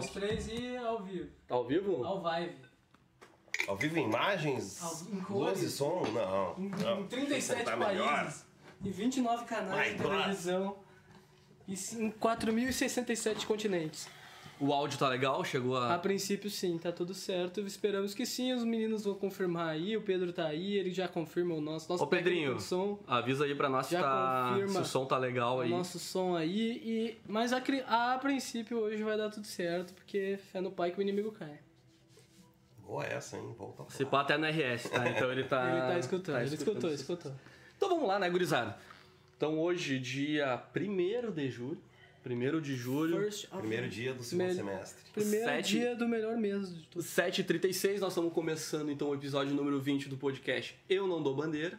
Os 0.00 0.10
três 0.10 0.48
e 0.48 0.76
ao 0.76 1.02
vivo. 1.02 1.30
Tá 1.46 1.54
ao 1.54 1.64
vivo? 1.64 2.04
Ao 2.04 2.22
vive. 2.22 2.56
Ao 3.68 3.76
vivo 3.76 3.98
em 3.98 4.04
imagens? 4.04 4.82
Ao- 4.82 4.92
em 5.12 5.14
luz 5.16 5.24
cores. 5.26 5.62
e 5.62 5.70
som? 5.70 6.02
Não. 6.12 6.54
Em, 6.58 6.68
não. 6.70 7.00
em 7.02 7.06
37 7.06 7.64
Tá 7.64 7.76
países. 7.76 7.86
melhor. 8.00 8.34
E 8.82 8.90
29 8.90 9.44
canais 9.44 9.92
My 9.92 9.96
de 9.98 10.02
God. 10.02 10.12
televisão. 10.12 10.76
E 11.68 11.72
em 11.74 12.10
4.067 12.10 13.46
continentes. 13.46 14.08
O 14.60 14.74
áudio 14.74 14.98
tá 14.98 15.08
legal? 15.08 15.42
Chegou 15.42 15.74
A 15.78 15.94
a. 15.94 15.98
princípio 15.98 16.50
sim, 16.50 16.76
tá 16.76 16.92
tudo 16.92 17.14
certo. 17.14 17.60
Esperamos 17.62 18.12
que 18.12 18.26
sim, 18.26 18.52
os 18.52 18.62
meninos 18.62 19.04
vão 19.04 19.14
confirmar 19.14 19.68
aí. 19.70 19.96
O 19.96 20.02
Pedro 20.02 20.34
tá 20.34 20.46
aí, 20.46 20.74
ele 20.76 20.90
já 20.90 21.08
confirma 21.08 21.54
o 21.54 21.60
nosso. 21.62 21.88
nosso 21.90 22.04
Ô 22.04 22.06
Pedrinho, 22.06 22.60
som. 22.60 22.98
avisa 23.06 23.44
aí 23.46 23.54
pra 23.54 23.70
nós 23.70 23.86
se, 23.86 23.96
tá... 23.96 24.54
se 24.68 24.78
o 24.78 24.84
som 24.84 25.06
tá 25.06 25.16
legal 25.16 25.56
o 25.56 25.60
aí. 25.60 25.70
nosso 25.70 25.98
som 25.98 26.36
aí. 26.36 26.72
E... 26.84 27.18
Mas 27.26 27.54
a, 27.54 27.60
cri- 27.60 27.82
a 27.86 28.18
princípio 28.20 28.78
hoje 28.80 29.02
vai 29.02 29.16
dar 29.16 29.30
tudo 29.30 29.46
certo, 29.46 29.94
porque 29.94 30.38
fé 30.52 30.60
no 30.60 30.70
pai 30.70 30.90
que 30.90 30.98
o 30.98 31.02
inimigo 31.02 31.32
cai. 31.32 31.58
Boa 32.84 33.04
essa, 33.06 33.36
hein? 33.38 33.54
Volta 33.56 33.84
pra 33.84 33.94
Se 33.94 34.04
pá 34.04 34.20
até 34.20 34.36
no 34.36 34.44
RS, 34.46 34.90
tá? 34.90 35.08
Então 35.08 35.32
ele 35.32 35.44
tá. 35.44 35.70
ele 35.70 35.80
tá 35.80 35.98
escutando, 35.98 36.34
tá 36.36 36.42
ele 36.44 36.54
escutou, 36.54 36.90
isso. 36.90 37.02
escutou. 37.02 37.32
Então 37.76 37.88
vamos 37.88 38.06
lá, 38.06 38.18
né, 38.18 38.28
gurizada? 38.28 38.76
Então 39.36 39.58
hoje, 39.58 39.98
dia 39.98 40.62
1 40.76 41.30
de 41.32 41.48
julho. 41.48 41.80
1 42.24 42.60
de 42.60 42.76
julho. 42.76 43.16
First 43.18 43.44
of- 43.46 43.58
Primeiro 43.58 43.88
dia 43.88 44.12
do 44.14 44.22
segundo 44.22 44.46
Mel- 44.46 44.54
semestre. 44.54 45.02
Primeiro 45.12 45.44
Sete- 45.46 45.68
dia 45.78 45.94
do 45.96 46.06
melhor 46.08 46.36
mês 46.36 46.68
de 46.74 46.82
tudo. 46.88 47.02
7h36, 47.02 48.00
nós 48.00 48.10
estamos 48.12 48.32
começando 48.32 48.90
então 48.90 49.08
o 49.08 49.14
episódio 49.14 49.54
número 49.54 49.80
20 49.80 50.08
do 50.08 50.16
podcast 50.16 50.76
Eu 50.88 51.06
Não 51.06 51.22
Dou 51.22 51.34
Bandeira. 51.34 51.78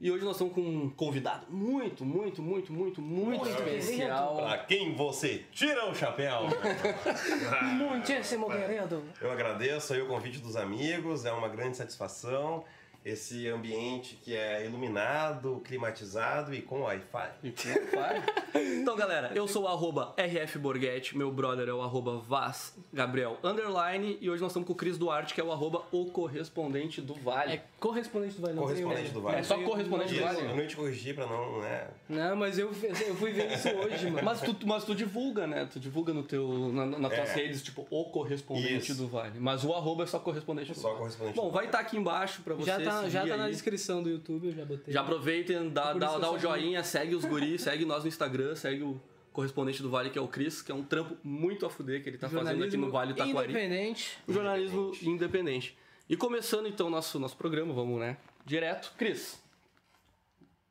E 0.00 0.10
hoje 0.10 0.24
nós 0.24 0.32
estamos 0.34 0.52
com 0.52 0.60
um 0.60 0.90
convidado 0.90 1.46
muito, 1.48 2.04
muito, 2.04 2.42
muito, 2.42 2.70
muito, 2.72 3.00
muito 3.00 3.48
especial. 3.48 4.36
Pra 4.36 4.58
quem 4.58 4.94
você 4.94 5.44
tira 5.52 5.88
o 5.88 5.94
chapéu? 5.94 6.40
Muitíssimo 7.78 8.50
querido. 8.50 9.02
Eu 9.20 9.30
agradeço 9.30 9.94
aí 9.94 10.02
o 10.02 10.06
convite 10.06 10.38
dos 10.40 10.56
amigos, 10.56 11.24
é 11.24 11.32
uma 11.32 11.48
grande 11.48 11.76
satisfação. 11.76 12.64
Esse 13.04 13.46
ambiente 13.48 14.18
que 14.22 14.34
é 14.34 14.64
iluminado, 14.64 15.60
climatizado 15.64 16.54
e 16.54 16.62
com 16.62 16.80
Wi-Fi. 16.82 17.28
E 17.42 17.50
com 17.50 17.68
Wi-Fi. 17.68 18.44
Então, 18.84 18.94
galera, 18.94 19.32
eu 19.34 19.48
sou 19.48 19.64
o 19.64 19.68
arroba 19.68 20.14
RF 20.16 20.58
Borghetti, 20.58 21.16
meu 21.18 21.32
brother 21.32 21.68
é 21.68 21.72
o 21.72 21.82
arroba 21.82 22.18
Vaz 22.18 22.72
Gabriel 22.92 23.36
Underline, 23.42 24.16
e 24.20 24.30
hoje 24.30 24.40
nós 24.40 24.52
estamos 24.52 24.66
com 24.66 24.72
o 24.72 24.76
Cris 24.76 24.96
Duarte, 24.96 25.34
que 25.34 25.40
é 25.40 25.44
o 25.44 25.50
arroba 25.50 25.82
O 25.90 26.06
Correspondente 26.06 27.00
do 27.00 27.14
Vale. 27.14 27.54
É 27.54 27.62
correspondente 27.80 28.36
do 28.36 28.42
Vale. 28.42 28.54
não 28.54 28.62
Correspondente 28.62 29.10
do 29.10 29.20
Vale. 29.22 29.36
É 29.38 29.42
só 29.42 29.58
correspondente 29.60 30.14
do 30.14 30.20
Vale? 30.20 30.38
eu 30.40 30.56
não 30.56 30.66
te 30.68 30.76
corrigi 30.76 31.12
pra 31.14 31.26
não, 31.26 31.60
né? 31.60 31.88
Não, 32.08 32.36
mas 32.36 32.58
eu, 32.58 32.68
eu 32.68 33.14
fui 33.16 33.32
ver 33.32 33.52
isso 33.52 33.68
hoje, 33.70 34.08
mano. 34.08 34.24
Mas 34.24 34.40
tu, 34.40 34.56
mas 34.66 34.84
tu 34.84 34.94
divulga, 34.94 35.46
né? 35.46 35.68
Tu 35.72 35.80
divulga 35.80 36.12
no 36.12 36.22
teu, 36.22 36.70
na, 36.72 36.86
nas 36.86 37.12
tuas 37.12 37.30
É. 37.30 37.34
redes, 37.34 37.62
tipo, 37.62 37.86
o 37.90 38.04
correspondente 38.04 38.92
Isso. 38.92 39.02
do 39.02 39.08
Vale. 39.08 39.40
Mas 39.40 39.64
o 39.64 39.72
arroba 39.74 40.04
é 40.04 40.06
só 40.06 40.18
correspondente 40.20 40.72
do 40.72 40.78
Só 40.78 40.88
Vale. 40.88 40.98
correspondente 41.00 41.36
Bom, 41.36 41.46
do 41.46 41.50
vai 41.52 41.66
estar 41.66 41.80
aqui 41.80 41.96
embaixo 41.96 42.40
pra 42.42 42.54
você 42.54 42.66
já 42.66 42.78
tá, 42.80 42.93
já 43.08 43.26
tá 43.26 43.36
na 43.36 43.44
aí. 43.44 43.50
descrição 43.52 44.02
do 44.02 44.08
YouTube, 44.10 44.46
eu 44.48 44.52
já 44.52 44.64
botei. 44.64 44.92
Já 44.92 45.00
aproveitem, 45.00 45.68
dá, 45.70 45.92
dá, 45.92 46.18
dá 46.18 46.30
o 46.30 46.38
joinha, 46.38 46.82
segue 46.82 47.14
os 47.14 47.24
guris, 47.24 47.62
segue 47.62 47.84
nós 47.84 48.02
no 48.04 48.08
Instagram, 48.08 48.54
segue 48.54 48.82
o 48.82 49.00
correspondente 49.32 49.82
do 49.82 49.90
Vale, 49.90 50.10
que 50.10 50.18
é 50.18 50.22
o 50.22 50.28
Cris, 50.28 50.62
que 50.62 50.70
é 50.70 50.74
um 50.74 50.84
trampo 50.84 51.16
muito 51.22 51.66
a 51.66 51.70
fuder 51.70 52.02
que 52.02 52.08
ele 52.08 52.18
tá 52.18 52.28
fazendo 52.28 52.62
aqui 52.64 52.76
no 52.76 52.90
Vale 52.90 53.12
Taquari. 53.14 53.50
independente. 53.50 54.18
O 54.28 54.32
jornalismo 54.32 54.92
independente. 55.02 55.76
E 56.08 56.16
começando 56.16 56.66
então 56.68 56.88
nosso 56.90 57.18
nosso 57.18 57.36
programa, 57.36 57.72
vamos, 57.74 57.98
né? 57.98 58.16
Direto. 58.46 58.92
Cris, 58.96 59.42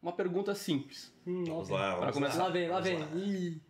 uma 0.01 0.13
pergunta 0.13 0.53
simples. 0.55 1.11
Hum, 1.25 1.43
Vamos 1.45 1.69
lá, 1.69 1.89
vamos 1.91 2.03
Pra 2.03 2.13
começar. 2.13 2.43
Lá 2.43 2.49
vem, 2.49 2.67
lá 2.69 2.79
Vamos 2.79 3.05
vem. 3.13 3.23
Ih. 3.23 3.61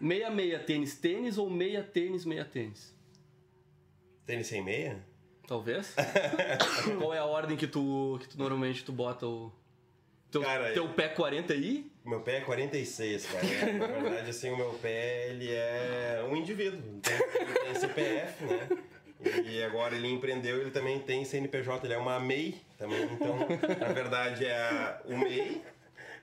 Meia 0.00 0.30
meia 0.30 0.58
tênis 0.60 0.96
tênis 0.96 1.38
ou 1.38 1.50
meia 1.50 1.82
tênis 1.82 2.24
meia 2.24 2.44
tênis? 2.44 2.96
Tênis 4.24 4.46
sem 4.46 4.62
meia? 4.62 5.04
Talvez. 5.48 5.94
Qual 7.00 7.14
é 7.14 7.18
a 7.18 7.24
ordem 7.24 7.56
que 7.56 7.66
tu 7.66 8.18
que 8.20 8.28
tu 8.28 8.38
normalmente 8.38 8.84
tu 8.84 8.92
bota 8.92 9.26
o 9.26 9.50
teu, 10.30 10.42
Cara, 10.42 10.72
teu 10.74 10.86
pé 10.90 11.08
40 11.08 11.54
aí? 11.54 11.90
Meu 12.04 12.20
pé 12.20 12.36
é 12.36 12.40
46, 12.42 13.26
cara. 13.26 13.46
É, 13.46 13.72
Na 13.80 13.86
verdade, 13.86 14.28
assim, 14.30 14.50
o 14.50 14.56
meu 14.58 14.74
pé, 14.74 15.30
ele 15.30 15.50
é 15.50 16.22
um 16.30 16.36
indivíduo. 16.36 16.78
Ele 16.78 17.58
tem 17.60 17.74
CPF, 17.74 18.44
né? 18.44 18.68
E 19.46 19.62
agora 19.62 19.96
ele 19.96 20.08
empreendeu, 20.08 20.60
ele 20.60 20.70
também 20.70 21.00
tem 21.00 21.24
CNPJ, 21.24 21.86
ele 21.86 21.94
é 21.94 21.98
uma 21.98 22.20
MEI 22.20 22.60
também. 22.76 23.04
Então, 23.04 23.38
na 23.80 23.92
verdade, 23.92 24.44
é 24.44 25.00
o 25.06 25.16
MEI, 25.16 25.62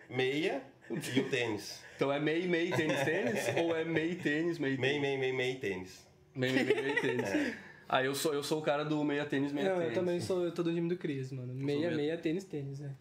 meia 0.08 0.62
e 0.90 1.20
o 1.20 1.30
tênis. 1.30 1.84
Então 1.96 2.12
é 2.12 2.20
meia 2.20 2.48
meia 2.48 2.76
tênis 2.76 3.04
tênis 3.04 3.48
ou 3.58 3.76
é 3.76 3.84
meia 3.84 4.16
tênis 4.16 4.60
meia 4.60 4.78
MEI, 4.78 5.00
MEI, 5.00 5.18
MEI, 5.18 5.34
MEI, 5.34 5.56
tênis. 5.56 6.06
meia 6.36 6.54
meia 6.64 6.82
meia 6.82 7.02
tênis? 7.02 7.56
Ah, 7.88 8.04
eu 8.04 8.16
sou 8.16 8.34
eu 8.34 8.42
sou 8.44 8.60
o 8.60 8.62
cara 8.62 8.84
do 8.84 9.04
meia 9.04 9.26
tênis 9.26 9.52
meia 9.52 9.70
Não, 9.70 9.76
tênis. 9.80 9.90
eu 9.90 10.00
também 10.02 10.20
sou, 10.20 10.44
eu 10.44 10.52
tô 10.52 10.64
do 10.64 10.74
time 10.74 10.90
do 10.90 10.98
Cris, 10.98 11.32
mano. 11.32 11.54
Meia, 11.54 11.80
meia- 11.88 11.96
meia, 11.96 12.18
tênis, 12.18 12.44
tênis, 12.44 12.80
né? 12.80 12.92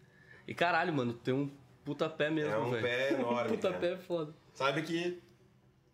E 0.47 0.53
caralho, 0.53 0.93
mano, 0.93 1.13
tem 1.13 1.33
um 1.33 1.49
puta 1.83 2.07
pé 2.09 2.29
mesmo, 2.29 2.51
É 2.53 2.57
um 2.57 2.69
velho. 2.69 2.83
pé 2.83 3.13
enorme. 3.19 3.49
Puta 3.49 3.69
cara. 3.69 3.79
pé 3.79 3.93
é 3.93 3.97
foda. 3.97 4.33
Sabe 4.53 4.81
que. 4.83 5.19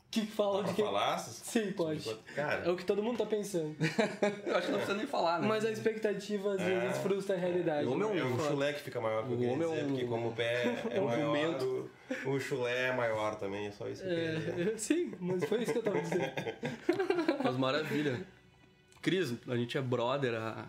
Que 0.10 0.26
fala 0.26 0.62
de 0.66 0.74
que... 0.74 0.84
falar? 0.84 1.18
Sim, 1.20 1.72
pode. 1.72 2.10
É 2.10 2.16
Cara, 2.36 2.70
o 2.74 2.76
que 2.76 2.84
todo 2.84 3.02
mundo 3.02 3.20
tá 3.20 3.26
pensando. 3.26 3.74
Eu 4.46 4.58
acho 4.58 4.66
que 4.68 4.72
não 4.74 4.80
precisa 4.80 4.98
nem 4.98 5.08
falar, 5.08 5.40
né? 5.40 5.48
Mas 5.48 5.64
a 5.64 5.72
expectativa 5.72 6.52
às 6.56 6.62
vezes 6.62 6.98
frustra 6.98 7.34
a 7.38 7.40
realidade. 7.40 7.88
O 7.88 7.94
homem 7.94 8.10
né? 8.10 8.18
é 8.18 8.20
É 8.20 8.24
um 8.26 8.36
o 8.36 8.40
chulé 8.42 8.74
que 8.74 8.82
fica 8.82 9.00
maior 9.00 9.26
que 9.26 9.32
O 9.32 9.36
homem 9.38 9.54
é 9.54 9.72
dizer, 9.72 9.86
um- 9.86 9.88
porque 9.88 10.06
como 10.08 10.28
o 10.28 10.34
pé 10.34 10.64
é 10.90 11.00
maior, 11.00 11.64
o, 11.64 11.90
o 12.30 12.40
chulé 12.42 12.90
é 12.90 12.92
maior 12.94 13.36
também, 13.36 13.68
é 13.68 13.72
só 13.72 13.88
isso 13.88 14.04
que 14.04 14.10
eu 14.10 14.14
queria 14.16 14.36
dizer. 14.36 14.74
É, 14.74 14.78
sim, 14.78 15.14
mas 15.18 15.46
foi 15.46 15.64
isso 15.64 15.72
que 15.72 15.78
eu 15.80 15.84
tava 15.84 16.02
dizendo. 16.02 16.30
Mas 17.42 17.56
maravilha. 17.58 18.22
Cris, 19.02 19.34
a 19.48 19.56
gente 19.56 19.78
é 19.78 19.82
brother 19.82 20.36
há. 20.36 20.68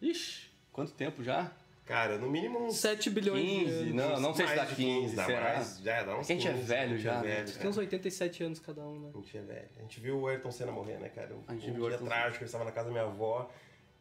Ixi, 0.00 0.50
quanto 0.72 0.92
tempo 0.92 1.22
já? 1.22 1.50
Cara, 1.84 2.18
no 2.18 2.28
mínimo 2.28 2.64
uns 2.66 2.76
7 2.78 3.08
bilhões 3.10 3.40
de 3.44 3.64
15, 3.64 3.72
anos. 3.74 3.94
não, 3.94 4.20
não 4.20 4.34
sei 4.34 4.46
se 4.48 4.54
dá 4.56 4.64
mais 4.64 4.76
de 4.76 4.84
15, 4.84 5.14
dá 5.16 5.24
será? 5.26 5.40
mais, 5.54 5.78
já 5.78 6.02
dá 6.02 6.16
uns 6.18 6.24
É 6.24 6.26
que 6.26 6.32
a 6.32 6.34
gente 6.36 6.48
é 6.48 6.52
15, 6.54 6.64
velho 6.66 6.82
a 6.82 6.88
gente 6.88 7.02
já, 7.02 7.12
É 7.12 7.14
né? 7.14 7.22
velho, 7.22 7.44
Tem 7.46 7.68
uns 7.70 7.74
cara. 7.76 7.78
87 7.86 8.42
anos 8.44 8.58
cada 8.58 8.82
um, 8.82 8.98
né? 8.98 9.10
A 9.14 9.16
gente 9.18 9.38
é 9.38 9.40
velho. 9.42 9.68
A 9.78 9.82
gente 9.82 10.00
viu 10.00 10.18
o 10.18 10.26
Ayrton 10.26 10.50
Senna 10.50 10.72
morrer, 10.72 10.98
né, 10.98 11.08
cara? 11.10 11.30
A 11.46 11.52
gente 11.54 11.70
um 11.70 11.74
viu 11.74 11.82
dia 11.84 11.90
Ayrton 11.92 12.04
trágico, 12.06 12.42
eu 12.42 12.46
estava 12.46 12.64
na 12.64 12.72
casa 12.72 12.86
da 12.86 12.92
minha 12.92 13.04
avó, 13.04 13.48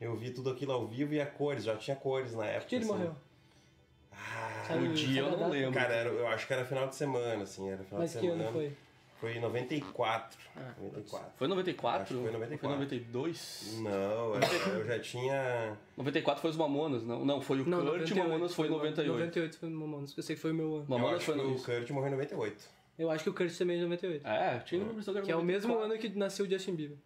eu 0.02 0.16
vi 0.16 0.32
tudo 0.32 0.50
aquilo 0.50 0.72
ao 0.72 0.88
vivo 0.88 1.14
e 1.14 1.22
a 1.22 1.28
cores, 1.28 1.64
já 1.64 1.76
tinha 1.78 1.96
cores 1.96 2.34
na 2.34 2.46
época. 2.46 2.66
Que 2.70 2.70
dia 2.70 2.78
ele 2.80 2.86
assim. 2.86 2.94
morreu? 2.94 3.16
Ah, 4.12 4.76
O 4.76 4.88
dia 4.94 5.22
eu 5.22 5.38
não 5.38 5.50
lembro. 5.50 5.74
cara, 5.80 5.94
era- 5.94 6.10
eu 6.10 6.28
acho 6.28 6.48
que 6.48 6.54
era 6.54 6.66
final 6.66 6.88
de 6.88 6.96
semana, 6.96 7.44
assim, 7.44 7.70
era 7.70 7.84
final 7.84 8.02
Mas 8.02 8.12
de 8.14 8.18
que 8.20 8.26
semana. 8.26 8.44
ano 8.46 8.54
foi? 8.54 8.74
Foi 9.20 9.38
em 9.38 9.40
94. 9.40 10.38
Ah, 10.58 10.74
94. 10.80 11.32
Foi 11.38 11.48
94? 11.48 12.02
Acho 12.04 12.14
que 12.16 12.22
foi 12.22 12.32
94. 12.32 12.60
Foi 12.60 12.86
92? 12.86 13.78
Não, 13.82 14.36
eu, 14.36 14.78
eu 14.80 14.86
já 14.86 15.00
tinha. 15.00 15.78
94 15.98 16.42
foi 16.42 16.50
os 16.52 16.58
Mamonas, 16.58 17.04
não? 17.04 17.24
Não, 17.26 17.42
foi 17.42 17.62
o 17.62 17.66
Não, 17.66 17.78
Kurt 17.80 17.86
98, 18.10 18.12
e 18.14 18.20
Mamonas 18.28 18.54
foi 18.54 18.68
em 18.68 18.72
98. 18.72 19.12
98 19.20 19.58
foi 19.58 19.70
o 19.70 19.72
Mamonas, 19.72 20.14
que 20.14 20.20
eu 20.20 20.24
sei 20.24 20.36
que 20.36 20.42
foi 20.42 20.52
o 20.52 20.56
meu 20.56 20.76
ano. 20.76 20.86
Mamonas 20.88 21.24
foi 21.24 21.36
que 21.36 21.42
no. 21.42 21.56
o 21.56 21.62
Kurt 21.64 21.90
morreu 21.92 22.08
em 22.10 22.12
98. 22.12 22.64
Eu 23.00 23.10
acho 23.12 23.24
que 23.24 23.30
o 23.30 23.34
Kurt 23.34 23.58
também 23.58 23.76
é 23.78 23.80
de 23.80 23.86
98. 23.86 24.28
É, 24.28 24.60
tinha 24.60 24.82
uma 24.82 24.92
impressão 24.92 25.14
que 25.14 25.18
era 25.20 25.26
Que 25.26 25.32
é 25.32 25.36
o 25.36 25.44
mesmo 25.44 25.70
94. 25.74 25.94
ano 25.94 26.02
que 26.14 26.20
nasceu 26.20 26.46
o 26.46 26.50
Justin 26.50 26.76
Bieber. 26.76 26.98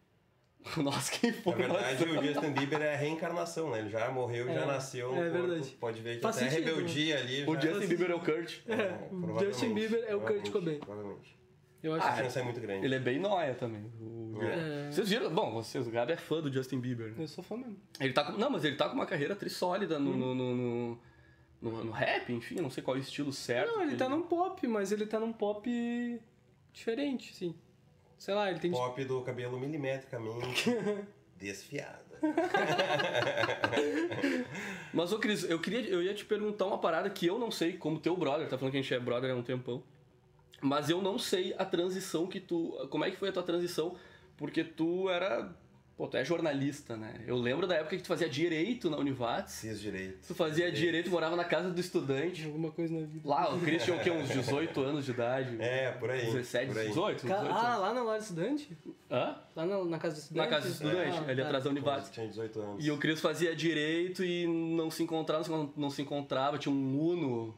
Nossa, 0.78 1.12
quem 1.14 1.32
foi? 1.32 1.56
Na 1.56 1.74
verdade, 1.74 2.04
o 2.04 2.24
Justin 2.24 2.52
Bieber 2.52 2.82
é 2.82 2.94
a 2.94 2.98
reencarnação, 2.98 3.72
né? 3.72 3.80
Ele 3.80 3.90
já 3.90 4.10
morreu 4.12 4.50
e 4.50 4.54
já 4.54 4.62
É, 4.62 4.66
nasceu. 4.66 5.14
é 5.14 5.16
no 5.26 5.32
corpo. 5.32 5.48
verdade. 5.48 5.78
Pode 5.80 6.02
ver 6.02 6.16
que 6.18 6.22
Faz 6.22 6.38
até 6.38 6.48
a 6.48 6.50
sentido, 6.50 6.66
rebeldia 6.76 7.18
ali. 7.18 7.44
O 7.48 7.54
já- 7.56 7.62
Justin 7.62 7.88
Bieber 7.88 8.12
é 8.12 8.16
o 8.16 8.20
Kurt. 8.20 8.58
É, 8.68 8.74
o 8.74 9.10
provavelmente, 9.22 9.46
Justin 9.46 9.74
Bieber 9.74 10.04
é 10.08 10.16
o 10.16 10.20
Kurt 10.22 10.50
Cobain. 10.52 10.80
Provavelmente. 10.80 11.39
Eu 11.82 11.94
acho 11.94 12.04
A 12.04 12.08
que 12.08 12.12
diferença 12.14 12.40
é 12.40 12.44
muito 12.44 12.60
grande. 12.60 12.86
Ele 12.86 12.96
é 12.96 13.00
bem 13.00 13.20
nóia 13.20 13.54
também. 13.56 13.84
O- 14.02 14.38
É. 14.42 14.92
Vocês 14.92 15.10
viram? 15.10 15.30
Bom, 15.34 15.52
vocês, 15.54 15.86
o 15.88 15.92
Gabi 15.92 16.14
é 16.14 16.18
fã 16.18 16.42
do 16.42 16.52
Justin 16.52 16.80
Bieber, 16.80 17.08
né? 17.10 17.16
eu 17.20 17.28
sou 17.28 17.44
fã 17.44 17.56
mesmo. 17.58 17.78
Ele 18.00 18.14
tá 18.14 18.24
com, 18.24 18.34
não, 18.38 18.50
mas 18.50 18.64
ele 18.64 18.76
tá 18.76 18.88
com 18.90 18.96
uma 18.96 19.06
carreira 19.06 19.36
tri 19.36 19.50
sólida 19.50 19.98
no, 20.00 20.16
no, 20.16 20.36
no, 20.36 20.56
no, 20.56 21.00
no- 21.62 21.84
no 21.86 21.92
rap, 21.92 22.32
enfim, 22.34 22.56
não 22.56 22.70
sei 22.70 22.82
qual 22.84 22.96
é 22.98 23.00
o 23.00 23.02
estilo 23.02 23.32
certo. 23.34 23.72
Não, 23.72 23.82
ele 23.84 23.96
tá 23.96 24.08
num 24.10 24.22
pop, 24.24 24.66
mas 24.68 24.92
ele 24.92 25.06
tá 25.06 25.20
num 25.20 25.32
pop 25.34 26.22
diferente, 26.74 27.34
sim. 27.36 27.56
Sei 28.18 28.34
lá, 28.34 28.50
ele 28.50 28.60
tem... 28.60 28.72
Pop 28.72 29.04
do 29.06 29.22
cabelo 29.22 29.58
milimetricamente 29.60 30.70
desfiado. 31.38 32.00
Mas, 34.94 35.12
ô 35.14 35.20
Cris, 35.20 35.44
eu, 35.50 35.60
queria, 35.60 35.82
eu 35.90 36.02
ia 36.04 36.14
te 36.14 36.26
perguntar 36.26 36.66
uma 36.66 36.78
parada 36.78 37.10
que 37.10 37.26
eu 37.26 37.40
não 37.40 37.52
sei, 37.52 37.74
como 37.78 38.00
teu 38.00 38.16
brother, 38.18 38.48
tá 38.50 38.58
falando 38.58 38.72
que 38.74 38.78
a 38.78 38.82
gente 38.82 38.94
é 38.94 39.00
brother 39.00 39.32
há 39.32 39.36
um 39.36 39.44
tempão. 39.44 39.84
Mas 40.62 40.90
eu 40.90 41.02
não 41.02 41.18
sei 41.18 41.54
a 41.58 41.66
transição 41.66 42.28
que 42.28 42.40
tu. 42.40 42.72
Como 42.90 43.04
é 43.06 43.12
que 43.12 43.18
foi 43.18 43.30
a 43.30 43.32
tua 43.32 43.44
transição? 43.44 43.96
Porque 44.38 44.64
tu 44.64 45.10
era. 45.10 45.50
Pô, 45.98 46.08
tu 46.08 46.16
é 46.16 46.24
jornalista, 46.24 46.96
né? 46.96 47.22
Eu 47.28 47.36
lembro 47.36 47.68
da 47.68 47.76
época 47.76 47.98
que 47.98 48.02
tu 48.02 48.08
fazia 48.08 48.30
direito 48.30 48.90
na 48.90 48.96
Univates. 48.96 49.60
Fiz 49.60 49.82
direito. 49.82 50.26
Tu 50.26 50.34
fazia 50.34 50.72
direito, 50.72 51.10
morava 51.10 51.36
na 51.36 51.44
casa 51.44 51.70
do 51.72 51.82
estudante. 51.82 52.46
Alguma 52.46 52.72
coisa 52.72 52.94
na 52.94 53.06
vida. 53.06 53.28
Lá, 53.28 53.54
o 53.54 53.60
Cris 53.60 53.84
tinha 53.84 53.98
o 53.98 54.00
quê? 54.00 54.10
Uns 54.10 54.30
18 54.30 54.80
anos 54.80 55.04
de 55.04 55.12
idade? 55.12 55.58
É, 55.62 55.92
por 55.92 56.10
aí. 56.10 56.26
17, 56.26 56.68
por 56.72 56.78
aí. 56.80 56.88
18? 56.88 57.28
Ca- 57.28 57.36
18 57.40 57.54
Ah, 57.54 57.76
lá 57.76 57.94
na 57.94 58.02
Lar 58.02 58.18
do 58.18 58.22
Estudante? 58.24 58.78
Hã? 59.12 59.36
Lá 59.54 59.66
na, 59.66 59.84
na 59.84 60.00
casa 60.00 60.16
do 60.16 60.20
Na 60.38 60.46
estudante? 60.46 60.50
casa 60.50 60.68
do 60.68 60.72
estudante, 60.72 61.18
Ah, 61.18 61.30
ali 61.32 61.42
tá. 61.42 61.48
atrás 61.48 61.64
da 61.66 61.70
Univates. 61.70 62.10
Tinha 62.12 62.28
18 62.30 62.62
anos. 62.62 62.86
E 62.86 62.92
o 62.92 62.98
Cris 62.98 63.20
fazia 63.20 63.54
direito 63.54 64.24
e 64.24 64.48
não 64.48 64.90
se 64.90 65.04
encontrava, 65.04 65.46
não 65.50 65.68
se- 65.68 65.74
não 65.76 65.90
se 65.90 66.02
encontrava, 66.02 66.58
tinha 66.58 66.74
um 66.74 66.98
Uno, 66.98 67.54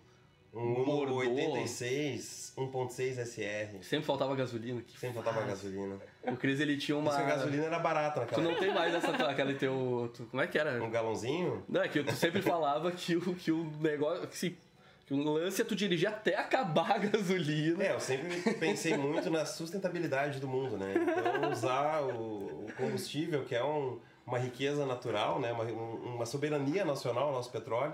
Um 0.53 0.73
Uno 0.73 0.85
Bordô. 0.85 1.15
86, 1.15 2.53
1.6 2.57 3.25
SR. 3.25 3.83
Sempre 3.83 4.05
faltava 4.05 4.35
gasolina. 4.35 4.81
Que 4.81 4.99
Sempre 4.99 5.15
faltava 5.21 5.45
gasolina. 5.45 5.97
O 6.23 6.35
Cris, 6.35 6.59
ele 6.59 6.77
tinha 6.77 6.97
uma... 6.97 7.09
Isso 7.09 7.17
que 7.19 7.23
a 7.23 7.35
gasolina 7.35 7.63
era 7.65 7.79
barata 7.79 8.19
Tu 8.21 8.41
naquela 8.41 8.43
não 8.43 8.51
época. 8.51 8.65
tem 8.65 8.75
mais 8.75 8.93
essa... 8.93 9.11
Aquela 9.11 9.53
teu... 9.53 10.11
tu- 10.13 10.25
Como 10.25 10.41
é 10.41 10.47
que 10.47 10.57
era? 10.57 10.83
Um 10.83 10.89
galãozinho? 10.89 11.63
Não, 11.69 11.81
é 11.81 11.87
que 11.87 12.03
tu 12.03 12.13
sempre 12.15 12.41
falava 12.41 12.91
que 12.91 13.15
o, 13.15 13.33
que 13.35 13.51
o 13.51 13.63
negócio... 13.79 14.27
Que, 14.27 14.37
se, 14.37 14.57
que 15.05 15.13
o 15.13 15.17
lance 15.23 15.61
é 15.61 15.65
tu 15.65 15.75
dirigir 15.75 16.09
até 16.09 16.35
acabar 16.35 16.91
a 16.91 16.97
gasolina. 16.97 17.81
É, 17.83 17.93
eu 17.93 17.99
sempre 18.01 18.53
pensei 18.55 18.97
muito 18.97 19.29
na 19.29 19.45
sustentabilidade 19.45 20.39
do 20.41 20.47
mundo, 20.49 20.77
né? 20.77 20.93
Então 20.95 21.49
usar 21.51 22.01
o, 22.01 22.65
o 22.65 22.67
combustível, 22.77 23.45
que 23.45 23.55
é 23.55 23.63
um- 23.63 23.99
uma 24.25 24.37
riqueza 24.37 24.85
natural, 24.85 25.39
né? 25.39 25.51
Uma, 25.51 25.63
um- 25.65 26.15
uma 26.15 26.25
soberania 26.25 26.85
nacional, 26.85 27.31
nosso 27.31 27.51
petróleo. 27.51 27.93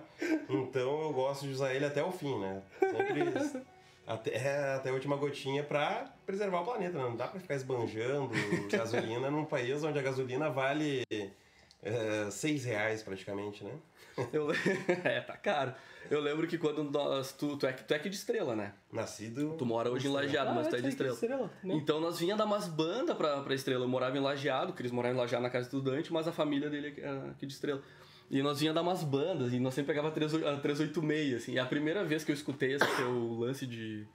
Então 0.49 1.01
eu 1.03 1.13
gosto 1.13 1.45
de 1.45 1.51
usar 1.51 1.73
ele 1.73 1.85
até 1.85 2.03
o 2.03 2.11
fim, 2.11 2.37
né? 2.39 2.61
Sempre 2.79 3.23
até, 4.05 4.73
até 4.75 4.89
a 4.89 4.93
última 4.93 5.15
gotinha 5.17 5.63
pra 5.63 6.05
preservar 6.25 6.61
o 6.61 6.65
planeta, 6.65 6.97
né? 6.97 7.03
Não 7.03 7.15
dá 7.15 7.27
pra 7.27 7.39
ficar 7.39 7.55
esbanjando 7.55 8.29
gasolina 8.71 9.29
num 9.29 9.45
país 9.45 9.83
onde 9.83 9.99
a 9.99 10.01
gasolina 10.01 10.49
vale 10.49 11.03
é, 11.87 12.31
seis 12.31 12.65
reais 12.65 13.01
praticamente, 13.03 13.63
né? 13.63 13.71
Eu, 14.33 14.49
é, 15.03 15.21
tá 15.21 15.37
caro. 15.37 15.73
Eu 16.09 16.21
lembro 16.21 16.47
que 16.47 16.57
quando 16.57 16.83
nós... 16.85 17.33
Tu, 17.33 17.57
tu, 17.57 17.67
é, 17.67 17.71
tu 17.73 17.93
é 17.93 17.97
aqui 17.97 18.09
de 18.09 18.15
Estrela, 18.15 18.55
né? 18.55 18.73
Nascido... 18.91 19.55
Tu 19.57 19.65
mora 19.65 19.91
hoje 19.91 20.07
em 20.07 20.11
Lajeado, 20.11 20.53
mas 20.55 20.67
Ah, 20.67 20.69
tu 20.69 20.75
é 20.75 20.77
de 20.81 20.95
tem 20.95 20.95
que 20.95 21.03
Estrela. 21.13 21.51
né? 21.63 21.73
Então 21.75 21.99
nós 21.99 22.17
vinha 22.19 22.35
dar 22.35 22.45
umas 22.45 22.67
bandas 22.67 23.15
pra, 23.15 23.41
pra 23.41 23.53
Estrela. 23.53 23.83
Eu 23.85 23.89
morava 23.89 24.17
em 24.17 24.21
Lajeado, 24.21 24.71
o 24.71 24.73
Cris 24.73 24.91
morava 24.91 25.13
em 25.13 25.17
Lajeado 25.17 25.43
na 25.43 25.49
casa 25.49 25.69
do 25.69 25.77
estudante, 25.77 26.11
mas 26.11 26.27
a 26.27 26.31
família 26.31 26.69
dele 26.69 26.93
era 26.97 27.31
aqui 27.31 27.45
de 27.45 27.53
Estrela. 27.53 27.81
E 28.31 28.41
nós 28.41 28.59
vinha 28.59 28.73
dar 28.73 28.81
umas 28.81 29.03
bandas, 29.03 29.53
e 29.53 29.59
nós 29.59 29.73
sempre 29.73 29.87
pegava 29.93 30.07
a 30.09 30.11
38 30.11 30.47
a 30.47 30.57
386, 30.59 31.33
assim. 31.35 31.53
E 31.53 31.59
a 31.59 31.65
primeira 31.65 32.03
vez 32.03 32.23
que 32.23 32.31
eu 32.31 32.35
escutei 32.35 32.73
esse 32.73 32.95
teu 32.97 33.33
lance 33.39 33.65
de 33.67 34.05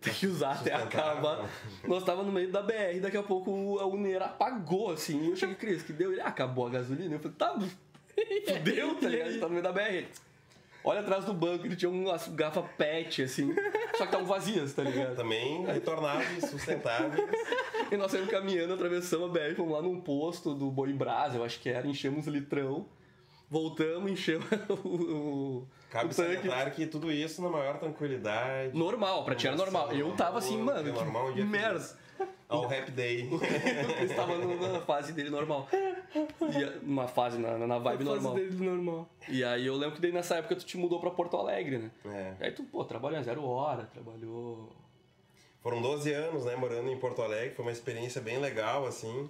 ter 0.00 0.14
que 0.14 0.26
usar 0.26 0.52
até 0.52 0.72
acabar, 0.74 1.48
nós 1.86 2.04
tava 2.04 2.22
no 2.22 2.30
meio 2.32 2.50
da 2.52 2.62
BR, 2.62 3.00
daqui 3.00 3.16
a 3.16 3.22
pouco 3.22 3.50
o- 3.50 3.78
a 3.80 3.86
Uneira 3.86 4.26
apagou, 4.26 4.92
assim. 4.92 5.20
E 5.24 5.30
eu 5.30 5.36
cheguei, 5.36 5.54
Cris, 5.56 5.82
que 5.82 5.92
deu? 5.92 6.12
Ele, 6.12 6.20
ah, 6.20 6.26
acabou 6.28 6.66
a 6.66 6.70
gasolina. 6.70 7.14
Eu 7.16 7.18
falei, 7.18 7.36
tá, 7.36 7.58
fudeu, 8.46 8.94
tá 8.96 9.08
ligado? 9.08 9.38
Tá 9.40 9.46
no 9.46 9.50
meio 9.50 9.62
da 9.62 9.72
BR. 9.72 10.06
Olha 10.84 11.00
atrás 11.00 11.24
do 11.24 11.34
banco, 11.34 11.66
ele 11.66 11.74
tinha 11.76 11.90
umas 11.90 12.28
garrafa 12.28 12.62
pet, 12.62 13.22
assim, 13.24 13.52
só 13.92 13.98
que 13.98 14.04
estavam 14.04 14.24
vazias, 14.26 14.72
tá 14.72 14.82
ligado? 14.84 15.16
Também 15.16 15.66
retornáveis, 15.66 16.44
sustentáveis. 16.44 17.28
E 17.90 17.96
nós 17.96 18.10
saímos 18.10 18.30
caminhando, 18.30 18.74
atravessamos 18.74 19.30
a 19.30 19.32
BR, 19.32 19.54
fomos 19.56 19.72
lá 19.72 19.80
num 19.80 19.98
posto 19.98 20.54
do 20.54 20.70
Boi 20.70 20.92
Brás, 20.92 21.34
eu 21.34 21.42
acho 21.42 21.58
que 21.58 21.70
era, 21.70 21.86
enchemos 21.86 22.26
litrão, 22.26 22.86
voltamos, 23.50 24.10
enchemos 24.12 24.44
o, 24.84 25.66
Cabe 25.90 26.12
o 26.12 26.14
tanque. 26.14 26.70
que 26.76 26.86
tudo 26.86 27.10
isso 27.10 27.40
na 27.42 27.48
maior 27.48 27.78
tranquilidade. 27.78 28.76
Normal, 28.76 29.24
pra 29.24 29.34
ti 29.34 29.46
era 29.46 29.56
normal. 29.56 29.92
Eu 29.92 30.12
tava 30.12 30.38
assim, 30.38 30.58
mano, 30.58 30.84
que 30.84 30.90
normal, 30.90 31.28
um 31.28 31.32
dia 31.32 31.44
merda. 31.44 31.96
Ao 32.48 32.64
Happy 32.64 32.90
Day. 32.90 33.28
Eu 34.00 34.06
estava 34.06 34.36
na 34.38 34.80
fase 34.80 35.12
dele 35.12 35.30
normal. 35.30 35.68
E, 35.72 36.84
numa 36.84 37.06
fase, 37.06 37.38
na, 37.38 37.58
na 37.58 37.78
vibe 37.78 38.02
A 38.02 38.06
fase 38.06 38.22
normal. 38.22 38.34
dele 38.34 38.64
normal. 38.64 39.08
E 39.28 39.44
aí 39.44 39.66
eu 39.66 39.76
lembro 39.76 39.96
que 39.96 40.00
daí 40.00 40.10
nessa 40.10 40.36
época 40.36 40.56
tu 40.56 40.64
te 40.64 40.78
mudou 40.78 40.98
pra 40.98 41.10
Porto 41.10 41.36
Alegre, 41.36 41.78
né? 41.78 41.90
É. 42.06 42.46
Aí 42.46 42.50
tu, 42.50 42.64
pô, 42.64 42.84
trabalhou 42.84 43.20
em 43.20 43.22
zero 43.22 43.44
hora, 43.44 43.84
trabalhou... 43.92 44.72
Foram 45.62 45.82
12 45.82 46.10
anos, 46.12 46.44
né, 46.46 46.56
morando 46.56 46.90
em 46.90 46.98
Porto 46.98 47.20
Alegre. 47.20 47.54
Foi 47.54 47.64
uma 47.64 47.72
experiência 47.72 48.20
bem 48.20 48.38
legal, 48.38 48.86
assim. 48.86 49.28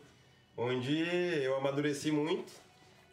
Onde 0.56 0.96
eu 1.42 1.56
amadureci 1.56 2.12
muito. 2.12 2.52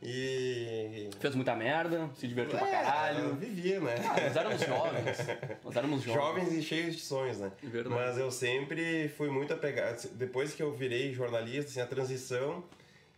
E... 0.07 1.09
Fez 1.19 1.33
muita 1.35 1.55
merda, 1.55 2.09
se 2.15 2.27
divertiu 2.27 2.57
pra 2.57 2.67
É, 2.67 2.71
caralho. 2.71 3.19
eu 3.25 3.35
vivia, 3.35 3.79
né? 3.79 3.95
Ah, 4.07 4.21
nós 4.21 4.35
éramos 4.35 4.61
jovens. 4.61 5.17
Nós 5.63 5.75
éramos 5.75 6.03
jovens. 6.03 6.21
Jovens 6.23 6.53
e 6.53 6.61
cheios 6.61 6.95
de 6.95 7.01
sonhos, 7.01 7.39
né? 7.39 7.51
Verdade. 7.63 7.95
Mas 7.95 8.17
eu 8.17 8.29
sempre 8.31 9.07
fui 9.09 9.29
muito 9.29 9.53
apegado. 9.53 10.07
Depois 10.13 10.53
que 10.53 10.61
eu 10.61 10.71
virei 10.73 11.13
jornalista, 11.13 11.71
assim, 11.71 11.81
a 11.81 11.87
transição, 11.87 12.63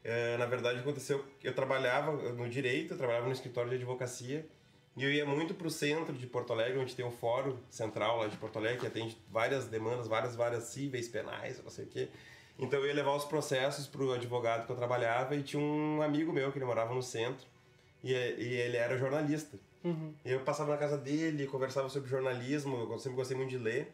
eh, 0.04 0.38
na 0.38 0.46
verdade 0.46 0.80
aconteceu. 0.80 1.24
Eu 1.44 1.54
trabalhava 1.54 2.12
no 2.32 2.48
direito, 2.50 2.94
eu 2.94 2.98
trabalhava 2.98 3.26
no 3.26 3.34
escritório 3.34 3.70
de 3.70 3.76
advocacia. 3.76 4.46
E 4.96 5.04
eu 5.04 5.12
ia 5.12 5.26
muito 5.26 5.54
pro 5.54 5.70
centro 5.70 6.14
de 6.14 6.26
Porto 6.26 6.52
Alegre, 6.54 6.80
onde 6.80 6.96
tem 6.96 7.06
um 7.06 7.12
fórum 7.12 7.56
central 7.70 8.18
lá 8.18 8.28
de 8.28 8.36
Porto 8.38 8.58
Alegre, 8.58 8.80
que 8.80 8.88
atende 8.88 9.16
várias 9.30 9.68
demandas, 9.68 10.08
várias 10.08 10.36
várias 10.36 10.64
cíveis, 10.64 11.08
penais, 11.08 11.62
não 11.64 11.70
sei 11.70 11.86
o 11.86 11.88
quê. 11.88 12.08
Então 12.60 12.80
eu 12.80 12.88
ia 12.88 12.94
levar 12.94 13.16
os 13.16 13.26
processos 13.26 13.88
pro 13.88 14.14
advogado 14.14 14.66
que 14.66 14.72
eu 14.72 14.76
trabalhava 14.76 15.36
e 15.36 15.44
tinha 15.44 15.62
um 15.62 16.02
amigo 16.02 16.34
meu 16.34 16.52
que 16.52 16.58
ele 16.58 16.66
morava 16.66 16.94
no 16.94 17.04
centro 17.04 17.46
e, 18.04 18.12
e 18.14 18.54
ele 18.54 18.78
era 18.78 18.98
jornalista. 18.98 19.58
E 20.26 20.32
eu 20.32 20.40
passava 20.42 20.72
na 20.72 20.78
casa 20.78 20.98
dele, 20.98 21.46
conversava 21.48 21.88
sobre 21.90 22.10
jornalismo, 22.10 22.76
eu 22.92 23.00
sempre 23.00 23.16
gostei 23.16 23.38
muito 23.38 23.52
de 23.52 23.58
ler. 23.58 23.94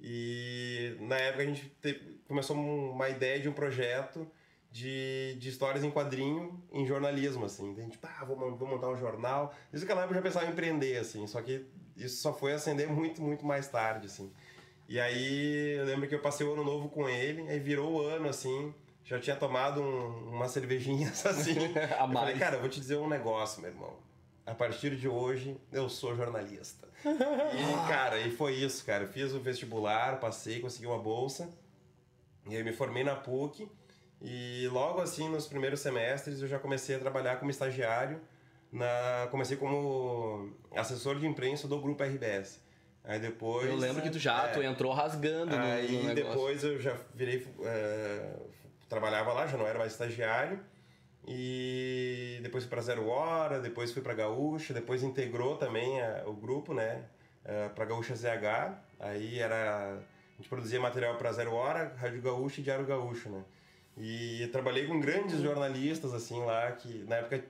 E 0.00 0.96
na 1.00 1.16
época 1.16 1.42
a 1.42 1.46
gente 1.46 1.70
te- 1.82 2.00
começou 2.28 2.56
um- 2.56 2.90
uma 2.92 3.08
ideia 3.08 3.40
de 3.40 3.48
um 3.48 3.52
projeto 3.52 4.26
de, 4.70 5.34
de 5.40 5.48
histórias 5.48 5.82
em 5.82 5.90
quadrinho 5.90 6.62
em 6.72 6.86
jornalismo, 6.86 7.44
assim. 7.44 7.72
Daí 7.74 7.80
A 7.82 7.84
gente, 7.84 7.98
pá, 7.98 8.24
vou, 8.24 8.36
vou 8.56 8.68
montar 8.68 8.88
um 8.88 8.96
jornal. 8.96 9.52
Desde 9.72 9.84
aquela 9.86 10.02
época 10.02 10.18
eu 10.18 10.22
já 10.22 10.28
pensava 10.28 10.46
em 10.46 10.50
empreender, 10.52 10.96
assim. 10.98 11.26
Só 11.26 11.42
que 11.42 11.66
isso 11.96 12.22
só 12.22 12.32
foi 12.32 12.52
acender 12.52 12.88
muito, 12.88 13.20
muito 13.20 13.44
mais 13.44 13.66
tarde, 13.68 14.06
assim. 14.06 14.30
E 14.88 14.98
aí 14.98 15.76
eu 15.76 15.84
lembro 15.84 16.08
que 16.08 16.14
eu 16.14 16.20
passei 16.20 16.46
o 16.46 16.52
ano 16.54 16.64
novo 16.64 16.88
com 16.88 17.06
ele, 17.06 17.42
aí 17.48 17.58
virou 17.58 17.92
o 17.92 18.00
ano, 18.00 18.28
assim. 18.28 18.74
Já 19.04 19.18
tinha 19.20 19.36
tomado 19.36 19.82
um, 19.82 20.30
umas 20.30 20.50
cervejinhas, 20.50 21.24
assim. 21.26 21.56
A 21.98 22.04
Eu 22.04 22.12
falei, 22.12 22.12
mais. 22.12 22.38
cara, 22.38 22.56
eu 22.56 22.60
vou 22.60 22.70
te 22.70 22.80
dizer 22.80 22.96
um 22.96 23.08
negócio, 23.08 23.60
meu 23.60 23.70
irmão. 23.70 23.96
A 24.46 24.54
partir 24.54 24.96
de 24.96 25.06
hoje, 25.06 25.60
eu 25.70 25.90
sou 25.90 26.16
jornalista. 26.16 26.88
E, 27.04 27.74
cara, 27.88 28.18
e 28.18 28.30
foi 28.30 28.54
isso, 28.54 28.84
cara. 28.86 29.04
Eu 29.04 29.08
fiz 29.08 29.34
o 29.34 29.40
vestibular, 29.40 30.18
passei, 30.20 30.60
consegui 30.60 30.86
uma 30.86 30.98
bolsa. 30.98 31.50
E 32.46 32.56
aí 32.56 32.64
me 32.64 32.72
formei 32.72 33.04
na 33.04 33.14
PUC. 33.14 33.70
E 34.22 34.66
logo 34.72 35.02
assim, 35.02 35.28
nos 35.28 35.46
primeiros 35.46 35.80
semestres, 35.80 36.40
eu 36.40 36.48
já 36.48 36.58
comecei 36.58 36.96
a 36.96 36.98
trabalhar 36.98 37.36
como 37.36 37.50
estagiário. 37.50 38.20
Na... 38.72 39.28
Comecei 39.30 39.58
como 39.58 40.50
assessor 40.74 41.18
de 41.18 41.26
imprensa 41.26 41.68
do 41.68 41.78
Grupo 41.78 42.02
RBS. 42.02 42.58
Aí 43.08 43.18
depois... 43.18 43.66
Eu 43.66 43.76
lembro 43.76 44.02
que 44.02 44.10
tu 44.10 44.18
já, 44.18 44.48
É. 44.48 44.52
tu 44.52 44.62
entrou 44.62 44.92
rasgando 44.92 45.56
Aí 45.56 46.02
no 46.06 46.14
depois 46.14 46.62
eu 46.62 46.78
já 46.78 46.94
virei. 47.14 47.44
é, 47.64 48.36
trabalhava 48.88 49.32
lá, 49.32 49.46
já 49.46 49.56
não 49.56 49.66
era 49.66 49.78
mais 49.78 49.92
estagiário. 49.92 50.60
E 51.26 52.38
depois 52.42 52.64
fui 52.64 52.70
pra 52.70 52.80
Zero 52.82 53.06
Hora, 53.08 53.60
depois 53.60 53.92
fui 53.92 54.02
pra 54.02 54.14
Gaúcha, 54.14 54.72
depois 54.74 55.02
integrou 55.02 55.56
também 55.56 56.00
a- 56.00 56.22
o 56.26 56.32
grupo, 56.32 56.72
né? 56.74 57.04
É, 57.44 57.68
pra 57.68 57.84
Gaúcha 57.84 58.14
ZH. 58.14 58.78
Aí 59.00 59.38
era. 59.38 59.98
A 59.98 60.36
gente 60.40 60.48
produzia 60.48 60.78
material 60.80 61.16
pra 61.16 61.32
Zero 61.32 61.52
Hora, 61.54 61.94
Rádio 61.98 62.22
Gaúcha 62.22 62.60
e 62.60 62.64
Diário 62.64 62.86
Gaúcho, 62.86 63.28
né? 63.28 63.42
E 63.96 64.48
trabalhei 64.52 64.86
com 64.86 65.00
grandes 65.00 65.40
jornalistas, 65.40 66.14
assim, 66.14 66.42
lá, 66.44 66.70
que 66.72 67.04
na 67.08 67.16
época 67.16 67.42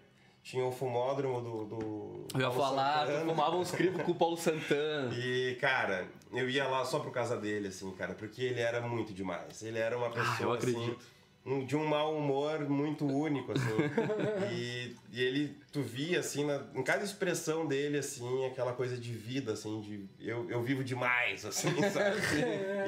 tinha 0.48 0.64
o 0.64 0.72
fumódromo 0.72 1.42
do. 1.42 1.64
do 1.66 2.26
Eu 2.34 2.40
ia 2.40 2.46
Paulo 2.46 2.62
falar, 2.62 3.06
fumava 3.26 3.56
uns 3.56 3.70
crivos 3.70 4.02
com 4.02 4.12
o 4.12 4.14
Paulo 4.14 4.36
Santana. 4.38 5.12
E, 5.14 5.56
cara, 5.60 6.08
eu 6.32 6.48
ia 6.48 6.66
lá 6.66 6.84
só 6.86 7.00
por 7.00 7.12
causa 7.12 7.36
dele, 7.36 7.68
assim, 7.68 7.90
cara, 7.92 8.14
porque 8.14 8.42
ele 8.44 8.60
era 8.60 8.80
muito 8.80 9.12
demais. 9.12 9.62
Ele 9.62 9.78
era 9.78 9.96
uma 9.98 10.08
pessoa, 10.08 10.34
Ah, 10.38 10.42
eu 10.42 10.52
assim, 10.52 10.70
acredito. 10.70 10.98
um- 11.44 11.64
de 11.66 11.76
um 11.76 11.84
mau 11.86 12.16
humor 12.16 12.60
muito 12.68 13.04
único, 13.06 13.52
assim. 13.52 13.68
e, 14.50 14.96
e 15.12 15.22
ele, 15.22 15.54
tu 15.70 15.82
via, 15.82 16.20
assim, 16.20 16.44
na- 16.46 16.62
em 16.74 16.82
cada 16.82 17.04
expressão 17.04 17.66
dele, 17.66 17.98
assim, 17.98 18.46
aquela 18.46 18.72
coisa 18.72 18.96
de 18.96 19.12
vida, 19.12 19.52
assim, 19.52 19.80
de 19.82 20.08
eu, 20.18 20.48
eu 20.50 20.62
vivo 20.62 20.82
demais, 20.82 21.44
assim, 21.44 21.68
sabe? 21.92 22.16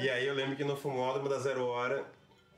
e 0.02 0.08
aí 0.08 0.26
eu 0.26 0.32
lembro 0.34 0.56
que 0.56 0.64
no 0.64 0.76
fumódromo 0.76 1.28
da 1.28 1.38
Zero 1.38 1.66
Hora 1.66 2.06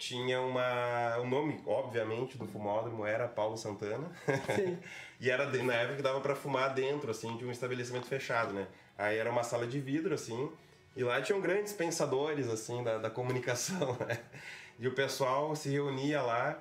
tinha 0.03 0.41
uma... 0.41 1.19
O 1.19 1.27
nome, 1.27 1.61
obviamente, 1.65 2.37
do 2.37 2.47
fumódromo 2.47 3.07
era 3.07 3.29
Paulo 3.29 3.57
Santana. 3.57 4.11
Sim. 4.57 4.79
E 5.21 5.31
era 5.31 5.47
de- 5.47 5.63
na 5.63 5.75
época 5.75 5.97
que 5.99 6.03
dava 6.03 6.21
pra 6.21 6.35
fumar 6.35 6.75
dentro, 6.75 7.09
assim, 7.09 7.37
de 7.37 7.45
um 7.45 7.51
estabelecimento 7.53 8.07
fechado, 8.09 8.53
né? 8.53 8.67
Aí 8.99 9.17
era 9.17 9.31
uma 9.31 9.45
sala 9.45 9.69
de 9.69 9.79
vidro, 9.79 10.13
assim, 10.13 10.51
e 10.97 11.05
lá 11.05 11.23
tinham 11.23 11.41
grandes 11.41 11.73
pensadores, 11.73 12.49
assim, 12.49 12.83
da, 12.83 12.99
da 12.99 13.09
comunicação, 13.09 13.97
né? 14.05 14.19
E 14.81 14.89
o 14.89 14.93
pessoal 14.93 15.55
se 15.55 15.69
reunia 15.69 16.21
lá, 16.23 16.61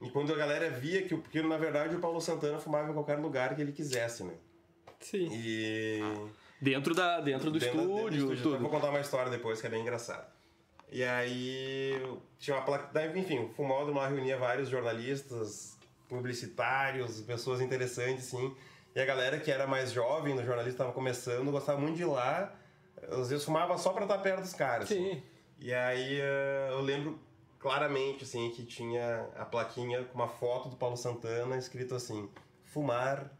e 0.00 0.10
quando 0.10 0.32
a 0.32 0.36
galera 0.36 0.68
via 0.70 1.02
que, 1.02 1.14
o- 1.14 1.18
porque 1.18 1.40
na 1.40 1.56
verdade 1.56 1.94
o 1.94 2.00
Paulo 2.00 2.20
Santana 2.20 2.58
fumava 2.58 2.90
em 2.90 2.94
qualquer 2.94 3.16
lugar 3.20 3.54
que 3.54 3.62
ele 3.62 3.70
quisesse, 3.70 4.24
né? 4.24 4.34
Sim. 4.98 5.28
E... 5.30 6.00
Dentro, 6.60 6.92
da, 6.96 7.20
dentro 7.20 7.48
do 7.52 7.60
Dentro 7.60 7.76
da- 7.78 7.82
dentro 7.84 7.94
do 7.94 8.08
estúdio, 8.16 8.32
estúdio. 8.34 8.42
Eu 8.54 8.58
Vou 8.58 8.58
tudo. 8.68 8.70
contar 8.70 8.90
uma 8.90 9.00
história 9.00 9.30
depois 9.30 9.60
que 9.60 9.68
é 9.68 9.70
bem 9.70 9.82
engraçada. 9.82 10.26
E 10.90 11.04
aí 11.04 12.02
tinha 12.38 12.56
uma 12.56 12.64
placa. 12.64 13.06
Enfim, 13.16 13.44
o 13.44 13.48
Fumódromo 13.50 14.00
lá 14.00 14.08
reunia 14.08 14.36
vários 14.36 14.68
jornalistas, 14.68 15.78
publicitários, 16.08 17.20
pessoas 17.20 17.60
interessantes, 17.60 18.24
sim. 18.24 18.54
E 18.94 19.00
a 19.00 19.04
galera 19.04 19.38
que 19.38 19.50
era 19.50 19.66
mais 19.66 19.92
jovem 19.92 20.34
no 20.34 20.44
jornalismo, 20.44 20.72
estava 20.72 20.92
começando, 20.92 21.50
gostava 21.52 21.78
muito 21.80 21.96
de 21.96 22.02
ir 22.02 22.06
lá. 22.06 22.52
Às 23.08 23.30
vezes 23.30 23.44
fumava 23.44 23.78
só 23.78 23.92
pra 23.92 24.02
estar 24.02 24.18
perto 24.18 24.40
dos 24.40 24.52
caras. 24.52 24.90
assim. 24.90 25.12
Sim. 25.14 25.22
E 25.60 25.72
aí 25.72 26.20
eh, 26.20 26.68
eu 26.70 26.80
lembro 26.80 27.18
claramente 27.58 28.24
assim 28.24 28.50
que 28.50 28.64
tinha 28.64 29.28
a 29.36 29.44
plaquinha 29.44 30.04
com 30.04 30.14
uma 30.14 30.26
foto 30.28 30.70
do 30.70 30.76
Paulo 30.76 30.96
Santana 30.96 31.56
escrito 31.56 31.94
assim: 31.94 32.28
fumar 32.64 33.30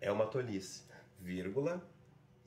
é 0.00 0.10
uma 0.10 0.26
tolice, 0.26 0.82
vírgula, 1.20 1.80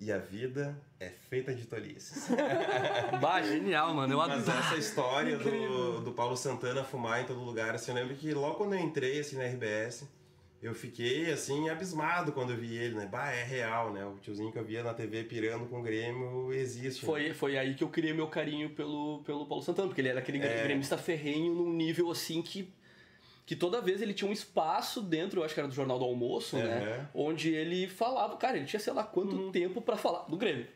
E 0.03 0.11
a 0.11 0.17
vida 0.17 0.75
é 0.99 1.09
feita 1.09 1.53
de 1.53 1.65
tolices. 1.67 2.27
bah, 3.21 3.39
genial, 3.43 3.93
mano. 3.93 4.11
Eu 4.13 4.17
Mas 4.17 4.49
adoro. 4.49 4.57
essa 4.57 4.75
história 4.75 5.37
do, 5.37 6.01
do 6.01 6.11
Paulo 6.11 6.35
Santana 6.35 6.83
fumar 6.83 7.21
em 7.21 7.25
todo 7.25 7.39
lugar, 7.39 7.75
assim, 7.75 7.91
eu 7.91 7.95
lembro 7.95 8.15
que 8.15 8.33
logo 8.33 8.55
quando 8.55 8.73
eu 8.73 8.79
entrei 8.79 9.19
assim, 9.19 9.37
na 9.37 9.43
RBS, 9.45 10.09
eu 10.59 10.73
fiquei 10.73 11.31
assim, 11.31 11.69
abismado 11.69 12.31
quando 12.31 12.51
eu 12.53 12.57
vi 12.57 12.75
ele, 12.75 12.95
né? 12.95 13.05
Bah, 13.05 13.31
é 13.31 13.43
real, 13.43 13.93
né? 13.93 14.03
O 14.03 14.17
tiozinho 14.17 14.51
que 14.51 14.57
eu 14.57 14.65
via 14.65 14.83
na 14.83 14.91
TV 14.93 15.23
pirando 15.23 15.67
com 15.69 15.79
o 15.79 15.83
Grêmio 15.83 16.51
existe. 16.51 17.05
né? 17.05 17.11
Foi, 17.11 17.33
foi 17.33 17.57
aí 17.59 17.75
que 17.75 17.83
eu 17.83 17.89
criei 17.89 18.11
meu 18.11 18.27
carinho 18.27 18.71
pelo, 18.71 19.21
pelo 19.23 19.45
Paulo 19.45 19.63
Santana, 19.63 19.87
porque 19.87 20.01
ele 20.01 20.09
era 20.09 20.19
aquele 20.19 20.39
É. 20.39 20.63
gremista 20.63 20.97
ferrenho 20.97 21.53
num 21.53 21.71
nível 21.71 22.09
assim 22.09 22.41
que. 22.41 22.67
Que 23.45 23.55
toda 23.55 23.81
vez 23.81 24.01
ele 24.01 24.13
tinha 24.13 24.29
um 24.29 24.33
espaço 24.33 25.01
dentro, 25.01 25.39
eu 25.39 25.43
acho 25.43 25.53
que 25.53 25.59
era 25.59 25.67
do 25.67 25.73
Jornal 25.75 25.97
do 25.99 26.05
Almoço, 26.05 26.57
né? 26.57 27.07
Onde 27.13 27.53
ele 27.53 27.87
falava, 27.87 28.37
cara, 28.37 28.57
ele 28.57 28.65
tinha 28.65 28.79
sei 28.79 28.93
lá 28.93 29.03
quanto 29.03 29.51
tempo 29.51 29.81
pra 29.81 29.97
falar 29.97 30.19
do 30.29 30.37
Grêmio. 30.37 30.67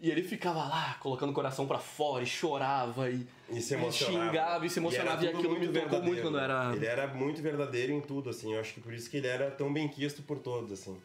E 0.00 0.10
ele 0.10 0.22
ficava 0.22 0.60
lá, 0.60 0.96
colocando 1.00 1.30
o 1.30 1.32
coração 1.32 1.66
pra 1.66 1.78
fora, 1.80 2.22
e 2.22 2.26
chorava, 2.26 3.10
e, 3.10 3.26
E 3.50 3.60
se 3.60 3.74
emocionava. 3.74 4.26
xingava 4.28 4.66
e 4.66 4.70
se 4.70 4.78
emocionava, 4.78 5.24
e, 5.24 5.26
tudo 5.28 5.38
aquilo 5.38 5.52
me 5.54 5.66
muito 5.66 5.80
tocou 5.82 6.02
muito 6.02 6.22
quando 6.22 6.38
era. 6.38 6.72
Ele 6.76 6.86
era 6.86 7.06
muito 7.08 7.42
verdadeiro 7.42 7.92
em 7.92 8.00
tudo, 8.00 8.30
assim. 8.30 8.54
Eu 8.54 8.60
acho 8.60 8.74
que 8.74 8.80
por 8.80 8.92
isso 8.92 9.10
que 9.10 9.16
ele 9.16 9.26
era 9.26 9.50
tão 9.50 9.72
bem 9.72 9.88
quisto 9.88 10.22
por 10.22 10.38
todos, 10.38 10.70
assim. 10.70 10.96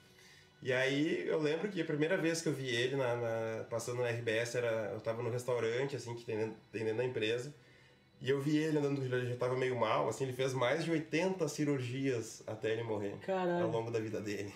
E 0.61 0.71
aí 0.71 1.25
eu 1.27 1.41
lembro 1.41 1.69
que 1.69 1.81
a 1.81 1.85
primeira 1.85 2.17
vez 2.17 2.41
que 2.41 2.47
eu 2.49 2.53
vi 2.53 2.67
ele 2.69 2.95
na, 2.95 3.15
na- 3.15 3.63
passando 3.69 4.01
na 4.01 4.09
RBS 4.09 4.55
era 4.55 4.91
eu 4.93 4.99
tava 5.01 5.21
no 5.23 5.29
restaurante 5.29 5.95
assim 5.95 6.13
que 6.15 6.23
tem 6.23 6.37
dentro, 6.37 6.55
tem 6.71 6.83
dentro 6.83 6.97
da 6.99 7.03
empresa 7.05 7.53
e 8.23 8.29
eu 8.29 8.39
vi 8.41 8.57
ele 8.57 8.77
andando 8.79 9.03
ele 9.03 9.29
já 9.29 9.35
tava 9.35 9.55
meio 9.55 9.75
mal 9.77 10.07
assim 10.09 10.23
ele 10.23 10.33
fez 10.33 10.53
mais 10.53 10.83
de 10.83 10.89
80 10.91 11.47
cirurgias 11.47 12.41
até 12.47 12.71
ele 12.71 12.81
morrer 12.83 13.13
Caralho. 13.25 13.65
ao 13.65 13.69
longo 13.71 13.91
da 13.91 13.99
vida 13.99 14.19
dele 14.21 14.51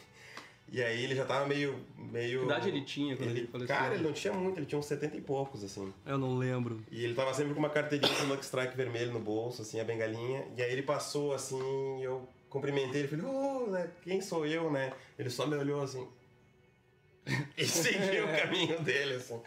e 0.69 0.81
aí 0.83 1.03
ele 1.03 1.15
já 1.15 1.24
tava 1.25 1.45
meio 1.45 1.79
meio 1.97 2.39
Que 2.39 2.45
idade 2.45 2.69
ele 2.69 2.81
tinha 2.83 3.15
quando 3.15 3.29
ele, 3.29 3.39
ele, 3.41 3.47
faleceu? 3.47 3.75
cara 3.75 3.93
ele 3.95 4.03
não 4.03 4.13
tinha 4.13 4.33
muito 4.33 4.57
ele 4.59 4.65
tinha 4.65 4.79
uns 4.79 4.86
70 4.86 5.17
e 5.17 5.21
poucos 5.21 5.63
assim 5.63 5.93
Eu 6.05 6.17
não 6.17 6.38
lembro. 6.38 6.81
e 6.91 7.03
ele 7.03 7.13
tava 7.13 7.33
sempre 7.33 7.53
com 7.53 7.59
uma 7.59 7.69
carteirinha 7.69 8.13
com 8.15 8.25
Lucky 8.25 8.43
Strike 8.45 8.75
vermelho 8.75 9.12
no 9.13 9.19
bolso, 9.19 9.62
assim, 9.62 9.79
a 9.79 9.83
bengalinha. 9.83 10.45
E 10.57 10.62
aí 10.62 10.71
ele 10.71 10.83
passou, 10.83 11.33
assim, 11.33 12.00
e 12.00 12.03
eu 12.03 12.27
cumprimentei 12.50 13.01
ele. 13.01 13.07
Falei, 13.07 13.25
ô, 13.25 13.67
né, 13.67 13.89
quem 14.03 14.19
sou 14.21 14.45
eu, 14.45 14.69
né? 14.71 14.91
Ele 15.17 15.29
só 15.29 15.45
me 15.47 15.55
olhou, 15.55 15.81
assim. 15.83 16.05
e 17.57 17.65
seguiu 17.65 18.25
o 18.25 18.38
caminho 18.38 18.79
dele, 18.81 19.15
assim. 19.15 19.39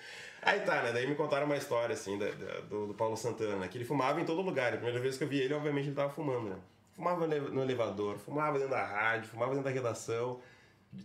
Aí 0.42 0.60
tá, 0.60 0.82
né? 0.82 0.92
Daí 0.92 1.06
me 1.06 1.14
contaram 1.14 1.46
uma 1.46 1.56
história, 1.56 1.92
assim, 1.92 2.18
da, 2.18 2.26
da- 2.30 2.60
do, 2.60 2.86
do 2.88 2.94
Paulo 2.94 3.16
Santana, 3.16 3.56
né? 3.56 3.68
Que 3.68 3.76
ele 3.78 3.84
fumava 3.84 4.20
em 4.20 4.24
todo 4.24 4.40
lugar. 4.40 4.72
A 4.72 4.76
primeira 4.76 4.98
vez 5.00 5.16
que 5.18 5.24
eu 5.24 5.28
vi 5.28 5.38
ele, 5.40 5.52
obviamente, 5.54 5.86
ele 5.88 5.94
tava 5.94 6.10
fumando, 6.12 6.48
né? 6.50 6.56
Fumava 6.94 7.26
no 7.26 7.34
ele- 7.34 7.50
no 7.50 7.62
elevador, 7.62 8.18
fumava 8.18 8.54
dentro 8.58 8.70
da 8.70 8.84
rádio, 8.84 9.28
fumava 9.28 9.50
dentro 9.52 9.64
da 9.64 9.70
redação. 9.70 10.40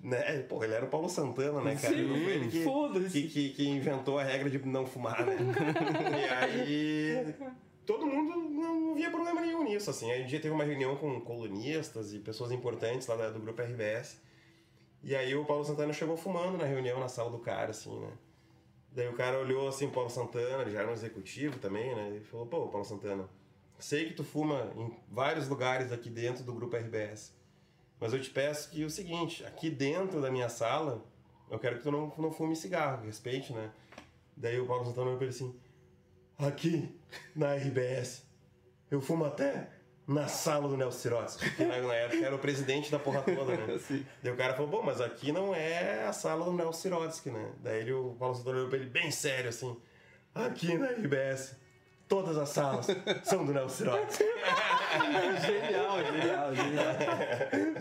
Né? 0.04 0.40
Pô, 0.50 0.64
ele 0.64 0.74
era 0.74 0.84
o 0.86 0.88
Paulo 0.90 1.08
Santana, 1.08 1.62
né, 1.62 1.76
cara? 1.82 1.94
Sim, 1.96 2.14
ele 2.28 2.50
que, 2.50 2.64
que, 3.12 3.28
que, 3.28 3.50
que 3.50 3.68
inventou 3.70 4.18
a 4.18 4.24
regra 4.24 4.50
de 4.50 4.58
não 4.66 4.86
fumar, 4.86 5.24
né? 5.26 5.36
e 6.18 6.30
aí 6.34 7.36
todo 7.86 8.06
mundo 8.06 8.36
não 8.50 8.96
via 8.96 9.12
problema 9.12 9.42
nenhum 9.42 9.64
nisso, 9.64 9.90
assim. 9.92 10.12
Aí 10.12 10.24
um 10.24 10.26
dia 10.26 10.40
teve 10.40 10.54
uma 10.56 10.64
reunião 10.64 10.96
com 10.96 11.22
colunistas 11.22 12.14
e 12.14 12.20
pessoas 12.20 12.52
importantes 12.52 13.06
lá 13.08 13.30
do 13.30 13.40
grupo 13.40 13.62
RBS. 13.62 14.20
E 15.04 15.16
aí 15.16 15.36
o 15.36 15.46
Paulo 15.46 15.64
Santana 15.64 15.94
chegou 15.94 16.18
fumando 16.18 16.58
na 16.58 16.66
reunião 16.66 17.00
na 17.00 17.08
sala 17.08 17.30
do 17.30 17.38
cara, 17.38 17.70
assim, 17.70 17.96
né? 18.00 18.10
Daí 18.96 19.10
o 19.10 19.14
cara 19.14 19.38
olhou 19.38 19.68
assim, 19.68 19.90
Paulo 19.90 20.10
Santana, 20.10 20.62
ele 20.62 20.72
já 20.72 20.80
era 20.80 20.90
um 20.90 20.94
executivo 20.94 21.60
também, 21.60 21.94
né? 21.94 22.12
Ele 22.12 22.24
falou, 22.24 22.46
pô, 22.48 22.70
Paulo 22.70 22.86
Santana, 22.86 23.28
sei 23.78 24.06
que 24.06 24.14
tu 24.14 24.24
fuma 24.24 24.72
em 24.78 24.98
vários 25.12 25.50
lugares 25.50 25.92
aqui 25.92 26.10
dentro 26.10 26.46
do 26.46 26.54
grupo 26.54 26.78
RBS. 26.78 27.36
Mas 28.00 28.14
eu 28.14 28.22
te 28.22 28.30
peço 28.30 28.72
que 28.72 28.86
o 28.86 28.90
seguinte, 28.90 29.44
aqui 29.46 29.70
dentro 29.70 30.22
da 30.22 30.32
minha 30.32 30.48
sala, 30.48 31.04
eu 31.52 31.60
quero 31.60 31.78
que 31.78 31.84
tu 31.84 31.92
não, 31.92 32.14
não 32.18 32.32
fume 32.32 32.56
cigarro, 32.56 33.06
respeite, 33.06 33.52
né? 33.52 33.70
Daí 34.36 34.58
o 34.62 34.66
Paulo 34.66 34.86
Santana 34.86 35.08
olhou 35.08 35.18
pra 35.18 35.28
ele 35.28 35.36
assim, 35.36 35.54
aqui 36.38 36.98
na 37.36 37.54
RBS, 37.54 38.26
eu 38.90 39.02
fumo 39.02 39.26
até 39.26 39.75
na 40.08 40.28
sala 40.28 40.68
do 40.68 40.78
Nelson 40.78 41.00
Sirotsky, 41.00 41.50
que 41.52 41.64
na, 41.64 41.80
na 41.82 41.94
época 41.94 42.26
era 42.26 42.36
o 42.36 42.40
presidente 42.40 42.92
da 42.92 43.00
porra 43.00 43.22
toda, 43.24 43.56
né? 43.58 43.78
Sim. 43.82 44.06
Daí 44.22 44.32
o 44.32 44.36
cara 44.38 44.54
falou, 44.54 44.70
bom, 44.70 44.84
mas 44.84 45.02
aqui 45.02 45.32
não 45.32 45.54
é 45.56 46.06
a 46.06 46.14
sala 46.14 46.46
do 46.46 46.54
Nelson 46.54 46.80
Sirotsky, 46.82 47.30
né? 47.32 47.52
Daí 47.64 47.82
ele, 47.82 47.94
o 47.94 48.16
Paulo 48.20 48.36
Santana 48.36 48.58
olhou 48.58 48.70
pra 48.70 48.78
ele 48.78 48.88
bem 48.90 49.10
sério, 49.10 49.50
assim, 49.50 49.76
aqui 50.34 50.78
na 50.78 50.88
RBS, 50.92 51.56
todas 52.08 52.38
as 52.38 52.50
salas 52.50 52.86
são 53.24 53.46
do 53.46 53.52
Nelson 53.54 53.76
Sirotsky. 53.86 54.24
Genial, 55.46 55.98
genial, 56.06 56.56
genial. 56.56 56.96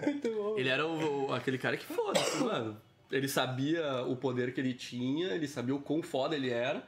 Muito 0.05 0.31
bom. 0.35 0.59
Ele 0.59 0.69
era 0.69 0.87
o, 0.87 1.27
o- 1.29 1.35
aquele 1.35 1.59
cara 1.59 1.77
que 1.77 1.85
foda-se, 1.87 2.39
mano. 2.43 2.77
Ele 3.13 3.29
sabia 3.29 4.03
o 4.03 4.17
poder 4.17 4.53
que 4.53 4.61
ele 4.61 4.75
tinha, 4.75 5.29
ele 5.35 5.47
sabia 5.47 5.75
o 5.75 5.81
quão 5.81 6.03
foda 6.03 6.35
ele 6.35 6.51
era. 6.51 6.83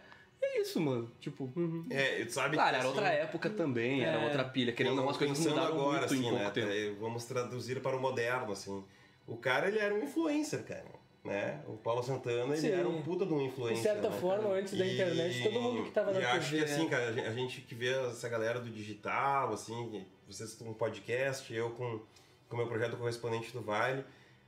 É 0.66 0.68
isso, 0.68 0.80
mano. 0.80 1.10
Tipo. 1.20 1.52
É, 1.90 2.24
tu 2.24 2.32
sabe 2.32 2.56
Claro, 2.56 2.70
que, 2.70 2.74
era 2.74 2.78
assim, 2.78 2.86
outra 2.88 3.08
época 3.08 3.50
também, 3.50 4.02
era 4.04 4.20
É. 4.20 4.24
outra 4.24 4.44
pilha. 4.44 4.72
Querendo 4.72 4.96
ou 4.98 5.02
não, 5.04 5.08
as 5.10 5.16
coisas 5.16 5.38
mudaram 5.38 5.62
agora, 5.68 5.90
muito 6.00 6.04
assim, 6.06 6.18
em 6.26 6.30
pouco 6.30 6.60
né? 6.60 6.96
Vamos 7.00 7.24
traduzir 7.24 7.80
para 7.80 7.96
o 7.96 8.00
moderno, 8.00 8.52
assim. 8.52 8.84
O 9.26 9.36
cara, 9.36 9.68
ele 9.68 9.78
era 9.78 9.94
um 9.94 10.02
influencer, 10.02 10.64
cara. 10.64 10.84
Né? 11.24 11.60
O 11.66 11.72
Paulo 11.72 12.04
Santana, 12.04 12.52
ele 12.54 12.60
Sim. 12.60 12.70
era 12.70 12.88
um 12.88 13.02
puta 13.02 13.26
de 13.26 13.34
um 13.34 13.40
influencer. 13.40 13.78
De 13.78 13.82
certa 13.82 14.10
né, 14.10 14.20
forma, 14.20 14.44
cara? 14.44 14.60
antes 14.60 14.78
da 14.78 14.86
internet, 14.86 15.42
todo 15.42 15.60
mundo 15.60 15.82
que 15.84 15.90
tava 15.90 16.12
na 16.12 16.20
e 16.20 16.24
acho 16.24 16.50
TV, 16.50 16.64
que 16.64 16.70
assim, 16.72 16.84
né? 16.84 16.88
cara, 16.90 17.08
a 17.08 17.32
gente- 17.32 17.60
que 17.62 17.74
vê 17.74 17.88
essa 18.08 18.28
galera 18.28 18.60
do 18.60 18.70
digital, 18.70 19.52
assim, 19.52 20.04
vocês 20.28 20.54
com 20.54 20.66
um 20.70 20.74
podcast, 20.74 21.52
eu 21.52 21.70
com 21.70 22.00
com 22.48 22.54
o 22.54 22.58
meu 22.58 22.68
projeto 22.68 22.96
Correspondente 22.96 23.52
do 23.52 23.60
Vale, 23.60 24.04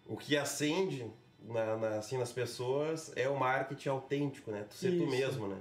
o 0.07 0.17
que 0.17 0.37
acende 0.37 1.05
na, 1.43 1.77
na- 1.77 1.89
assim, 1.99 2.17
nas 2.17 2.31
pessoas 2.31 3.11
é 3.17 3.29
o 3.29 3.37
marketing 3.37 3.89
autêntico, 3.89 4.53
né? 4.53 4.65
Tu 4.71 4.77
ser 4.77 4.91
tu 4.91 4.99
Isso. 5.03 5.07
mesmo, 5.11 5.49
né? 5.49 5.57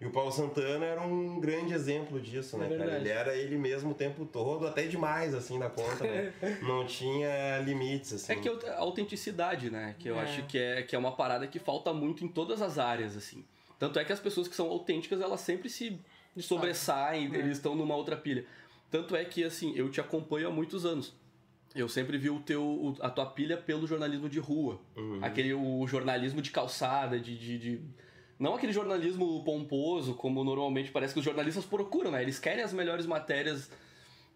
E 0.00 0.06
o 0.06 0.10
Paulo 0.10 0.30
Santana 0.30 0.84
era 0.86 1.00
um 1.02 1.40
grande 1.40 1.74
exemplo 1.74 2.20
disso, 2.20 2.54
É 2.54 2.58
né, 2.60 2.66
cara? 2.68 2.78
verdade. 2.78 3.00
Ele 3.02 3.08
era 3.08 3.36
ele 3.36 3.58
mesmo 3.58 3.90
o 3.90 3.94
tempo 3.94 4.24
todo, 4.24 4.64
até 4.66 4.86
demais, 4.86 5.34
assim, 5.34 5.58
da 5.58 5.68
conta, 5.68 6.04
né? 6.04 6.32
Não 6.62 6.86
tinha 6.86 7.58
limites, 7.64 8.12
assim. 8.12 8.32
É 8.32 8.36
que 8.36 8.48
a 8.48 8.78
autenticidade, 8.78 9.70
né? 9.70 9.96
Que 9.98 10.08
eu 10.08 10.16
É. 10.16 10.22
acho 10.22 10.44
que 10.46 10.56
é, 10.56 10.82
que 10.82 10.94
é 10.94 10.98
uma 10.98 11.12
parada 11.16 11.46
que 11.48 11.58
falta 11.58 11.92
muito 11.92 12.24
em 12.24 12.28
todas 12.28 12.62
as 12.62 12.78
áreas, 12.78 13.16
assim. 13.16 13.44
Tanto 13.76 13.98
é 13.98 14.04
que 14.04 14.12
as 14.12 14.20
pessoas 14.20 14.46
que 14.46 14.54
são 14.54 14.68
autênticas, 14.68 15.20
elas 15.20 15.40
sempre 15.40 15.68
se 15.68 15.98
sobressaem, 16.38 17.34
É. 17.34 17.38
eles 17.38 17.56
estão 17.56 17.74
numa 17.74 17.96
outra 17.96 18.16
pilha. 18.16 18.44
Tanto 18.90 19.14
é 19.16 19.24
que, 19.24 19.44
assim, 19.44 19.72
eu 19.76 19.90
te 19.90 20.00
acompanho 20.00 20.48
há 20.48 20.50
muitos 20.50 20.86
anos. 20.86 21.12
Eu 21.74 21.88
sempre 21.88 22.16
vi 22.16 22.30
o 22.30 22.40
teu, 22.40 22.62
o- 22.62 22.96
a 23.00 23.10
tua 23.10 23.26
pilha 23.26 23.56
pelo 23.56 23.86
jornalismo 23.86 24.28
de 24.28 24.38
rua. 24.38 24.80
Uhum. 24.96 25.18
Aquele 25.22 25.52
o 25.52 25.86
jornalismo 25.86 26.40
de 26.40 26.50
calçada, 26.50 27.20
de, 27.20 27.36
de, 27.36 27.58
de- 27.58 27.80
Não 28.38 28.54
aquele 28.54 28.72
jornalismo 28.72 29.42
pomposo, 29.44 30.14
como 30.14 30.44
normalmente 30.44 30.90
parece 30.90 31.12
que 31.12 31.18
os 31.18 31.24
jornalistas 31.24 31.64
procuram, 31.64 32.10
né? 32.10 32.22
Eles 32.22 32.38
querem 32.38 32.62
as 32.62 32.72
melhores 32.72 33.04
matérias, 33.04 33.70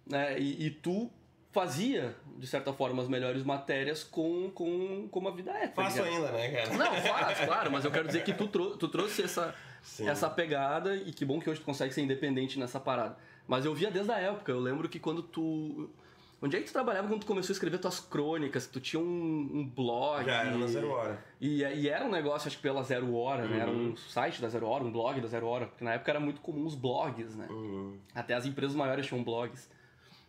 né? 0.06 0.38
E, 0.38 0.66
e 0.66 0.70
tu 0.70 1.10
fazia, 1.52 2.16
de 2.38 2.46
certa 2.46 2.72
forma, 2.72 3.02
as 3.02 3.08
melhores 3.08 3.44
matérias 3.44 4.02
com, 4.02 4.50
com, 4.50 5.06
como 5.10 5.28
a 5.28 5.30
vida 5.30 5.52
é, 5.52 5.68
tá 5.68 5.82
Faço 5.82 6.02
ligado? 6.02 6.14
ainda, 6.14 6.32
né, 6.32 6.48
cara? 6.50 6.76
Não, 6.76 6.94
faz, 6.94 7.40
claro, 7.40 7.70
mas 7.70 7.84
eu 7.84 7.90
quero 7.90 8.06
dizer 8.06 8.24
que 8.24 8.32
tu, 8.32 8.48
trou 8.48 8.76
tu 8.76 8.88
trouxe 8.88 9.22
essa, 9.22 9.54
Sim. 9.82 10.08
essa 10.08 10.30
pegada 10.30 10.96
e 10.96 11.12
que 11.12 11.24
bom 11.24 11.38
que 11.38 11.48
hoje 11.50 11.60
tu 11.60 11.66
consegue 11.66 11.92
ser 11.92 12.00
independente 12.00 12.58
nessa 12.58 12.80
parada. 12.80 13.16
Mas 13.46 13.64
eu 13.64 13.74
via 13.74 13.90
desde 13.90 14.10
a 14.10 14.18
época, 14.18 14.50
eu 14.50 14.60
lembro 14.60 14.88
que 14.88 14.98
quando 14.98 15.22
tu. 15.22 15.90
Onde 16.44 16.56
é 16.56 16.60
que 16.60 16.66
tu 16.66 16.72
trabalhava 16.72 17.06
quando 17.06 17.20
tu 17.20 17.26
começou 17.26 17.52
a 17.52 17.54
escrever 17.54 17.78
tuas 17.78 18.00
crônicas? 18.00 18.66
Tu 18.66 18.80
tinha 18.80 19.00
um, 19.00 19.04
um 19.54 19.64
blog. 19.64 20.24
Já 20.24 20.42
era 20.44 20.56
na 20.58 20.66
zero 20.66 20.90
hora. 20.90 21.24
E, 21.40 21.62
e 21.62 21.88
era 21.88 22.04
um 22.04 22.10
negócio, 22.10 22.48
acho 22.48 22.56
que 22.56 22.62
pela 22.62 22.82
Zero 22.82 23.14
Hora, 23.14 23.46
né? 23.46 23.60
Era 23.60 23.70
um 23.70 23.96
site 23.96 24.40
da 24.42 24.48
Zero 24.48 24.66
Hora, 24.66 24.82
um 24.82 24.90
blog 24.90 25.20
da 25.20 25.28
Zero 25.28 25.46
Hora. 25.46 25.66
Porque 25.68 25.84
na 25.84 25.92
época 25.94 26.10
era 26.10 26.18
muito 26.20 26.40
comum 26.40 26.66
os 26.66 26.74
blogs, 26.74 27.36
né? 27.36 27.46
Uhum. 27.48 27.96
Até 28.12 28.34
as 28.34 28.44
empresas 28.44 28.74
maiores 28.74 29.06
tinham 29.06 29.22
blogs. 29.22 29.70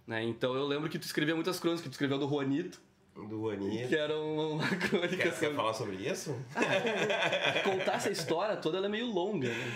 Né? 0.06 0.24
Então 0.24 0.54
eu 0.54 0.68
lembro 0.68 0.88
que 0.88 1.00
tu 1.00 1.04
escrevia 1.04 1.34
muitas 1.34 1.60
crônicas, 1.60 1.82
que 1.84 1.90
tu 1.90 1.94
escreveu 1.94 2.20
do 2.20 2.28
Juanito, 2.30 2.80
Do 3.16 3.50
Anitta. 3.50 3.88
que 3.88 3.96
era 3.96 4.16
uma 4.20 4.68
crônica. 4.68 5.18
Quer, 5.18 5.30
assim, 5.30 5.40
quer 5.48 5.56
falar 5.56 5.74
sobre 5.74 5.96
isso? 5.96 6.36
Contar 7.64 7.94
essa 7.96 8.12
história 8.12 8.56
toda 8.58 8.78
ela 8.78 8.86
é 8.86 8.90
meio 8.90 9.08
longa, 9.08 9.48
né? 9.50 9.74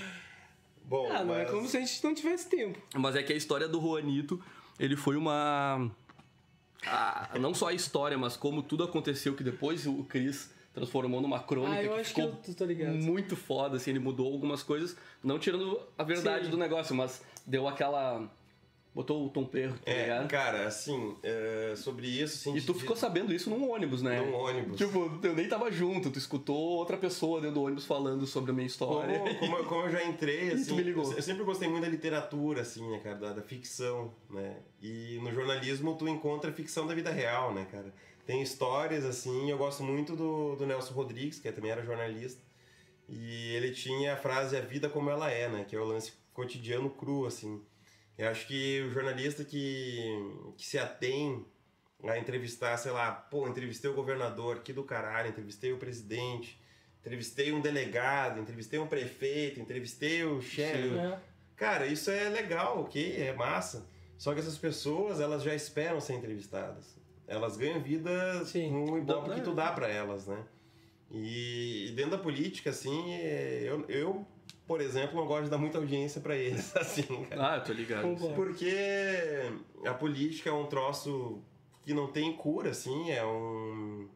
Bom, 0.83 1.09
Ah, 1.11 1.23
não 1.23 1.33
é 1.35 1.43
mas- 1.43 1.51
como 1.51 1.67
se 1.67 1.77
a 1.77 1.79
gente 1.79 2.03
não 2.03 2.13
tivesse 2.13 2.49
tempo. 2.49 2.79
Mas 2.95 3.15
é 3.15 3.23
que 3.23 3.33
a 3.33 3.35
história 3.35 3.67
do 3.67 3.79
Juanito, 3.81 4.39
ele 4.79 4.95
foi 4.95 5.15
uma. 5.15 5.89
Ah, 6.89 7.29
não 7.39 7.53
só 7.53 7.67
a 7.67 7.73
história, 7.73 8.17
mas 8.17 8.35
como 8.37 8.61
tudo 8.61 8.83
aconteceu, 8.83 9.35
que 9.35 9.43
depois 9.43 9.85
o 9.85 10.03
Chris 10.03 10.53
transformou 10.73 11.19
numa 11.21 11.39
crônica 11.39 11.73
Ah, 11.75 11.83
eu 11.83 11.93
que 11.95 11.99
acho 12.01 12.13
que 12.13 12.21
ficou 12.21 12.39
eu 12.47 12.53
tô 12.55 12.65
ligado. 12.65 12.93
muito 12.95 13.35
foda, 13.35 13.77
assim, 13.77 13.89
ele 13.91 13.99
mudou 13.99 14.31
algumas 14.31 14.61
coisas, 14.61 14.95
não 15.23 15.39
tirando 15.39 15.79
a 15.97 16.03
verdade 16.03 16.45
Sim. 16.45 16.51
do 16.51 16.57
negócio, 16.57 16.95
mas 16.95 17.23
deu 17.45 17.67
aquela. 17.67 18.29
Botou 18.93 19.25
o 19.25 19.29
tom 19.29 19.45
perro, 19.45 19.77
tá 19.77 19.91
É, 19.91 20.25
cara, 20.27 20.65
assim, 20.67 21.15
é, 21.21 21.73
sobre 21.77 22.07
isso, 22.07 22.35
assim... 22.49 22.57
E 22.57 22.61
tu 22.61 22.73
de- 22.73 22.79
ficou 22.79 22.95
sabendo 22.95 23.31
isso 23.33 23.49
num 23.49 23.69
ônibus, 23.71 24.01
né? 24.01 24.19
Num 24.21 24.33
ônibus. 24.33 24.77
Tipo, 24.77 25.19
eu 25.21 25.35
nem 25.35 25.47
tava 25.47 25.71
junto, 25.71 26.09
tu 26.09 26.17
escutou 26.17 26.57
outra 26.57 26.97
pessoa 26.97 27.39
dentro 27.39 27.55
do 27.55 27.63
ônibus 27.63 27.85
falando 27.85 28.25
sobre 28.25 28.49
a 28.51 28.53
minha 28.55 28.65
história. 28.65 29.19
Como, 29.19 29.35
como, 29.39 29.55
eu- 29.57 29.65
como 29.65 29.81
eu 29.83 29.89
já 29.91 30.03
entrei, 30.03 30.47
E 30.47 30.49
tu 30.51 30.55
assim, 30.55 30.75
me 30.75 30.81
ligou. 30.83 31.03
eu, 31.11 31.17
eu 31.17 31.21
sempre 31.21 31.43
gostei 31.43 31.67
muito 31.69 31.83
da 31.83 31.89
literatura, 31.89 32.61
assim, 32.61 32.89
né, 32.89 32.99
cara, 32.99 33.15
da, 33.17 33.33
da 33.33 33.41
ficção, 33.43 34.11
né? 34.29 34.57
E 34.81 35.19
no 35.21 35.31
jornalismo 35.31 35.95
tu 35.95 36.07
encontra 36.07 36.49
a 36.49 36.53
ficção 36.53 36.87
da 36.87 36.95
vida 36.95 37.11
real, 37.11 37.53
né, 37.53 37.67
cara? 37.71 37.93
Tem 38.25 38.41
histórias, 38.41 39.05
assim, 39.05 39.49
eu 39.51 39.57
gosto 39.57 39.83
muito 39.83 40.15
do, 40.15 40.55
do 40.55 40.65
Nelson 40.65 40.93
Rodrigues, 40.93 41.39
que 41.39 41.51
também 41.51 41.71
era 41.71 41.81
jornalista, 41.83 42.41
E 43.07 43.53
ele 43.55 43.71
tinha 43.71 44.13
a 44.15 44.17
frase 44.17 44.57
a 44.57 44.59
vida 44.61 44.89
como 44.89 45.09
ela 45.09 45.31
é, 45.31 45.47
né? 45.47 45.63
Que 45.69 45.75
é 45.75 45.79
o 45.79 45.85
lance 45.85 46.11
cotidiano 46.33 46.89
cru, 46.89 47.25
assim. 47.25 47.61
Eu 48.17 48.29
acho 48.29 48.47
que 48.47 48.81
o 48.81 48.89
jornalista 48.89 49.43
que, 49.43 50.03
que 50.57 50.65
se 50.65 50.79
atém 50.79 51.45
a 52.03 52.17
entrevistar, 52.17 52.77
sei 52.77 52.91
lá, 52.91 53.11
pô, 53.11 53.47
entrevistei 53.47 53.89
o 53.89 53.93
governador, 53.93 54.59
que 54.59 54.73
do 54.73 54.83
caralho, 54.83 55.29
entrevistei 55.29 55.71
o 55.71 55.77
presidente, 55.77 56.59
entrevistei 56.99 57.51
um 57.51 57.61
delegado, 57.61 58.39
entrevistei 58.39 58.79
um 58.79 58.87
prefeito, 58.87 59.59
entrevistei 59.59 60.23
o 60.23 60.41
chefe. 60.41 60.97
É. 60.97 61.19
Cara, 61.55 61.85
isso 61.87 62.11
é 62.11 62.29
legal, 62.29 62.81
ok, 62.81 63.21
é 63.21 63.33
massa. 63.33 63.87
Só 64.17 64.33
que 64.33 64.39
essas 64.39 64.57
pessoas, 64.57 65.19
elas 65.19 65.43
já 65.43 65.53
esperam 65.53 66.01
ser 66.01 66.13
entrevistadas. 66.13 66.97
Elas 67.27 67.57
ganham 67.57 67.81
vida 67.81 68.43
Sim. 68.45 68.69
com 68.69 68.91
o 68.91 68.97
ibope 68.97 69.35
que 69.35 69.41
tu 69.41 69.53
dá 69.53 69.71
pra 69.71 69.87
elas, 69.87 70.27
né? 70.27 70.43
E, 71.11 71.87
e 71.87 71.91
dentro 71.91 72.11
da 72.11 72.17
política, 72.17 72.69
assim, 72.69 73.13
é, 73.13 73.63
eu, 73.63 73.85
eu, 73.89 74.27
por 74.67 74.81
exemplo, 74.81 75.15
não 75.15 75.25
gosto 75.25 75.45
de 75.45 75.49
dar 75.49 75.57
muita 75.57 75.77
audiência 75.77 76.19
pra 76.19 76.35
eles, 76.35 76.75
assim, 76.77 77.23
cara. 77.25 77.53
Ah, 77.53 77.57
eu 77.57 77.63
tô 77.63 77.73
ligado. 77.73 78.15
Porque 78.35 78.75
a 79.85 79.93
política 79.93 80.49
é 80.49 80.53
um 80.53 80.65
troço 80.65 81.41
que 81.83 81.93
não 81.93 82.07
tem 82.07 82.35
cura, 82.35 82.71
assim, 82.71 83.11
é 83.11 83.25
um, 83.25 84.09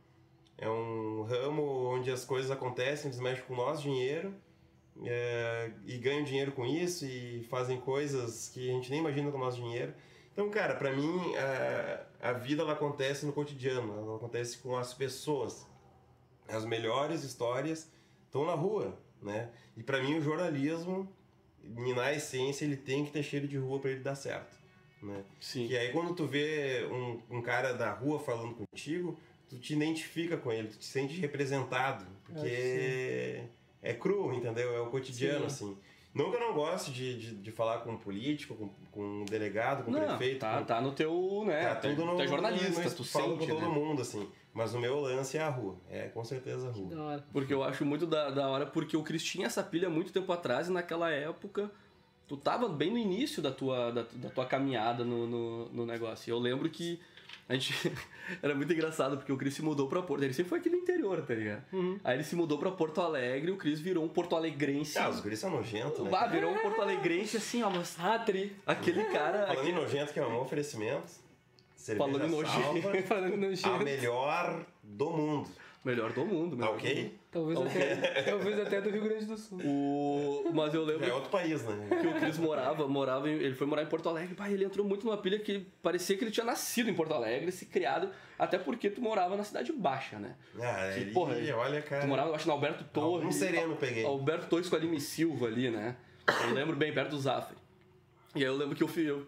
é 0.58 0.70
um 0.70 1.24
ramo 1.24 1.64
onde 1.96 2.12
as 2.12 2.26
coisas 2.26 2.52
acontecem, 2.52 3.10
eles 3.10 3.20
mexem 3.20 3.46
com 3.46 3.54
o 3.54 3.58
nosso 3.58 3.82
dinheiro 3.82 4.36
é, 5.06 5.72
e 5.86 5.98
ganham 5.98 6.24
dinheiro 6.24 6.52
com 6.52 6.66
isso 6.66 7.06
e 7.06 7.44
fazem 7.50 7.80
coisas 7.80 8.50
que 8.50 8.70
a 8.70 8.74
gente 8.74 8.92
nem 8.92 9.00
imagina 9.00 9.32
com 9.32 9.38
o 9.38 9.42
nosso 9.42 9.58
dinheiro. 9.58 9.94
Então, 10.34 10.50
cara, 10.50 10.76
pra 10.76 10.94
mim, 10.94 11.36
a, 11.36 12.30
a 12.30 12.34
vida 12.34 12.62
ela 12.62 12.74
acontece 12.74 13.26
no 13.26 13.34
cotidiano, 13.34 13.94
ela 13.94 14.16
acontece 14.16 14.58
com 14.60 14.78
as 14.78 14.94
pessoas. 14.94 15.68
As 16.48 16.66
melhores 16.66 17.24
histórias 17.24 17.92
estão 18.26 18.46
na 18.46 18.54
rua, 18.54 18.98
né? 19.22 19.50
E 19.78 19.84
pra 19.84 20.02
mim 20.02 20.18
o 20.18 20.22
jornalismo, 20.22 21.08
na 21.96 22.12
essência, 22.12 22.66
ele 22.66 22.78
tem 22.78 23.06
que 23.06 23.12
ter 23.12 23.24
cheiro 23.24 23.48
de 23.48 23.58
rua 23.58 23.80
pra 23.80 23.92
ele 23.92 24.00
dar 24.00 24.16
certo, 24.16 24.58
né? 25.02 25.24
Sim. 25.40 25.68
E 25.68 25.78
aí 25.78 25.92
quando 25.92 26.14
tu 26.16 26.26
vê 26.26 26.88
um, 26.92 27.38
um 27.38 27.42
cara 27.42 27.74
da 27.74 27.92
rua 27.92 28.20
falando 28.20 28.56
contigo, 28.56 29.18
tu 29.48 29.60
te 29.60 29.74
identifica 29.74 30.38
com 30.38 30.52
ele, 30.52 30.68
tu 30.70 30.78
te 30.78 30.86
sente 30.86 31.20
representado, 31.20 32.06
porque 32.26 33.44
é 33.82 33.94
cru, 33.94 34.34
entendeu? 34.34 34.76
É 34.76 34.80
o 34.82 34.88
cotidiano, 34.88 35.46
assim. 35.46 35.78
Não 36.14 36.30
que 36.30 36.36
eu 36.36 36.42
não 36.42 36.54
goste 36.54 36.92
de, 36.92 37.18
de, 37.18 37.36
de 37.36 37.52
falar 37.52 37.80
com 37.80 37.92
um 37.92 37.98
político, 37.98 38.54
com, 38.56 38.70
com 38.92 39.22
um 39.22 39.26
delegado, 39.26 39.84
com 39.84 39.92
um 39.92 39.94
Não, 39.94 40.18
prefeito. 40.18 40.40
tá, 40.40 40.60
com... 40.60 40.66
tá 40.66 40.82
no 40.82 40.92
teu, 40.92 41.44
né? 41.46 41.62
Tá 41.64 41.76
tu, 41.76 41.90
tudo 41.90 42.06
no, 42.06 42.16
tu 42.18 42.22
é 42.22 42.28
jornalista, 42.28 42.84
no, 42.84 42.96
tu 42.96 43.04
falo 43.06 43.38
sente, 43.38 43.40
com 43.40 43.56
todo 43.56 43.70
né? 43.70 43.74
mundo, 43.74 44.02
assim. 44.02 44.30
Mas 44.54 44.74
o 44.74 44.80
meu 44.80 45.00
lance 45.00 45.38
é 45.38 45.42
a 45.42 45.50
rua. 45.50 45.78
É 45.90 46.08
com 46.10 46.24
certeza 46.26 46.68
a 46.68 46.72
rua. 46.72 46.90
Da 46.96 47.02
hora. 47.04 47.26
Porque 47.32 47.54
eu 47.54 47.64
acho 47.64 47.86
muito 47.86 48.06
da, 48.06 48.30
da 48.30 48.48
hora, 48.50 48.66
porque 48.66 48.98
o 48.98 49.04
Cris 49.04 49.24
tinha 49.24 49.48
essa 49.48 49.64
pilha 49.64 49.90
muito 49.90 50.12
tempo 50.12 50.32
atrás 50.34 50.68
e 50.68 50.72
naquela 50.72 51.10
época 51.10 51.72
tu 52.28 52.36
tava 52.38 52.68
bem 52.68 52.92
no 52.92 52.98
início 52.98 53.42
da 53.42 53.52
tua, 53.52 53.92
da, 53.92 54.04
da 54.14 54.30
tua 54.30 54.46
caminhada 54.46 55.04
no, 55.06 55.26
no, 55.28 55.66
no 55.70 55.86
negócio. 55.86 56.30
E 56.30 56.32
eu 56.32 56.40
lembro 56.40 56.70
que 56.70 57.00
a 57.48 57.54
gente. 57.54 57.74
Era 58.42 58.54
muito 58.56 58.72
engraçado, 58.72 59.18
porque 59.18 59.32
o 59.32 59.38
Cris 59.38 59.54
se 59.54 59.62
mudou 59.62 59.88
pra 59.88 60.02
Porto. 60.02 60.24
Ele 60.24 60.34
sempre 60.34 60.50
foi 60.50 60.60
aqui 60.60 60.70
no 60.70 60.76
interior, 60.78 61.22
tá 61.22 61.34
ligado? 61.34 61.64
Aí 62.04 62.16
ele 62.18 62.24
se 62.24 62.36
mudou 62.36 62.58
pra 62.58 62.72
Porto 62.72 63.02
Alegre 63.02 63.52
e 63.52 63.54
o 63.54 63.58
Cris 63.58 63.80
virou 63.80 64.04
um 64.04 64.08
porto 64.10 64.36
alegrense. 64.36 64.98
Ah, 64.98 65.10
os 65.10 65.20
guris 65.22 65.40
são 65.40 65.50
nojentos, 65.50 66.00
né? 66.00 66.12
Ah, 66.14 66.28
virou 66.28 66.52
um 66.52 66.58
porto 66.58 66.82
alegrense 66.82 67.38
assim, 67.38 67.64
ó, 67.64 67.70
mas 67.70 67.98
Ah, 68.00 68.20
tri. 68.20 68.56
aquele 68.66 69.04
cara. 69.06 69.48
Falando 69.48 69.68
em 69.68 69.74
nojento, 69.74 70.14
que 70.14 70.20
é 70.20 70.26
um 70.26 70.40
oferecimento. 70.42 71.08
Cerveja 71.82 72.06
Falando 72.10 72.26
em 72.26 72.30
nojento. 72.30 72.92
Falando 73.08 73.38
no 73.38 73.48
a 73.48 73.84
melhor 73.84 74.66
do 74.84 75.10
mundo. 75.10 75.50
Melhor 75.84 76.14
do 76.14 76.24
mundo, 76.24 76.56
Tá 76.56 76.58
melhor 76.58 76.72
do 76.74 76.78
ok? 76.78 77.20
Talvez, 77.32 77.60
até, 77.60 78.22
talvez 78.22 78.60
até 78.60 78.82
do 78.82 78.90
Rio 78.92 79.04
Grande 79.04 79.26
do 79.26 79.36
Sul. 79.36 79.60
O... 79.66 80.52
Mas 80.54 80.76
eu 80.76 80.84
lembro 80.84 81.04
é 81.10 81.12
outro 81.12 81.32
país, 81.32 81.64
né? 81.64 81.88
que 82.00 82.08
o 82.08 82.14
Cris 82.20 82.38
morava, 82.38 82.88
morava 82.88 83.28
em- 83.28 83.34
ele 83.34 83.56
foi 83.56 83.66
morar 83.66 83.82
em 83.82 83.88
Porto 83.88 84.08
Alegre, 84.08 84.36
pá, 84.36 84.48
ele 84.48 84.64
entrou 84.64 84.86
muito 84.86 85.04
numa 85.08 85.18
pilha 85.18 85.40
que 85.40 85.66
parecia 85.82 86.16
que 86.16 86.24
ele 86.24 86.30
tinha 86.30 86.46
nascido 86.46 86.88
em 86.88 86.94
Porto 86.94 87.16
Alegre, 87.16 87.52
se 87.52 87.66
criado, 87.66 88.12
até 88.38 88.60
porque 88.60 88.92
tu 88.92 89.02
morava 89.02 89.36
na 89.36 89.44
cidade 89.44 89.72
baixa, 89.74 90.20
né? 90.20 90.36
Ah, 90.60 90.92
Que, 90.94 91.00
ele, 91.00 91.12
porra, 91.14 91.34
olha, 91.56 91.82
cara. 91.82 92.02
Tu 92.04 92.08
morava, 92.08 92.36
acho, 92.36 92.46
no 92.46 92.54
Alberto 92.54 92.84
Torres. 92.94 93.28
Um 93.28 93.32
sereno 93.32 93.76
peguei. 93.76 94.06
Alberto 94.06 94.46
Torres 94.48 94.70
com 94.70 94.76
a 94.76 94.80
Lime 94.80 95.02
Silva 95.02 95.48
ali, 95.48 95.72
né? 95.72 95.96
Eu 96.48 96.54
lembro 96.54 96.76
bem, 96.76 96.94
perto 96.94 97.10
do 97.10 97.20
Zafre. 97.20 97.58
E 98.36 98.40
aí 98.40 98.46
eu 98.46 98.56
lembro 98.56 98.76
que 98.76 98.84
eu, 98.84 98.88
fui, 98.88 99.10
eu 99.10 99.26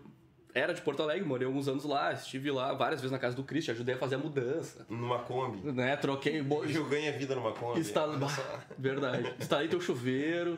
era 0.54 0.74
de 0.74 0.82
Porto 0.82 1.02
Alegre, 1.02 1.26
morei 1.28 1.48
alguns 1.48 1.68
anos 1.68 1.84
lá, 1.84 2.14
estive 2.14 2.52
lá 2.52 2.74
várias 2.74 3.02
vezes 3.02 3.12
na 3.12 3.18
casa 3.20 3.36
do 3.36 3.44
Cris, 3.44 3.66
te 3.66 3.72
ajudei 3.72 3.96
a 3.96 3.98
fazer 3.98 4.16
a 4.16 4.18
mudança, 4.20 4.86
Numa 4.90 5.20
Kombi. 5.20 5.72
né? 5.72 5.96
Troquei... 5.98 6.42
bo- 6.42 6.60
Hoje 6.60 6.76
eu 6.78 6.86
ganho 6.88 7.14
a 7.14 7.18
vida 7.18 7.34
numa 7.36 7.52
Kombi. 7.54 7.84
Só. 7.84 8.08
Verdade. 8.78 9.34
Instalei 9.40 9.68
teu 9.68 9.82
chuveiro, 9.82 10.58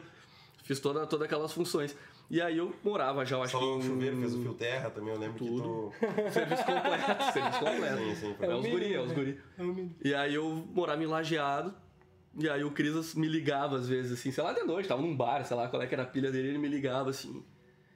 fiz 0.63 0.79
toda, 0.79 1.05
todas 1.07 1.25
aquelas 1.25 1.51
funções. 1.53 1.95
E 2.29 2.41
aí 2.41 2.57
eu 2.57 2.73
morava 2.83 3.23
já, 3.23 3.35
eu 3.37 3.43
acho 3.43 3.55
o 3.55 3.59
que... 3.59 3.65
em- 3.85 3.89
chuveiro, 3.89 4.17
fez 4.17 4.33
o 4.33 4.41
fio 4.41 4.53
terra 4.55 4.89
também, 4.89 5.13
eu 5.13 5.19
lembro 5.19 5.37
Tudo. 5.37 5.91
que 5.99 6.05
tu... 6.07 6.31
Serviço 6.33 6.65
completo, 6.65 7.23
serviço 7.33 7.59
completo. 7.59 7.97
Sim, 7.97 8.15
sim. 8.15 8.35
É 8.41 8.47
o 8.49 8.57
os 8.59 8.67
guri, 8.67 8.93
é 8.95 8.99
os 8.99 9.11
guri. 9.11 9.39
É 9.57 9.63
o. 9.63 9.89
E 10.03 10.15
aí 10.15 10.33
eu 10.33 10.67
morava 10.73 11.03
em 11.03 11.05
Lajeado, 11.05 11.73
e 12.37 12.49
aí 12.49 12.63
o 12.63 12.71
Cris 12.71 13.13
me 13.13 13.27
ligava 13.27 13.75
às 13.77 13.87
vezes, 13.87 14.11
assim, 14.13 14.31
sei 14.31 14.43
lá, 14.43 14.51
de 14.53 14.63
noite, 14.63 14.89
tava 14.89 15.01
num 15.03 15.15
bar, 15.15 15.45
sei 15.45 15.55
lá 15.55 15.67
qual 15.69 15.81
é 15.81 15.87
que 15.87 15.93
era 15.93 16.03
a 16.03 16.07
pilha 16.07 16.31
dele, 16.31 16.47
ele 16.49 16.57
me 16.57 16.67
ligava 16.67 17.11
assim. 17.11 17.43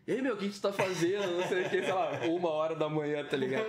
E 0.10 0.14
aí, 0.14 0.22
meu, 0.24 0.34
o 0.34 0.38
que 0.38 0.48
que 0.50 0.56
tu 0.56 0.62
tá 0.62 0.74
fazendo? 0.74 1.38
Não 1.38 1.48
sei 1.48 1.62
o 1.66 1.70
que, 1.70 1.84
sei 1.84 1.94
lá, 1.94 2.20
uma 2.28 2.50
hora 2.50 2.74
da 2.76 2.90
manhã, 2.90 3.24
tá 3.24 3.38
ligado? 3.38 3.68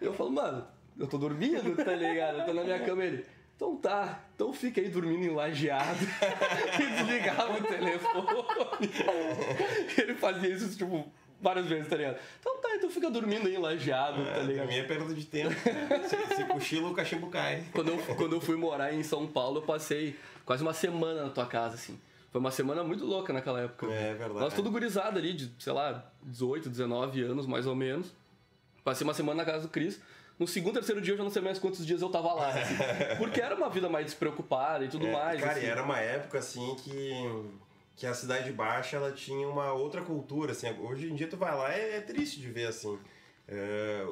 Eu 0.00 0.14
falo, 0.14 0.30
mano, 0.30 0.66
eu 0.98 1.06
tô 1.06 1.18
dormindo, 1.18 1.76
tá 1.76 1.94
ligado? 1.94 2.38
Eu 2.38 2.46
tô 2.46 2.54
na 2.54 2.64
minha 2.64 2.78
cama 2.78 3.04
ele. 3.04 3.26
Então 3.54 3.76
tá, 3.76 4.24
então 4.34 4.54
fica 4.54 4.80
aí 4.80 4.88
dormindo 4.88 5.22
em 5.22 5.34
lajeado. 5.34 5.98
e 6.80 6.96
desligava 6.96 7.58
o 7.58 7.62
telefone. 7.62 8.26
ele 9.98 10.14
fazia 10.14 10.48
isso, 10.48 10.74
tipo, 10.78 11.06
várias 11.42 11.66
vezes, 11.66 11.88
tá 11.88 11.96
ligado? 11.96 12.16
Então 12.40 12.58
tá, 12.58 12.74
então 12.74 12.88
fica 12.88 13.10
dormindo 13.10 13.46
aí 13.46 13.58
lajeado, 13.58 14.24
tá 14.24 14.30
É, 14.30 14.34
pra 14.34 14.42
ligado? 14.44 14.68
mim 14.68 14.76
é 14.78 14.82
perda 14.84 15.12
de 15.14 15.26
tempo. 15.26 15.54
se, 16.08 16.36
se 16.36 16.44
cochila, 16.44 16.88
o 16.88 16.94
cachimbo 16.94 17.26
cai. 17.28 17.64
Quando 17.70 17.88
eu, 17.90 17.98
quando 18.16 18.34
eu 18.34 18.40
fui 18.40 18.56
morar 18.56 18.94
em 18.94 19.02
São 19.02 19.26
Paulo, 19.26 19.58
eu 19.58 19.62
passei 19.62 20.16
quase 20.46 20.62
uma 20.62 20.72
semana 20.72 21.24
na 21.24 21.28
tua 21.30 21.44
casa, 21.44 21.74
assim. 21.74 22.00
Foi 22.32 22.40
uma 22.40 22.50
semana 22.50 22.82
muito 22.82 23.04
louca 23.04 23.30
naquela 23.30 23.60
época. 23.60 23.86
É 23.92 24.14
verdade. 24.14 24.40
Nós 24.40 24.54
tudo 24.54 24.70
gurizada 24.70 25.18
ali, 25.18 25.34
de, 25.34 25.52
sei 25.62 25.72
lá, 25.72 26.10
18, 26.22 26.70
19 26.70 27.22
anos, 27.22 27.46
mais 27.46 27.66
ou 27.66 27.74
menos. 27.74 28.10
Passei 28.82 29.04
uma 29.06 29.12
semana 29.12 29.44
na 29.44 29.44
casa 29.44 29.66
do 29.66 29.68
Cris. 29.68 30.00
No 30.38 30.48
segundo, 30.48 30.72
terceiro 30.74 31.00
dia, 31.02 31.12
eu 31.12 31.18
já 31.18 31.22
não 31.24 31.30
sei 31.30 31.42
mais 31.42 31.58
quantos 31.58 31.84
dias 31.86 32.00
eu 32.00 32.08
tava 32.08 32.32
lá. 32.32 32.48
assim. 32.48 32.74
porque 33.18 33.38
era 33.40 33.54
uma 33.54 33.68
vida 33.68 33.88
mais 33.90 34.06
despreocupada 34.06 34.82
e 34.82 34.88
tudo 34.88 35.06
É, 35.06 35.12
mais. 35.12 35.40
Cara, 35.40 35.52
assim. 35.52 35.66
e 35.66 35.68
era 35.68 35.82
uma 35.82 35.98
época 36.00 36.38
assim 36.38 36.74
que, 36.76 37.12
que 37.96 38.06
a 38.06 38.14
Cidade 38.14 38.50
Baixa 38.50 38.96
ela 38.96 39.12
tinha 39.12 39.46
uma 39.46 39.72
outra 39.74 40.00
cultura. 40.00 40.52
Assim. 40.52 40.70
Hoje 40.80 41.12
em 41.12 41.14
dia 41.14 41.28
tu 41.28 41.36
vai 41.36 41.54
lá 41.54 41.70
é, 41.72 41.96
é 41.98 42.00
triste 42.00 42.40
de 42.40 42.48
ver 42.48 42.68
assim. 42.68 42.98
É, 43.46 44.06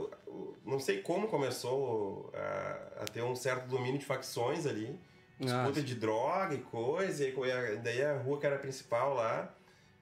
não 0.66 0.78
sei 0.78 1.00
como 1.00 1.26
começou 1.26 2.30
a, 2.34 3.02
a 3.02 3.04
ter 3.06 3.22
um 3.22 3.34
certo 3.34 3.66
domínio 3.66 3.98
de 3.98 4.04
facções 4.04 4.66
ali. 4.66 5.00
Disputa 5.40 5.82
de 5.82 5.94
droga 5.94 6.54
e 6.54 6.58
coisa. 6.58 7.24
E 7.26 7.34
aí, 7.34 7.76
daí 7.78 8.02
a 8.04 8.18
rua 8.18 8.38
que 8.38 8.46
era 8.46 8.58
principal 8.58 9.14
lá 9.14 9.52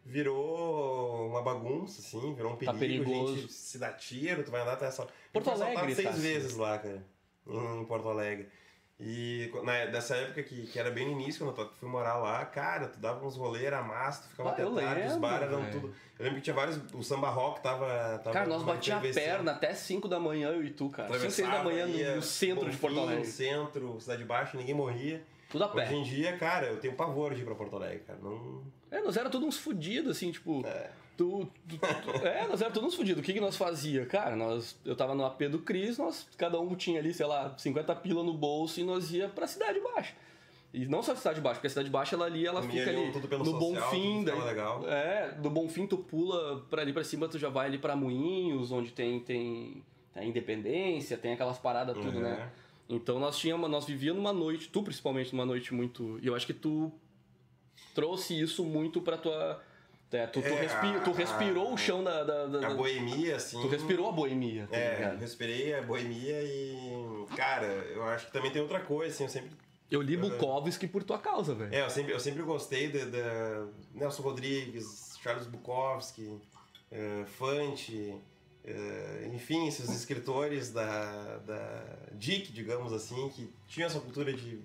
virou 0.04 1.28
uma 1.28 1.42
bagunça, 1.42 2.00
assim, 2.00 2.34
virou 2.34 2.52
um 2.52 2.56
Tá 2.56 2.72
perigo. 2.74 3.04
perigoso. 3.04 3.36
gente 3.36 3.52
se 3.52 3.78
dá 3.78 3.92
tiro, 3.92 4.42
tu 4.42 4.50
vai 4.50 4.64
lá, 4.64 4.74
tá 4.74 4.90
só. 4.90 5.06
Porto 5.32 5.50
assaltado 5.50 5.78
Alegre 5.78 5.94
seis 5.94 6.08
tá 6.08 6.14
assim. 6.14 6.22
vezes 6.22 6.56
lá, 6.56 6.78
cara, 6.78 7.04
em 7.46 7.84
Porto 7.84 8.08
Alegre. 8.08 8.48
E 9.00 9.52
na, 9.62 9.84
dessa 9.86 10.16
época 10.16 10.42
que, 10.42 10.66
que 10.66 10.78
era 10.78 10.90
bem 10.90 11.06
no 11.06 11.12
início, 11.12 11.44
quando 11.46 11.60
eu 11.60 11.70
fui 11.78 11.88
morar 11.88 12.16
lá, 12.16 12.44
cara, 12.44 12.88
tu 12.88 12.98
dava 12.98 13.24
uns 13.24 13.36
rolês, 13.36 13.64
era 13.64 13.80
massa, 13.80 14.22
tu 14.22 14.30
ficava 14.30 14.48
Ah, 14.48 14.52
até 14.52 14.62
tarde, 14.64 15.00
os 15.02 15.06
lembro, 15.12 15.20
bares 15.20 15.46
eram 15.48 15.70
tudo. 15.70 15.94
Eu 16.18 16.24
lembro 16.24 16.34
que 16.38 16.42
tinha 16.44 16.56
vários. 16.56 16.80
O 16.92 17.02
samba 17.04 17.30
rock 17.30 17.62
tava. 17.62 18.18
tava 18.18 18.32
Cara, 18.32 18.46
nós 18.48 18.64
batia 18.64 18.96
a 18.96 19.00
perna 19.00 19.52
até 19.52 19.72
5 19.72 20.08
da 20.08 20.18
manhã, 20.18 20.48
eu 20.48 20.64
e 20.64 20.70
tu, 20.70 20.88
cara. 20.88 21.16
5, 21.16 21.30
6 21.30 21.48
da 21.48 21.62
manhã 21.62 21.86
no, 21.86 21.94
ia 21.94 22.16
no 22.16 22.22
centro 22.22 22.68
de 22.68 22.76
Porto 22.76 22.98
Alegre. 22.98 23.24
centro, 23.24 24.00
Cidade 24.00 24.24
Baixa, 24.24 24.58
ninguém 24.58 24.74
morria. 24.74 25.22
Tudo 25.48 25.62
a 25.64 25.68
Hoje 25.68 25.86
pé. 25.86 25.94
em 25.94 26.02
dia, 26.02 26.36
cara, 26.36 26.66
eu 26.66 26.78
tenho 26.78 26.94
pavor 26.94 27.34
de 27.34 27.42
ir 27.42 27.44
pra 27.44 27.54
Porto 27.54 27.76
Alegre, 27.76 28.00
cara. 28.00 28.18
Não. 28.20 28.64
É, 28.90 29.00
nós 29.00 29.16
era 29.16 29.30
todos 29.30 29.46
uns 29.46 29.58
fudidos, 29.58 30.16
assim, 30.16 30.32
tipo. 30.32 30.66
É. 30.66 30.90
Tu, 31.18 31.46
tu- 31.68 31.78
tu- 31.78 32.26
é, 32.26 32.46
nós 32.46 32.62
era 32.62 32.70
todos 32.70 32.90
uns 32.90 32.94
fudidos. 32.94 33.20
O 33.20 33.24
que, 33.26 33.32
que 33.32 33.40
nós 33.40 33.56
fazia? 33.56 34.06
Cara, 34.06 34.36
nós, 34.36 34.78
eu 34.84 34.94
tava 34.94 35.14
no 35.16 35.24
AP 35.26 35.48
do 35.48 35.58
Cris, 35.58 35.98
nós, 35.98 36.28
cada 36.38 36.60
um 36.60 36.74
tinha 36.76 37.00
ali, 37.00 37.12
sei 37.12 37.26
lá, 37.26 37.52
50 37.58 37.92
pila 37.96 38.22
no 38.22 38.32
bolso 38.32 38.78
e 38.80 38.84
nós 38.84 39.12
ia 39.12 39.28
pra 39.28 39.46
Cidade 39.48 39.80
Baixa. 39.80 40.14
E 40.72 40.86
não 40.86 41.02
só 41.02 41.12
a 41.12 41.16
Cidade 41.16 41.40
Baixa, 41.40 41.56
porque 41.56 41.66
a 41.66 41.70
Cidade 41.70 41.90
Baixa 41.90 42.14
ela 42.14 42.26
ali, 42.26 42.46
ela 42.46 42.60
Comia 42.60 42.78
fica 42.84 42.90
ali 42.90 43.02
ali 43.02 43.12
tudo 43.12 43.26
pelo 43.26 43.42
no 43.44 43.50
social, 43.58 43.90
tudo 43.90 44.24
daí, 44.26 44.34
ficava 44.34 44.44
legal. 44.44 44.88
é, 44.88 45.32
do 45.32 45.50
Bonfim 45.50 45.86
tu 45.88 45.98
pula 45.98 46.64
pra 46.70 46.82
ali 46.82 46.92
pra 46.92 47.02
cima, 47.02 47.26
tu 47.26 47.36
já 47.38 47.48
vai 47.48 47.66
ali 47.66 47.78
pra 47.78 47.96
Moinhos, 47.96 48.70
onde 48.70 48.92
tem 48.92 49.18
tem, 49.18 49.82
tem 50.14 50.28
Independência, 50.28 51.16
tem 51.18 51.32
aquelas 51.32 51.58
paradas 51.58 51.96
tudo, 51.96 52.14
Uhum. 52.18 52.20
né? 52.22 52.50
Então 52.88 53.18
nós 53.18 53.36
tínhamos, 53.36 53.68
nós 53.68 53.84
vivíamos 53.86 54.22
numa 54.22 54.32
noite, 54.32 54.68
tu 54.68 54.82
principalmente 54.84 55.34
numa 55.34 55.44
noite 55.46 55.74
muito, 55.74 56.18
e 56.22 56.26
eu 56.28 56.34
acho 56.36 56.46
que 56.46 56.54
tu 56.54 56.92
trouxe 57.94 58.38
isso 58.38 58.64
muito 58.64 59.00
pra 59.00 59.16
tua 59.16 59.60
é, 60.12 60.26
tu, 60.26 60.40
tu, 60.40 60.46
É, 60.48 60.60
respi- 60.60 61.00
tu 61.04 61.10
a- 61.10 61.14
respirou 61.14 61.72
o 61.72 61.76
chão 61.76 62.02
da, 62.02 62.24
da, 62.24 62.46
da- 62.46 62.58
A 62.66 62.70
da- 62.70 62.74
boemia, 62.74 63.36
assim. 63.36 63.60
tu 63.60 63.68
respirou 63.68 64.08
a 64.08 64.12
boemia, 64.12 64.66
tá 64.70 64.76
É, 64.76 65.12
eu 65.14 65.18
respirei 65.18 65.74
a 65.74 65.82
boemia 65.82 66.42
e. 66.42 67.26
Cara, 67.36 67.66
eu 67.66 68.02
acho 68.04 68.26
que 68.26 68.32
também 68.32 68.50
tem 68.50 68.62
outra 68.62 68.80
coisa, 68.80 69.12
assim, 69.14 69.24
eu 69.24 69.28
sempre 69.30 69.50
Eu 69.90 70.02
li 70.02 70.16
Bukowski 70.16 70.86
por 70.86 71.02
tua 71.02 71.18
causa, 71.18 71.54
velho. 71.54 71.74
É, 71.74 71.82
eu 71.82 71.90
sempre, 71.90 72.12
eu 72.12 72.20
sempre 72.20 72.42
gostei 72.42 72.88
de, 72.88 73.04
de 73.06 73.18
Nelson 73.94 74.22
Rodrigues, 74.22 75.16
Charles 75.22 75.46
Bukowski, 75.46 76.22
uh, 76.26 77.26
Fante, 77.26 78.14
uh, 78.64 79.34
enfim, 79.34 79.66
esses 79.68 79.88
escritores 79.90 80.70
da, 80.72 81.38
da 81.38 81.84
DIC, 82.12 82.52
digamos 82.52 82.92
assim, 82.92 83.28
que 83.30 83.50
tinham 83.66 83.86
essa 83.86 84.00
cultura 84.00 84.32
de 84.32 84.60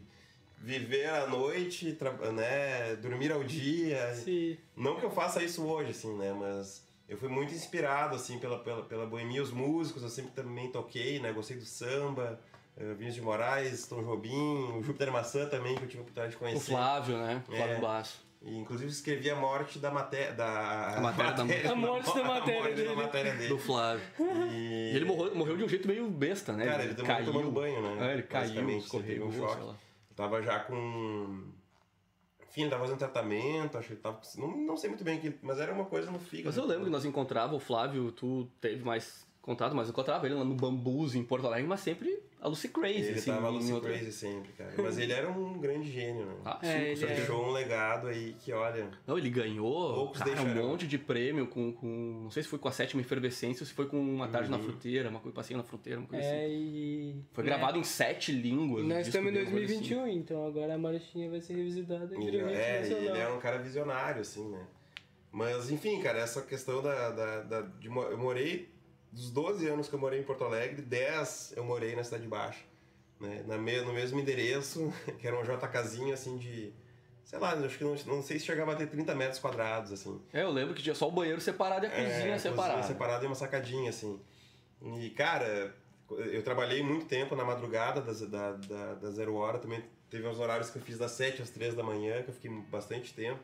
viver 0.64 1.10
à 1.10 1.28
noite, 1.28 1.98
né, 2.34 2.96
dormir 2.96 3.32
ao 3.34 3.44
dia. 3.44 4.16
Sim. 4.16 4.58
Não 4.76 4.96
que 4.96 5.06
eu 5.06 5.12
faça 5.12 5.44
isso 5.44 5.64
hoje, 5.66 5.92
assim, 5.92 6.16
né, 6.18 6.34
mas 6.34 6.88
eu 7.08 7.18
fui 7.18 7.28
muito 7.28 7.54
inspirado, 7.54 8.16
assim, 8.16 8.40
pela, 8.40 8.58
pela, 8.60 8.84
pela 8.84 9.06
boemia, 9.06 9.44
os 9.44 9.52
músicos, 9.52 10.02
eu 10.02 10.10
sempre 10.10 10.32
também 10.32 10.72
toquei, 10.72 11.20
né, 11.20 11.34
gostei 11.34 11.58
do 11.58 11.66
samba, 11.66 12.40
uh, 12.78 12.96
Vinícius 12.96 13.16
de 13.16 13.22
Moraes, 13.22 13.86
Tom 13.88 14.02
Jobim, 14.02 14.72
o 14.78 14.82
Júpiter 14.82 15.12
Maçã 15.12 15.46
também, 15.48 15.76
que 15.76 15.84
eu 15.84 15.88
tive 15.88 16.00
a 16.00 16.02
oportunidade 16.04 16.32
de 16.32 16.38
conhecer. 16.38 16.72
O 16.72 16.76
Flávio, 16.78 17.18
né? 17.18 17.44
O 17.48 17.52
Flávio 17.56 17.76
É. 17.76 17.80
Basso. 17.82 18.24
E, 18.46 18.58
inclusive 18.58 18.90
escrevi 18.92 19.30
a 19.30 19.36
morte 19.38 19.80
da 19.80 19.90
matéria. 19.90 20.34
Da... 20.34 20.98
A 20.98 21.02
matéria 21.02 21.32
da- 21.32 21.72
A 21.72 21.76
morte 21.76 22.14
da 22.14 22.24
matéria 22.28 22.60
morte 22.62 22.76
dele. 22.76 22.88
da 22.90 22.96
matéria 22.96 23.34
dele. 23.36 23.48
Do 23.48 23.58
Flávio. 23.58 24.04
E... 24.52 24.92
E 24.92 24.96
ele 24.98 25.06
morreu, 25.06 25.34
morreu 25.36 25.56
de 25.58 25.64
um 25.64 25.70
jeito 25.70 25.88
meio 25.88 26.10
besta, 26.10 26.52
né? 26.52 26.66
Cara, 26.66 26.84
ele 26.84 26.94
tomou, 26.94 27.24
tomando 27.24 27.52
banho, 27.52 27.82
né? 27.82 28.10
É, 28.10 28.14
ele 28.14 28.24
caiu, 28.24 28.70
escorregou, 28.78 29.28
um 29.30 29.32
sei 29.32 29.40
choque. 29.42 29.76
Tava 30.16 30.42
já 30.42 30.60
com. 30.60 31.44
Enfim, 32.48 32.70
tava 32.70 32.84
fazendo 32.84 33.00
tratamento, 33.00 33.78
acho 33.78 33.90
que 33.90 33.96
tava. 33.96 34.22
Não, 34.38 34.56
não 34.58 34.78
sei 34.78 34.90
muito 34.90 35.04
bem, 35.04 35.20
que- 35.20 35.38
mas 35.42 35.60
era 35.60 35.74
uma 35.74 35.86
coisa 35.86 36.12
no 36.12 36.20
fígado. 36.20 36.48
Mas 36.50 36.58
eu 36.58 36.66
lembro 36.66 36.86
que 36.86 36.92
nós 36.92 37.06
encontrava 37.06 37.56
o 37.56 37.60
Flávio, 37.60 38.12
tu 38.12 38.48
teve 38.62 38.84
mais 38.84 39.28
contato, 39.44 39.76
mas 39.76 39.88
eu 39.88 39.92
encontrava 39.92 40.26
ele 40.26 40.36
lá 40.36 40.44
no 40.46 40.56
Bambus, 40.56 41.14
em 41.16 41.24
Porto 41.24 41.46
Alegre, 41.46 41.68
mas 41.68 41.82
sempre 41.82 42.18
a 42.40 42.48
Lucy 42.48 42.70
Crazy, 42.70 43.00
Ele 43.10 43.20
assim. 43.20 43.32
tava 43.32 43.50
em 43.50 43.54
Lucy 43.54 43.72
outra- 43.74 43.92
Crazy 43.92 44.12
sempre, 44.12 44.52
cara. 44.54 44.74
Mas 44.78 44.98
ele 44.98 45.12
era 45.14 45.30
um 45.30 45.60
grande 45.60 45.90
gênio, 45.92 46.26
né? 46.26 46.34
Ah, 46.46 46.60
É, 46.64 46.92
ele. 46.92 47.06
Deixou 47.06 47.46
um 47.46 47.52
legado 47.52 48.08
aí 48.08 48.36
que, 48.40 48.52
olha. 48.54 48.90
Não, 49.06 49.18
ele 49.18 49.30
ganhou 49.30 50.12
cara, 50.12 50.42
um 50.42 50.68
monte 50.70 50.88
de 50.88 50.98
prêmio 50.98 51.46
com, 51.48 51.72
com. 51.74 52.22
Não 52.24 52.30
sei 52.32 52.42
se 52.44 52.50
foi 52.50 52.58
com 52.60 52.68
a 52.68 52.72
sétima 52.72 53.02
efervescência 53.02 53.64
ou 53.64 53.68
se 53.68 53.74
foi 53.74 53.86
com 53.86 53.98
uma 54.00 54.28
tarde 54.30 54.50
Uhum. 54.52 54.58
na 54.58 54.64
fruteira, 54.64 55.10
uma 55.10 55.20
coisa 55.20 55.36
passeio 55.36 55.58
na 55.58 55.64
fruteira, 55.64 56.00
uma 56.00 56.08
coisa 56.08 56.24
É, 56.26 56.46
assim. 56.46 56.54
e. 56.54 57.16
Foi 57.34 57.44
né, 57.44 57.50
gravado 57.50 57.78
em 57.78 57.84
sete 57.84 58.32
línguas. 58.32 58.84
E 58.84 58.88
nós 58.88 59.08
estamos 59.08 59.30
em 59.30 59.34
dele, 59.34 59.46
uma 59.46 59.52
coisa 59.52 59.68
2021, 59.68 60.08
então 60.08 60.46
agora 60.48 60.74
a 60.74 60.78
marchinha 60.78 61.30
vai 61.30 61.40
ser 61.42 61.54
revisitada 61.56 62.08
direito 62.18 62.48
é, 62.50 62.78
e 62.78 62.80
nacional. 62.90 63.04
ele 63.16 63.20
é 63.24 63.30
um 63.30 63.40
cara 63.40 63.58
visionário, 63.58 64.22
assim, 64.22 64.48
né? 64.50 64.66
Mas, 65.32 65.72
enfim, 65.72 66.00
cara, 66.02 66.20
essa 66.20 66.42
questão 66.44 66.82
da. 66.82 67.10
da, 67.10 67.42
da- 67.42 67.62
de, 67.62 67.88
eu 67.88 68.18
morei. 68.18 68.70
Dos 69.14 69.30
12 69.30 69.68
anos 69.68 69.88
que 69.88 69.94
eu 69.94 70.00
morei 70.00 70.20
em 70.20 70.24
Porto 70.24 70.44
Alegre, 70.44 70.82
10 70.82 71.54
eu 71.56 71.64
morei 71.64 71.96
na 71.96 72.04
Cidade 72.04 72.28
Baixa. 72.28 72.60
Né? 73.20 73.44
Na 73.46 73.58
me, 73.60 73.80
no 73.82 73.94
mesmo 73.94 74.20
endereço, 74.20 74.92
que 75.20 75.28
era 75.28 75.40
um 75.40 75.44
JKzinho, 75.44 76.14
assim, 76.14 76.36
de. 76.38 76.74
Sei 77.24 77.38
lá, 77.40 77.52
acho 77.54 77.78
que 77.78 77.84
não, 77.84 77.96
não 78.08 78.22
sei 78.24 78.40
se 78.40 78.46
chegava 78.46 78.74
a 78.74 78.76
ter 78.76 78.88
30 78.88 79.14
metros 79.16 79.40
quadrados, 79.40 79.92
assim. 79.92 80.20
É, 80.34 80.42
eu 80.42 80.50
lembro 80.52 80.74
que 80.74 80.82
tinha 80.82 80.96
só 80.96 81.08
o 81.08 81.12
banheiro 81.12 81.40
separado 81.40 81.86
e 81.86 81.88
a 81.88 81.92
cozinha 81.92 82.34
É, 82.34 82.38
separada. 82.40 82.74
Cozinha 82.80 82.88
separada 82.94 83.24
e 83.24 83.28
uma 83.28 83.36
sacadinha, 83.36 83.90
assim. 83.92 84.20
E, 84.82 85.10
cara, 85.12 85.74
eu 86.10 86.44
trabalhei 86.44 86.84
muito 86.84 87.06
tempo 87.06 87.36
na 87.36 87.46
madrugada 87.46 88.02
das, 88.02 88.22
da, 88.22 88.52
da, 88.54 88.94
da 88.96 89.12
zero 89.12 89.36
hora. 89.36 89.58
Também 89.60 89.84
teve 90.10 90.28
uns 90.28 90.40
horários 90.40 90.70
que 90.72 90.78
eu 90.78 90.82
fiz 90.82 90.98
das 90.98 91.12
7 91.12 91.42
às 91.42 91.50
3 91.52 91.76
da 91.76 91.84
manhã, 91.84 92.22
que 92.24 92.30
eu 92.30 92.34
fiquei 92.34 92.52
bastante 92.70 93.14
tempo. 93.14 93.40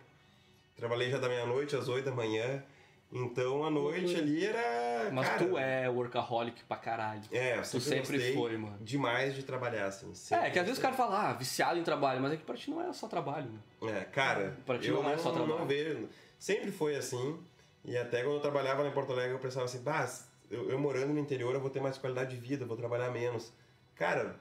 Trabalhei 0.76 1.10
já 1.10 1.18
da 1.18 1.30
meia-noite 1.30 1.76
às 1.76 1.88
8 1.88 2.06
da 2.06 2.12
manhã. 2.12 2.64
Então, 3.12 3.64
a 3.64 3.72
noite 3.72 4.16
ali 4.16 4.46
era... 4.46 5.10
Mas 5.12 5.28
cara, 5.28 5.40
tu 5.40 5.58
é 5.58 5.90
workaholic 5.90 6.64
pra 6.66 6.78
caralho. 6.78 7.22
É, 7.32 7.58
eu 7.58 7.62
Tu 7.64 7.82
sempre, 7.82 8.34
foi, 8.34 8.56
mano. 8.56 8.78
demais 8.82 9.34
de 9.34 9.42
trabalhar, 9.44 9.88
assim. 9.88 10.12
É, 10.36 10.52
que 10.52 10.60
às 10.60 10.66
vezes 10.66 10.78
o 10.78 10.82
cara 10.82 10.94
fala, 10.94 11.30
ah, 11.30 11.34
viciado 11.34 11.80
em 11.80 11.84
trabalho, 11.84 12.22
mas 12.22 12.34
é 12.34 12.38
que 12.38 12.44
pra 12.44 12.56
ti 12.56 12.70
não 12.70 12.80
é 12.88 12.94
só 12.94 13.08
trabalho, 13.08 13.50
né? 13.50 13.60
É, 13.92 14.02
cara, 14.06 14.56
Pra 14.64 14.78
ti 14.78 14.90
eu 14.90 15.02
não 15.02 15.10
é 15.10 15.18
só 15.18 15.32
não, 15.34 15.46
trabalho. 15.48 15.66
vejo. 15.68 16.08
Sempre 16.38 16.72
foi 16.72 16.96
assim. 16.96 17.40
E 17.84 17.98
até 17.98 18.22
quando 18.22 18.36
eu 18.36 18.42
trabalhava 18.42 18.84
lá 18.84 18.90
em 18.90 18.94
Porto 18.94 19.12
Alegre, 19.14 19.34
eu 19.34 19.40
pensava 19.40 19.66
assim, 19.66 19.82
bah, 19.82 20.08
eu, 20.52 20.70
eu 20.70 20.78
morando 20.78 21.12
no 21.12 21.20
interior, 21.20 21.56
eu 21.56 21.62
vou 21.62 21.72
ter 21.72 21.82
mais 21.82 21.98
qualidade 21.98 22.36
de 22.36 22.40
vida, 22.40 22.64
vou 22.66 22.78
trabalhar 22.78 23.10
menos. 23.10 23.52
Cara, 23.96 24.36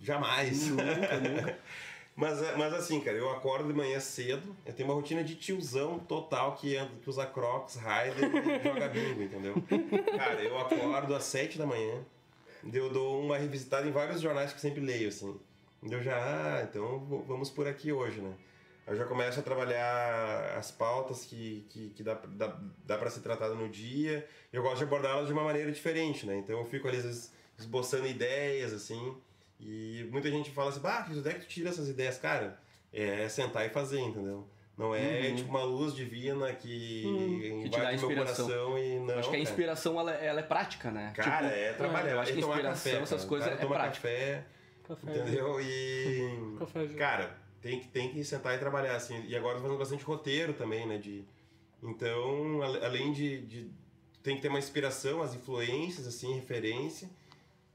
jamais. 0.00 0.66
Nunca, 0.68 1.16
nunca. 1.20 1.58
mas, 2.18 2.42
é- 2.42 2.56
mas 2.56 2.74
assim, 2.74 3.00
cara, 3.00 3.16
eu 3.16 3.30
acordo 3.30 3.68
de 3.68 3.74
manhã 3.74 4.00
cedo, 4.00 4.54
eu 4.66 4.72
tenho 4.74 4.88
uma 4.88 4.94
rotina 4.94 5.22
de 5.22 5.36
tiozão 5.36 5.98
total 6.00 6.56
que, 6.56 6.76
anda, 6.76 6.90
que 7.00 7.08
usa 7.08 7.24
crocs, 7.24 7.76
rider 7.76 8.24
e 8.24 8.62
joga 8.68 8.88
bingo, 8.88 9.22
entendeu? 9.22 9.54
Cara, 10.16 10.42
eu 10.42 10.58
acordo 10.58 11.14
às 11.14 11.24
sete 11.24 11.56
da 11.56 11.64
manhã, 11.64 12.04
eu 12.72 12.90
dou 12.90 13.22
uma 13.22 13.38
revisitada 13.38 13.86
em 13.86 13.92
vários 13.92 14.20
jornais 14.20 14.50
que 14.50 14.56
eu 14.56 14.60
sempre 14.62 14.80
leio, 14.80 15.08
assim. 15.08 15.38
Eu 15.82 16.02
já, 16.02 16.16
ah, 16.16 16.62
então 16.68 16.98
vamos 17.28 17.50
por 17.50 17.68
aqui 17.68 17.92
hoje, 17.92 18.20
né? 18.20 18.34
Eu 18.84 18.96
já 18.96 19.04
começo 19.04 19.38
a 19.38 19.42
trabalhar 19.42 20.56
as 20.56 20.70
pautas 20.70 21.24
que, 21.24 21.66
que, 21.68 21.90
que 21.90 22.02
dá, 22.02 22.14
dá, 22.14 22.58
dá 22.84 22.98
para 22.98 23.10
ser 23.10 23.20
tratada 23.20 23.54
no 23.54 23.68
dia. 23.68 24.26
Eu 24.52 24.62
gosto 24.62 24.78
de 24.78 24.84
abordá-las 24.84 25.26
de 25.28 25.32
uma 25.32 25.44
maneira 25.44 25.70
diferente, 25.70 26.26
né? 26.26 26.36
Então 26.38 26.58
eu 26.58 26.64
fico 26.64 26.88
ali, 26.88 26.96
às 26.96 27.04
vezes, 27.04 27.32
esboçando 27.58 28.06
ideias, 28.08 28.72
assim. 28.72 29.14
E 29.60 30.06
muita 30.12 30.30
gente 30.30 30.50
fala 30.50 30.70
assim, 30.70 30.80
bah, 30.80 31.06
onde 31.10 31.28
é 31.28 31.34
que 31.34 31.40
tu 31.40 31.46
tira 31.48 31.68
essas 31.70 31.88
ideias? 31.88 32.16
Cara, 32.18 32.58
é 32.92 33.28
sentar 33.28 33.66
e 33.66 33.70
fazer, 33.70 34.00
entendeu? 34.00 34.46
Não 34.76 34.94
é 34.94 35.28
Uhum. 35.30 35.34
tipo 35.36 35.50
uma 35.50 35.64
luz 35.64 35.92
divina 35.92 36.52
que 36.54 37.02
Uhum. 37.04 37.62
Que 37.62 37.68
te 37.68 37.72
dá 37.72 37.78
invade 37.92 37.96
meu 37.98 38.10
inspiração. 38.10 38.46
coração 38.46 38.78
e 38.78 38.98
não. 39.00 39.18
acho 39.18 39.30
que 39.30 39.36
a 39.36 39.40
inspiração, 39.40 39.98
ela, 39.98 40.12
ela 40.12 40.38
é 40.40 40.42
prática, 40.44 40.90
né? 40.92 41.12
Cara, 41.16 41.48
Tipo, 41.48 41.58
é 41.58 41.72
trabalhar. 41.72 42.10
eu 42.12 42.20
acho 42.20 42.32
que 42.32 42.38
é 42.38 42.42
tomar 42.42 42.54
inspiração, 42.54 42.92
café, 42.92 43.02
essas 43.02 43.24
coisas 43.24 43.48
cara 43.48 43.58
é 43.60 43.62
toma 43.64 43.74
prática. 43.74 44.08
café, 44.08 44.44
Café. 44.86 45.10
entendeu? 45.10 45.60
E. 45.60 46.56
Café 46.60 46.80
junto. 46.86 46.94
Cara, 46.96 47.36
tem 47.60 47.80
que, 47.80 47.88
tem 47.88 48.08
que 48.12 48.22
sentar 48.22 48.54
e 48.54 48.58
trabalhar, 48.58 48.94
assim. 48.94 49.20
E 49.26 49.34
agora 49.36 49.54
eu 49.54 49.56
tô 49.56 49.62
fazendo 49.64 49.78
bastante 49.80 50.04
roteiro 50.04 50.52
também, 50.52 50.86
né? 50.86 50.96
De, 50.98 51.24
então, 51.82 52.62
além 52.62 53.12
de, 53.12 53.40
de. 53.46 53.70
Tem 54.22 54.36
que 54.36 54.42
ter 54.42 54.48
uma 54.48 54.58
inspiração, 54.60 55.22
as 55.22 55.34
influências, 55.34 56.06
assim, 56.06 56.34
referência. 56.34 57.08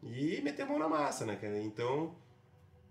E 0.05 0.41
meter 0.41 0.63
a 0.63 0.65
mão 0.65 0.79
na 0.79 0.87
massa, 0.87 1.25
né, 1.25 1.35
cara? 1.35 1.59
Então, 1.61 2.13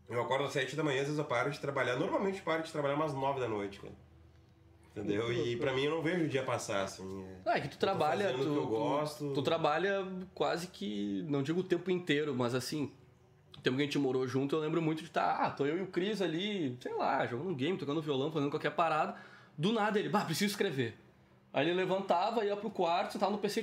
eu 0.08 0.20
acordo 0.20 0.44
às 0.44 0.52
sete 0.52 0.74
da 0.76 0.82
manhã, 0.84 1.00
às 1.00 1.06
vezes 1.06 1.18
eu 1.18 1.24
paro 1.24 1.50
de 1.50 1.58
trabalhar. 1.60 1.96
Normalmente 1.96 2.38
eu 2.38 2.44
paro 2.44 2.62
de 2.62 2.70
trabalhar 2.72 2.94
umas 2.94 3.12
nove 3.14 3.40
da 3.40 3.48
noite, 3.48 3.80
cara. 3.80 3.94
Entendeu? 4.94 5.32
E 5.32 5.56
pra 5.56 5.72
mim 5.72 5.84
eu 5.84 5.90
não 5.90 6.02
vejo 6.02 6.24
o 6.24 6.28
dia 6.28 6.42
passar, 6.42 6.82
assim. 6.84 7.24
é- 7.24 7.50
Ah, 7.50 7.56
é 7.56 7.60
que 7.62 7.68
tu 7.68 7.78
trabalha, 7.78 8.30
tu, 8.32 8.38
que 8.38 8.44
eu 8.44 8.54
tu- 8.54 8.66
gosto. 8.66 9.32
Tu, 9.32 9.42
trabalha 9.42 10.06
quase 10.34 10.66
que, 10.66 11.24
não 11.28 11.42
digo 11.42 11.60
o 11.60 11.64
tempo 11.64 11.90
inteiro, 11.90 12.34
mas 12.34 12.54
assim, 12.54 12.92
o 13.56 13.60
tempo 13.62 13.76
que 13.76 13.82
a 13.82 13.86
gente 13.86 13.98
morou 13.98 14.26
junto, 14.28 14.54
eu 14.54 14.60
lembro 14.60 14.82
muito 14.82 14.98
de 15.00 15.06
estar, 15.06 15.36
ah, 15.40 15.50
tô 15.50 15.64
eu 15.64 15.78
e 15.78 15.82
o 15.82 15.86
Cris 15.86 16.20
ali, 16.20 16.76
sei 16.80 16.92
lá, 16.94 17.26
jogando 17.26 17.48
um 17.48 17.54
game, 17.54 17.78
tocando 17.78 18.02
violão, 18.02 18.30
fazendo 18.30 18.50
qualquer 18.50 18.72
parada. 18.74 19.16
Do 19.56 19.72
nada 19.72 19.98
ele, 19.98 20.10
bah, 20.10 20.24
preciso 20.26 20.50
escrever. 20.50 20.98
Aí 21.54 21.66
ele 21.66 21.74
levantava, 21.74 22.44
ia 22.44 22.56
pro 22.56 22.70
quarto, 22.70 23.12
sentava 23.12 23.30
no 23.32 23.38
PC, 23.38 23.62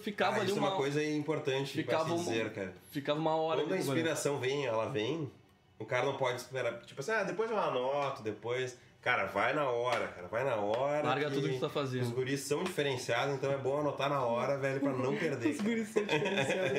ficava 0.00 0.36
Ah, 0.36 0.40
ali 0.40 0.46
isso 0.50 0.58
uma, 0.58 0.68
é 0.68 0.70
uma 0.70 0.76
coisa 0.76 1.04
importante 1.04 1.72
ficava 1.74 2.04
pra 2.06 2.16
se 2.16 2.22
uma- 2.22 2.32
dizer, 2.32 2.50
cara. 2.52 2.72
ficava 2.90 3.20
uma 3.20 3.36
hora 3.36 3.60
Quando 3.60 3.74
a 3.74 3.78
inspiração 3.78 4.38
vem, 4.38 4.64
ela 4.64 4.88
vem, 4.88 5.30
o 5.78 5.84
cara 5.84 6.06
não 6.06 6.16
pode 6.16 6.40
esperar. 6.40 6.80
Tipo 6.80 7.00
assim, 7.00 7.12
ah, 7.12 7.24
depois 7.24 7.50
eu 7.50 7.58
anoto, 7.58 8.22
depois. 8.22 8.78
Cara, 9.00 9.26
vai 9.26 9.54
na 9.54 9.70
hora, 9.70 10.08
cara, 10.08 10.26
vai 10.26 10.42
na 10.44 10.56
hora. 10.56 11.06
Larga 11.06 11.30
tudo 11.30 11.46
que 11.48 11.54
tu 11.54 11.60
tá 11.60 11.66
Os 11.68 11.72
fazendo. 11.72 12.10
guris 12.14 12.40
são 12.40 12.64
diferenciados, 12.64 13.32
então 13.36 13.50
é 13.52 13.56
bom 13.56 13.78
anotar 13.78 14.10
na 14.10 14.22
hora, 14.24 14.58
velho, 14.58 14.80
pra 14.80 14.92
não 14.92 15.14
perder. 15.16 15.50
Os 15.50 15.60
guris 15.60 15.88
são 15.88 16.02
diferenciados. 16.04 16.78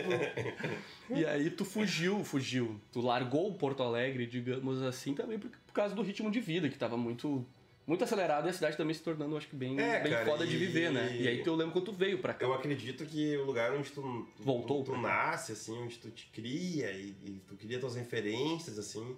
E 1.11 1.25
aí 1.25 1.49
tu 1.49 1.63
fugiu, 1.65 2.23
fugiu. 2.23 2.79
Tu 2.91 2.99
largou 3.01 3.47
o 3.49 3.53
Porto 3.55 3.81
Alegre, 3.81 4.27
digamos 4.27 4.81
assim, 4.83 5.13
também 5.15 5.39
por, 5.39 5.49
por 5.49 5.73
causa 5.73 5.95
do 5.95 6.01
ritmo 6.03 6.29
de 6.29 6.39
vida, 6.39 6.67
que 6.69 6.77
tava 6.77 6.97
muito 6.97 7.43
muito 7.89 8.03
acelerado 8.03 8.45
e 8.47 8.49
a 8.51 8.53
cidade 8.53 8.77
também 8.77 8.93
se 8.93 9.01
tornando, 9.01 9.35
acho 9.35 9.47
que, 9.47 9.55
bem, 9.55 9.79
É, 9.79 9.99
bem 9.99 10.11
cara, 10.11 10.25
foda 10.25 10.45
de 10.45 10.55
e- 10.55 10.59
viver, 10.59 10.91
né? 10.91 11.11
E 11.19 11.27
aí 11.27 11.41
tu, 11.43 11.49
eu 11.49 11.55
lembro 11.55 11.73
quando 11.73 11.85
tu 11.85 11.91
veio 11.91 12.19
pra 12.19 12.35
cá. 12.35 12.45
Eu 12.45 12.53
acredito 12.53 13.03
que 13.05 13.35
o 13.37 13.45
lugar 13.45 13.73
onde 13.73 13.89
tu, 13.91 14.27
Voltou 14.37 14.83
tu 14.83 14.91
cá. 14.91 14.97
nasce, 14.99 15.51
assim, 15.53 15.75
onde 15.81 15.97
tu 15.97 16.11
te 16.11 16.27
cria 16.27 16.91
e, 16.91 17.15
e 17.25 17.41
tu 17.47 17.55
cria 17.55 17.79
tuas 17.79 17.95
referências, 17.95 18.77
assim, 18.77 19.17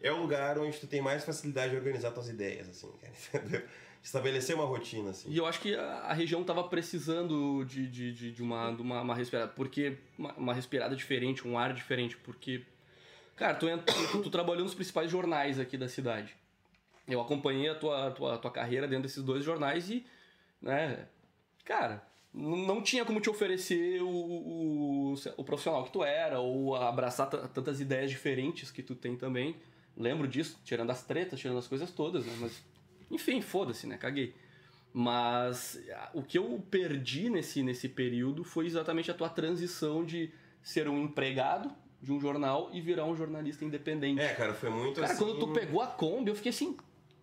é 0.00 0.12
o 0.12 0.18
lugar 0.20 0.56
onde 0.58 0.78
tu 0.78 0.86
tem 0.86 1.00
mais 1.02 1.24
facilidade 1.24 1.72
de 1.72 1.76
organizar 1.76 2.12
tuas 2.12 2.28
ideias, 2.28 2.68
assim, 2.68 2.90
cara, 3.00 3.12
entendeu? 3.42 3.62
Estabelecer 4.02 4.54
uma 4.54 4.64
rotina, 4.66 5.10
assim. 5.10 5.28
E 5.28 5.36
eu 5.36 5.44
acho 5.44 5.58
que 5.60 5.74
a, 5.74 5.82
a 5.82 6.12
região 6.12 6.44
tava 6.44 6.62
precisando 6.68 7.64
de, 7.64 7.88
de, 7.88 8.12
de, 8.12 8.30
de 8.32 8.40
uma, 8.42 8.70
de 8.70 8.80
uma, 8.82 9.00
uma 9.02 9.14
respirada, 9.16 9.50
porque 9.50 9.96
uma, 10.16 10.32
uma 10.34 10.54
respirada 10.54 10.94
diferente, 10.94 11.46
um 11.48 11.58
ar 11.58 11.72
diferente, 11.72 12.16
porque, 12.18 12.62
cara, 13.34 13.54
tu, 13.56 13.68
entra- 13.68 13.92
tu, 14.12 14.22
tu 14.22 14.30
trabalhou 14.30 14.62
nos 14.62 14.74
principais 14.74 15.10
jornais 15.10 15.58
aqui 15.58 15.76
da 15.76 15.88
cidade. 15.88 16.36
Eu 17.08 17.20
acompanhei 17.20 17.68
a 17.68 17.74
tua, 17.74 18.10
tua, 18.10 18.38
tua 18.38 18.50
carreira 18.50 18.88
dentro 18.88 19.04
desses 19.04 19.22
dois 19.22 19.44
jornais 19.44 19.88
e, 19.90 20.04
né, 20.60 21.06
cara, 21.64 22.04
não 22.32 22.82
tinha 22.82 23.04
como 23.04 23.20
te 23.20 23.30
oferecer 23.30 24.02
o, 24.02 24.08
o, 24.08 25.14
o 25.36 25.44
profissional 25.44 25.84
que 25.84 25.92
tu 25.92 26.04
era, 26.04 26.38
ou 26.38 26.74
abraçar 26.76 27.28
tantas 27.28 27.80
ideias 27.80 28.10
diferentes 28.10 28.70
que 28.70 28.82
tu 28.82 28.94
tem 28.94 29.16
também. 29.16 29.56
Lembro 29.96 30.28
disso, 30.28 30.60
tirando 30.62 30.90
as 30.90 31.02
tretas, 31.02 31.40
tirando 31.40 31.58
as 31.58 31.66
coisas 31.66 31.90
todas, 31.90 32.26
né? 32.26 32.36
Mas, 32.38 32.62
enfim, 33.10 33.40
foda-se, 33.40 33.86
né? 33.86 33.96
Caguei. 33.96 34.34
Mas 34.92 35.80
o 36.12 36.22
que 36.22 36.38
eu 36.38 36.62
perdi 36.70 37.30
nesse, 37.30 37.62
nesse 37.62 37.88
período 37.88 38.44
foi 38.44 38.66
exatamente 38.66 39.10
a 39.10 39.14
tua 39.14 39.28
transição 39.28 40.04
de 40.04 40.30
ser 40.62 40.88
um 40.88 41.04
empregado 41.04 41.70
de 42.02 42.12
um 42.12 42.20
jornal 42.20 42.70
e 42.72 42.80
virar 42.80 43.04
um 43.06 43.16
jornalista 43.16 43.64
independente. 43.64 44.20
É, 44.20 44.34
cara, 44.34 44.52
foi 44.52 44.70
muito 44.70 45.00
Cara, 45.00 45.12
assim... 45.12 45.24
quando 45.24 45.38
tu 45.38 45.52
pegou 45.52 45.80
a 45.80 45.86
Kombi, 45.86 46.30
eu 46.30 46.34
fiquei 46.34 46.50
assim. 46.50 46.76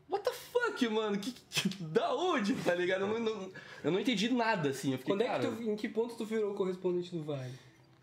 What 0.10 0.24
the 0.24 0.32
fuck, 0.34 0.88
mano? 0.90 1.18
Que, 1.18 1.32
que- 1.32 1.70
da 1.84 2.14
onde, 2.14 2.54
tá 2.56 2.76
ligado? 2.76 3.02
Eu 3.02 3.08
não, 3.08 3.20
não- 3.20 3.52
eu 3.84 3.92
não 3.92 4.00
entendi 4.00 4.30
nada, 4.30 4.70
assim. 4.70 4.92
Eu 4.94 4.98
fiquei, 4.98 5.14
Quando 5.14 5.22
é 5.22 5.26
cara, 5.28 5.40
que 5.50 5.56
tu, 5.56 5.64
em 5.70 5.76
que 5.76 5.90
ponto 5.90 6.16
tu 6.16 6.26
virou 6.26 6.54
correspondente 6.54 7.12
do 7.16 7.24
Vale? 7.24 7.54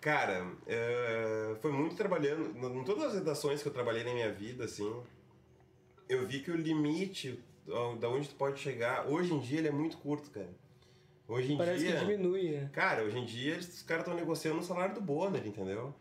Cara, 0.00 0.46
é, 0.66 1.56
foi 1.60 1.70
muito 1.72 1.94
trabalhando. 1.94 2.56
Em 2.74 2.84
todas 2.84 3.04
as 3.04 3.14
redações 3.14 3.62
que 3.62 3.68
eu 3.68 3.72
trabalhei 3.72 4.02
na 4.02 4.14
minha 4.14 4.32
vida, 4.32 4.64
assim, 4.64 4.90
eu 6.08 6.26
vi 6.26 6.40
que 6.40 6.50
o 6.50 6.56
limite 6.56 7.38
da 8.00 8.08
onde 8.08 8.28
tu 8.28 8.34
pode 8.34 8.58
chegar, 8.58 9.06
hoje 9.06 9.32
em 9.32 9.38
dia 9.38 9.58
ele 9.58 9.68
é 9.68 9.72
muito 9.72 9.98
curto, 9.98 10.30
cara. 10.30 10.48
Hoje 11.28 11.52
em 11.52 11.56
Parece 11.58 11.84
dia. 11.84 11.92
que 11.96 12.00
diminui, 12.06 12.50
né? 12.50 12.70
Cara, 12.72 13.04
hoje 13.04 13.16
em 13.18 13.24
dia 13.24 13.56
os 13.58 13.82
caras 13.82 14.02
estão 14.02 14.16
negociando 14.18 14.58
o 14.58 14.64
salário 14.64 14.94
do 14.96 15.00
Bonner, 15.00 15.46
entendeu? 15.46 15.94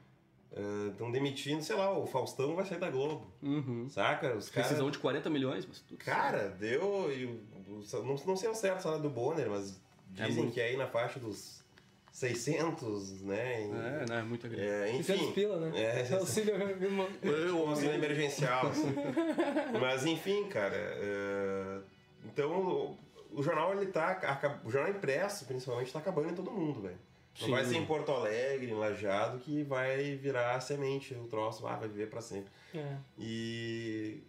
Estão 0.92 1.12
demitindo, 1.12 1.62
sei 1.64 1.76
lá, 1.76 1.96
o 1.98 2.06
Faustão 2.08 2.56
vai 2.56 2.66
sair 2.66 2.80
da 2.80 2.90
Globo, 2.90 3.32
Uhum. 3.42 3.88
saca? 3.90 4.36
Os 4.36 4.50
caras. 4.50 4.68
Precisão 4.70 4.90
de 4.90 4.98
40 4.98 5.30
milhões, 5.30 5.66
mas 5.66 5.80
tudo 5.82 5.98
Cara, 6.04 6.50
deu. 6.50 7.12
e 7.14 7.26
o- 7.26 7.42
o- 7.68 8.04
não, 8.04 8.16
não 8.26 8.36
sei 8.36 8.50
ao 8.50 8.56
certo 8.56 8.80
o 8.80 8.82
salário 8.82 9.04
do 9.04 9.10
Bonner, 9.12 9.48
mas 9.50 9.80
É 10.18 10.26
dizem 10.26 10.42
muito. 10.44 10.54
que 10.56 10.60
é 10.62 10.66
aí 10.70 10.76
na 10.78 10.88
faixa 10.88 11.20
dos 11.20 11.64
600, 12.12 13.22
né? 13.22 13.62
E- 13.62 13.72
É, 13.72 14.06
né? 14.10 14.22
Muita 14.24 14.48
grana. 14.48 14.64
é, 14.64 14.88
600 14.92 15.22
enfim. 15.22 15.32
pila, 15.34 15.58
né? 15.60 15.72
É, 15.80 16.14
Auxílio, 16.16 16.56
irmão. 16.56 17.08
um 17.24 17.70
auxílio 17.70 17.94
emergencial. 17.94 18.68
assim. 18.68 18.94
Mas 19.80 20.06
enfim, 20.06 20.46
cara. 20.50 20.76
é, 20.76 21.80
Então 22.26 22.52
o, 22.52 22.98
o 23.40 23.44
jornal 23.44 23.72
ele 23.74 23.86
tá. 23.92 24.60
O 24.66 24.72
jornal 24.72 24.92
impresso, 24.92 25.46
principalmente, 25.46 25.94
tá 25.94 26.00
acabando 26.00 26.30
em 26.32 26.36
todo 26.36 26.52
mundo, 26.52 26.82
velho. 26.82 26.98
Não 27.40 27.46
Sim. 27.46 27.52
vai 27.52 27.66
ser 27.66 27.78
em 27.78 27.86
Porto 27.86 28.12
Alegre, 28.12 28.70
em 28.70 28.76
Lajado, 28.76 29.40
que 29.40 29.64
vai 29.64 30.16
virar 30.16 30.60
semente 30.60 31.14
o 31.14 31.28
troço, 31.28 31.66
ah, 31.68 31.76
vai 31.76 31.88
viver 31.88 32.10
pra 32.10 32.22
sempre. 32.22 32.52
É. 32.74 32.98
E 33.18 34.22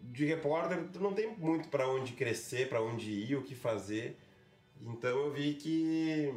de 0.00 0.26
repórter, 0.26 0.88
tu 0.92 1.00
não 1.00 1.14
tem 1.14 1.34
muito 1.36 1.68
pra 1.68 1.88
onde 1.88 2.12
crescer, 2.12 2.68
pra 2.68 2.82
onde 2.82 3.10
ir, 3.10 3.36
o 3.36 3.42
que 3.42 3.54
fazer. 3.54 4.18
Então 4.80 5.10
eu 5.10 5.32
vi 5.32 5.54
que 5.54 6.34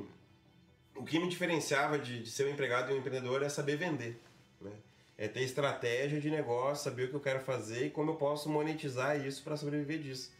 o 0.96 1.04
que 1.04 1.20
me 1.20 1.28
diferenciava 1.28 1.98
de, 1.98 2.22
de 2.22 2.30
ser 2.30 2.46
um 2.46 2.52
empregado 2.52 2.92
e 2.92 2.96
um 2.96 2.98
empreendedor 3.00 3.44
é 3.44 3.50
saber 3.50 3.76
vender. 3.76 4.22
Né? 4.62 4.72
É 5.18 5.28
ter 5.28 5.42
estratégia 5.42 6.22
de 6.22 6.30
negócio, 6.30 6.84
saber 6.84 7.06
o 7.06 7.10
que 7.10 7.16
eu 7.16 7.20
quero 7.20 7.40
fazer 7.42 7.88
e 7.88 7.90
como 7.90 8.12
eu 8.12 8.16
posso 8.16 8.50
monetizar 8.50 9.20
isso 9.26 9.44
para 9.44 9.58
sobreviver 9.58 10.00
disso. 10.00 10.32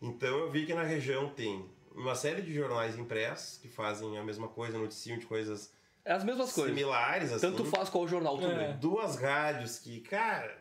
Então 0.00 0.38
eu 0.38 0.50
vi 0.50 0.66
que 0.66 0.74
na 0.74 0.82
região 0.82 1.28
tem 1.28 1.64
uma 1.96 2.14
série 2.14 2.42
de 2.42 2.52
jornais 2.52 2.96
impressos 2.98 3.58
que 3.58 3.68
fazem 3.68 4.16
a 4.18 4.22
mesma 4.22 4.48
coisa, 4.48 4.78
noticiam 4.78 5.18
de 5.18 5.26
coisas 5.26 5.72
É 6.04 6.12
as 6.12 6.22
mesmas 6.22 6.52
coisas. 6.52 6.72
similares. 6.74 7.32
Assim. 7.32 7.40
Tanto 7.50 7.64
faz 7.64 7.88
qual 7.88 8.06
jornal 8.06 8.38
É. 8.40 8.54
vê. 8.68 8.72
Duas 8.74 9.16
rádios 9.16 9.78
que, 9.78 10.00
cara, 10.00 10.56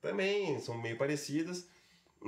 também 0.00 0.58
são 0.60 0.76
meio 0.76 0.96
parecidas. 0.96 1.68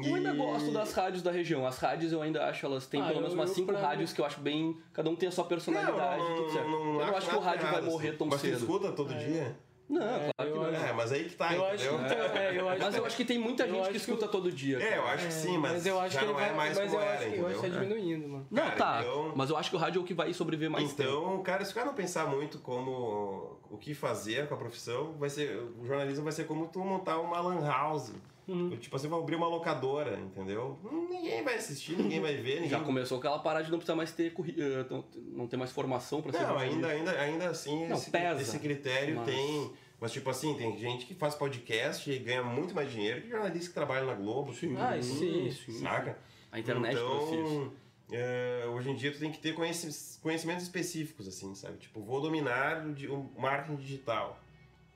Eu 0.04 0.14
ainda 0.14 0.30
E- 0.32 0.36
gosto 0.36 0.70
das 0.70 0.92
rádios 0.92 1.20
da 1.20 1.32
região. 1.32 1.66
As 1.66 1.78
rádios 1.78 2.12
eu 2.12 2.22
ainda 2.22 2.46
acho, 2.46 2.64
elas 2.64 2.86
têm 2.86 3.00
Ah, 3.02 3.06
pelo 3.08 3.16
menos 3.22 3.34
umas 3.34 3.50
cinco 3.50 3.72
pra- 3.72 3.80
rádios 3.80 4.12
que 4.12 4.20
eu 4.20 4.24
acho 4.24 4.40
bem. 4.40 4.80
Cada 4.92 5.10
um 5.10 5.16
tem 5.16 5.28
a 5.28 5.32
sua 5.32 5.44
personalidade, 5.44 6.22
Não, 6.22 6.28
não, 6.28 6.36
tudo 6.36 6.52
certo. 6.52 6.68
não, 6.68 6.84
não 6.84 7.00
eu 7.00 7.06
não 7.08 7.16
acho 7.16 7.28
que 7.28 7.34
o 7.34 7.40
rádio 7.40 7.62
vai 7.62 7.72
errado, 7.72 7.84
morrer 7.86 8.08
assim. 8.10 8.18
tão 8.18 8.26
Mas 8.28 8.40
cedo. 8.40 8.56
escuta 8.58 8.92
todo 8.92 9.12
dia? 9.14 9.58
Não, 9.90 10.02
É, 10.02 10.30
claro 10.36 10.52
que 10.52 10.58
não. 10.58 10.66
acho- 10.68 10.84
É, 10.86 10.92
mas 10.92 11.12
aí 11.12 11.24
que 11.24 11.34
tá, 11.34 11.52
eu 11.52 11.66
acho 11.66 11.84
entendeu? 11.84 11.98
que, 12.30 12.38
é, 12.38 12.60
eu 12.60 12.68
acho 12.68 12.82
Mas 12.82 12.94
eu 12.94 13.06
acho 13.06 13.16
que 13.16 13.24
tem 13.24 13.38
muita 13.38 13.66
gente 13.68 13.82
que 13.86 13.90
que 13.90 13.96
escuta 13.96 14.28
todo 14.28 14.52
dia. 14.52 14.78
É, 14.80 14.96
eu 14.98 15.02
cara. 15.02 15.14
acho 15.14 15.26
que 15.26 15.32
sim, 15.32 15.58
mas, 15.58 15.84
eu 15.84 15.98
acho 16.00 16.14
já 16.14 16.20
que 16.20 16.26
não 16.26 16.34
vai, 16.34 16.48
é 16.48 16.52
mais 16.52 16.78
mas 16.78 16.88
como 16.90 17.00
eu 17.02 17.04
era, 17.06 17.18
acho, 17.18 17.30
que- 17.30 17.38
eu 17.38 17.46
acho 17.46 17.54
que 17.56 17.60
tá 17.62 17.66
entendeu? 17.68 17.88
diminuindo, 17.98 18.28
mano. 18.28 18.46
Não, 18.50 18.62
Cara, 18.62 18.76
tá. 18.76 18.98
então- 19.00 19.32
Mas 19.34 19.50
eu 19.50 19.56
acho 19.56 19.68
que 19.70 19.76
o 19.76 19.78
rádio 19.80 19.98
é 19.98 20.02
o 20.02 20.04
que 20.06 20.14
vai 20.14 20.32
sobreviver 20.32 20.70
mais 20.70 20.92
tempo. 20.92 21.02
Então, 21.10 21.42
cara, 21.42 21.64
se 21.64 21.72
o 21.72 21.74
cara 21.74 21.86
não 21.88 21.94
pensar 21.94 22.26
muito 22.28 22.58
como 22.60 23.58
o 23.68 23.76
que 23.78 23.92
fazer 23.92 24.46
com 24.48 24.54
a 24.54 24.56
profissão, 24.56 25.12
vai 25.18 25.28
ser 25.28 25.56
o 25.80 25.84
jornalismo 25.84 26.22
vai 26.22 26.32
ser 26.32 26.44
como 26.46 26.68
tu 26.68 26.78
montar 26.80 27.18
uma 27.18 27.40
lan 27.40 27.60
house. 27.66 28.12
Uhum. 28.52 28.76
Tipo, 28.76 28.98
você 28.98 29.06
vai 29.06 29.18
abrir 29.20 29.36
uma 29.36 29.46
locadora, 29.48 30.18
entendeu? 30.18 30.78
Hum, 30.84 31.06
Ninguém 31.10 31.42
vai 31.44 31.54
assistir, 31.56 31.96
ninguém 31.96 32.20
vai 32.20 32.34
ver, 32.36 32.54
ninguém 32.62 32.68
Já 32.70 32.80
começou 32.80 33.18
aquela 33.18 33.38
parada 33.38 33.64
de 33.64 33.70
não 33.70 33.78
precisar 33.78 33.94
mais 33.96 34.10
ter 34.12 34.32
eh, 34.36 35.02
não- 35.32 35.46
ter 35.46 35.56
mais 35.56 35.70
formação 35.70 36.20
pra 36.20 36.32
ser 36.32 36.42
Não, 36.42 36.58
ainda, 36.58 36.88
ainda, 36.88 37.10
ainda 37.12 37.48
assim, 37.50 37.86
Não, 37.86 37.96
esse, 37.96 38.10
pesa, 38.10 38.40
esse 38.42 38.58
critério 38.58 39.16
mas- 39.16 39.26
tem. 39.26 39.70
Mas, 40.00 40.12
tipo 40.12 40.30
assim, 40.30 40.54
tem 40.54 40.78
gente 40.78 41.04
que 41.04 41.14
faz 41.14 41.34
podcast 41.34 42.10
e 42.10 42.18
ganha 42.18 42.42
muito 42.42 42.74
mais 42.74 42.90
dinheiro 42.90 43.20
que 43.20 43.28
jornalista 43.28 43.68
que 43.68 43.74
trabalha 43.74 44.06
na 44.06 44.14
Globo. 44.14 44.54
Sim. 44.54 44.74
Ah, 44.78 45.00
sim. 45.02 45.50
Saca? 45.78 46.16
A 46.50 46.58
internet 46.58 46.94
então, 46.96 47.70
é, 48.10 48.64
hoje 48.74 48.90
em 48.90 48.96
dia 48.96 49.12
tu 49.12 49.18
tem 49.18 49.30
que 49.30 49.38
ter 49.38 49.54
conheci- 49.54 50.18
conhecimentos 50.20 50.64
específicos, 50.64 51.28
assim, 51.28 51.54
sabe? 51.54 51.76
Tipo, 51.76 52.00
vou 52.02 52.20
dominar 52.20 52.84
o 53.10 53.30
marketing 53.40 53.76
digital. 53.76 54.40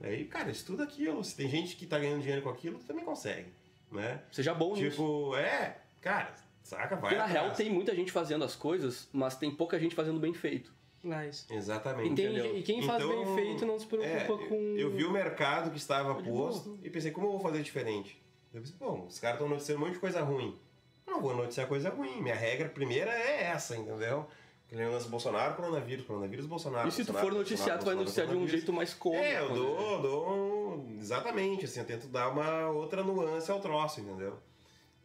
Aí, 0.05 0.25
cara, 0.27 0.51
estuda 0.51 0.85
aquilo. 0.85 1.23
Se 1.25 1.35
tem 1.37 1.49
gente 1.49 1.77
que 1.77 1.87
tá 1.87 1.99
ganhando 1.99 2.21
dinheiro 2.21 2.43
com 2.43 2.51
aquilo, 2.51 2.79
tu 2.79 2.85
também 2.85 3.05
consegue, 3.05 3.49
né? 3.91 4.23
Seja 4.31 4.53
bom 4.55 4.75
nisso. 4.75 4.91
Tipo, 4.91 5.35
é, 5.37 5.79
cara, 6.01 6.35
saca? 6.63 6.97
Vai 6.97 7.01
Porque 7.01 7.15
na 7.17 7.27
real 7.27 7.53
tem 7.53 7.71
muita 7.71 7.95
gente 7.95 8.13
fazendo 8.13 8.45
as 8.45 8.55
coisas, 8.55 9.09
mas 9.13 9.37
tem 9.37 9.51
pouca 9.51 9.79
gente 9.79 9.95
fazendo 9.95 10.21
bem 10.21 10.35
feito. 10.35 10.73
Nice. 11.03 11.45
Exatamente. 11.53 12.13
E, 12.13 12.15
tem- 12.15 12.27
Entendeu? 12.27 12.57
e 12.57 12.63
quem 12.63 12.83
faz 12.83 13.03
Então, 13.03 13.25
bem 13.25 13.35
feito 13.35 13.67
não 13.67 13.79
se 13.79 13.87
preocupa 13.87 14.43
É, 14.45 14.49
com. 14.49 14.55
Eu 14.77 14.91
vi 14.91 15.05
o 15.05 15.11
mercado 15.11 15.71
que 15.71 15.77
estava 15.77 16.15
posto 16.23 16.79
e 16.83 16.89
pensei, 16.89 17.11
como 17.11 17.27
eu 17.27 17.33
vou 17.33 17.41
fazer 17.41 17.63
diferente? 17.63 18.23
Eu 18.53 18.61
pensei, 18.61 18.77
bom, 18.79 19.05
os 19.07 19.19
caras 19.19 19.37
estão 19.37 19.49
noticiando 19.49 19.83
um 19.83 19.85
monte 19.87 19.95
de 19.95 20.01
coisa 20.01 20.23
ruim. 20.23 20.59
Não 21.07 21.21
vou 21.21 21.37
noticiar 21.37 21.67
coisa 21.67 21.91
ruim. 21.91 22.23
Minha 22.23 22.35
regra 22.35 22.69
primeira 22.71 23.11
é 23.11 23.45
essa, 23.45 23.77
entendeu? 23.77 24.27
Lance 24.75 25.09
Bolsonaro, 25.09 25.55
coronavírus, 25.55 26.07
coronavírus, 26.07 26.47
Bolsonaro. 26.47 26.89
e 26.89 26.93
se 26.93 27.03
tu 27.05 27.13
Bolsonaro, 27.13 27.27
for 27.33 27.39
noticiar, 27.39 27.79
tu 27.79 27.85
vai 27.87 27.95
noticiar 27.95 28.27
de 28.27 28.37
um 28.37 28.47
jeito 28.49 28.73
mais 28.73 28.93
cômodo. 28.95 29.23
É, 29.23 29.41
eu 29.41 29.49
né? 29.51 29.55
dou, 29.55 30.03
dou 30.03 30.31
um- 30.31 30.97
exatamente, 31.01 31.65
assim, 31.67 31.81
eu 31.81 31.87
tento 31.87 32.07
dar 32.09 32.29
uma 32.29 32.69
outra 32.71 33.03
nuance 33.03 33.51
ao 33.51 33.61
troço, 33.61 34.01
entendeu? 34.01 34.39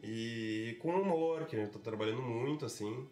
E 0.01 0.77
com 0.81 0.89
humor, 0.91 1.45
que 1.45 1.55
eu 1.55 1.69
tô 1.69 1.79
trabalhando 1.79 2.21
muito, 2.21 2.65
assim. 2.65 3.07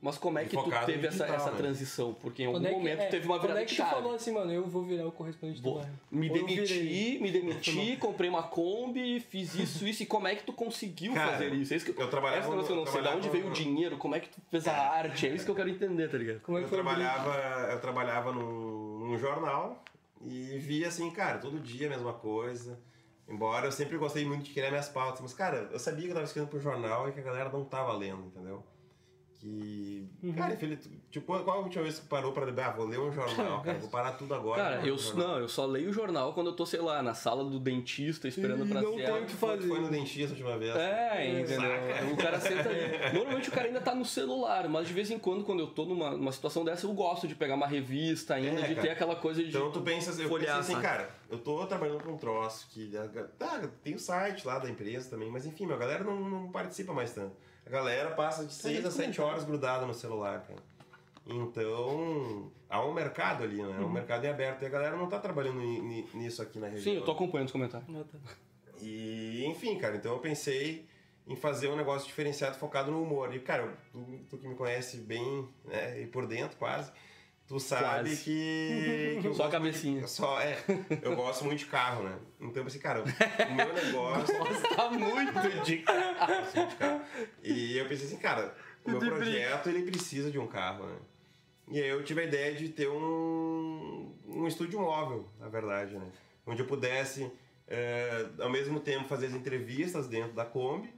Mas 0.00 0.16
como 0.16 0.38
é 0.38 0.44
que 0.44 0.50
tu 0.56 0.62
teve 0.86 0.98
no 1.02 1.08
essa, 1.08 1.24
digital, 1.24 1.34
essa 1.36 1.50
né? 1.50 1.56
transição? 1.56 2.14
Porque 2.14 2.44
em 2.44 2.46
algum 2.46 2.64
é 2.64 2.68
que- 2.68 2.76
momento 2.76 3.00
é, 3.00 3.06
teve 3.06 3.26
uma 3.26 3.36
virada 3.36 3.54
Quando 3.58 3.62
é 3.62 3.64
que 3.66 3.70
de 3.70 3.74
tu 3.74 3.78
chave. 3.82 3.94
falou 3.96 4.14
assim, 4.14 4.30
mano, 4.32 4.52
eu 4.52 4.64
vou 4.64 4.84
virar 4.84 5.04
o 5.08 5.10
correspondente 5.10 5.60
do 5.60 5.74
bairro? 5.74 5.90
me 6.08 6.28
eu 6.28 6.32
demiti, 6.34 7.18
me 7.20 7.30
demiti, 7.32 7.96
comprei 7.96 8.30
uma 8.30 8.44
Kombi, 8.44 9.18
fiz 9.18 9.56
isso, 9.56 9.84
isso. 9.84 10.04
E 10.04 10.06
como 10.06 10.28
é 10.28 10.36
que 10.36 10.44
tu 10.44 10.52
conseguiu 10.52 11.14
Cara, 11.14 11.32
fazer 11.32 11.52
isso? 11.52 11.74
É 11.74 11.76
isso 11.78 11.92
que 11.92 12.00
eu 12.00 12.08
trabalhava 12.08 12.38
Essa 12.42 12.46
é 12.46 12.50
uma 12.50 12.54
coisa 12.62 12.66
que 12.68 12.72
eu 12.72 12.76
não 12.76 12.84
no- 12.84 12.90
sei. 12.92 13.02
Da 13.02 13.10
onde 13.10 13.22
trabalhava 13.22 13.32
veio 13.32 13.44
o 13.46 13.48
no- 13.48 13.54
dinheiro? 13.54 13.96
Como 13.98 14.14
é 14.14 14.20
que 14.20 14.28
tu 14.28 14.40
fez 14.52 14.68
a 14.68 14.72
arte? 14.72 15.26
É 15.26 15.30
isso 15.34 15.44
que 15.44 15.50
eu 15.50 15.54
quero 15.56 15.68
entender, 15.68 16.08
tá 16.08 16.16
ligado? 16.16 16.40
Como 16.42 16.56
é 16.56 16.60
que 16.60 16.66
eu 16.66 16.70
trabalhava, 16.70 17.34
eu 17.72 17.80
trabalhava 17.80 18.32
num, 18.32 18.98
num 19.00 19.18
jornal 19.18 19.82
e 20.24 20.58
via 20.58 20.86
assim, 20.86 21.10
cara, 21.10 21.38
todo 21.38 21.58
dia 21.58 21.88
a 21.88 21.90
mesma 21.90 22.12
coisa. 22.12 22.78
Embora 23.28 23.66
eu 23.66 23.72
sempre 23.72 23.98
gostei 23.98 24.24
muito 24.24 24.44
de 24.44 24.52
criar 24.52 24.70
minhas 24.70 24.88
pautas, 24.88 25.20
mas 25.20 25.34
cara, 25.34 25.68
eu 25.72 25.78
sabia 25.80 26.04
que 26.04 26.10
eu 26.10 26.14
tava 26.14 26.24
escrevendo 26.24 26.50
pro 26.50 26.60
jornal 26.60 27.08
e 27.08 27.12
que 27.12 27.18
a 27.18 27.22
galera 27.24 27.50
não 27.50 27.64
tava 27.64 27.92
lendo, 27.94 28.24
entendeu? 28.26 28.62
Que. 29.40 30.04
Uhum. 30.20 30.32
Cara, 30.32 30.56
filho, 30.56 30.76
tipo, 31.12 31.26
qual 31.44 31.58
a 31.58 31.60
última 31.60 31.84
vez 31.84 31.94
que 31.96 32.00
tu 32.00 32.08
parou 32.08 32.32
pra 32.32 32.44
ler? 32.44 32.58
Ah, 32.60 32.70
vou 32.72 32.86
ler 32.86 32.98
um 32.98 33.12
jornal, 33.12 33.62
cara, 33.62 33.78
vou 33.78 33.88
parar 33.88 34.12
tudo 34.12 34.34
agora. 34.34 34.60
Cara, 34.60 34.86
eu 34.86 34.96
um 34.96 35.14
não, 35.16 35.38
eu 35.38 35.48
só 35.48 35.64
leio 35.64 35.90
o 35.90 35.92
jornal 35.92 36.32
quando 36.32 36.48
eu 36.48 36.52
tô, 36.56 36.66
sei 36.66 36.80
lá, 36.80 37.00
na 37.04 37.14
sala 37.14 37.44
do 37.44 37.60
dentista 37.60 38.26
esperando 38.26 38.64
Ih, 38.66 38.68
pra 38.68 38.82
não 38.82 38.96
ser. 38.96 39.04
tem 39.04 39.14
a- 39.14 39.18
o 39.18 39.26
que 39.26 39.32
Foi- 39.34 39.56
fazer. 39.56 39.68
Foi 39.68 39.78
no 39.80 39.88
dentista 39.90 40.28
a 40.28 40.30
última 40.32 40.58
vez. 40.58 40.74
É, 40.74 41.40
entendeu? 41.40 41.60
Saca? 41.60 42.12
O 42.12 42.16
cara 42.16 42.40
senta 42.40 42.68
ali. 42.68 43.14
Normalmente 43.14 43.48
o 43.48 43.52
cara 43.52 43.66
ainda 43.68 43.80
tá 43.80 43.94
no 43.94 44.04
celular, 44.04 44.68
mas 44.68 44.88
de 44.88 44.92
vez 44.94 45.08
em 45.08 45.18
quando, 45.20 45.44
quando 45.44 45.60
eu 45.60 45.68
tô 45.68 45.84
numa, 45.84 46.10
numa 46.10 46.32
situação 46.32 46.64
dessa, 46.64 46.84
eu 46.86 46.92
gosto 46.92 47.28
de 47.28 47.36
pegar 47.36 47.54
uma 47.54 47.66
revista 47.68 48.34
ainda, 48.34 48.60
É, 48.60 48.66
de 48.66 48.74
cara. 48.74 48.86
ter 48.88 48.90
aquela 48.92 49.14
coisa 49.14 49.40
de. 49.40 49.50
Então 49.50 49.70
tu 49.70 49.82
pensa, 49.82 50.10
eu 50.10 50.14
pensei 50.14 50.26
folhear, 50.28 50.58
assim, 50.58 50.72
sabe? 50.72 50.84
cara, 50.84 51.10
eu 51.30 51.38
tô 51.38 51.64
trabalhando 51.66 52.02
com 52.02 52.10
um 52.10 52.18
troço 52.18 52.66
que. 52.70 52.90
Tá, 53.38 53.62
tem 53.84 53.94
o 53.94 54.00
site 54.00 54.44
lá 54.44 54.58
da 54.58 54.68
empresa 54.68 55.08
também, 55.10 55.30
mas 55.30 55.46
enfim, 55.46 55.70
a 55.70 55.76
galera 55.76 56.02
não, 56.02 56.18
não 56.28 56.48
participa 56.50 56.92
mais 56.92 57.12
tanto. 57.12 57.36
A 57.68 57.70
galera 57.70 58.10
passa 58.12 58.46
de 58.46 58.52
6 58.54 58.86
a 58.86 58.90
7 58.90 59.20
horas 59.20 59.44
grudada 59.44 59.84
no 59.84 59.92
celular, 59.92 60.40
cara. 60.40 60.58
Então, 61.26 62.50
há 62.68 62.82
um 62.82 62.94
mercado 62.94 63.44
ali, 63.44 63.62
né? 63.62 63.76
É 63.78 63.84
um 63.84 63.90
mercado 63.90 64.24
em 64.24 64.28
aberto. 64.30 64.62
E 64.62 64.66
a 64.66 64.70
galera 64.70 64.96
não 64.96 65.06
tá 65.06 65.18
trabalhando 65.18 65.60
ni- 65.60 65.80
ni- 65.80 66.08
nisso 66.14 66.40
aqui 66.40 66.58
na 66.58 66.68
região. 66.68 66.84
Sim, 66.94 66.98
eu 67.00 67.04
tô 67.04 67.12
acompanhando 67.12 67.46
os 67.48 67.52
comentários. 67.52 67.88
Ah, 67.94 68.04
tá. 68.10 68.18
E, 68.80 69.44
enfim, 69.44 69.76
cara, 69.78 69.96
então 69.96 70.12
eu 70.12 70.18
pensei 70.18 70.86
em 71.26 71.36
fazer 71.36 71.68
um 71.68 71.76
negócio 71.76 72.06
diferenciado 72.08 72.56
focado 72.56 72.90
no 72.90 73.02
humor. 73.02 73.34
E, 73.34 73.40
cara, 73.40 73.76
tu, 73.92 74.02
tu 74.30 74.38
que 74.38 74.48
me 74.48 74.54
conhece 74.54 74.96
bem, 74.98 75.46
né, 75.66 76.00
e 76.00 76.06
por 76.06 76.26
dentro 76.26 76.56
quase, 76.56 76.90
tu 77.48 77.58
sabe 77.58 77.82
Quase. 78.10 78.24
que, 78.24 79.18
que 79.22 79.34
Só 79.34 79.44
a 79.46 79.50
cabecinha. 79.50 79.94
muito- 80.00 80.08
só, 80.10 80.38
é, 80.40 80.58
eu 81.02 81.16
gosto 81.16 81.44
muito 81.46 81.58
de 81.60 81.66
carro, 81.66 82.04
né? 82.04 82.16
Então 82.38 82.58
eu 82.58 82.64
pensei, 82.64 82.80
cara, 82.80 83.02
o 83.02 83.54
meu 83.54 83.74
negócio... 83.74 84.36
Tá 84.76 84.90
muito 84.90 85.64
de 85.64 85.78
de 85.78 85.78
carro. 85.82 87.00
E 87.42 87.76
eu 87.78 87.88
pensei 87.88 88.06
assim, 88.06 88.18
cara, 88.18 88.54
o 88.84 88.90
meu 88.90 89.00
De 89.00 89.06
projeto, 89.06 89.68
ele 89.68 89.82
precisa 89.90 90.30
de 90.30 90.38
um 90.38 90.46
carro, 90.46 90.86
né? 90.86 90.96
E 91.70 91.80
aí 91.82 91.88
eu 91.88 92.02
tive 92.04 92.20
a 92.20 92.24
ideia 92.24 92.54
de 92.54 92.68
ter 92.70 92.88
um, 92.88 94.14
um 94.26 94.46
estúdio 94.46 94.80
móvel, 94.80 95.28
na 95.38 95.48
verdade, 95.48 95.94
né? 95.96 96.06
Onde 96.46 96.62
eu 96.62 96.66
pudesse, 96.66 97.30
eh, 97.66 98.26
ao 98.40 98.48
mesmo 98.48 98.80
tempo, 98.80 99.06
fazer 99.08 99.26
as 99.26 99.34
entrevistas 99.34 100.06
dentro 100.08 100.32
da 100.32 100.44
Kombi, 100.46 100.90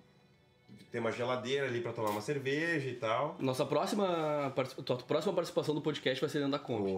tem 0.90 1.00
uma 1.00 1.12
geladeira 1.12 1.66
ali 1.66 1.80
pra 1.80 1.92
tomar 1.92 2.10
uma 2.10 2.20
cerveja 2.20 2.88
e 2.88 2.94
tal. 2.94 3.36
Nossa 3.38 3.64
próxima, 3.64 4.52
tua 4.84 4.96
próxima 4.96 5.32
participação 5.32 5.74
do 5.74 5.80
podcast 5.80 6.20
vai 6.20 6.28
ser 6.30 6.38
dentro 6.38 6.52
da 6.52 6.58
Kombi. 6.58 6.92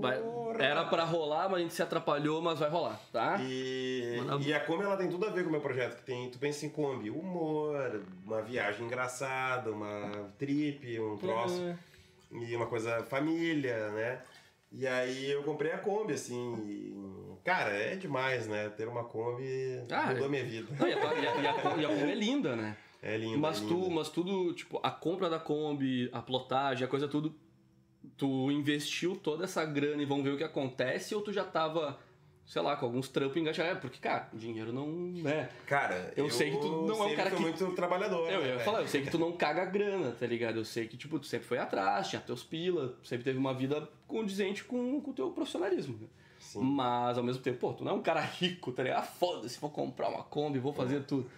Vai- 0.00 0.20
era 0.58 0.84
pra 0.84 1.04
rolar, 1.04 1.48
mas 1.48 1.58
a 1.58 1.62
gente 1.62 1.74
se 1.74 1.82
atrapalhou, 1.82 2.40
mas 2.42 2.58
vai 2.58 2.68
rolar, 2.68 3.00
tá? 3.12 3.38
E, 3.40 4.20
Manda- 4.24 4.44
e 4.46 4.52
a 4.52 4.60
Kombi 4.60 4.84
ela 4.84 4.96
tem 4.96 5.08
tudo 5.08 5.26
a 5.26 5.30
ver 5.30 5.42
com 5.42 5.48
o 5.48 5.52
meu 5.52 5.60
projeto, 5.60 5.96
que 5.96 6.02
tem, 6.04 6.30
tu 6.30 6.38
pensa 6.38 6.64
em 6.66 6.68
Kombi, 6.68 7.10
humor, 7.10 8.02
uma 8.24 8.42
viagem 8.42 8.84
engraçada, 8.86 9.70
uma 9.72 10.10
trip, 10.38 11.00
um 11.00 11.16
troço, 11.16 11.60
É. 11.62 11.76
e 12.36 12.54
uma 12.54 12.66
coisa 12.66 13.02
família, 13.04 13.88
né? 13.90 14.20
E 14.70 14.86
aí 14.86 15.30
eu 15.30 15.42
comprei 15.44 15.72
a 15.72 15.78
Kombi, 15.78 16.12
assim, 16.14 16.54
e, 16.66 16.94
cara, 17.44 17.70
é 17.70 17.96
demais, 17.96 18.46
né? 18.46 18.68
Ter 18.76 18.86
uma 18.88 19.04
Kombi 19.04 19.80
Ah, 19.90 20.08
mudou 20.08 20.26
é. 20.26 20.28
minha 20.28 20.44
vida. 20.44 20.68
Não, 20.78 20.86
e, 20.88 20.92
a, 20.92 20.96
e, 20.96 21.00
a, 21.00 21.14
e, 21.14 21.26
a, 21.26 21.40
e 21.42 21.46
a 21.46 21.88
Kombi 21.88 22.10
é 22.10 22.14
linda, 22.14 22.54
né? 22.56 22.76
É 23.06 23.18
lindo, 23.18 23.38
Mas 23.38 23.58
é 23.62 23.66
tu, 23.66 23.74
lindo. 23.74 23.90
mas 23.90 24.08
tudo, 24.08 24.54
tipo, 24.54 24.80
a 24.82 24.90
compra 24.90 25.28
da 25.28 25.38
Kombi, 25.38 26.08
a 26.10 26.22
plotagem, 26.22 26.84
a 26.86 26.88
coisa 26.88 27.06
tudo, 27.06 27.34
tu 28.16 28.50
investiu 28.50 29.14
toda 29.16 29.44
essa 29.44 29.62
grana 29.64 30.02
e 30.02 30.06
vamos 30.06 30.24
ver 30.24 30.30
o 30.30 30.36
que 30.38 30.44
acontece 30.44 31.14
ou 31.14 31.20
tu 31.20 31.30
já 31.32 31.44
tava, 31.44 31.98
sei 32.46 32.62
lá, 32.62 32.76
com 32.76 32.86
alguns 32.86 33.08
trampos 33.08 33.36
engajados? 33.36 33.72
É, 33.72 33.74
porque, 33.74 33.98
cara, 33.98 34.28
dinheiro 34.32 34.72
não, 34.72 34.86
né? 34.88 35.50
Cara, 35.66 36.12
Eu 36.16 36.30
sei 36.30 36.50
que 36.52 36.56
tu 36.58 36.68
não 36.86 37.02
é 37.04 37.06
um 37.12 37.14
cara 37.16 37.30
que- 37.30 37.42
muito 37.42 37.72
trabalhador. 37.74 38.30
Eu 38.30 38.40
né, 38.40 38.48
ia 38.54 38.60
falar, 38.60 38.80
eu 38.80 38.88
sei 38.88 39.02
que 39.02 39.10
tu 39.10 39.18
não 39.18 39.32
caga 39.32 39.66
grana, 39.66 40.12
tá 40.18 40.26
ligado? 40.26 40.56
Eu 40.56 40.64
sei 40.64 40.86
que, 40.88 40.96
tipo, 40.96 41.18
tu 41.18 41.26
sempre 41.26 41.46
foi 41.46 41.58
atrás, 41.58 42.08
tinha 42.08 42.22
teus 42.22 42.42
pila, 42.42 42.96
sempre 43.04 43.24
teve 43.24 43.36
uma 43.38 43.52
vida 43.52 43.86
condizente 44.08 44.64
com 44.64 44.96
o 44.98 45.12
teu 45.12 45.30
profissionalismo. 45.30 45.98
né? 46.00 46.06
Sim. 46.38 46.60
Mas, 46.62 47.16
ao 47.18 47.24
mesmo 47.24 47.42
tempo, 47.42 47.58
pô, 47.58 47.72
tu 47.72 47.84
não 47.84 47.92
é 47.92 47.94
um 47.94 48.02
cara 48.02 48.20
rico, 48.20 48.70
tá 48.72 48.82
ligado? 48.82 49.00
Ah, 49.00 49.02
foda-se, 49.02 49.58
vou 49.60 49.70
comprar 49.70 50.08
uma 50.10 50.22
Kombi, 50.22 50.58
vou 50.58 50.72
fazer 50.72 51.02
tudo. 51.04 51.30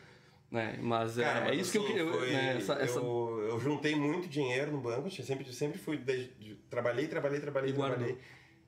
Né? 0.56 0.78
Mas 0.80 1.18
é- 1.18 1.24
Cara, 1.24 1.38
é, 1.38 1.48
mas 1.50 1.60
isso 1.60 1.72
que 1.72 1.78
eu 1.78 1.82
assim, 1.82 1.92
queria. 1.92 2.32
né? 2.32 2.56
essa, 2.56 2.72
essa... 2.74 2.98
Eu, 2.98 3.46
eu 3.50 3.60
juntei 3.60 3.94
muito 3.94 4.26
dinheiro 4.28 4.72
no 4.72 4.80
banco, 4.80 5.06
eu 5.08 5.10
sempre, 5.24 5.52
sempre 5.52 5.78
fui. 5.78 5.98
trabalhei, 6.70 7.06
trabalhei, 7.06 7.40
trabalhei, 7.40 7.70
E 7.70 7.72
guardou. 7.74 7.96
trabalhei. 7.98 8.18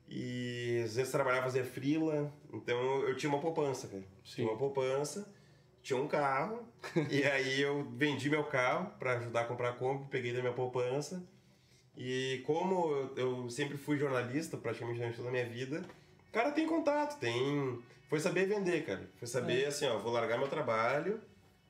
E 0.07 0.81
às 0.83 0.95
vezes 0.95 1.11
trabalhava, 1.11 1.43
fazia 1.43 1.63
frila, 1.63 2.33
então 2.53 2.77
eu 3.03 3.15
tinha 3.15 3.29
uma 3.31 3.39
poupança, 3.39 3.87
cara. 3.87 4.03
Sim. 4.23 4.35
Tinha 4.35 4.47
uma 4.47 4.57
poupança, 4.57 5.31
tinha 5.83 5.99
um 5.99 6.07
carro, 6.07 6.67
e 7.09 7.23
aí 7.23 7.61
eu 7.61 7.83
vendi 7.95 8.29
meu 8.29 8.43
carro 8.43 8.91
pra 8.97 9.17
ajudar 9.17 9.41
a 9.41 9.45
comprar 9.45 9.69
a 9.69 9.73
Kombi, 9.73 10.07
peguei 10.09 10.33
da 10.33 10.39
minha 10.41 10.53
poupança. 10.53 11.23
E 11.97 12.41
como 12.45 12.91
eu, 12.91 13.13
eu 13.17 13.49
sempre 13.49 13.77
fui 13.77 13.97
jornalista 13.97 14.57
praticamente 14.57 14.99
durante 14.99 15.17
toda 15.17 15.29
a 15.29 15.31
minha 15.31 15.45
vida, 15.47 15.83
cara, 16.31 16.51
tem 16.51 16.65
contato, 16.67 17.19
tem. 17.19 17.79
Foi 18.09 18.19
saber 18.19 18.47
vender, 18.47 18.85
cara. 18.85 19.07
Foi 19.17 19.27
saber 19.27 19.65
assim, 19.65 19.85
ó, 19.85 19.99
vou 19.99 20.11
largar 20.11 20.39
meu 20.39 20.47
trabalho, 20.47 21.21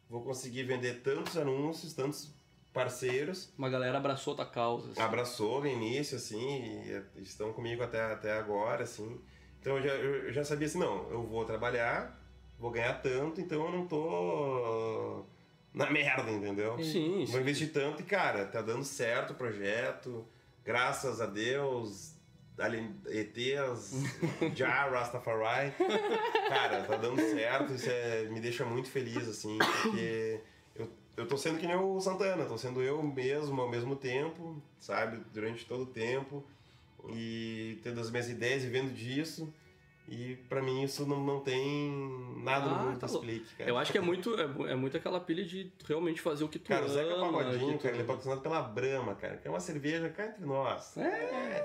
vou 0.10 0.22
conseguir 0.24 0.64
vender 0.64 1.02
tantos 1.02 1.38
anúncios, 1.38 1.94
tantos 1.94 2.34
parceiros. 2.74 3.52
Uma 3.58 3.70
galera 3.70 3.98
abraçou 3.98 4.36
tua 4.36 4.46
causa. 4.46 4.92
assim. 4.92 5.02
Abraçou 5.02 5.62
no 5.62 5.68
início, 5.68 6.18
assim, 6.18 6.82
e 7.18 7.22
estão 7.22 7.54
comigo 7.54 7.84
até, 7.84 8.02
até 8.12 8.34
agora, 8.34 8.84
assim. 8.84 9.20
Então 9.62 9.78
eu 9.78 9.84
já, 9.84 9.94
eu 9.94 10.34
já 10.34 10.44
sabia 10.44 10.68
assim, 10.68 10.80
não, 10.80 11.10
eu 11.12 11.24
vou 11.24 11.46
trabalhar, 11.46 12.20
vou 12.58 12.72
ganhar 12.72 12.94
tanto, 13.02 13.42
então 13.42 13.66
eu 13.66 13.72
não 13.72 13.86
tô 13.88 15.26
na 15.74 15.90
merda, 15.92 16.32
entendeu? 16.32 16.82
Sim, 16.84 17.18
Vou 17.26 17.36
sim. 17.36 17.40
investir 17.42 17.72
tanto 17.72 18.02
e, 18.02 18.06
cara, 18.06 18.46
tá 18.46 18.62
dando 18.62 18.84
certo 18.84 19.32
o 19.32 19.36
projeto, 19.36 20.26
graças 20.64 21.20
a 21.22 21.26
Deus, 21.26 22.16
alien- 22.60 22.96
ETs, 23.08 23.94
Já, 24.56 24.90
Rastafari. 24.90 25.72
Cara, 26.50 26.84
tá 26.84 26.98
dando 26.98 27.20
certo, 27.22 27.74
isso 27.74 27.90
é- 27.90 28.26
me 28.30 28.40
deixa 28.40 28.66
muito 28.66 28.90
feliz, 28.90 29.28
assim, 29.28 29.58
porque 29.58 30.40
eu, 30.76 30.90
eu 31.18 31.28
tô 31.28 31.38
sendo 31.38 31.58
que 31.60 31.68
nem 31.68 31.76
o 31.76 32.00
Santana, 32.00 32.46
tô 32.46 32.58
sendo 32.58 32.82
eu 32.82 33.02
mesmo 33.02 33.62
ao 33.62 33.70
mesmo 33.70 33.96
tempo, 33.96 34.62
sabe, 34.80 35.22
durante 35.34 35.66
todo 35.66 35.84
o 35.84 35.88
tempo, 35.88 36.44
e 37.14 37.80
tendo 37.84 38.00
as 38.02 38.12
minhas 38.12 38.30
ideias 38.30 38.64
e 38.64 38.68
vivendo 38.68 38.94
disso. 38.94 39.54
E 40.12 40.38
pra 40.50 40.60
mim 40.60 40.82
isso 40.82 41.06
não, 41.06 41.24
não 41.24 41.40
tem 41.40 41.92
nada 42.38 42.66
Ah, 42.66 42.84
mundo 42.84 42.98
tá 43.00 43.06
explique, 43.06 43.46
cara. 43.56 43.70
Eu 43.70 43.78
acho 43.78 43.92
que 43.92 43.98
é 44.00 44.02
muito, 44.02 44.34
é, 44.40 44.72
é 44.72 44.76
muito 44.76 44.98
aquela 44.98 45.20
pilha 45.20 45.46
de 45.46 45.72
realmente 45.88 46.20
fazer 46.20 46.44
o 46.44 46.50
que 46.50 46.58
tu 46.58 46.68
Cara, 46.68 46.82
o 46.82 46.86
ama. 46.86 46.94
Zeca 46.96 47.16
Pagodinho, 47.20 47.74
que 47.74 47.78
tu- 47.78 47.82
cara, 47.84 47.94
ele 47.94 48.02
é 48.02 48.06
patrocinado 48.08 48.42
pela 48.42 48.60
Brahma, 48.60 49.14
cara, 49.14 49.38
que 49.38 49.48
é 49.48 49.52
uma 49.52 49.60
cerveja 49.60 50.10
cá 50.10 50.26
entre 50.26 50.44
nós. 50.46 50.98
É, 50.98 51.64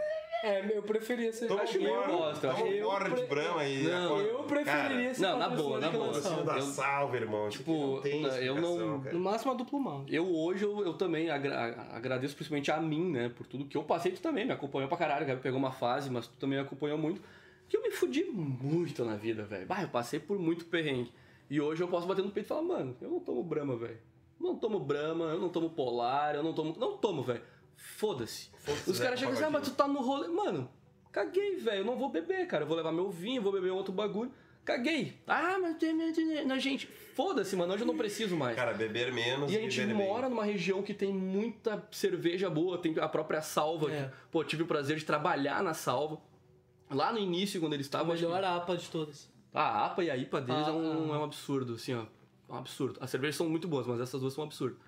eu 0.75 0.83
preferia 0.83 1.33
ser. 1.33 1.47
Toma 1.49 1.63
acho 1.63 1.79
que 1.79 1.85
eu 1.85 1.95
fora, 1.95 2.07
gosto, 2.13 2.45
eu 2.45 2.53
toma 2.53 2.53
acho- 2.69 2.83
fora 2.83 3.09
eu 3.09 3.15
de 3.15 3.21
pre- 3.23 3.27
Brahma 3.35 3.61
aí. 3.61 3.83
Não. 3.85 4.21
Eu 4.21 4.39
preferiria 4.45 5.15
ser 5.15 5.23
Não, 5.23 5.39
na 5.39 5.49
boa, 5.49 5.81
na 5.81 5.91
boa. 5.91 6.09
Cara, 6.09 6.21
Sal. 6.23 6.45
da 6.45 6.57
Eu- 6.57 6.63
salve, 6.63 7.17
irmão. 7.17 7.47
Aqui 7.47 7.59
Tipo, 7.59 7.73
não 7.73 8.01
tem 8.01 8.23
eu 8.45 8.55
não- 8.61 9.01
cara. 9.01 9.15
No 9.15 9.21
máximo 9.21 9.53
a 9.53 9.55
duplo 9.55 9.81
mal. 9.81 10.05
Eu 10.09 10.27
hoje, 10.35 10.65
eu, 10.65 10.85
eu 10.85 10.95
também 10.95 11.31
agra- 11.31 11.89
agradeço 11.93 12.35
principalmente 12.35 12.71
a 12.71 12.81
mim, 12.81 13.11
né? 13.11 13.29
Por 13.35 13.47
tudo 13.47 13.65
que 13.65 13.77
eu 13.77 13.83
passei, 13.85 14.13
tu 14.13 14.21
também 14.21 14.45
me 14.45 14.53
acompanhou 14.53 14.89
pra 14.89 14.99
caralho, 14.99 15.25
cara. 15.27 15.39
Pegou 15.39 15.59
uma 15.59 15.73
fase, 15.73 16.11
mas 16.11 16.27
tu 16.27 16.35
também 16.39 16.59
me 16.59 16.65
acompanhou 16.65 16.99
muito. 16.99 17.21
Que 17.69 17.77
eu 17.77 17.83
me 17.83 17.91
fudi 17.91 18.25
muito 18.25 19.05
na 19.05 19.17
vida, 19.17 19.43
velho. 19.45 19.67
Bah, 19.67 19.83
eu 19.83 19.89
passei 19.89 20.21
por 20.21 20.39
muito 20.39 20.67
perrengue. 20.67 21.11
E 21.49 21.61
hoje 21.61 21.83
eu 21.83 21.89
posso 21.89 22.07
bater 22.07 22.23
no 22.25 22.31
peito 22.31 22.47
e 22.47 22.49
falar, 22.49 22.63
mano, 22.63 22.97
eu 23.01 23.11
não 23.11 23.21
tomo 23.21 23.43
Brahma, 23.43 23.77
velho. 23.77 23.99
Não 24.41 24.57
tomo 24.57 24.79
Brahma, 24.81 25.27
eu 25.27 25.39
não 25.39 25.49
tomo 25.49 25.71
Polar, 25.71 26.35
eu 26.35 26.43
não 26.43 26.53
tomo... 26.53 26.75
Não 26.79 26.97
tomo, 26.99 27.23
velho. 27.23 27.41
Foda-se. 27.77 28.51
Foda-se, 28.59 28.91
Os 28.91 28.97
Zeca 28.97 29.05
caras 29.09 29.21
chegam 29.21 29.35
assim, 29.35 29.45
ah, 29.45 29.51
mas 29.51 29.63
tu 29.69 29.71
tá 29.75 29.87
no 29.87 30.01
rolê... 30.01 30.29
Mano, 30.29 30.71
caguei, 31.13 31.57
velho. 31.57 31.79
Eu 31.81 31.85
não 31.85 31.97
vou 31.97 32.09
beber, 32.11 32.47
cara. 32.47 32.65
Eu 32.65 32.69
vou 32.69 32.77
levar 32.77 32.93
meu 32.93 33.11
vinho, 33.11 33.43
vou 33.43 33.53
beber 33.53 33.71
um 33.73 33.77
outro 33.77 33.93
bagulho. 33.93 34.33
Caguei. 34.65 35.21
Ah, 35.27 35.59
mas 35.61 35.77
tem... 35.77 35.93
Não, 36.47 36.59
gente, 36.59 36.87
foda-se, 37.15 37.55
mano. 37.55 37.75
Hoje 37.75 37.83
eu 37.83 37.87
não 37.87 37.97
preciso 37.97 38.35
mais. 38.37 38.57
Cara, 38.57 38.73
beber 38.73 39.13
menos 39.13 39.53
E 39.53 39.57
a 39.57 39.61
gente 39.61 39.79
beber 39.79 39.95
mora 39.95 40.23
bem. 40.23 40.31
numa 40.31 40.45
região 40.45 40.83
que 40.83 40.95
tem 40.95 41.13
muita 41.13 41.87
cerveja 41.91 42.49
boa, 42.49 42.79
tem 42.79 42.99
a 42.99 43.09
própria 43.09 43.43
salva. 43.43 43.93
É. 43.93 44.05
que, 44.05 44.11
pô, 44.31 44.43
tive 44.43 44.63
o 44.63 44.67
prazer 44.67 44.97
de 44.97 45.05
trabalhar 45.05 45.63
na 45.63 45.75
salva. 45.75 46.19
Lá 46.91 47.13
no 47.13 47.19
início, 47.19 47.61
quando 47.61 47.75
eles 47.75 47.87
A 47.87 47.89
estavam. 47.89 48.15
que- 48.15 48.23
melhor 48.23 48.43
APA 48.43 48.77
de 48.77 48.89
todas. 48.89 49.31
A 49.53 49.87
APA 49.87 50.03
e 50.03 50.11
a 50.11 50.17
IPA 50.17 50.41
deles 50.41 50.67
Ah, 50.67 50.71
é, 50.71 50.73
um, 50.73 51.13
ah. 51.13 51.17
é 51.17 51.19
um 51.19 51.25
absurdo, 51.25 51.75
assim, 51.75 51.95
ó. 51.95 52.03
É 52.49 52.53
um 52.53 52.57
absurdo. 52.57 52.99
As 53.01 53.11
cervejas 53.11 53.37
são 53.37 53.49
muito 53.49 53.69
boas, 53.69 53.87
mas 53.87 54.01
essas 54.01 54.21
duas 54.21 54.33
são 54.33 54.43
um 54.45 54.47
absurdo. 54.47 54.79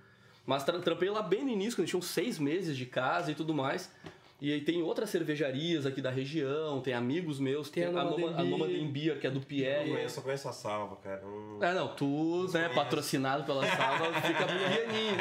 Mas 0.47 0.63
tra 0.65 0.79
trampei 0.79 1.11
lá 1.11 1.21
bem 1.23 1.43
no 1.45 1.51
início, 1.51 1.77
quando 1.77 1.89
tinham 1.89 2.01
seis 2.03 2.39
meses 2.39 2.77
de 2.77 2.87
casa 2.87 3.33
e 3.33 3.35
tudo 3.35 3.53
mais. 3.53 3.91
E 4.41 4.53
aí 4.53 4.61
tem 4.61 4.83
outras 4.83 5.09
cervejarias 5.09 5.87
aqui 5.87 6.03
da 6.03 6.11
região, 6.11 6.81
tem 6.83 6.93
amigos 6.93 7.41
meus, 7.41 7.71
Tem 7.71 7.85
tem, 7.85 7.99
a 7.99 8.05
Noma- 8.05 8.29
a 8.31 8.33
Beer. 8.35 8.45
Nomaden 8.51 8.87
Beer, 8.89 9.19
que 9.19 9.27
é 9.27 9.31
do 9.31 9.39
Eu 9.39 9.43
Pierre. 9.43 9.91
conheço, 9.91 10.15
só 10.17 10.21
conheço 10.21 10.49
a 10.49 10.53
salva, 10.53 10.97
cara. 10.97 11.23
Hum. 11.27 11.59
É, 11.63 11.73
não, 11.73 11.89
tu, 11.95 12.45
né, 12.53 12.53
conheço. 12.53 12.75
patrocinado 12.75 13.45
pela 13.45 13.67
Salva, 13.67 14.13
fica 14.21 14.45
pianinho. 14.47 15.17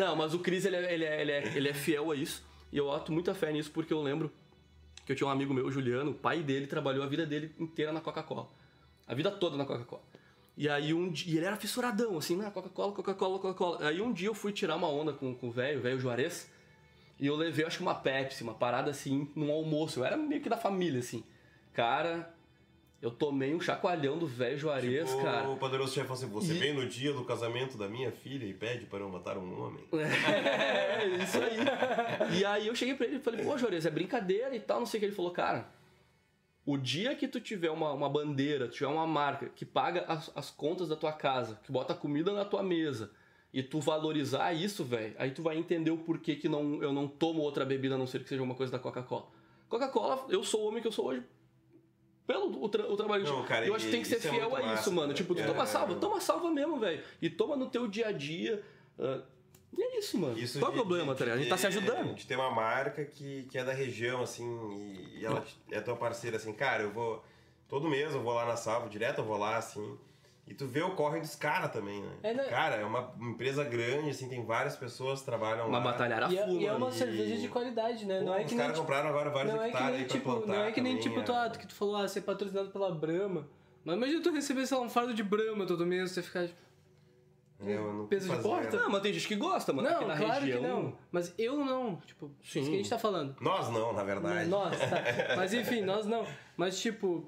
Não, 0.00 0.16
mas 0.16 0.34
o 0.34 0.40
Cris, 0.40 0.64
ele 0.64 0.74
é, 0.76 0.92
ele, 0.94 1.04
é, 1.04 1.20
ele, 1.22 1.30
é, 1.32 1.52
ele 1.56 1.68
é 1.68 1.72
fiel 1.74 2.10
a 2.10 2.16
isso. 2.16 2.44
E 2.72 2.76
eu 2.78 2.86
boto 2.86 3.12
muita 3.12 3.32
fé 3.34 3.52
nisso 3.52 3.70
porque 3.72 3.92
eu 3.92 4.02
lembro 4.02 4.32
que 5.06 5.12
eu 5.12 5.16
tinha 5.16 5.28
um 5.28 5.30
amigo 5.30 5.54
meu, 5.54 5.64
o 5.64 5.70
Juliano, 5.70 6.10
o 6.10 6.14
pai 6.14 6.42
dele 6.42 6.66
trabalhou 6.66 7.04
a 7.04 7.06
vida 7.06 7.24
dele 7.24 7.54
inteira 7.60 7.92
na 7.92 8.00
Coca-Cola. 8.00 8.48
A 9.06 9.14
vida 9.14 9.30
toda 9.30 9.56
na 9.56 9.64
Coca-Cola. 9.64 10.02
E 10.56 10.68
aí 10.68 10.94
um 10.94 11.10
dia, 11.10 11.34
e 11.34 11.36
ele 11.36 11.46
era 11.46 11.56
fissuradão, 11.56 12.16
assim, 12.16 12.34
na 12.36 12.50
Coca-Cola, 12.50 12.92
Coca-Cola, 12.92 13.38
Coca-Cola. 13.38 13.88
Aí 13.88 14.00
um 14.00 14.12
dia 14.12 14.28
eu 14.28 14.34
fui 14.34 14.52
tirar 14.52 14.76
uma 14.76 14.88
onda 14.88 15.12
com, 15.12 15.34
com 15.34 15.48
o 15.48 15.50
velho, 15.50 15.78
o 15.78 15.82
velho 15.82 15.98
Juarez, 15.98 16.50
e 17.20 17.26
eu 17.26 17.36
levei, 17.36 17.64
acho 17.66 17.76
que 17.78 17.82
uma 17.82 17.94
Pepsi, 17.94 18.42
uma 18.42 18.54
parada 18.54 18.90
assim, 18.90 19.28
num 19.36 19.50
almoço. 19.52 20.00
Eu 20.00 20.04
era 20.04 20.16
meio 20.16 20.40
que 20.40 20.48
da 20.48 20.56
família, 20.56 21.00
assim. 21.00 21.22
Cara, 21.74 22.34
eu 23.02 23.10
tomei 23.10 23.54
um 23.54 23.60
chacoalhão 23.60 24.18
do 24.18 24.26
velho 24.26 24.56
Juarez, 24.56 25.10
Tipo, 25.10 25.22
cara. 25.22 25.46
O 25.50 25.58
poderoso 25.58 25.92
chefe 25.94 26.08
falou 26.08 26.22
assim: 26.22 26.30
Você 26.32 26.54
E- 26.54 26.58
vem 26.58 26.72
no 26.72 26.86
dia 26.88 27.12
do 27.12 27.22
casamento 27.24 27.76
da 27.76 27.86
minha 27.86 28.10
filha 28.10 28.46
e 28.46 28.54
pede 28.54 28.86
para 28.86 29.00
eu 29.00 29.08
matar 29.10 29.36
um 29.36 29.62
homem. 29.62 29.84
É, 29.92 31.06
isso 31.22 31.36
aí. 31.38 32.38
E 32.40 32.44
aí 32.46 32.66
eu 32.66 32.74
cheguei 32.74 32.94
pra 32.94 33.06
ele 33.06 33.16
e 33.16 33.20
falei, 33.20 33.44
pô, 33.44 33.56
Juarez, 33.58 33.84
é 33.84 33.90
brincadeira 33.90 34.56
e 34.56 34.60
tal, 34.60 34.78
não 34.78 34.86
sei 34.86 34.96
o 34.96 35.00
que. 35.00 35.06
Ele 35.06 35.14
falou, 35.14 35.30
cara, 35.30 35.68
o 36.66 36.76
dia 36.76 37.14
que 37.14 37.28
tu 37.28 37.40
tiver 37.40 37.70
uma, 37.70 37.92
uma 37.92 38.08
bandeira, 38.10 38.66
tiver 38.68 38.88
uma 38.88 39.06
marca 39.06 39.48
que 39.48 39.64
paga 39.64 40.04
as, 40.08 40.30
as 40.34 40.50
contas 40.50 40.88
da 40.88 40.96
tua 40.96 41.12
casa, 41.12 41.58
que 41.62 41.70
bota 41.70 41.94
comida 41.94 42.32
na 42.32 42.44
tua 42.44 42.62
mesa, 42.62 43.12
e 43.52 43.62
tu 43.62 43.80
valorizar 43.80 44.52
isso, 44.52 44.84
velho, 44.84 45.14
aí 45.16 45.30
tu 45.30 45.42
vai 45.42 45.56
entender 45.56 45.90
o 45.92 45.98
porquê 45.98 46.34
que 46.36 46.48
não, 46.48 46.82
eu 46.82 46.92
não 46.92 47.06
tomo 47.06 47.40
outra 47.40 47.64
bebida 47.64 47.94
a 47.94 47.98
não 47.98 48.06
ser 48.06 48.22
que 48.22 48.28
seja 48.28 48.42
uma 48.42 48.54
coisa 48.56 48.72
da 48.72 48.78
Coca-Cola. 48.80 49.28
Coca-Cola, 49.68 50.26
eu 50.28 50.42
sou 50.44 50.64
o 50.64 50.68
homem 50.68 50.82
que 50.82 50.88
eu 50.88 50.92
sou 50.92 51.06
hoje 51.06 51.22
pelo 52.26 52.62
o, 52.62 52.68
tra 52.68 52.84
o 52.90 52.96
trabalho 52.96 53.22
Não, 53.24 53.42
de- 53.42 53.46
cara, 53.48 53.64
Eu 53.66 53.74
acho 53.74 53.84
que 53.84 53.92
tem 53.92 54.02
que 54.02 54.08
ser 54.08 54.16
é 54.16 54.18
fiel 54.18 54.50
muito 54.50 54.56
a 54.56 54.60
isso, 54.60 54.68
massa, 54.74 54.90
mano. 54.90 55.02
cara. 55.08 55.14
Tipo, 55.14 55.34
tu 55.36 55.40
É. 55.42 55.46
toma 55.46 55.64
salva, 55.66 55.94
toma 55.94 56.20
salva 56.20 56.50
mesmo, 56.50 56.76
velho. 56.80 57.00
E 57.22 57.30
toma 57.30 57.54
no 57.56 57.70
teu 57.70 57.86
dia 57.86 58.08
a 58.08 58.12
dia. 58.12 58.62
ah, 58.98 59.20
e 59.76 59.82
é 59.82 59.98
isso, 59.98 60.18
mano. 60.18 60.38
Isso 60.38 60.58
Qual 60.58 60.70
é 60.70 60.74
o 60.74 60.76
problema, 60.78 61.12
de- 61.12 61.18
tá 61.18 61.24
ligado? 61.24 61.38
A 61.38 61.40
gente 61.42 61.50
tá 61.50 61.56
se 61.58 61.66
ajudando. 61.66 62.14
De 62.14 62.26
ter 62.26 62.36
uma 62.36 62.50
marca 62.50 63.04
que, 63.04 63.44
que 63.50 63.58
é 63.58 63.64
da 63.64 63.72
região, 63.72 64.22
assim, 64.22 64.46
e, 64.72 65.20
e 65.20 65.26
ela 65.26 65.44
é 65.70 65.80
tua 65.80 65.96
parceira, 65.96 66.36
assim, 66.36 66.52
cara, 66.52 66.82
eu 66.84 66.90
vou. 66.92 67.22
Todo 67.68 67.88
mês 67.88 68.14
eu 68.14 68.22
vou 68.22 68.32
lá 68.32 68.44
na 68.46 68.56
salva, 68.56 68.88
direto 68.88 69.18
eu 69.18 69.24
vou 69.24 69.36
lá, 69.36 69.56
assim. 69.56 69.98
E 70.48 70.54
tu 70.54 70.64
vê 70.68 70.80
o 70.80 70.92
corre 70.92 71.18
dos 71.18 71.34
caras 71.34 71.72
também, 71.72 72.00
né? 72.00 72.12
É, 72.22 72.32
né? 72.32 72.44
Cara, 72.44 72.76
é 72.76 72.84
uma 72.84 73.12
empresa 73.20 73.64
grande, 73.64 74.10
assim, 74.10 74.28
tem 74.28 74.44
várias 74.44 74.76
pessoas 74.76 75.18
que 75.18 75.26
trabalham 75.26 75.66
Uma 75.66 75.78
lá. 75.78 75.84
batalhar 75.86 76.22
a 76.22 76.32
E 76.32 76.38
é, 76.38 76.46
fuma. 76.46 76.60
e 76.62 76.66
é 76.66 76.72
uma 76.72 76.88
e- 76.88 76.92
cerveja 76.92 77.36
de 77.36 77.48
qualidade, 77.48 78.06
né? 78.06 78.20
Pô, 78.20 78.24
não 78.26 78.34
é 78.36 78.42
os 78.42 78.44
que 78.44 78.50
nem. 78.50 78.58
caras 78.58 78.72
tipo- 78.76 78.86
compraram 78.86 79.08
agora 79.08 79.30
vários 79.30 79.52
Não 79.52 79.60
é 79.60 79.64
que 79.64 79.70
hectares 79.72 79.90
nem 79.90 79.98
aí 80.02 80.06
pra 80.06 80.16
tipo, 80.16 80.30
plantar 80.30 80.46
não 80.46 80.64
é 80.64 80.70
que 80.72 80.80
nem 80.80 80.96
também, 80.98 81.10
tipo 81.12 81.24
tu, 81.26 81.32
é. 81.32 81.46
ah, 81.46 81.50
que 81.50 81.66
tu 81.66 81.74
falou, 81.74 81.96
ah, 81.96 82.06
ser 82.06 82.20
patrocinado 82.20 82.70
pela 82.70 82.92
Brahma. 82.94 83.48
Mas 83.84 83.96
imagina 83.96 84.22
tu 84.22 84.30
receber, 84.30 84.64
sei 84.68 84.76
lá, 84.76 84.84
um 84.84 84.88
fardo 84.88 85.12
de 85.12 85.24
Brahma 85.24 85.66
todo 85.66 85.84
mês, 85.84 86.12
você 86.12 86.22
ficar 86.22 86.46
tipo, 86.46 86.58
Eu 87.60 87.92
não 87.92 88.06
Peso 88.06 88.28
de 88.34 88.42
porta? 88.42 88.76
Não, 88.76 88.90
mas 88.90 89.00
tem 89.02 89.12
gente 89.14 89.26
que 89.28 89.34
gosta, 89.36 89.72
mano. 89.72 89.88
Não, 89.88 89.96
Aqui 89.96 90.04
na 90.06 90.16
claro 90.16 90.40
região. 90.44 90.60
que 90.60 90.66
não. 90.68 90.98
Mas 91.10 91.34
eu 91.38 91.56
não. 91.64 91.96
Tipo, 92.06 92.30
Sim. 92.44 92.60
isso 92.60 92.68
que 92.70 92.74
a 92.74 92.78
gente 92.78 92.90
tá 92.90 92.98
falando. 92.98 93.34
Nós 93.40 93.70
não, 93.70 93.92
na 93.94 94.04
verdade. 94.04 94.48
Nós, 94.48 94.78
tá. 94.78 95.02
Mas 95.36 95.54
enfim, 95.54 95.80
nós 95.80 96.04
não. 96.06 96.26
Mas 96.56 96.78
tipo, 96.78 97.26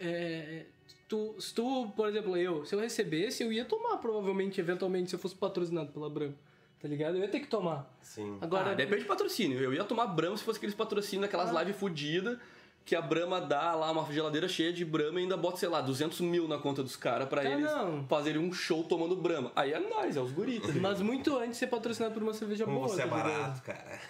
é, 0.00 0.64
tu, 1.08 1.34
se 1.38 1.54
tu, 1.54 1.90
por 1.94 2.08
exemplo, 2.08 2.36
eu, 2.36 2.64
se 2.64 2.74
eu 2.74 2.80
recebesse, 2.80 3.42
eu 3.42 3.52
ia 3.52 3.64
tomar 3.64 3.98
provavelmente, 3.98 4.58
eventualmente, 4.60 5.10
se 5.10 5.16
eu 5.16 5.20
fosse 5.20 5.34
patrocinado 5.34 5.92
pela 5.92 6.08
Brahma. 6.08 6.34
Tá 6.80 6.88
ligado? 6.88 7.16
Eu 7.16 7.20
ia 7.22 7.28
ter 7.28 7.38
que 7.40 7.46
tomar. 7.46 7.94
Sim. 8.00 8.38
Agora, 8.40 8.70
Ah, 8.72 8.74
depende 8.74 9.02
do 9.04 9.06
patrocínio. 9.06 9.60
Eu 9.60 9.72
ia 9.72 9.84
tomar 9.84 10.06
Brahma 10.08 10.36
se 10.36 10.42
fosse 10.42 10.56
aqueles 10.58 10.74
patrocínios 10.74 11.22
daquelas 11.30 11.54
Ah. 11.54 11.60
lives 11.62 11.78
fodidas 11.78 12.38
que 12.84 12.96
a 12.96 13.00
Brahma 13.00 13.40
dá 13.40 13.74
lá 13.74 13.90
uma 13.92 14.04
geladeira 14.12 14.48
cheia 14.48 14.72
de 14.72 14.84
Brahma 14.84 15.20
e 15.20 15.22
ainda 15.22 15.36
bota, 15.36 15.56
sei 15.56 15.68
lá, 15.68 15.80
200 15.80 16.20
mil 16.20 16.48
na 16.48 16.58
conta 16.58 16.82
dos 16.82 16.96
caras 16.96 17.28
pra 17.28 17.42
Ah, 17.42 17.44
eles 17.50 17.70
fazerem 18.08 18.40
um 18.40 18.52
show 18.52 18.82
tomando 18.82 19.14
Brahma. 19.16 19.52
Aí 19.54 19.72
é 19.72 19.78
nós, 19.78 20.16
é 20.16 20.20
os 20.20 20.32
guris. 20.32 20.60
tá 20.62 20.72
mas 20.80 21.00
muito 21.00 21.36
antes 21.36 21.50
de 21.52 21.56
ser 21.58 21.68
patrocinado 21.68 22.12
por 22.14 22.22
uma 22.22 22.34
cerveja 22.34 22.64
Como 22.64 22.78
boa. 22.78 22.88
você 22.88 23.02
é 23.02 23.06
tá 23.06 23.10
barato, 23.14 23.62
cara. 23.62 24.00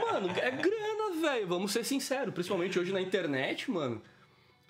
Mano, 0.00 0.28
é 0.36 0.50
grana, 0.50 1.20
velho. 1.20 1.46
Vamos 1.46 1.72
ser 1.72 1.84
sinceros. 1.84 2.32
Principalmente 2.34 2.78
hoje 2.78 2.92
na 2.92 3.00
internet, 3.00 3.70
mano. 3.70 4.00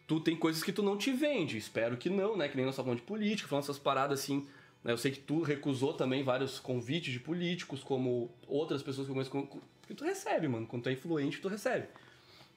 Tu 0.06 0.20
tem 0.20 0.36
coisas 0.36 0.62
que 0.62 0.72
tu 0.72 0.82
não 0.82 0.96
te 0.96 1.12
vende. 1.12 1.58
Espero 1.58 1.96
que 1.96 2.08
não, 2.08 2.36
né? 2.36 2.48
Que 2.48 2.56
nem 2.56 2.64
nós 2.64 2.74
estamos 2.74 2.86
falando 2.88 3.00
de 3.00 3.06
política, 3.06 3.48
falando 3.48 3.64
essas 3.64 3.78
paradas 3.78 4.20
assim. 4.20 4.46
né? 4.82 4.92
Eu 4.92 4.98
sei 4.98 5.10
que 5.10 5.18
tu 5.20 5.42
recusou 5.42 5.92
também 5.92 6.22
vários 6.22 6.58
convites 6.58 7.12
de 7.12 7.20
políticos, 7.20 7.82
como 7.82 8.30
outras 8.46 8.82
pessoas 8.82 9.06
que 9.06 9.10
eu 9.10 9.14
conheço. 9.14 9.60
Que 9.86 9.94
tu 9.94 10.04
recebe, 10.04 10.48
mano. 10.48 10.66
Quando 10.66 10.84
tu 10.84 10.88
é 10.88 10.92
influente, 10.92 11.40
tu 11.40 11.48
recebe. 11.48 11.88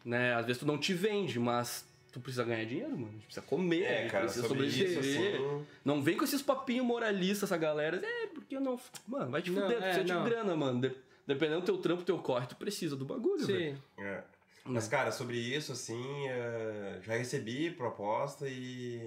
Né? 0.04 0.34
Às 0.34 0.46
vezes 0.46 0.60
tu 0.60 0.66
não 0.66 0.78
te 0.78 0.94
vende, 0.94 1.40
mas 1.40 1.86
tu 2.12 2.20
precisa 2.20 2.44
ganhar 2.44 2.66
dinheiro, 2.66 2.92
mano. 2.92 3.08
A 3.10 3.12
gente 3.12 3.26
precisa 3.26 3.46
comer, 3.46 3.84
É, 3.84 4.08
cara, 4.10 4.26
precisa 4.26 4.48
sobre 4.48 4.66
isso, 4.68 4.78
sobreviver. 4.94 5.36
assim... 5.36 5.66
Não 5.86 6.02
vem 6.02 6.18
com 6.18 6.24
esses 6.24 6.42
papinhos 6.42 6.86
moralistas, 6.86 7.44
essa 7.44 7.58
galera. 7.58 8.02
É, 8.04 8.28
porque 8.28 8.56
eu 8.56 8.62
não. 8.62 8.80
Mano, 9.08 9.32
vai 9.32 9.42
te 9.42 9.52
Não, 9.52 9.62
fuder, 9.62 9.78
tu 9.78 9.84
é, 9.84 9.94
precisa 9.94 10.14
não. 10.16 10.24
de 10.24 10.30
grana, 10.30 10.56
mano. 10.56 10.82
De- 10.82 10.96
Dependendo 11.28 11.62
do 11.62 11.66
teu 11.66 11.78
trampo, 11.78 12.04
teu 12.04 12.18
corre, 12.18 12.48
tu 12.48 12.56
precisa 12.56 12.96
do 12.96 13.06
bagulho, 13.06 13.46
velho. 13.46 13.76
Sim. 13.76 14.04
É. 14.04 14.24
Mas, 14.66 14.88
cara, 14.88 15.12
sobre 15.12 15.38
isso, 15.38 15.72
assim, 15.72 16.28
é, 16.28 17.00
já 17.04 17.16
recebi 17.16 17.72
proposta 17.72 18.48
e 18.50 19.02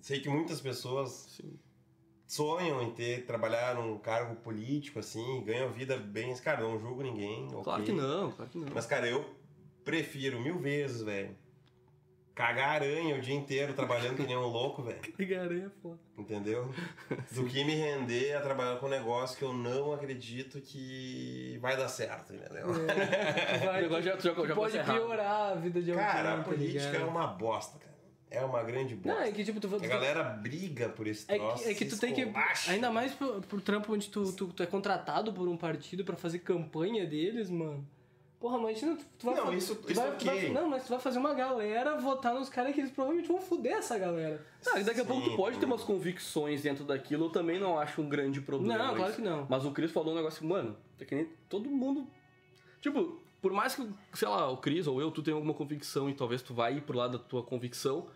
sei 0.00 0.20
que 0.20 0.28
muitas 0.28 0.60
pessoas 0.60 1.10
Sim. 1.36 1.52
sonham 2.26 2.82
em 2.82 2.90
ter, 2.92 3.24
trabalhar 3.26 3.74
num 3.76 3.96
cargo 3.98 4.34
político, 4.36 4.98
assim, 4.98 5.42
ganham 5.44 5.70
vida 5.70 5.96
bem. 5.96 6.34
Cara, 6.36 6.60
não 6.62 6.78
julgo 6.78 7.02
ninguém. 7.02 7.48
Claro 7.48 7.82
ok. 7.82 7.84
que 7.84 7.92
não, 7.92 8.30
claro 8.32 8.50
que 8.50 8.58
não. 8.58 8.68
Mas, 8.74 8.86
cara, 8.86 9.08
eu 9.08 9.24
prefiro 9.84 10.40
mil 10.40 10.58
vezes, 10.58 11.02
velho, 11.02 11.36
cagar 12.34 12.76
aranha 12.82 13.16
o 13.16 13.20
dia 13.20 13.34
inteiro 13.34 13.74
trabalhando 13.74 14.16
que 14.16 14.22
nem 14.26 14.36
um 14.36 14.46
louco, 14.46 14.82
velho. 14.82 15.00
Pegaria, 15.16 15.70
pô. 15.82 15.96
Entendeu? 16.16 16.72
Do 17.32 17.44
que 17.46 17.64
me 17.64 17.74
render 17.74 18.34
a 18.34 18.40
trabalhar 18.40 18.76
com 18.78 18.86
um 18.86 18.90
negócio 18.90 19.36
que 19.36 19.44
eu 19.44 19.52
não 19.52 19.92
acredito 19.92 20.60
que 20.60 21.58
vai 21.60 21.76
dar 21.76 21.88
certo, 21.88 22.32
entendeu? 22.34 22.66
O 22.68 22.72
Vai, 23.66 23.82
negócio 23.82 24.02
já, 24.04 24.16
já, 24.18 24.46
já 24.46 24.54
pode 24.54 24.78
piorar 24.82 25.52
a 25.52 25.54
vida 25.54 25.82
de 25.82 25.90
alguém. 25.90 26.06
Cara, 26.06 26.34
a 26.34 26.36
tá 26.38 26.42
política 26.44 26.86
ligado? 26.90 27.02
é 27.02 27.04
uma 27.04 27.26
bosta, 27.26 27.78
cara. 27.78 27.92
É 28.30 28.42
uma 28.42 28.62
grande 28.62 28.94
bosta. 28.94 29.20
Não, 29.20 29.26
é 29.26 29.30
que 29.30 29.44
tipo, 29.44 29.60
tu, 29.60 29.68
tu 29.68 29.76
A 29.76 29.86
galera 29.86 30.24
briga 30.24 30.88
por 30.88 31.06
esse 31.06 31.30
É 31.30 31.36
troço. 31.36 31.64
que, 31.64 31.68
é 31.70 31.74
que 31.74 31.84
tu 31.84 31.98
tem 32.00 32.14
que. 32.14 32.26
Ainda 32.66 32.90
mais 32.90 33.12
pro, 33.12 33.42
pro 33.42 33.60
trampo 33.60 33.92
onde 33.92 34.08
tu, 34.08 34.32
tu, 34.32 34.46
tu 34.46 34.62
é 34.62 34.66
contratado 34.66 35.34
por 35.34 35.46
um 35.46 35.56
partido 35.56 36.02
pra 36.02 36.16
fazer 36.16 36.38
campanha 36.38 37.06
deles, 37.06 37.50
mano. 37.50 37.86
Porra, 38.42 38.58
imagina, 38.58 38.96
tu, 38.96 39.04
tu 39.20 39.26
vai 39.26 39.36
Não, 39.36 39.46
fa- 39.46 39.54
isso- 39.54 39.76
tu 39.76 39.92
isso 39.92 40.00
vai, 40.00 40.10
ok. 40.10 40.18
tu 40.18 40.24
vai- 40.26 40.48
Não, 40.50 40.68
mas 40.68 40.82
tu 40.82 40.88
vai 40.88 40.98
fazer 40.98 41.18
uma 41.20 41.32
galera 41.32 41.96
votar 42.00 42.34
nos 42.34 42.48
caras 42.48 42.74
que 42.74 42.80
eles 42.80 42.90
provavelmente 42.90 43.28
vão 43.28 43.40
foder 43.40 43.74
essa 43.76 43.96
galera. 43.96 44.44
Ah, 44.66 44.80
e 44.80 44.82
daqui 44.82 45.00
a 45.00 45.04
pouco 45.04 45.22
tu 45.22 45.30
Sim. 45.30 45.36
pode 45.36 45.58
ter 45.60 45.64
umas 45.64 45.84
convicções 45.84 46.60
dentro 46.60 46.82
daquilo, 46.82 47.26
eu 47.26 47.30
também 47.30 47.60
não 47.60 47.78
acho 47.78 48.02
um 48.02 48.08
grande 48.08 48.40
problema. 48.40 48.76
Não, 48.76 48.94
claro 48.96 49.12
isso. 49.12 49.22
que 49.22 49.24
não. 49.24 49.46
Mas 49.48 49.64
o 49.64 49.70
Cris 49.70 49.92
falou 49.92 50.12
um 50.12 50.16
negócio 50.16 50.40
que, 50.40 50.46
mano, 50.46 50.76
é 50.98 51.04
que 51.04 51.14
nem 51.14 51.28
todo 51.48 51.70
mundo. 51.70 52.04
Tipo, 52.80 53.20
por 53.40 53.52
mais 53.52 53.76
que, 53.76 53.88
sei 54.12 54.26
lá, 54.26 54.50
o 54.50 54.56
Cris 54.56 54.88
ou 54.88 55.00
eu, 55.00 55.12
tu 55.12 55.22
tenha 55.22 55.36
alguma 55.36 55.54
convicção 55.54 56.10
e 56.10 56.14
talvez 56.14 56.42
tu 56.42 56.52
vai 56.52 56.78
ir 56.78 56.80
pro 56.82 56.98
lado 56.98 57.18
da 57.18 57.22
tua 57.24 57.44
convicção, 57.44 58.08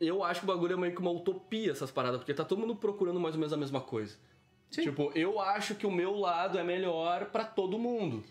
eu 0.00 0.24
acho 0.24 0.40
que 0.40 0.46
o 0.46 0.52
bagulho 0.52 0.72
é 0.72 0.76
meio 0.76 0.92
que 0.92 1.00
uma 1.00 1.12
utopia 1.12 1.70
essas 1.70 1.92
paradas, 1.92 2.18
porque 2.18 2.34
tá 2.34 2.44
todo 2.44 2.58
mundo 2.58 2.74
procurando 2.74 3.20
mais 3.20 3.36
ou 3.36 3.38
menos 3.38 3.52
a 3.52 3.56
mesma 3.56 3.80
coisa. 3.80 4.16
Sim. 4.68 4.82
Tipo, 4.82 5.12
eu 5.14 5.38
acho 5.40 5.76
que 5.76 5.86
o 5.86 5.92
meu 5.92 6.16
lado 6.18 6.58
é 6.58 6.64
melhor 6.64 7.26
pra 7.26 7.44
todo 7.44 7.78
mundo. 7.78 8.24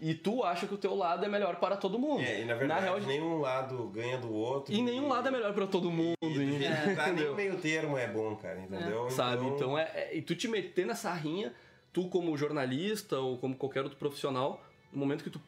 E 0.00 0.14
tu 0.14 0.44
acha 0.44 0.66
que 0.66 0.74
o 0.74 0.76
teu 0.76 0.94
lado 0.94 1.24
é 1.24 1.28
melhor 1.28 1.56
para 1.56 1.76
todo 1.76 1.98
mundo. 1.98 2.20
É, 2.22 2.42
e 2.42 2.44
na 2.44 2.54
verdade, 2.54 2.82
real, 2.84 3.00
nenhum 3.00 3.38
lado 3.40 3.88
ganha 3.88 4.18
do 4.18 4.30
outro. 4.32 4.74
e 4.74 4.82
nenhum 4.82 5.08
lado 5.08 5.28
é 5.28 5.30
melhor 5.30 5.54
pra 5.54 5.66
todo 5.66 5.90
mundo. 5.90 6.14
E 6.22 6.34
jeito 6.34 6.88
que 6.90 6.94
tá, 6.96 7.12
nem 7.12 7.28
o 7.28 7.34
meio 7.34 7.56
termo 7.58 7.96
é 7.96 8.06
bom, 8.06 8.36
cara, 8.36 8.60
entendeu? 8.60 9.08
Sabe? 9.10 9.46
Então, 9.46 9.78
é, 9.78 9.84
é- 9.94 10.16
E 10.16 10.20
tu 10.22 10.34
te 10.34 10.48
meter 10.48 10.84
nessa 10.86 11.12
rinha, 11.14 11.52
tu 11.92 12.08
como 12.10 12.36
jornalista 12.36 13.18
ou 13.18 13.38
como 13.38 13.56
qualquer 13.56 13.82
outro 13.82 13.98
profissional, 13.98 14.62
no 14.92 14.98
momento 14.98 15.24
que 15.24 15.30
tu 15.30 15.40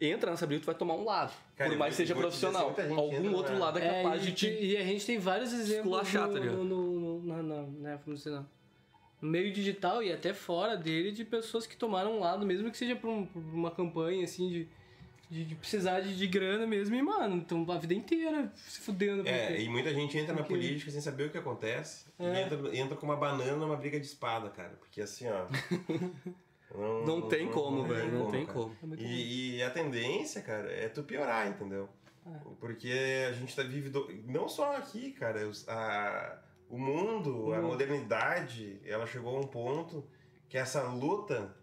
entra 0.00 0.30
nessa 0.30 0.46
briga, 0.46 0.62
tu 0.62 0.66
vai 0.66 0.74
tomar 0.74 0.94
um 0.94 1.04
lado. 1.04 1.32
Cara, 1.56 1.70
por 1.70 1.78
mais 1.78 1.92
que 1.92 1.96
seja 1.98 2.12
assim, 2.14 2.20
profissional. 2.22 2.74
Algum 2.96 3.12
entra 3.16 3.30
outro 3.36 3.52
na- 3.54 3.58
lado 3.60 3.78
é 3.78 4.02
capaz 4.02 4.22
e, 4.22 4.26
de 4.26 4.32
te. 4.32 4.46
e 4.48 4.76
a 4.76 4.82
gente 4.84 5.04
tem 5.06 5.18
vários 5.18 5.52
exemplos 5.52 5.76
esculachar, 6.02 6.28
tá 6.28 6.34
no, 6.34 6.40
ligado? 6.40 6.64
no, 6.64 6.92
no, 7.00 7.22
na, 7.24 7.42
na, 7.42 7.62
né, 7.62 7.98
vamos 8.04 8.22
dizer, 8.22 8.40
no 9.22 9.30
meio 9.30 9.50
digital 9.52 10.02
e 10.02 10.12
até 10.12 10.34
fora 10.34 10.76
dele 10.76 11.12
de 11.12 11.24
pessoas 11.24 11.66
que 11.66 11.76
tomaram 11.76 12.16
um 12.16 12.20
lado, 12.20 12.44
mesmo 12.44 12.70
que 12.70 12.76
seja 12.76 12.94
por, 12.96 13.08
um- 13.08 13.24
por 13.24 13.40
uma 13.40 13.70
campanha 13.70 14.24
assim 14.24 14.48
de, 14.50 14.68
de, 15.30 15.44
de 15.44 15.54
precisar 15.54 16.00
de, 16.00 16.14
de 16.16 16.26
grana 16.26 16.66
mesmo, 16.66 16.94
e 16.94 17.00
mano, 17.00 17.36
então 17.36 17.64
a 17.70 17.78
vida 17.78 17.94
inteira 17.94 18.52
se 18.56 18.80
fudendo. 18.80 19.22
pra 19.22 19.32
É, 19.32 19.60
e 19.62 19.68
muita 19.68 19.94
gente 19.94 20.18
entra 20.18 20.34
na 20.34 20.40
Porque- 20.42 20.54
política 20.54 20.90
sem 20.90 21.00
saber 21.00 21.28
o 21.28 21.30
que 21.30 21.38
acontece. 21.38 22.04
E 22.18 22.24
É. 22.24 22.42
entra, 22.42 22.76
entra 22.76 22.96
com 22.96 23.06
uma 23.06 23.16
banana 23.16 23.56
numa 23.56 23.76
briga 23.76 23.98
de 23.98 24.06
espada, 24.06 24.50
cara. 24.50 24.76
Porque 24.80 25.00
assim, 25.00 25.26
ó. 25.28 25.46
Não, 26.74 27.04
Não 27.06 27.28
tem 27.28 27.48
como, 27.50 27.84
velho. 27.84 28.10
Não 28.12 28.30
tem 28.30 28.46
cara. 28.46 28.58
como. 28.58 28.74
É. 28.98 29.02
E, 29.02 29.56
e 29.56 29.62
a 29.62 29.70
tendência, 29.70 30.40
cara, 30.40 30.70
é 30.72 30.88
tu 30.88 31.02
piorar, 31.02 31.46
entendeu? 31.48 31.86
É. 32.26 32.30
Porque 32.58 32.90
a 33.28 33.32
gente 33.32 33.54
tá 33.54 33.62
vivido. 33.62 34.08
Não 34.26 34.48
só 34.48 34.74
aqui, 34.76 35.12
cara. 35.12 35.40
a, 35.68 36.38
o 36.72 36.78
mundo, 36.78 37.52
a 37.52 37.60
modernidade, 37.60 38.80
ela 38.84 39.06
chegou 39.06 39.36
a 39.36 39.40
um 39.40 39.46
ponto 39.46 40.02
que 40.48 40.56
essa 40.56 40.82
luta 40.84 41.54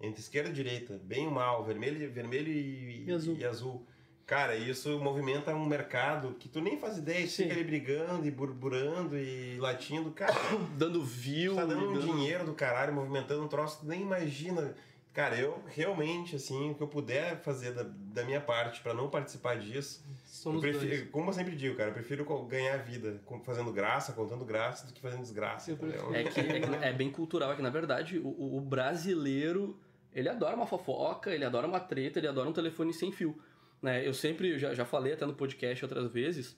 entre 0.00 0.20
esquerda 0.20 0.48
e 0.48 0.52
direita, 0.52 0.98
bem 1.04 1.26
e 1.26 1.30
mal, 1.30 1.62
vermelho, 1.62 2.10
vermelho 2.10 2.48
e, 2.50 3.04
E 3.06 3.12
azul. 3.12 3.36
e 3.38 3.44
azul. 3.44 3.86
Cara, 4.26 4.56
isso 4.56 4.98
movimenta 4.98 5.54
um 5.54 5.64
mercado 5.66 6.34
que 6.40 6.48
tu 6.48 6.60
nem 6.60 6.78
faz 6.78 6.96
ideia, 6.98 7.24
tu 7.26 7.30
Sim. 7.30 7.42
fica 7.44 7.54
ali 7.54 7.64
brigando 7.64 8.26
e 8.26 8.30
burburando 8.30 9.16
e 9.16 9.56
latindo. 9.58 10.10
Cara, 10.10 10.32
Dando 10.76 11.04
view. 11.04 11.52
tu 11.52 11.56
tá 11.56 11.64
dando 11.66 11.90
um 11.90 11.92
dando- 11.94 12.06
dinheiro 12.12 12.44
do 12.44 12.54
caralho, 12.54 12.92
movimentando 12.94 13.44
um 13.44 13.48
troço, 13.48 13.80
tu 13.80 13.86
nem 13.86 14.00
imagina. 14.02 14.74
Cara, 15.16 15.34
eu 15.34 15.62
realmente, 15.66 16.36
assim, 16.36 16.72
o 16.72 16.74
que 16.74 16.82
eu 16.82 16.88
puder 16.88 17.40
fazer 17.40 17.72
da, 17.72 17.84
da 17.84 18.22
minha 18.22 18.38
parte 18.38 18.82
pra 18.82 18.92
não 18.92 19.08
participar 19.08 19.58
disso, 19.58 20.04
Somos 20.26 20.62
eu 20.62 20.70
prefiro, 20.70 20.94
dois. 20.94 21.10
como 21.10 21.30
eu 21.30 21.32
sempre 21.32 21.56
digo, 21.56 21.74
cara, 21.74 21.88
eu 21.88 21.94
prefiro 21.94 22.22
ganhar 22.46 22.76
vida 22.84 23.18
fazendo 23.42 23.72
graça, 23.72 24.12
contando 24.12 24.44
graça, 24.44 24.86
do 24.86 24.92
que 24.92 25.00
fazendo 25.00 25.22
desgraça. 25.22 25.72
É, 26.12 26.24
que, 26.24 26.38
é, 26.44 26.60
que 26.60 26.84
é 26.84 26.92
bem 26.92 27.10
cultural, 27.10 27.50
é 27.52 27.56
que 27.56 27.62
na 27.62 27.70
verdade 27.70 28.18
o, 28.18 28.28
o- 28.28 28.58
o 28.58 28.60
brasileiro 28.60 29.80
ele 30.12 30.28
adora 30.28 30.54
uma 30.54 30.66
fofoca, 30.66 31.34
ele 31.34 31.46
adora 31.46 31.66
uma 31.66 31.80
treta, 31.80 32.18
ele 32.18 32.28
adora 32.28 32.46
um 32.48 32.52
telefone 32.52 32.92
sem 32.92 33.10
fio. 33.10 33.40
Né? 33.80 34.06
Eu 34.06 34.12
sempre, 34.12 34.50
eu 34.50 34.58
já, 34.58 34.74
já 34.74 34.84
falei 34.84 35.14
até 35.14 35.24
no 35.24 35.32
podcast 35.34 35.82
outras 35.82 36.12
vezes, 36.12 36.54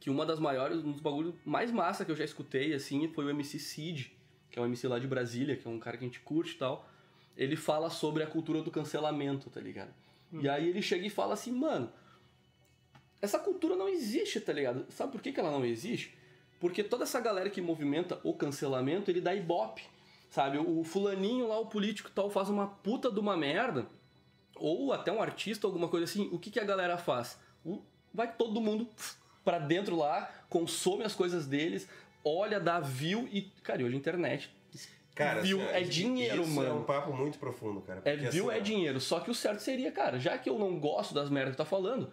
que 0.00 0.08
uma 0.08 0.24
das 0.24 0.38
maiores, 0.40 0.78
um 0.82 0.92
dos 0.92 1.00
bagulhos 1.02 1.34
mais 1.44 1.70
massa 1.70 2.06
que 2.06 2.10
eu 2.10 2.16
já 2.16 2.24
escutei, 2.24 2.72
assim, 2.72 3.06
foi 3.08 3.26
o 3.26 3.30
MC 3.30 3.58
Cid, 3.58 4.16
que 4.50 4.58
é 4.58 4.62
um 4.62 4.64
MC 4.64 4.88
lá 4.88 4.98
de 4.98 5.06
Brasília, 5.06 5.56
que 5.56 5.68
é 5.68 5.70
um 5.70 5.78
cara 5.78 5.98
que 5.98 6.04
a 6.04 6.06
gente 6.08 6.20
curte 6.20 6.54
e 6.54 6.58
tal. 6.58 6.88
Ele 7.36 7.56
fala 7.56 7.90
sobre 7.90 8.22
a 8.22 8.26
cultura 8.26 8.62
do 8.62 8.70
cancelamento, 8.70 9.50
tá 9.50 9.60
ligado? 9.60 9.92
E 10.32 10.48
aí 10.48 10.68
ele 10.68 10.82
chega 10.82 11.06
e 11.06 11.10
fala 11.10 11.34
assim, 11.34 11.52
mano, 11.52 11.90
essa 13.20 13.38
cultura 13.38 13.76
não 13.76 13.88
existe, 13.88 14.40
tá 14.40 14.52
ligado? 14.52 14.86
Sabe 14.90 15.12
por 15.12 15.20
que, 15.20 15.32
que 15.32 15.40
ela 15.40 15.50
não 15.50 15.64
existe? 15.64 16.16
Porque 16.58 16.82
toda 16.82 17.04
essa 17.04 17.20
galera 17.20 17.50
que 17.50 17.60
movimenta 17.60 18.20
o 18.24 18.34
cancelamento, 18.34 19.10
ele 19.10 19.20
dá 19.20 19.34
ibope. 19.34 19.82
Sabe? 20.30 20.58
O 20.58 20.82
fulaninho 20.82 21.48
lá, 21.48 21.58
o 21.58 21.66
político 21.66 22.10
tal, 22.10 22.28
faz 22.30 22.48
uma 22.48 22.66
puta 22.66 23.10
de 23.10 23.20
uma 23.20 23.36
merda. 23.36 23.86
Ou 24.56 24.92
até 24.92 25.12
um 25.12 25.22
artista, 25.22 25.66
alguma 25.66 25.88
coisa 25.88 26.04
assim. 26.04 26.28
O 26.32 26.38
que, 26.38 26.50
que 26.50 26.60
a 26.60 26.64
galera 26.64 26.98
faz? 26.98 27.38
Vai 28.12 28.32
todo 28.34 28.60
mundo 28.60 28.88
pra 29.44 29.58
dentro 29.58 29.94
lá, 29.94 30.30
consome 30.48 31.04
as 31.04 31.14
coisas 31.14 31.46
deles, 31.46 31.88
olha, 32.24 32.58
dá 32.58 32.80
view 32.80 33.28
e. 33.30 33.42
Cara, 33.62 33.84
hoje 33.84 33.94
a 33.94 33.98
internet. 33.98 34.50
Cara, 35.16 35.40
view 35.40 35.60
assim, 35.62 35.70
é 35.74 35.80
dinheiro, 35.80 36.42
isso 36.42 36.52
mano. 36.52 36.68
é 36.68 36.72
um 36.74 36.84
papo 36.84 37.12
muito 37.12 37.38
profundo, 37.38 37.80
cara. 37.80 38.02
É, 38.04 38.14
view 38.16 38.48
assim, 38.50 38.58
é 38.58 38.60
dinheiro. 38.62 39.00
Só 39.00 39.18
que 39.18 39.30
o 39.30 39.34
certo 39.34 39.58
seria, 39.60 39.90
cara, 39.90 40.20
já 40.20 40.36
que 40.38 40.48
eu 40.48 40.58
não 40.58 40.78
gosto 40.78 41.12
das 41.14 41.28
merdas 41.30 41.52
que 41.52 41.56
tu 41.56 41.64
tá 41.64 41.64
falando, 41.64 42.12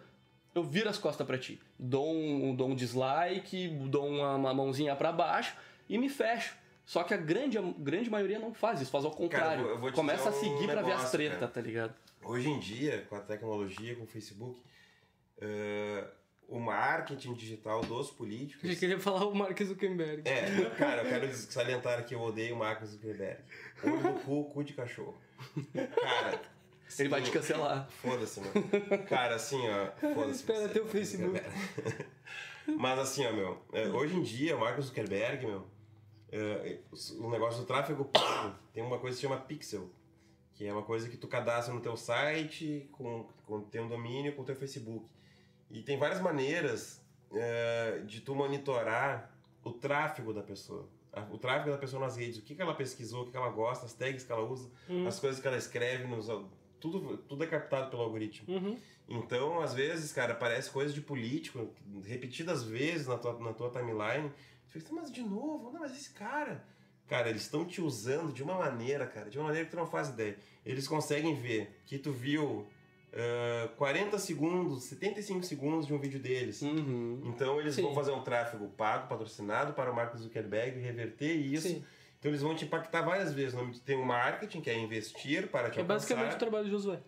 eu 0.54 0.62
viro 0.64 0.88
as 0.88 0.96
costas 0.98 1.26
pra 1.26 1.36
ti. 1.38 1.60
Dou 1.78 2.12
um, 2.12 2.56
dou 2.56 2.68
um 2.68 2.74
dislike, 2.74 3.68
dou 3.88 4.08
uma, 4.08 4.34
uma 4.36 4.54
mãozinha 4.54 4.96
pra 4.96 5.12
baixo 5.12 5.54
e 5.88 5.98
me 5.98 6.08
fecho. 6.08 6.56
Só 6.86 7.02
que 7.04 7.12
a 7.14 7.16
grande, 7.16 7.56
a 7.58 7.62
grande 7.78 8.08
maioria 8.10 8.38
não 8.38 8.52
faz 8.54 8.80
isso, 8.80 8.90
faz 8.90 9.04
ao 9.04 9.10
contrário. 9.10 9.60
eu 9.60 9.64
vou- 9.64 9.70
eu 9.74 9.78
vou 9.80 9.90
te 9.90 9.94
Começa 9.94 10.28
a 10.28 10.32
dizer 10.32 10.46
um 10.46 10.54
seguir 10.58 10.70
pra 10.72 10.82
ver 10.82 10.92
as 10.92 11.10
tretas, 11.10 11.38
cara. 11.40 11.50
tá 11.52 11.60
ligado? 11.60 11.94
Hoje 12.24 12.48
em 12.48 12.58
dia, 12.58 13.04
com 13.08 13.16
a 13.16 13.20
tecnologia, 13.20 13.94
com 13.96 14.04
o 14.04 14.06
Facebook, 14.06 14.58
eh, 15.40 16.04
o 16.48 16.58
marketing 16.58 17.34
digital 17.34 17.80
dos 17.82 18.10
políticos. 18.10 18.68
Já 18.68 18.76
queria 18.76 18.98
falar 18.98 19.26
o 19.26 19.34
Mark 19.34 19.60
Zuckerberg. 19.62 20.28
É, 20.28 20.70
cara, 20.76 21.02
eu 21.02 21.08
quero 21.08 21.34
salientar 21.34 22.04
que 22.04 22.14
eu 22.14 22.20
odeio 22.20 22.54
o 22.54 22.58
Mark 22.58 22.84
Zuckerberg. 22.84 23.40
Olho 23.82 23.98
do 24.00 24.20
cu, 24.20 24.44
cu 24.44 24.62
de 24.64 24.72
cachorro. 24.74 25.16
Cara. 25.72 26.40
Ele 26.98 27.08
vai 27.08 27.20
te 27.22 27.26
sim, 27.26 27.32
cancelar. 27.32 27.88
Foda-se, 27.90 28.40
meu. 28.40 28.52
Cara, 29.08 29.34
assim, 29.34 29.60
ó. 29.68 29.90
Foda-se. 30.14 30.30
Espera 30.36 30.66
até 30.66 30.80
o 30.80 30.86
Facebook. 30.86 31.40
Mas 32.78 32.98
assim, 32.98 33.26
ó, 33.26 33.32
meu. 33.32 33.62
é, 33.72 33.88
Hoje 33.88 34.14
em 34.16 34.22
dia, 34.22 34.56
o 34.56 34.60
Mark 34.60 34.80
Zuckerberg, 34.80 35.44
meu. 35.46 35.66
é, 36.30 36.78
O 37.18 37.30
negócio 37.30 37.60
do 37.60 37.66
tráfego 37.66 38.04
pago 38.04 38.54
tem 38.72 38.82
uma 38.82 38.98
coisa 38.98 39.16
que 39.16 39.20
se 39.20 39.28
chama 39.28 39.40
Pixel. 39.40 39.90
Que 40.54 40.66
é 40.66 40.72
uma 40.72 40.82
coisa 40.82 41.08
que 41.08 41.16
tu 41.16 41.26
cadastra 41.26 41.74
no 41.74 41.80
teu 41.80 41.96
site, 41.96 42.88
com, 42.92 43.26
com 43.44 43.60
teu 43.62 43.88
domínio, 43.88 44.34
com 44.36 44.42
o 44.42 44.44
teu 44.44 44.54
Facebook. 44.54 45.04
E 45.70 45.82
tem 45.82 45.98
várias 45.98 46.20
maneiras 46.20 47.00
é, 47.32 48.02
de 48.06 48.20
tu 48.20 48.34
monitorar 48.34 49.34
o 49.62 49.72
tráfego 49.72 50.32
da 50.32 50.42
pessoa. 50.42 50.88
O 51.30 51.38
tráfego 51.38 51.70
da 51.70 51.78
pessoa 51.78 52.00
nas 52.04 52.16
redes, 52.16 52.38
o 52.38 52.42
que, 52.42 52.54
que 52.54 52.62
ela 52.62 52.74
pesquisou, 52.74 53.22
o 53.22 53.24
que, 53.26 53.30
que 53.30 53.36
ela 53.36 53.48
gosta, 53.50 53.86
as 53.86 53.92
tags 53.94 54.24
que 54.24 54.32
ela 54.32 54.42
usa, 54.42 54.68
Uhum. 54.88 55.06
as 55.06 55.20
coisas 55.20 55.40
que 55.40 55.46
ela 55.46 55.56
escreve, 55.56 56.06
nos, 56.08 56.26
tudo, 56.80 57.16
tudo 57.18 57.44
é 57.44 57.46
captado 57.46 57.88
pelo 57.88 58.02
algoritmo. 58.02 58.52
Uhum. 58.52 58.76
Então, 59.08 59.60
às 59.60 59.72
vezes, 59.74 60.12
cara, 60.12 60.32
aparece 60.32 60.70
coisa 60.70 60.92
de 60.92 61.00
político 61.00 61.72
repetidas 62.04 62.64
vezes 62.64 63.06
na 63.06 63.16
tua, 63.16 63.38
na 63.38 63.52
tua 63.52 63.70
timeline. 63.70 64.30
Tu 64.66 64.72
fica, 64.80 64.92
mas 64.92 65.10
de 65.12 65.22
novo? 65.22 65.70
Não, 65.70 65.80
mas 65.80 65.92
esse 65.92 66.10
cara. 66.10 66.64
Cara, 67.06 67.28
eles 67.30 67.42
estão 67.42 67.64
te 67.64 67.80
usando 67.80 68.32
de 68.32 68.42
uma 68.42 68.54
maneira, 68.54 69.06
cara, 69.06 69.28
de 69.30 69.38
uma 69.38 69.46
maneira 69.46 69.66
que 69.66 69.70
tu 69.70 69.76
não 69.76 69.86
faz 69.86 70.08
ideia. 70.08 70.36
Eles 70.64 70.88
conseguem 70.88 71.34
ver 71.34 71.80
que 71.86 71.98
tu 71.98 72.10
viu 72.10 72.66
ah, 73.16 73.68
40 73.76 74.18
segundos, 74.18 74.84
75 74.84 75.44
segundos 75.44 75.86
de 75.86 75.94
um 75.94 75.98
vídeo 75.98 76.18
deles. 76.18 76.62
Uhum. 76.62 77.22
Então 77.26 77.60
eles 77.60 77.74
Sim. 77.74 77.82
vão 77.82 77.94
fazer 77.94 78.10
um 78.10 78.22
tráfego 78.22 78.68
pago, 78.70 79.08
patrocinado 79.08 79.72
para 79.72 79.90
o 79.90 79.94
Mark 79.94 80.16
Zuckerberg 80.16 80.80
reverter 80.80 81.32
isso. 81.32 81.68
Sim. 81.68 81.84
Então 82.18 82.30
eles 82.30 82.42
vão 82.42 82.54
te 82.54 82.64
impactar 82.64 83.02
várias 83.02 83.32
vezes. 83.32 83.54
Tem 83.80 83.96
o 83.96 84.04
marketing, 84.04 84.60
que 84.60 84.70
é 84.70 84.78
investir 84.78 85.48
para 85.48 85.70
te 85.70 85.74
Que 85.74 85.80
é 85.80 85.84
basicamente 85.84 86.22
o 86.22 86.24
alcançar. 86.24 86.38
trabalho 86.38 86.64
de 86.64 86.70
Josué. 86.70 86.98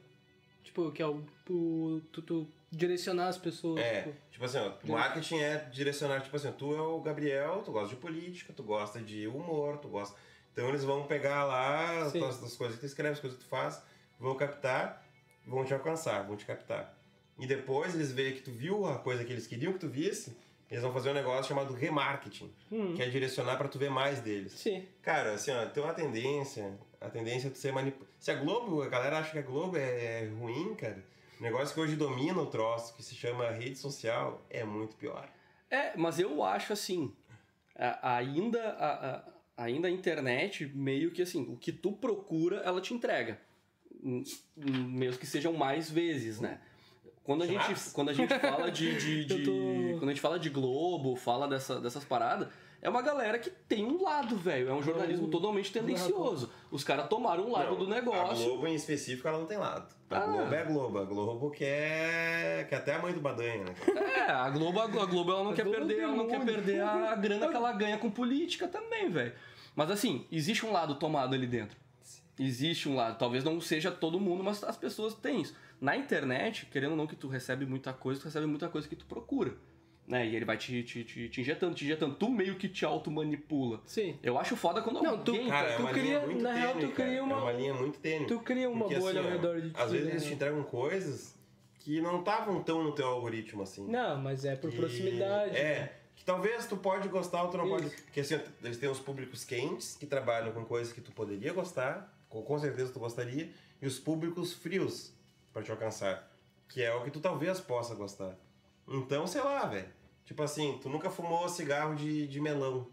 Tipo, 0.63 0.93
que 0.93 1.03
é 1.03 1.07
o, 1.07 1.25
o 1.49 2.01
tu, 2.13 2.23
tu 2.23 2.49
direcionar 2.71 3.29
as 3.29 3.39
pessoas. 3.39 3.81
É, 3.81 4.03
tipo, 4.03 4.17
tipo 4.31 4.45
assim, 4.45 4.59
ó, 4.59 4.73
marketing 4.85 5.39
é 5.39 5.57
direcionar, 5.73 6.21
tipo 6.21 6.37
assim, 6.37 6.53
tu 6.53 6.75
é 6.75 6.81
o 6.81 7.01
Gabriel, 7.01 7.63
tu 7.65 7.73
gosta 7.73 7.89
de 7.89 7.97
política, 7.97 8.53
tu 8.53 8.63
gosta 8.63 9.01
de 9.01 9.27
humor, 9.27 9.79
tu 9.79 9.89
gosta. 9.89 10.17
Então 10.53 10.69
eles 10.69 10.85
vão 10.85 11.05
pegar 11.05 11.45
lá 11.45 12.03
as, 12.03 12.15
as 12.15 12.57
coisas 12.57 12.77
que 12.77 12.81
tu 12.81 12.87
escreve, 12.87 13.15
as 13.15 13.21
coisas 13.21 13.39
que 13.39 13.45
tu 13.45 13.49
faz, 13.49 13.83
vão 14.19 14.35
captar, 14.35 15.06
vão 15.47 15.65
te 15.65 15.73
alcançar, 15.73 16.23
vão 16.27 16.37
te 16.37 16.45
captar. 16.45 16.97
E 17.39 17.47
depois 17.47 17.95
eles 17.95 18.13
veem 18.13 18.35
que 18.35 18.41
tu 18.43 18.51
viu 18.51 18.87
a 18.87 18.99
coisa 18.99 19.25
que 19.25 19.33
eles 19.33 19.47
queriam 19.47 19.73
que 19.73 19.79
tu 19.79 19.89
visse, 19.89 20.37
eles 20.71 20.83
vão 20.83 20.93
fazer 20.93 21.11
um 21.11 21.15
negócio 21.15 21.45
chamado 21.49 21.73
remarketing, 21.75 22.53
Hum. 22.73 22.95
que 22.95 23.03
é 23.03 23.09
direcionar 23.09 23.57
pra 23.57 23.69
tu 23.69 23.79
ver 23.79 23.91
mais 23.91 24.21
deles. 24.21 24.53
Sim. 24.53 24.87
Cara, 25.03 25.35
assim, 25.35 25.51
ó, 25.53 25.65
tem 25.67 25.83
uma 25.83 25.95
tendência, 25.95 26.77
a 27.01 27.09
tendência 27.09 27.49
de 27.51 27.59
ser 27.59 27.73
manipulado. 27.73 28.11
Se 28.19 28.31
a 28.31 28.35
Globo, 28.35 28.83
a 28.83 28.89
galera 28.89 29.19
acha 29.19 29.31
que 29.33 29.39
a 29.39 29.43
Globo 29.43 29.77
é, 29.77 30.23
é 30.25 30.29
ruim, 30.41 30.75
cara, 30.75 31.05
o 31.39 31.43
negócio 31.43 31.75
que 31.75 31.81
hoje 31.81 31.95
domina 31.95 32.41
o 32.41 32.47
troço, 32.47 32.95
que 32.97 33.03
se 33.03 33.15
chama 33.15 33.51
rede 33.51 33.77
social, 33.79 34.43
é 34.51 34.65
muito 34.65 34.97
pior. 34.97 35.29
É, 35.71 35.97
mas 35.97 36.19
eu 36.19 36.43
acho 36.43 36.73
assim, 36.73 37.15
ainda 38.03 38.63
a, 38.73 39.17
a- 39.17 39.25
ainda 39.59 39.89
a 39.89 39.91
internet 39.91 40.67
meio 40.75 41.11
que 41.13 41.23
assim, 41.23 41.43
o 41.53 41.57
que 41.57 41.73
tu 41.73 41.93
procura, 41.93 42.57
ela 42.59 42.81
te 42.81 42.93
entrega. 42.95 43.39
Mesmo 44.57 45.19
que 45.19 45.27
sejam 45.27 45.53
mais 45.53 45.91
vezes, 45.91 46.41
né? 46.41 46.61
Quando 47.25 47.43
a 47.43 47.47
gente, 47.47 47.75
quando 47.93 48.11
a 48.11 48.13
gente 48.13 48.33
fala 48.39 48.71
de, 48.71 48.97
de, 48.97 49.25
de- 49.27 49.45
tô- 49.45 49.99
quando 49.99 50.05
a 50.05 50.13
gente 50.13 50.21
fala 50.21 50.39
de 50.39 50.49
Globo, 50.49 51.17
fala 51.17 51.49
dessa, 51.49 51.81
dessas 51.81 52.05
paradas, 52.05 52.47
é 52.81 52.89
uma 52.89 53.03
galera 53.03 53.37
que 53.37 53.51
tem 53.51 53.85
um 53.85 54.01
lado, 54.01 54.37
velho. 54.37 54.69
É 54.69 54.73
um 54.73 54.81
jornalismo 54.83 55.27
totalmente 55.29 55.73
tendencioso. 55.73 56.53
Os 56.71 56.85
caras 56.85 57.09
tomaram 57.09 57.47
um 57.49 57.51
lado 57.51 57.71
Não, 57.71 57.79
do 57.79 57.93
A 57.93 57.97
negócio. 57.97 58.45
Globo, 58.45 58.69
em 58.69 58.75
específico, 58.77 59.27
ela 59.27 59.39
não 59.39 59.47
tem 59.47 59.59
lado. 59.59 59.93
A 60.09 60.19
Ah. 60.19 60.27
Globo 60.27 60.55
é 60.55 60.61
a 60.61 60.65
Globo. 60.65 60.99
A 60.99 61.05
Globo 61.05 61.51
quer, 61.51 62.69
quer 62.69 62.77
até 62.77 62.95
a 62.95 63.03
mãe 63.03 63.13
do 63.13 63.21
Badanha, 63.21 63.65
né? 63.65 63.75
É, 63.97 64.31
a 64.31 64.49
Globo, 64.51 64.79
a 64.81 64.87
Globo 64.87 65.33
ela 65.33 65.43
não 65.43 65.51
A 65.51 65.55
quer 65.55 65.65
Globo 65.65 65.79
perder, 65.79 66.01
ela 66.01 66.15
não 66.15 66.29
quer 66.29 66.45
perder 66.45 66.81
a 66.81 67.17
grana 67.17 67.49
que 67.49 67.55
ela 67.57 67.73
ganha 67.73 67.99
com 67.99 68.09
política 68.09 68.69
também, 68.69 69.09
velho. 69.11 69.33
Mas 69.75 69.91
assim, 69.91 70.25
existe 70.31 70.65
um 70.65 70.71
lado 70.71 70.95
tomado 70.95 71.35
ali 71.35 71.47
dentro. 71.49 71.77
Existe 72.39 72.89
um 72.89 72.95
lado, 72.97 73.19
talvez 73.19 73.43
não 73.45 73.61
seja 73.61 73.91
todo 73.91 74.21
mundo, 74.21 74.45
mas 74.45 74.63
as 74.63 74.77
pessoas 74.77 75.15
têm 75.15 75.41
isso. 75.41 75.55
Na 75.81 75.97
internet, 75.97 76.67
querendo 76.67 76.91
ou 76.93 76.97
não 76.97 77.07
que 77.07 77.17
tu 77.17 77.29
recebe 77.29 77.65
muita 77.65 77.93
coisa, 77.93 78.21
tu 78.21 78.25
recebe 78.25 78.47
muita 78.47 78.69
coisa 78.69 78.87
que 78.87 78.97
tu 78.97 79.07
procura. 79.07 79.55
Né? 80.07 80.25
E 80.29 80.37
ele 80.37 80.45
vai 80.45 80.57
te, 80.57 80.83
te, 80.85 81.03
te, 81.03 81.29
te 81.29 81.41
injetando, 81.41 81.75
te 81.75 81.85
injetando. 81.85 82.15
Tu 82.15 82.29
meio 82.31 82.55
que 82.57 82.69
te 82.69 82.85
auto-manipula. 82.85 83.81
Sim. 83.87 84.17
Eu 84.23 84.39
acho 84.39 84.55
foda 84.55 84.81
quando 84.81 85.03
Não, 85.03 85.19
tu- 85.19 85.33
alguém... 85.33 85.49
Cara, 85.49 85.69
é 85.71 85.77
tu 85.77 85.83
uma 85.83 85.91
cria- 85.91 86.27
na 86.27 86.53
real, 86.53 86.73
tu 86.75 86.89
cria 86.91 86.93
cara. 87.07 87.23
uma- 87.25 87.37
É 87.37 87.41
uma 87.41 87.53
linha 87.53 87.75
muito 87.75 87.99
tênue. 87.99 88.27
Tu 88.29 88.39
cria 88.41 88.71
uma 88.71 88.85
Porque, 88.85 89.01
bolha 89.01 89.21
assim, 89.21 89.29
ao 89.29 89.35
redor 89.37 89.61
de 89.61 89.71
ti. 89.71 89.77
Às 89.81 89.91
vezes 89.91 90.07
né? 90.07 90.13
eles 90.13 90.25
te 90.25 90.35
entregam 90.35 90.63
coisas 90.63 91.35
que 91.81 92.01
não 92.01 92.21
estavam 92.21 92.63
tão 92.63 92.85
no 92.85 92.93
teu 92.93 93.07
algoritmo, 93.09 93.63
assim. 93.65 93.85
Não, 93.89 94.17
mas 94.21 94.45
é 94.45 94.55
por 94.55 94.71
Que- 94.71 94.77
proximidade. 94.77 95.57
É. 95.57 95.93
Que 96.15 96.25
talvez 96.25 96.67
tu 96.67 96.77
pode 96.77 97.09
gostar 97.09 97.43
ou 97.43 97.51
tu 97.51 97.57
não 97.57 97.69
pode. 97.69 97.87
Isso. 97.87 98.03
Porque 98.05 98.21
assim, 98.21 98.39
eles 98.63 98.77
têm 98.79 98.89
os 98.89 99.01
públicos 99.01 99.45
quentes, 99.45 99.97
que 99.97 100.07
trabalham 100.07 100.53
com 100.53 100.65
coisas 100.65 100.93
que 100.93 101.01
tu 101.01 101.11
poderia 101.11 101.53
gostar, 101.53 102.16
com, 102.43 102.59
certeza 102.59 102.93
tu 102.93 102.99
gostaria, 102.99 103.51
e 103.81 103.87
os 103.87 103.99
públicos 103.99 104.53
frios 104.53 105.13
pra 105.53 105.63
te 105.63 105.71
alcançar. 105.71 106.31
Que 106.69 106.83
é 106.83 106.93
o 106.95 107.03
que 107.05 107.11
tu 107.11 107.21
talvez 107.21 107.61
possa 107.61 107.95
gostar. 107.95 108.37
Então, 108.89 109.27
sei 109.27 109.41
lá, 109.43 109.65
velho. 109.67 109.89
Tipo 110.25 110.43
assim, 110.43 110.79
tu 110.83 110.89
nunca 110.89 111.09
fumou 111.11 111.49
cigarro 111.49 111.95
de, 111.95 112.27
de 112.27 112.41
melão. 112.41 112.89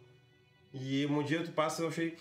E 0.71 1.05
um 1.07 1.23
dia 1.23 1.43
tu 1.43 1.51
passa 1.51 1.81
e 1.81 1.85
eu 1.85 1.89
achei. 1.89 2.15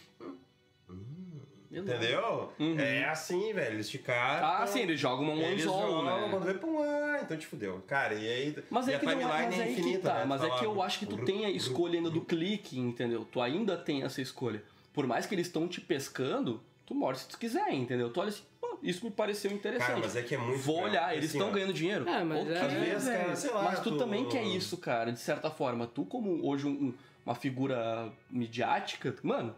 Entendeu? 1.70 2.52
Uhum. 2.58 2.78
É 2.78 3.04
assim, 3.08 3.52
velho. 3.54 3.76
Eles 3.76 3.88
te 3.88 3.96
captam. 3.98 4.46
Ah, 4.46 4.66
sim, 4.66 4.80
eles 4.80 5.00
jogam 5.00 5.24
um 5.30 5.38
Eles 5.40 5.62
jogam, 5.62 6.04
né? 6.04 6.28
quando 6.30 6.44
vê, 6.44 6.54
pum, 6.54 6.82
ah, 6.82 7.20
então 7.22 7.34
te 7.36 7.46
fudeu. 7.46 7.82
Cara, 7.86 8.12
e 8.14 8.28
aí. 8.28 8.64
Mas 8.68 8.88
e 8.88 8.92
é 8.92 8.96
a 8.96 8.98
que 8.98 9.06
não 9.06 9.12
é, 9.12 9.16
timeline 9.16 9.46
mas 9.46 9.54
é 9.54 9.58
é 9.58 9.64
aí 9.64 9.74
que 9.74 9.80
infinita, 9.80 10.08
tá, 10.10 10.18
né? 10.18 10.24
mas 10.26 10.44
é 10.44 10.50
que 10.50 10.64
eu 10.66 10.82
acho 10.82 10.98
que 10.98 11.06
tu 11.06 11.16
bru- 11.16 11.24
tem 11.24 11.46
a 11.46 11.50
escolha 11.50 11.96
ainda 11.96 12.10
do 12.10 12.20
clique, 12.20 12.78
entendeu? 12.78 13.24
Tu 13.24 13.40
ainda 13.40 13.74
tem 13.76 14.02
essa 14.02 14.20
escolha. 14.20 14.62
Por 14.92 15.06
mais 15.06 15.24
que 15.24 15.34
eles 15.34 15.46
estão 15.46 15.66
te 15.66 15.80
pescando, 15.80 16.62
tu 16.92 16.98
morre 16.98 17.16
se 17.16 17.26
tu 17.28 17.38
quiser, 17.38 17.72
entendeu? 17.72 18.10
Tu 18.10 18.20
olha 18.20 18.28
assim, 18.28 18.42
pô, 18.60 18.78
isso 18.82 19.04
me 19.04 19.10
pareceu 19.10 19.50
interessante. 19.50 19.88
Cara, 19.88 20.00
mas 20.00 20.14
é 20.16 20.22
que 20.22 20.34
é 20.34 20.38
muito. 20.38 20.60
Vou 20.60 20.76
cara, 20.76 20.88
olhar, 20.88 21.12
eles 21.16 21.30
assim, 21.30 21.38
estão 21.38 21.50
ó, 21.50 21.54
ganhando 21.54 21.72
dinheiro. 21.72 22.08
É, 22.08 22.22
mas 22.22 22.40
Ok, 22.42 22.54
é- 22.54 22.60
Às 22.60 22.72
vezes, 22.72 23.04
velho. 23.08 23.20
cara, 23.24 23.36
sei 23.36 23.50
lá. 23.50 23.62
mas 23.62 23.80
tu, 23.80 23.96
também 23.98 24.28
quer 24.28 24.42
isso, 24.44 24.76
cara, 24.76 25.10
de 25.10 25.18
certa 25.18 25.50
forma. 25.50 25.86
Tu, 25.86 26.04
como 26.04 26.46
hoje 26.46 26.66
um- 26.66 26.92
uma 27.24 27.34
figura 27.34 28.12
midiática, 28.30 29.14
mano, 29.22 29.54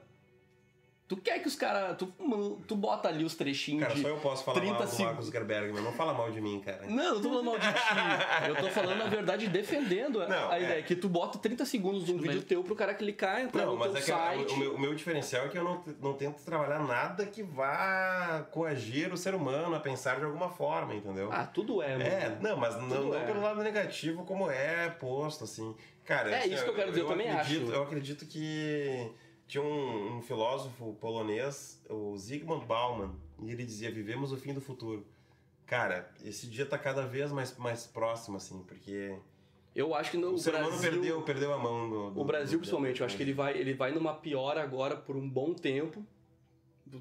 tu 1.06 1.16
quer 1.18 1.38
que 1.40 1.48
os 1.48 1.54
caras. 1.56 1.96
Tu, 1.96 2.06
tu 2.66 2.74
bota 2.76 3.08
ali 3.08 3.24
os 3.24 3.34
trechinhos 3.34 3.82
Cara, 3.82 3.94
de. 3.94 4.02
só 4.02 4.08
eu 4.08 4.16
posso 4.18 4.42
falar 4.44 4.58
30 4.60 4.72
mal 4.74 4.82
do 4.82 4.88
segundos. 4.88 5.06
Marcos 5.06 5.26
Zuckerberg, 5.26 5.72
mas 5.72 5.84
não 5.84 5.92
fala 5.92 6.14
mal 6.14 6.30
de 6.30 6.40
mim, 6.40 6.60
cara. 6.60 6.86
Não, 6.86 7.14
eu 7.16 7.20
tô 7.22 7.28
falando 7.28 7.44
mal 7.44 7.58
de 7.58 7.66
ti. 7.66 8.48
Eu 8.48 8.56
tô 8.56 8.68
falando, 8.68 8.98
na 8.98 9.06
verdade, 9.06 9.46
defendendo 9.48 10.22
a- 10.22 10.28
Não, 10.28 10.50
a 10.50 10.58
é. 10.58 10.62
ideia. 10.62 10.82
Que 10.82 10.96
tu 10.96 11.08
bota 11.08 11.38
30 11.38 11.64
segundos 11.66 12.04
de 12.04 12.12
um 12.12 12.18
vídeo 12.18 12.42
teu 12.42 12.62
pro 12.64 12.74
cara 12.74 12.94
clicar, 12.94 13.40
entrar 13.42 13.66
Não, 13.66 13.72
no 13.72 13.78
mas 13.78 13.88
teu 13.92 13.96
é 13.98 14.00
que 14.00 14.06
site. 14.10 14.52
o, 14.54 14.56
meu, 14.56 14.74
o 14.74 14.80
meu 14.80 14.94
diferencial 14.94 15.46
é 15.46 15.48
que 15.48 15.58
eu 15.58 15.64
não, 15.64 15.84
não 16.00 16.14
tento 16.14 16.42
trabalhar 16.42 16.78
nada 16.80 17.26
que 17.26 17.42
vá 17.42 18.46
coagir 18.50 19.12
o 19.12 19.16
ser 19.16 19.34
humano 19.34 19.74
a 19.74 19.80
pensar 19.80 20.18
de 20.18 20.24
alguma 20.24 20.48
forma, 20.50 20.94
entendeu? 20.94 21.28
Ah, 21.32 21.44
tudo 21.44 21.82
é, 21.82 21.90
mano. 21.92 22.02
É, 22.04 22.36
não, 22.40 22.56
mas 22.56 22.74
não, 22.76 22.88
Tudo 22.88 23.02
não 23.08 23.14
é. 23.16 23.24
pelo 23.24 23.40
lado 23.40 23.62
negativo 23.62 24.24
como 24.24 24.50
é 24.50 24.88
posto, 24.90 25.44
assim. 25.44 25.74
Cara, 26.04 26.30
É 26.30 26.40
assim, 26.40 26.54
isso 26.54 26.64
que 26.64 26.70
eu 26.70 26.74
quero 26.74 26.90
dizer, 26.90 27.00
eu 27.02 27.06
também 27.08 27.30
acredito, 27.30 27.62
acho. 27.64 27.72
Eu 27.72 27.82
acredito 27.82 28.26
que 28.26 29.10
tinha 29.46 29.62
um, 29.62 30.16
um 30.18 30.22
filósofo 30.22 30.94
polonês, 31.00 31.82
o 31.88 32.16
Zygmunt 32.16 32.64
Bauman, 32.66 33.12
e 33.42 33.50
ele 33.50 33.64
dizia, 33.64 33.90
vivemos 33.90 34.32
o 34.32 34.36
fim 34.36 34.52
do 34.54 34.60
futuro. 34.60 35.06
Cara, 35.66 36.10
esse 36.24 36.46
dia 36.46 36.66
tá 36.66 36.78
cada 36.78 37.06
vez 37.06 37.32
mais, 37.32 37.56
mais 37.56 37.86
próximo, 37.86 38.36
assim, 38.36 38.62
porque 38.64 39.16
Eu 39.74 39.94
acho 39.94 40.10
que 40.10 40.16
no 40.16 40.32
o 40.34 40.38
ser 40.38 40.52
Brasil... 40.52 40.78
perdeu, 40.90 41.22
perdeu 41.22 41.52
a 41.54 41.58
mão 41.58 41.88
do, 41.88 42.10
do- 42.10 42.20
O 42.20 42.24
Brasil, 42.24 42.58
do- 42.58 42.60
principalmente, 42.60 43.00
eu 43.00 43.06
acho 43.06 43.16
que 43.16 43.22
ele 43.22 43.32
vai, 43.32 43.56
ele 43.56 43.74
vai 43.74 43.90
numa 43.92 44.14
piora 44.14 44.62
agora 44.62 44.96
por 44.96 45.16
um 45.16 45.28
bom 45.28 45.52
tempo. 45.54 46.04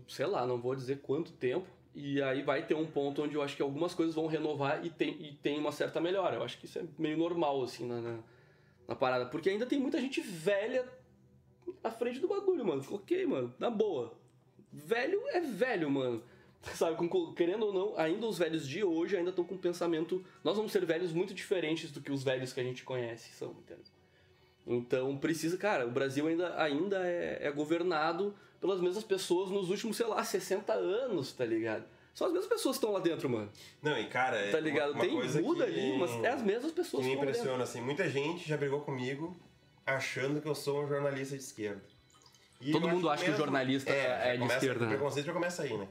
Sei 0.08 0.26
lá, 0.26 0.46
não 0.48 0.58
vou 0.60 0.76
dizer 0.76 1.02
quanto 1.02 1.32
tempo. 1.34 1.68
E 1.94 2.20
aí 2.24 2.42
vai 2.42 2.66
ter 2.66 2.74
um 2.74 2.88
ponto 2.88 3.22
onde 3.22 3.36
eu 3.36 3.42
acho 3.44 3.56
que 3.56 3.62
algumas 3.62 3.94
coisas 3.94 4.16
vão 4.16 4.26
renovar 4.26 4.84
e 4.84 4.90
tem, 4.90 5.10
e 5.22 5.34
tem 5.34 5.60
uma 5.60 5.72
certa 5.72 6.02
melhora. 6.02 6.38
Eu 6.38 6.44
acho 6.44 6.58
que 6.58 6.66
isso 6.66 6.80
é 6.80 6.84
meio 6.98 7.16
normal, 7.18 7.62
assim, 7.62 7.86
na, 7.86 8.02
na, 8.02 8.20
na 8.88 8.96
parada. 8.96 9.28
Porque 9.28 9.50
ainda 9.50 9.66
tem 9.68 9.80
muita 9.80 10.00
gente 10.02 10.20
velha 10.20 10.84
à 11.84 11.92
frente 11.92 12.20
do 12.20 12.28
bagulho, 12.28 12.66
mano. 12.66 12.84
Ok, 12.92 13.26
mano, 13.26 13.54
na 13.60 13.70
boa. 13.70 14.14
Velho 14.72 15.22
é 15.30 15.40
velho, 15.42 15.90
mano. 15.90 16.24
Sabe, 16.76 16.96
com- 16.96 17.34
querendo 17.34 17.66
ou 17.66 17.74
não, 17.74 17.98
ainda 18.00 18.26
os 18.26 18.38
velhos 18.38 18.68
de 18.68 18.84
hoje 18.84 19.18
ainda 19.18 19.30
estão 19.32 19.44
com 19.44 19.56
um 19.56 19.58
pensamento. 19.58 20.24
Nós 20.44 20.56
vamos 20.56 20.72
ser 20.72 20.86
velhos 20.86 21.12
muito 21.12 21.34
diferentes 21.34 21.92
do 21.92 22.00
que 22.02 22.12
os 22.12 22.24
velhos 22.24 22.54
que 22.54 22.60
a 22.60 22.64
gente 22.64 22.84
conhece 22.84 23.34
são, 23.34 23.52
entendeu? 23.52 23.84
Então 24.66 25.18
precisa, 25.18 25.58
cara, 25.58 25.86
o 25.86 25.92
Brasil 25.92 26.26
ainda, 26.26 26.58
ainda 26.62 27.06
é, 27.06 27.40
é 27.48 27.52
governado 27.52 28.34
pelas 28.62 28.80
mesmas 28.80 29.04
pessoas 29.04 29.50
nos 29.50 29.70
últimos, 29.70 29.98
sei 29.98 30.06
lá, 30.08 30.24
60 30.24 30.72
anos, 30.74 31.34
tá 31.34 31.44
ligado? 31.46 31.84
São 32.14 32.28
as 32.28 32.34
mesmas 32.34 32.50
pessoas 32.50 32.78
que 32.78 32.86
estão 32.86 32.94
lá 32.94 33.00
dentro, 33.02 33.30
mano. 33.30 33.50
Não, 33.82 34.00
e 34.00 34.08
cara, 34.08 34.38
é 34.38 34.52
Tá 34.52 34.60
ligado? 34.62 34.92
uma, 34.94 35.04
uma 35.04 35.22
Tem 35.28 35.42
muda 35.42 35.66
que, 35.66 35.72
ali, 35.74 35.98
mas 35.98 36.12
é 36.24 36.30
as 36.30 36.42
mesmas 36.44 36.72
pessoas 36.72 37.04
que 37.04 37.10
me 37.10 37.16
que 37.18 37.22
dentro. 37.22 37.30
impressiona, 37.38 37.64
assim, 37.64 37.82
muita 37.82 38.08
gente 38.10 38.48
já 38.48 38.56
brigou 38.56 38.80
comigo 38.82 39.36
achando 39.86 40.42
que 40.42 40.48
eu 40.48 40.56
sou 40.56 40.84
um 40.84 40.88
jornalista 40.88 41.38
de 41.38 41.44
esquerda. 41.44 41.82
E 42.62 42.72
Todo 42.72 42.88
mundo 42.88 43.10
acha 43.10 43.26
que 43.26 43.32
o 43.32 43.38
jornalista 43.38 43.92
é 43.92 44.38
já 44.38 44.46
de 44.46 44.54
esquerda, 44.54 44.86
O 44.86 44.88
né? 44.88 44.96
preconceito 44.96 45.26
já 45.26 45.34
começa 45.34 45.64
aí, 45.64 45.78
né? 45.78 45.88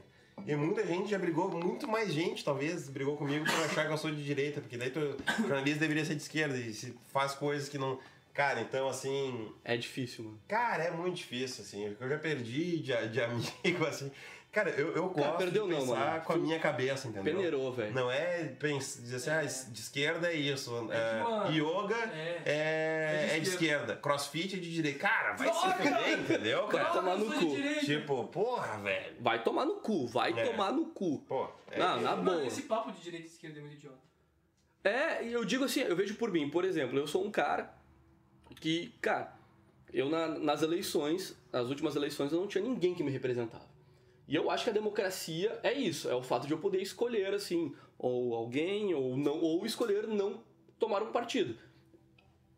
E 0.47 0.55
muita 0.55 0.85
gente 0.85 1.09
já 1.11 1.19
brigou, 1.19 1.49
muito 1.51 1.87
mais 1.87 2.11
gente, 2.11 2.43
talvez, 2.43 2.89
brigou 2.89 3.15
comigo 3.15 3.45
por 3.45 3.53
achar 3.65 3.85
que 3.85 3.93
eu 3.93 3.97
sou 3.97 4.09
de 4.09 4.23
direita, 4.23 4.59
porque 4.59 4.77
daí 4.77 4.89
tu, 4.89 5.15
jornalista 5.41 5.79
deveria 5.79 6.03
ser 6.03 6.15
de 6.15 6.23
esquerda 6.23 6.57
e 6.57 6.73
se 6.73 6.95
faz 7.11 7.33
coisas 7.35 7.69
que 7.69 7.77
não. 7.77 7.99
Cara, 8.33 8.61
então 8.61 8.89
assim, 8.89 9.53
É 9.63 9.77
difícil, 9.77 10.23
mano. 10.25 10.39
Cara, 10.47 10.83
é 10.85 10.89
muito 10.91 11.17
difícil, 11.17 11.63
assim. 11.63 11.95
Eu 11.99 12.09
já 12.09 12.17
perdi 12.17 12.79
de, 12.79 13.07
de 13.09 13.21
amigo, 13.21 13.85
assim. 13.85 14.11
Cara, 14.53 14.69
eu, 14.69 14.95
eu 14.95 15.09
Cara, 15.09 15.27
gosto 15.29 15.37
perdeu 15.39 15.65
de 15.65 15.71
não, 15.71 15.79
pensar 15.79 15.95
mano. 16.11 16.21
com 16.25 16.33
a 16.33 16.37
minha 16.37 16.59
cabeça, 16.59 17.07
entendeu? 17.07 17.33
Peneirou, 17.33 17.73
velho. 17.73 17.91
Não 17.91 18.11
é 18.11 18.43
dizer 18.43 19.15
assim, 19.15 19.29
ah, 19.31 19.41
de 19.71 19.79
esquerda 19.79 20.31
é 20.31 20.35
isso. 20.35 20.69
É 20.91 21.21
mano, 21.23 21.45
é, 21.47 21.51
yoga 21.57 21.95
é- 21.95 22.41
é, 22.45 23.27
é 23.29 23.29
é 23.31 23.33
de 23.39 23.41
de 23.41 23.49
esquerda. 23.49 23.95
Crossfit 23.95 24.55
é 24.55 24.59
de 24.59 24.71
direita. 24.71 24.99
Cara, 24.99 25.33
vai 25.33 25.51
se 25.51 25.59
Droga! 25.59 25.73
fuder, 25.97 26.19
entendeu, 26.19 26.67
Vai 26.67 26.83
cara? 26.83 26.93
tomar 26.93 27.17
no 27.17 27.25
cu. 27.33 27.55
Tipo, 27.83 28.23
porra, 28.27 28.77
velho. 28.77 29.15
Vai 29.19 29.43
tomar 29.43 29.65
no 29.65 29.75
cu, 29.77 30.05
vai 30.07 30.31
É. 30.39 30.45
tomar 30.45 30.71
no 30.71 30.85
cu. 30.85 31.17
Pô, 31.27 31.49
é 31.71 31.79
Não, 31.79 31.99
na 32.01 32.15
Mano, 32.15 32.23
boa. 32.37 32.45
esse 32.45 32.61
papo 32.61 32.91
de 32.91 33.01
direita 33.01 33.25
e 33.25 33.29
esquerda 33.31 33.57
é 33.57 33.61
muito 33.61 33.73
idiota. 33.77 33.97
É, 34.83 35.25
e 35.25 35.33
eu 35.33 35.43
digo 35.43 35.63
assim, 35.65 35.79
eu 35.81 35.95
vejo 35.95 36.13
por 36.13 36.29
mim, 36.31 36.47
por 36.51 36.63
exemplo, 36.63 36.95
eu 36.99 37.07
sou 37.07 37.25
um 37.25 37.31
cara 37.31 37.73
que, 38.61 38.93
cara, 39.01 39.33
eu 39.91 40.09
na- 40.11 40.27
nas 40.27 40.61
eleições, 40.61 41.35
nas 41.51 41.69
últimas 41.69 41.95
eleições, 41.95 42.31
eu 42.31 42.39
não 42.39 42.47
tinha 42.47 42.63
ninguém 42.63 42.93
que 42.93 43.01
me 43.03 43.09
representava. 43.09 43.72
E 44.27 44.35
eu 44.35 44.49
acho 44.49 44.63
que 44.63 44.69
a 44.69 44.73
democracia 44.73 45.59
é 45.63 45.73
isso, 45.73 46.09
é 46.09 46.15
o 46.15 46.23
fato 46.23 46.47
de 46.47 46.53
eu 46.53 46.57
poder 46.57 46.81
escolher, 46.81 47.33
assim, 47.33 47.75
ou 47.97 48.35
alguém, 48.35 48.93
ou 48.93 49.17
não, 49.17 49.39
ou 49.39 49.65
escolher 49.65 50.07
não 50.07 50.41
tomar 50.79 51.03
um 51.03 51.11
partido. 51.11 51.57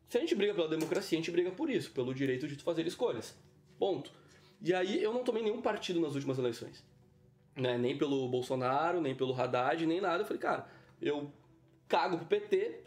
Se 0.07 0.17
a 0.17 0.21
gente 0.21 0.35
briga 0.35 0.53
pela 0.53 0.67
democracia, 0.67 1.17
a 1.17 1.21
gente 1.21 1.31
briga 1.31 1.51
por 1.51 1.69
isso, 1.69 1.91
pelo 1.91 2.13
direito 2.13 2.47
de 2.47 2.55
tu 2.55 2.63
fazer 2.63 2.85
escolhas. 2.85 3.35
Ponto. 3.79 4.11
E 4.61 4.73
aí 4.73 5.01
eu 5.01 5.13
não 5.13 5.23
tomei 5.23 5.43
nenhum 5.43 5.61
partido 5.61 5.99
nas 5.99 6.13
últimas 6.13 6.37
eleições. 6.37 6.83
Né? 7.55 7.77
Nem 7.77 7.97
pelo 7.97 8.27
Bolsonaro, 8.27 9.01
nem 9.01 9.15
pelo 9.15 9.33
Haddad, 9.33 9.85
nem 9.85 9.99
nada. 9.99 10.21
Eu 10.21 10.25
falei, 10.25 10.41
cara, 10.41 10.67
eu 11.01 11.31
cago 11.87 12.17
pro 12.17 12.27
PT, 12.27 12.83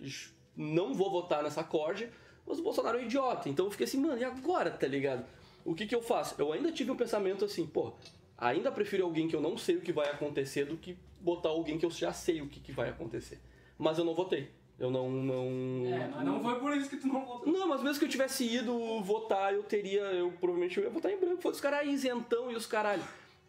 não 0.56 0.94
vou 0.94 1.10
votar 1.10 1.42
nessa 1.42 1.64
corda, 1.64 2.10
mas 2.46 2.58
o 2.58 2.62
Bolsonaro 2.62 2.98
é 2.98 3.02
um 3.02 3.04
idiota. 3.04 3.48
Então 3.48 3.66
eu 3.66 3.70
fiquei 3.70 3.84
assim, 3.84 4.00
mano, 4.00 4.18
e 4.18 4.24
agora, 4.24 4.70
tá 4.70 4.86
ligado? 4.86 5.24
O 5.64 5.74
que 5.74 5.86
que 5.86 5.94
eu 5.94 6.02
faço? 6.02 6.34
Eu 6.38 6.52
ainda 6.52 6.72
tive 6.72 6.90
um 6.90 6.96
pensamento 6.96 7.44
assim, 7.44 7.66
pô, 7.66 7.92
ainda 8.38 8.70
prefiro 8.72 9.04
alguém 9.04 9.26
que 9.28 9.36
eu 9.36 9.40
não 9.40 9.58
sei 9.58 9.76
o 9.76 9.80
que 9.80 9.92
vai 9.92 10.08
acontecer 10.08 10.64
do 10.64 10.76
que 10.76 10.96
botar 11.20 11.48
alguém 11.50 11.76
que 11.78 11.84
eu 11.84 11.90
já 11.90 12.12
sei 12.12 12.40
o 12.40 12.48
que, 12.48 12.60
que 12.60 12.72
vai 12.72 12.88
acontecer. 12.88 13.38
Mas 13.76 13.98
eu 13.98 14.04
não 14.04 14.14
votei. 14.14 14.48
Eu 14.78 14.90
não. 14.92 15.10
não 15.10 15.86
É, 15.92 16.08
mas 16.08 16.24
não 16.24 16.40
foi 16.40 16.54
por 16.60 16.76
isso 16.76 16.88
que 16.88 16.96
tu 16.98 17.08
não 17.08 17.24
votou. 17.26 17.52
não, 17.52 17.66
mas 17.68 17.82
mesmo 17.82 17.98
que 17.98 18.04
eu 18.04 18.08
tivesse 18.08 18.44
ido 18.44 19.00
votar, 19.02 19.52
eu 19.52 19.62
teria. 19.64 20.00
Eu 20.02 20.30
provavelmente 20.32 20.78
eu 20.78 20.84
ia 20.84 20.90
votar 20.90 21.10
em 21.12 21.18
branco. 21.18 21.42
Foda 21.42 21.54
os 21.56 21.60
caras 21.60 21.88
isentão 21.88 22.50
e 22.50 22.54
os 22.54 22.64
caralho. 22.64 23.02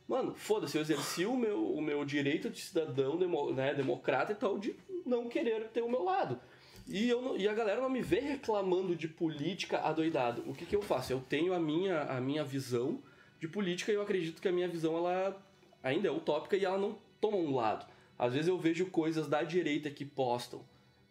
Mano, 0.08 0.34
foda-se, 0.36 0.76
eu 0.76 0.82
exerci 0.82 1.24
o 1.28 1.36
meu, 1.38 1.64
o 1.72 1.80
meu 1.80 2.04
direito 2.04 2.50
de 2.50 2.60
cidadão 2.60 3.16
demo- 3.16 3.52
né, 3.54 3.76
democrata 3.76 4.32
e 4.32 4.36
tal, 4.36 4.58
de 4.58 4.76
não 5.06 5.30
querer 5.30 5.68
ter 5.68 5.84
o 5.84 5.90
meu 5.90 6.04
lado. 6.04 6.40
E, 6.88 7.08
eu 7.08 7.22
não- 7.22 7.38
e 7.38 7.48
a 7.48 7.54
galera 7.54 7.80
não 7.80 7.92
me 7.92 8.02
vê 8.02 8.20
reclamando 8.20 8.96
de 8.96 9.08
política 9.08 9.78
adoidado. 9.82 10.44
O 10.48 10.54
que, 10.56 10.66
que 10.66 10.76
eu 10.76 10.82
faço? 10.82 11.14
Eu 11.14 11.20
tenho 11.22 11.54
a 11.54 11.60
minha, 11.60 12.02
a 12.06 12.20
minha 12.20 12.44
visão 12.44 13.00
de 13.40 13.48
política 13.48 13.92
eu 13.92 14.02
acredito 14.02 14.42
que 14.42 14.48
a 14.48 14.52
minha 14.52 14.68
visão 14.68 14.96
ela 14.98 15.42
ainda 15.82 16.08
é 16.08 16.12
utópica 16.12 16.58
e 16.58 16.66
ela 16.66 16.78
não 16.78 16.98
toma 17.22 17.38
um 17.38 17.56
lado. 17.56 17.86
Às 18.18 18.34
vezes 18.34 18.48
eu 18.48 18.58
vejo 18.58 18.88
coisas 18.88 19.28
da 19.28 19.44
direita 19.44 19.90
que 19.90 20.04
postam 20.06 20.62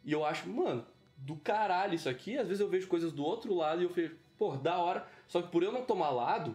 e 0.05 0.12
eu 0.12 0.24
acho, 0.24 0.49
mano, 0.49 0.85
do 1.16 1.37
caralho 1.37 1.95
isso 1.95 2.09
aqui. 2.09 2.37
Às 2.39 2.47
vezes 2.49 2.61
eu 2.61 2.68
vejo 2.68 2.87
coisas 2.87 3.12
do 3.12 3.24
outro 3.24 3.55
lado 3.55 3.81
e 3.81 3.85
eu 3.85 3.91
vejo, 3.91 4.14
pô, 4.39 4.57
da 4.57 4.79
hora. 4.79 5.07
Só 5.26 5.41
que 5.43 5.49
por 5.49 5.62
eu 5.62 5.72
não 5.72 5.85
tomar 5.85 6.11
lado, 6.11 6.55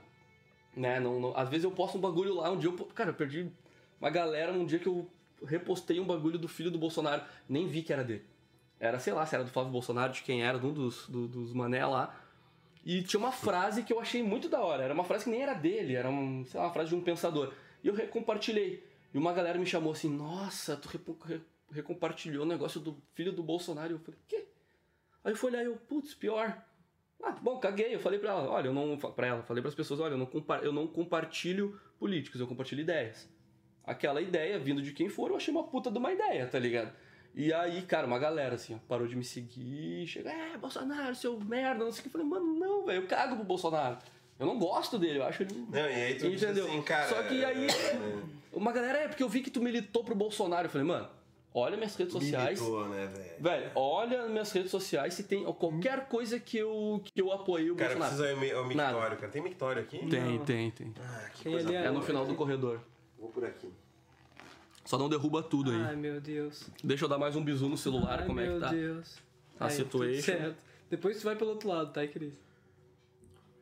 né? 0.76 0.99
Não, 0.99 1.19
não- 1.19 1.38
às 1.38 1.49
vezes 1.49 1.63
eu 1.63 1.71
posto 1.71 1.97
um 1.97 2.01
bagulho 2.01 2.36
lá, 2.36 2.51
um 2.51 2.57
dia 2.57 2.69
eu. 2.69 2.86
Cara, 2.88 3.09
eu 3.09 3.13
perdi 3.15 3.51
uma 3.99 4.09
galera 4.09 4.51
num 4.53 4.65
dia 4.65 4.80
que 4.80 4.88
eu 4.88 5.09
repostei 5.45 5.99
um 5.99 6.05
bagulho 6.05 6.38
do 6.39 6.47
filho 6.47 6.71
do 6.71 6.78
Bolsonaro. 6.78 7.24
Nem 7.49 7.67
vi 7.67 7.82
que 7.82 7.91
era 7.91 8.03
dele. 8.03 8.26
Era, 8.80 8.99
sei 8.99 9.13
lá, 9.13 9.26
se 9.26 9.36
era 9.36 9.43
do 9.43 9.49
Flávio 9.49 9.71
Bolsonaro, 9.71 10.13
de 10.13 10.21
quem 10.24 10.43
era, 10.43 10.59
de 10.59 10.65
um 10.65 10.74
dos, 10.74 11.07
do- 11.07 11.28
dos 11.28 11.53
mané 11.53 11.86
lá. 11.86 12.15
E 12.86 13.01
tinha 13.01 13.19
uma 13.19 13.31
frase 13.31 13.84
que 13.84 13.93
eu 13.93 13.99
achei 13.99 14.21
muito 14.21 14.49
da 14.49 14.61
hora. 14.61 14.84
Era 14.84 14.93
uma 14.93 15.05
frase 15.05 15.23
que 15.23 15.29
nem 15.29 15.41
era 15.41 15.53
dele, 15.53 15.95
era 15.95 16.09
um, 16.09 16.45
lá, 16.53 16.63
uma 16.63 16.73
frase 16.73 16.89
de 16.89 16.95
um 16.95 17.01
pensador. 17.01 17.53
E 17.84 17.88
eu 17.88 17.93
recompartilhei. 17.93 18.84
E 19.13 19.17
uma 19.17 19.31
galera 19.31 19.57
me 19.57 19.65
chamou 19.65 19.93
assim, 19.93 20.09
nossa, 20.09 20.75
tu 20.75 20.89
recompartilhou 21.71 22.43
o 22.43 22.47
negócio 22.47 22.79
do 22.81 23.01
filho 23.13 23.31
do 23.31 23.43
Bolsonaro. 23.43 23.93
Eu 23.93 23.99
falei, 23.99 24.19
quê? 24.27 24.47
Aí 25.23 25.31
eu 25.31 25.38
fui 25.38 25.51
olhar 25.51 25.63
e 25.63 25.67
eu, 25.67 25.77
putz, 25.77 26.13
pior. 26.13 26.61
Ah, 27.21 27.31
bom, 27.31 27.57
caguei. 27.57 27.95
Eu 27.95 27.99
falei 27.99 28.19
pra 28.19 28.31
ela, 28.31 28.49
olha, 28.49 28.67
eu 28.67 28.73
não. 28.73 28.97
Pra 28.97 29.27
ela, 29.27 29.43
falei 29.43 29.61
pras 29.61 29.75
pessoas, 29.75 30.01
olha, 30.01 30.13
eu 30.13 30.17
não, 30.17 30.29
eu 30.61 30.73
não 30.73 30.88
compartilho 30.88 31.79
políticos, 31.97 32.41
eu 32.41 32.47
compartilho 32.47 32.81
ideias. 32.81 33.29
Aquela 33.86 34.21
ideia, 34.21 34.59
vindo 34.59 34.81
de 34.81 34.91
quem 34.91 35.07
for, 35.07 35.29
eu 35.29 35.38
achei 35.38 35.53
uma 35.53 35.63
puta 35.63 35.89
de 35.89 35.97
uma 35.97 36.11
ideia, 36.11 36.47
tá 36.47 36.59
ligado? 36.59 36.93
E 37.36 37.51
aí, 37.51 37.81
cara, 37.81 38.05
uma 38.05 38.19
galera 38.19 38.55
assim, 38.55 38.79
parou 38.88 39.07
de 39.07 39.15
me 39.15 39.23
seguir, 39.23 40.05
chega, 40.05 40.29
é, 40.31 40.55
Bolsonaro, 40.57 41.15
seu 41.15 41.39
merda, 41.39 41.84
não 41.84 41.91
sei 41.91 41.99
o 41.99 42.03
que. 42.03 42.07
Eu 42.09 42.11
falei, 42.11 42.27
mano, 42.27 42.53
não, 42.59 42.86
velho, 42.86 43.01
eu 43.01 43.07
cago 43.07 43.36
pro 43.38 43.43
Bolsonaro. 43.45 43.97
Eu 44.39 44.45
não 44.45 44.59
gosto 44.59 44.99
dele, 44.99 45.19
eu 45.19 45.23
acho 45.23 45.43
ele. 45.43 45.53
Não, 45.69 45.79
e 45.79 45.81
aí 45.93 46.15
tu 46.15 46.27
Entendeu? 46.27 46.65
assim, 46.67 46.81
cara... 46.81 47.07
Só 47.07 47.23
que 47.23 47.43
aí. 47.43 47.67
é, 47.67 48.19
Uma 48.51 48.71
galera, 48.71 48.99
é 48.99 49.07
porque 49.07 49.23
eu 49.23 49.29
vi 49.29 49.41
que 49.41 49.49
tu 49.49 49.61
militou 49.61 50.03
pro 50.03 50.13
Bolsonaro. 50.15 50.65
Eu 50.67 50.69
falei, 50.69 50.86
mano, 50.86 51.07
olha 51.53 51.75
minhas 51.77 51.95
redes 51.95 52.13
sociais. 52.13 52.59
militou, 52.59 52.88
né, 52.89 53.07
velho? 53.07 53.31
Velho, 53.39 53.71
olha 53.75 54.27
minhas 54.27 54.51
redes 54.51 54.69
sociais 54.71 55.13
se 55.15 55.23
tem 55.23 55.43
qualquer 55.53 56.07
coisa 56.07 56.39
que 56.39 56.57
eu, 56.57 57.01
que 57.03 57.19
eu 57.21 57.31
apoiei 57.31 57.71
o 57.71 57.75
Cara, 57.75 57.95
Bolsonaro. 57.95 58.15
precisa 58.34 58.45
ir 58.45 58.51
ao 58.53 58.63
Nada. 58.75 58.91
mictório, 58.91 59.17
cara. 59.17 59.31
Tem 59.31 59.41
mictório 59.41 59.81
aqui? 59.81 59.97
Tem, 60.09 60.39
tem, 60.39 60.71
tem. 60.71 60.93
Ah, 60.99 61.29
que 61.34 61.43
Tem 61.43 61.51
coisa 61.53 61.67
ali 61.69 61.77
boa. 61.77 61.88
É 61.88 61.91
no 61.91 62.01
final 62.01 62.25
do 62.25 62.36
corredor. 62.36 62.79
Vou 63.17 63.29
por 63.29 63.45
aqui. 63.45 63.69
Só 64.86 64.97
não 64.97 65.07
derruba 65.09 65.41
tudo 65.41 65.71
aí. 65.71 65.81
Ai, 65.81 65.95
meu 65.95 66.19
Deus. 66.19 66.69
Deixa 66.84 67.05
eu 67.05 67.09
dar 67.09 67.17
mais 67.17 67.36
um 67.36 67.43
bisu 67.43 67.69
no 67.69 67.77
celular, 67.77 68.19
Ai, 68.21 68.25
como 68.27 68.39
é 68.39 68.43
meu 68.47 68.55
que 68.55 68.59
tá. 68.59 68.69
Deus. 68.69 69.17
A 69.59 69.65
Aí, 69.65 69.71
situation. 69.71 70.21
certo. 70.21 70.57
Depois 70.89 71.17
tu 71.19 71.23
vai 71.23 71.36
pelo 71.36 71.51
outro 71.51 71.69
lado, 71.69 71.91
tá, 71.93 72.05
Cris? 72.07 72.34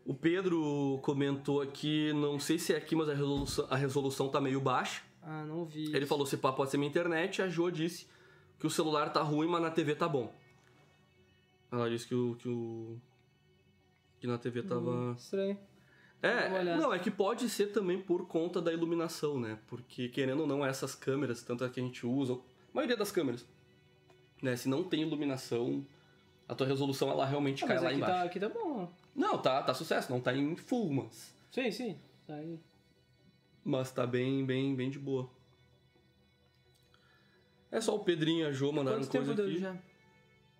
O 0.03 0.13
Pedro 0.15 0.99
comentou 1.03 1.61
aqui, 1.61 2.11
não 2.13 2.39
sei 2.39 2.57
se 2.57 2.73
é 2.73 2.77
aqui, 2.77 2.95
mas 2.95 3.07
a 3.07 3.13
resolução, 3.13 3.67
a 3.69 3.75
resolução 3.75 4.29
tá 4.29 4.41
meio 4.41 4.59
baixa. 4.59 5.03
Ah, 5.21 5.43
não 5.45 5.63
vi. 5.63 5.95
Ele 5.95 6.05
falou 6.07 6.25
se 6.25 6.37
pá 6.37 6.51
pode 6.51 6.71
ser 6.71 6.77
minha 6.77 6.89
internet, 6.89 7.41
a 7.41 7.47
Jo 7.47 7.69
disse 7.69 8.07
que 8.59 8.65
o 8.65 8.69
celular 8.69 9.13
tá 9.13 9.21
ruim, 9.21 9.47
mas 9.47 9.61
na 9.61 9.69
TV 9.69 9.93
tá 9.93 10.09
bom. 10.09 10.33
Ela 11.71 11.87
disse 11.89 12.07
que 12.07 12.15
o. 12.15 12.35
que, 12.35 12.49
o, 12.49 12.97
que 14.19 14.25
na 14.25 14.37
TV 14.39 14.63
tava. 14.63 14.89
Hum, 14.91 15.13
Estranho. 15.13 15.57
É, 16.23 16.75
não, 16.77 16.93
é 16.93 16.99
que 16.99 17.09
pode 17.09 17.49
ser 17.49 17.67
também 17.71 17.99
por 17.99 18.27
conta 18.27 18.61
da 18.61 18.71
iluminação, 18.71 19.39
né? 19.39 19.57
Porque, 19.67 20.07
querendo 20.07 20.41
ou 20.41 20.47
não, 20.47 20.63
essas 20.63 20.93
câmeras, 20.93 21.41
tanto 21.41 21.63
a 21.63 21.69
que 21.69 21.79
a 21.79 21.83
gente 21.83 22.05
usa, 22.05 22.33
a 22.33 22.37
maioria 22.73 22.95
das 22.95 23.11
câmeras, 23.11 23.43
né? 24.41 24.55
Se 24.55 24.69
não 24.69 24.83
tem 24.83 25.01
iluminação, 25.01 25.83
a 26.47 26.53
tua 26.53 26.67
resolução, 26.67 27.09
ela 27.09 27.25
realmente 27.25 27.63
Ah, 27.63 27.67
cai 27.67 27.75
mas 27.77 27.83
lá 27.83 27.89
aqui 27.89 27.97
embaixo. 27.97 28.15
tá, 28.15 28.23
aqui 28.23 28.39
tá 28.39 28.49
bom. 28.49 28.91
Não, 29.15 29.37
tá, 29.41 29.63
tá 29.63 29.73
sucesso, 29.73 30.11
não 30.11 30.21
tá 30.21 30.31
em 30.35 30.55
full, 30.55 30.91
mas... 30.93 31.33
Sim, 31.51 31.71
sim. 31.71 31.97
Tá 32.27 32.35
aí. 32.35 32.59
Mas 33.63 33.91
tá 33.91 34.05
bem, 34.05 34.45
bem, 34.45 34.75
bem 34.75 34.89
de 34.91 34.99
boa. 34.99 35.27
É 37.71 37.79
só 37.81 37.95
o 37.95 37.99
Pedrinho 38.03 38.41
e 38.45 38.47
a 38.47 38.51
Jo 38.51 38.71
mandaram 38.71 38.99
Quanto 38.99 39.09
tempo 39.11 39.25
coisa 39.25 39.41
deu 39.41 39.51
aqui. 39.51 39.59
já? 39.59 39.75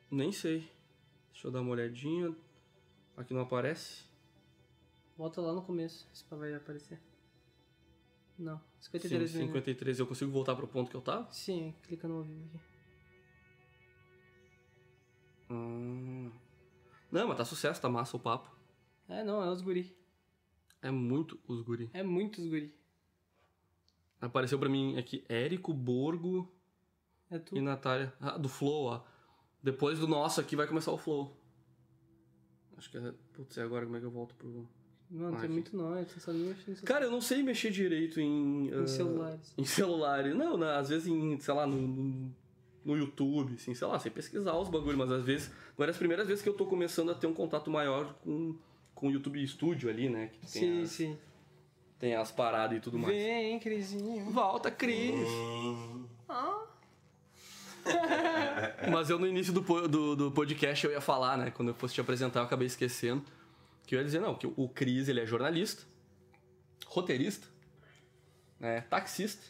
Nem 0.09 0.31
sei. 0.31 0.67
Deixa 1.33 1.47
eu 1.47 1.51
dar 1.51 1.61
uma 1.61 1.71
olhadinha. 1.71 2.33
Aqui 3.17 3.33
não 3.33 3.41
aparece. 3.41 4.03
Volta 5.21 5.39
lá 5.39 5.53
no 5.53 5.61
começo, 5.61 6.09
se 6.11 6.23
pá 6.23 6.35
vai 6.35 6.51
aparecer. 6.51 6.99
Não, 8.39 8.57
Sim, 8.79 8.85
53 8.85 9.33
minutos. 9.35 9.53
53. 9.53 9.99
Eu 9.99 10.07
consigo 10.07 10.31
voltar 10.31 10.55
pro 10.55 10.67
ponto 10.67 10.89
que 10.89 10.97
eu 10.97 11.01
tava? 11.01 11.31
Sim, 11.31 11.75
clica 11.83 12.07
no 12.07 12.15
ao 12.15 12.23
vivo 12.23 12.43
aqui. 12.55 12.59
Hum. 15.51 16.31
Não, 17.11 17.27
mas 17.27 17.37
tá 17.37 17.45
sucesso, 17.45 17.79
tá 17.79 17.87
massa 17.87 18.17
o 18.17 18.19
papo. 18.19 18.49
É, 19.07 19.23
não, 19.23 19.43
é 19.43 19.51
os 19.51 19.61
guri. 19.61 19.95
É 20.81 20.89
muito 20.89 21.39
os 21.47 21.61
guri. 21.61 21.87
É 21.93 22.01
muitos 22.01 22.43
guri. 22.47 22.73
Apareceu 24.19 24.57
pra 24.57 24.69
mim 24.69 24.97
aqui 24.97 25.23
Érico, 25.29 25.71
Borgo 25.71 26.51
É 27.29 27.37
tu. 27.37 27.55
e 27.55 27.61
Natália. 27.61 28.11
Ah, 28.19 28.39
do 28.39 28.49
Flow, 28.49 28.85
ó. 28.85 29.03
Depois 29.61 29.99
do 29.99 30.07
nosso 30.07 30.41
aqui 30.41 30.55
vai 30.55 30.65
começar 30.65 30.91
o 30.91 30.97
Flow. 30.97 31.39
Acho 32.75 32.89
que 32.89 32.97
é. 32.97 33.13
Putz, 33.33 33.55
e 33.57 33.61
agora 33.61 33.85
como 33.85 33.97
é 33.97 33.99
que 33.99 34.05
eu 34.07 34.11
volto 34.11 34.33
pro. 34.33 34.80
Mano, 35.13 35.35
Ah, 35.37 35.41
tem 35.41 35.49
muito 35.49 35.75
não 35.75 36.05
sabe 36.07 36.37
nem 36.37 36.47
mexer 36.47 36.71
nisso. 36.71 36.83
Cara, 36.85 37.03
eu 37.05 37.11
não 37.11 37.19
sei 37.19 37.43
mexer 37.43 37.69
direito 37.69 38.19
em. 38.21 38.69
Em 38.69 38.73
ah, 38.83 38.87
celulares. 38.87 39.53
Em 39.57 39.65
celulares. 39.65 40.33
Não, 40.35 40.55
na- 40.57 40.77
às 40.77 40.87
vezes 40.87 41.07
em, 41.07 41.37
sei 41.39 41.53
lá, 41.53 41.67
no, 41.67 41.75
no, 41.75 42.31
no 42.85 42.97
YouTube, 42.97 43.55
assim, 43.55 43.73
sei 43.75 43.87
lá, 43.87 43.99
sem 43.99 44.09
pesquisar 44.11 44.55
os 44.57 44.69
bagulhos, 44.69 44.95
mas 44.97 45.11
às 45.11 45.23
vezes. 45.25 45.51
Agora 45.73 45.89
é 45.89 45.93
as 45.93 45.97
primeiras 45.97 46.27
vezes 46.27 46.41
que 46.41 46.47
eu 46.47 46.53
tô 46.53 46.65
começando 46.65 47.11
a 47.11 47.15
ter 47.15 47.27
um 47.27 47.33
contato 47.33 47.69
maior 47.69 48.13
com, 48.23 48.55
com 48.95 49.07
o 49.09 49.11
YouTube 49.11 49.45
Studio 49.45 49.89
ali, 49.89 50.07
né? 50.09 50.27
Que 50.31 50.39
tem 50.39 50.47
Sim, 50.61 50.81
as- 50.83 50.89
sim. 50.91 51.17
tem 51.99 52.15
as 52.15 52.31
paradas 52.31 52.77
e 52.77 52.79
tudo 52.81 52.97
mais. 52.97 53.13
Vem, 53.13 53.59
Crisinho. 53.59 54.29
Volta, 54.31 54.71
Cris. 54.71 55.11
Hum, 55.27 56.05
Mas 58.91 59.09
eu 59.09 59.17
no 59.19 59.27
início 59.27 59.51
do, 59.51 59.61
do, 59.87 60.15
do 60.15 60.31
podcast 60.31 60.85
eu 60.85 60.91
ia 60.91 61.01
falar, 61.01 61.37
né? 61.37 61.51
Quando 61.51 61.69
eu 61.69 61.75
fosse 61.75 61.93
te 61.95 62.01
apresentar, 62.01 62.39
eu 62.39 62.43
acabei 62.45 62.67
esquecendo. 62.67 63.23
Que 63.91 63.95
eu 63.95 63.99
ia 63.99 64.05
dizer, 64.05 64.21
não, 64.21 64.35
que 64.35 64.47
o 64.47 64.69
Cris 64.69 65.09
ele 65.09 65.19
é 65.19 65.25
jornalista, 65.25 65.83
roteirista, 66.85 67.45
né? 68.57 68.85
Taxista. 68.89 69.43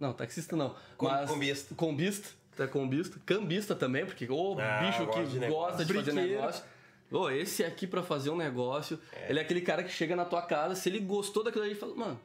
Não, 0.00 0.12
taxista 0.12 0.56
não. 0.56 0.74
Com- 0.96 1.06
mas 1.06 1.30
combista. 1.30 1.72
Combista. 1.76 2.28
É 2.58 2.66
combista. 2.66 3.20
Cambista 3.24 3.76
também, 3.76 4.04
porque 4.04 4.26
o 4.28 4.58
Ah, 4.58 4.80
bicho 4.80 5.06
que 5.06 5.24
de 5.38 5.46
gosta 5.46 5.84
de 5.84 5.94
fazer 5.94 6.12
negócio. 6.12 6.64
Ô, 7.12 7.30
esse 7.30 7.62
aqui 7.62 7.86
pra 7.86 8.02
fazer 8.02 8.30
um 8.30 8.36
negócio, 8.36 8.98
ele 9.28 9.38
é 9.38 9.42
aquele 9.42 9.60
cara 9.60 9.84
que 9.84 9.90
chega 9.92 10.16
na 10.16 10.24
tua 10.24 10.42
casa, 10.42 10.74
se 10.74 10.88
ele 10.88 10.98
gostou 10.98 11.44
daquilo 11.44 11.62
ali, 11.62 11.74
ele 11.74 11.78
fala, 11.78 11.94
mano, 11.94 12.20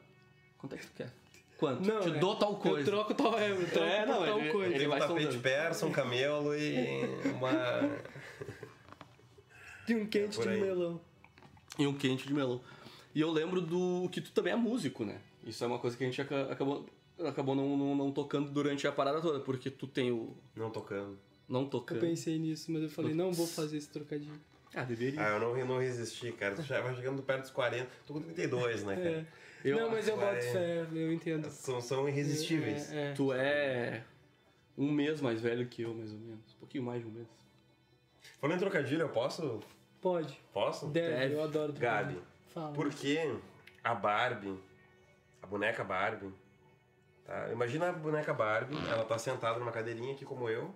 quanto 0.58 0.74
é 0.74 0.78
que 0.78 0.86
tu 0.88 0.92
quer? 0.96 1.12
Quanto? 1.58 1.86
Não, 1.86 2.00
Te 2.00 2.08
é. 2.10 2.18
dou 2.18 2.34
tal 2.34 2.56
coisa. 2.56 2.80
Eu 2.80 2.84
troco 2.92 3.14
tal, 3.14 3.38
é, 3.38 3.52
eu 3.52 3.70
troco 3.70 3.86
É, 3.88 4.04
não, 4.04 4.24
tal 4.26 4.40
ele- 4.40 4.50
coisa. 4.50 4.70
ele- 4.70 4.78
Tem 4.78 4.86
um 4.88 4.90
vai 4.90 4.98
tapete 4.98 5.22
sondando. 5.22 5.42
persa, 5.42 5.86
um 5.86 5.92
camelo 5.92 6.56
e 6.56 6.76
uma. 7.38 7.52
De 9.86 9.94
um 9.94 10.04
quente 10.06 10.36
por 10.36 10.48
de 10.52 10.58
melão. 10.60 11.00
E 11.78 11.86
um 11.86 11.94
quente 11.94 12.26
de 12.26 12.32
melão. 12.34 12.60
E 13.14 13.20
eu 13.20 13.30
lembro 13.30 13.60
do 13.60 14.08
que 14.10 14.20
tu 14.20 14.30
também 14.32 14.52
é 14.52 14.56
músico, 14.56 15.04
né? 15.04 15.18
Isso 15.44 15.62
é 15.64 15.66
uma 15.66 15.78
coisa 15.78 15.96
que 15.96 16.02
a 16.04 16.06
gente 16.06 16.20
aca- 16.20 16.52
acabou, 16.52 16.86
acabou 17.24 17.54
não, 17.54 17.76
não, 17.76 17.94
não 17.94 18.12
tocando 18.12 18.50
durante 18.50 18.86
a 18.86 18.92
parada 18.92 19.20
toda, 19.20 19.40
porque 19.40 19.70
tu 19.70 19.86
tem 19.86 20.10
o. 20.12 20.36
Não 20.54 20.70
tocando. 20.70 21.18
Não 21.48 21.62
Eu 21.62 21.66
tocando. 21.68 22.00
pensei 22.00 22.38
nisso, 22.38 22.70
mas 22.72 22.82
eu 22.82 22.90
falei, 22.90 23.14
não 23.14 23.32
vou 23.32 23.46
fazer 23.46 23.76
esse 23.76 23.88
trocadilho. 23.88 24.38
Ah, 24.74 24.82
deveria. 24.82 25.20
Ah, 25.24 25.30
eu 25.34 25.40
não, 25.40 25.56
eu 25.56 25.64
não 25.64 25.78
resisti, 25.78 26.32
cara. 26.32 26.54
Tu 26.56 26.62
já 26.62 26.80
vai 26.80 26.94
chegando 26.94 27.22
perto 27.22 27.42
dos 27.42 27.50
40. 27.50 27.88
Tô 28.06 28.14
com 28.14 28.20
32, 28.20 28.84
né, 28.84 28.96
cara? 28.96 29.08
É. 29.08 29.26
Eu 29.64 29.80
não, 29.80 29.90
mas 29.90 30.06
eu 30.06 30.16
boto 30.16 30.42
fé, 30.42 30.86
eu 30.92 31.12
entendo. 31.12 31.48
São, 31.50 31.80
são 31.80 32.08
irresistíveis. 32.08 32.92
É, 32.92 33.10
é. 33.10 33.12
Tu 33.14 33.32
é 33.32 34.04
um 34.76 34.90
mês 34.92 35.20
mais 35.20 35.40
velho 35.40 35.66
que 35.66 35.82
eu, 35.82 35.94
mais 35.94 36.12
ou 36.12 36.18
menos. 36.18 36.52
Um 36.56 36.58
pouquinho 36.58 36.84
mais 36.84 37.00
de 37.00 37.06
um 37.08 37.10
mês. 37.10 37.26
Falando 38.40 38.56
em 38.56 38.60
trocadilho, 38.60 39.02
eu 39.02 39.08
posso? 39.08 39.60
Pode. 40.06 40.40
Posso? 40.52 40.86
Deve, 40.86 41.16
Deve. 41.16 41.34
eu 41.34 41.42
adoro 41.42 41.72
Gabi, 41.72 41.80
trocadilho. 41.80 42.22
Fala. 42.54 42.72
Por 42.72 42.94
que 42.94 43.18
a 43.82 43.92
Barbie, 43.92 44.56
a 45.42 45.46
boneca 45.48 45.82
Barbie, 45.82 46.32
tá? 47.24 47.48
Imagina 47.50 47.88
a 47.88 47.92
boneca 47.92 48.32
Barbie, 48.32 48.76
ela 48.88 49.04
tá 49.04 49.18
sentada 49.18 49.58
numa 49.58 49.72
cadeirinha 49.72 50.14
aqui 50.14 50.24
como 50.24 50.48
eu, 50.48 50.72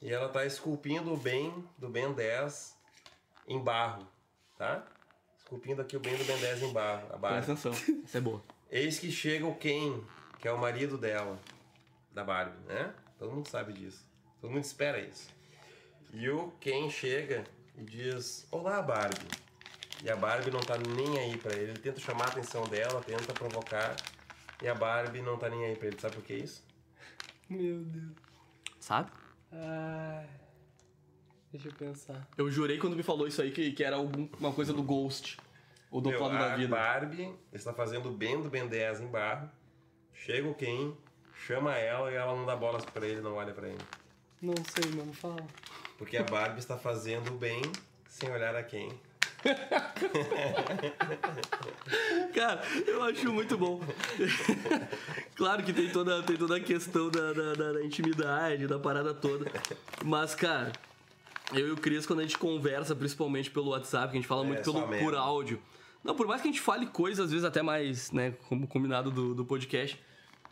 e 0.00 0.10
ela 0.10 0.30
tá 0.30 0.46
esculpindo 0.46 1.12
o 1.12 1.18
bem 1.18 1.68
do 1.76 1.90
Ben 1.90 2.10
10 2.14 2.74
em 3.46 3.62
barro, 3.62 4.08
tá? 4.56 4.86
Esculpindo 5.36 5.82
aqui 5.82 5.94
o 5.94 6.00
bem 6.00 6.16
do 6.16 6.24
Ben 6.24 6.38
10 6.38 6.62
em 6.62 6.72
barro, 6.72 7.08
a 7.12 7.18
Barbie. 7.18 7.44
Presta 7.44 7.68
atenção. 7.68 8.02
Essa 8.04 8.16
é 8.16 8.20
boa. 8.22 8.42
Eis 8.70 8.98
que 8.98 9.12
chega 9.12 9.46
o 9.46 9.54
Ken, 9.54 10.02
que 10.38 10.48
é 10.48 10.52
o 10.52 10.56
marido 10.56 10.96
dela, 10.96 11.38
da 12.10 12.24
Barbie, 12.24 12.56
né? 12.66 12.94
Todo 13.18 13.32
mundo 13.32 13.48
sabe 13.48 13.74
disso. 13.74 14.02
Todo 14.40 14.50
mundo 14.50 14.64
espera 14.64 14.98
isso. 14.98 15.28
E 16.10 16.26
o 16.30 16.52
Ken 16.52 16.88
chega 16.88 17.44
diz: 17.84 18.46
Olá, 18.50 18.82
Barbie. 18.82 19.26
E 20.04 20.10
a 20.10 20.16
Barbie 20.16 20.50
não 20.50 20.60
tá 20.60 20.76
nem 20.76 21.18
aí 21.18 21.36
pra 21.36 21.54
ele. 21.54 21.72
Ele 21.72 21.78
tenta 21.78 22.00
chamar 22.00 22.26
a 22.26 22.28
atenção 22.28 22.64
dela, 22.64 23.02
tenta 23.02 23.32
provocar. 23.32 23.96
E 24.62 24.68
a 24.68 24.74
Barbie 24.74 25.22
não 25.22 25.38
tá 25.38 25.48
nem 25.48 25.64
aí 25.64 25.76
pra 25.76 25.88
ele. 25.88 25.98
Sabe 25.98 26.16
por 26.16 26.24
que 26.24 26.34
isso? 26.34 26.64
Meu 27.48 27.82
Deus. 27.82 28.12
Sabe? 28.80 29.10
Ai. 29.52 30.28
Deixa 31.52 31.68
eu 31.68 31.72
pensar. 31.72 32.28
Eu 32.36 32.50
jurei 32.50 32.78
quando 32.78 32.96
me 32.96 33.02
falou 33.02 33.26
isso 33.26 33.40
aí 33.40 33.50
que, 33.50 33.72
que 33.72 33.82
era 33.82 33.96
alguma 33.96 34.52
coisa 34.52 34.72
do 34.72 34.82
Ghost. 34.82 35.38
Ou 35.90 36.00
do 36.00 36.10
Meu, 36.10 36.18
plano 36.18 36.36
a 36.36 36.48
da 36.48 36.56
vida. 36.56 36.68
Barbie 36.68 37.34
está 37.52 37.72
fazendo 37.72 38.10
o 38.10 38.12
Ben 38.12 38.42
do 38.42 38.50
Ben 38.50 38.66
10 38.66 39.00
em 39.00 39.06
barro. 39.06 39.48
Chega 40.12 40.48
o 40.48 40.54
Ken, 40.54 40.94
chama 41.46 41.76
ela 41.76 42.10
e 42.10 42.14
ela 42.14 42.34
não 42.34 42.44
dá 42.44 42.56
bolas 42.56 42.84
pra 42.84 43.06
ele, 43.06 43.20
não 43.20 43.34
olha 43.34 43.52
pra 43.52 43.68
ele. 43.68 43.78
Não 44.42 44.54
sei, 44.68 44.90
mano, 44.92 45.12
fala. 45.12 45.36
Porque 45.98 46.16
a 46.16 46.22
Barbie 46.22 46.58
está 46.58 46.76
fazendo 46.76 47.28
o 47.32 47.38
bem 47.38 47.62
sem 48.08 48.30
olhar 48.30 48.54
a 48.54 48.62
quem. 48.62 48.90
Cara, 52.34 52.62
eu 52.86 53.02
acho 53.04 53.32
muito 53.32 53.56
bom. 53.56 53.80
claro 55.36 55.62
que 55.62 55.72
tem 55.72 55.88
toda, 55.90 56.22
tem 56.22 56.36
toda 56.36 56.56
a 56.56 56.60
questão 56.60 57.10
da, 57.10 57.32
da, 57.32 57.54
da- 57.54 57.72
da 57.74 57.84
intimidade, 57.84 58.66
da 58.66 58.78
parada 58.78 59.14
toda. 59.14 59.50
Mas, 60.04 60.34
cara, 60.34 60.72
eu 61.52 61.68
e 61.68 61.70
o 61.72 61.76
Cris, 61.76 62.06
quando 62.06 62.20
a 62.20 62.22
gente 62.22 62.38
conversa, 62.38 62.94
principalmente 62.94 63.50
pelo 63.50 63.70
WhatsApp, 63.70 64.10
que 64.10 64.18
a 64.18 64.20
gente 64.20 64.28
fala 64.28 64.44
muito 64.44 64.64
só 64.70 64.82
pelo, 64.86 64.98
por 65.04 65.14
áudio. 65.14 65.60
Não, 66.02 66.14
por 66.14 66.26
mais 66.26 66.40
que 66.42 66.48
a 66.48 66.50
gente 66.50 66.60
fale 66.60 66.86
coisas, 66.86 67.26
às 67.26 67.30
vezes 67.30 67.44
até 67.44 67.62
mais, 67.62 68.10
né, 68.12 68.34
como 68.48 68.66
combinado 68.66 69.10
do, 69.10 69.34
do 69.34 69.44
podcast, 69.44 69.98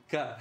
cara, 0.08 0.38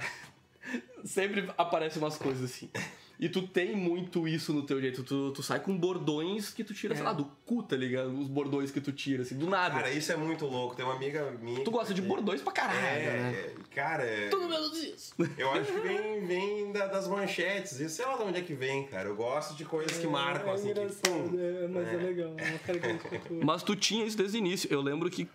sempre 1.04 1.48
aparecem 1.56 2.02
umas 2.02 2.16
coisas 2.16 2.44
assim. 2.50 2.70
E 3.18 3.28
tu 3.28 3.42
tem 3.46 3.76
muito 3.76 4.26
isso 4.26 4.52
no 4.52 4.62
teu 4.64 4.80
jeito. 4.80 5.04
Tu, 5.04 5.30
tu 5.32 5.42
sai 5.42 5.60
com 5.60 5.76
bordões 5.78 6.50
que 6.50 6.64
tu 6.64 6.74
tira, 6.74 6.94
sei 6.96 7.04
lá, 7.04 7.12
do 7.12 7.24
cu, 7.46 7.62
tá 7.62 7.76
ligado? 7.76 8.08
Os 8.18 8.26
bordões 8.26 8.72
que 8.72 8.80
tu 8.80 8.90
tira, 8.90 9.22
assim, 9.22 9.36
do 9.38 9.48
nada. 9.48 9.76
Cara, 9.76 9.90
isso 9.92 10.10
é 10.10 10.16
muito 10.16 10.44
louco. 10.46 10.74
Tem 10.74 10.84
uma 10.84 10.94
amiga 10.96 11.30
minha. 11.40 11.62
tu 11.64 11.70
gosta 11.70 11.94
de 11.94 12.02
bordões 12.02 12.42
pra 12.42 12.52
caralho, 12.52 12.78
É, 12.82 13.02
né? 13.04 13.32
é, 13.32 13.54
cara, 13.74 14.02
é- 14.02 14.28
Tudo 14.28 14.48
menos 14.48 14.76
isso. 14.82 15.14
eu 15.38 15.50
acho 15.52 15.72
que 15.72 15.78
vem, 15.80 16.26
vem 16.26 16.72
da- 16.72 16.88
das 16.88 17.06
manchetes. 17.06 17.80
Eu 17.80 17.88
sei 17.88 18.04
lá 18.04 18.16
de 18.16 18.22
onde 18.24 18.38
é 18.38 18.42
que 18.42 18.52
vem, 18.54 18.84
cara. 18.88 19.08
Eu 19.08 19.14
gosto 19.16 19.54
de 19.56 19.64
coisas 19.64 19.96
que 19.96 20.06
marcam, 20.08 20.50
é 20.50 20.54
assim. 20.54 20.74
Que, 20.74 20.80
pum, 21.08 21.38
é, 21.38 21.68
mas 21.68 21.86
é. 21.88 21.94
É. 21.94 21.96
legal. 21.98 22.34
É. 22.38 23.44
Mas 23.44 23.62
tu 23.62 23.76
tinha 23.76 24.04
isso 24.04 24.16
desde 24.16 24.36
o 24.36 24.40
início. 24.40 24.68
Eu 24.72 24.80
lembro 24.80 25.08
que 25.08 25.28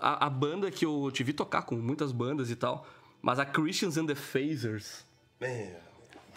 a, 0.00 0.26
a 0.26 0.30
banda 0.30 0.70
que 0.70 0.84
eu 0.84 1.10
te 1.12 1.22
vi 1.22 1.32
tocar 1.32 1.62
com 1.62 1.76
muitas 1.76 2.10
bandas 2.12 2.50
e 2.50 2.56
tal, 2.56 2.86
mas 3.22 3.38
a 3.38 3.44
Christians 3.46 3.96
and 3.96 4.06
the 4.06 4.14
Phasers. 4.16 5.04
É. 5.40 5.76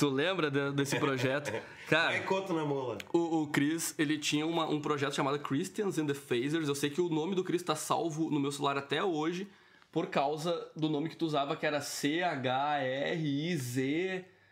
Tu 0.04 0.10
lembra 0.10 0.52
de- 0.52 0.74
desse 0.74 1.00
projeto? 1.00 1.50
Cara, 1.88 2.20
na 2.50 2.66
mola. 2.66 2.98
o, 3.14 3.44
o 3.44 3.48
Chris, 3.48 3.96
ele 3.98 4.18
tinha 4.18 4.46
uma- 4.46 4.68
um 4.70 4.82
projeto 4.82 5.16
chamado 5.16 5.40
Christians 5.40 5.98
and 5.98 6.08
the 6.08 6.14
Phasers. 6.14 6.68
Eu 6.68 6.76
sei 6.76 6.90
que 6.90 7.00
o 7.00 7.08
nome 7.08 7.36
do 7.36 7.44
Chris 7.44 7.64
tá 7.64 7.74
salvo 7.74 8.30
no 8.30 8.38
meu 8.38 8.52
celular 8.52 8.78
até 8.78 9.02
hoje 9.02 9.48
por 9.94 10.08
causa 10.08 10.68
do 10.76 10.90
nome 10.90 11.08
que 11.08 11.16
tu 11.16 11.26
usava, 11.26 11.56
que 11.56 11.66
era 11.66 11.80
C-H-R-I-Z. 11.80 13.16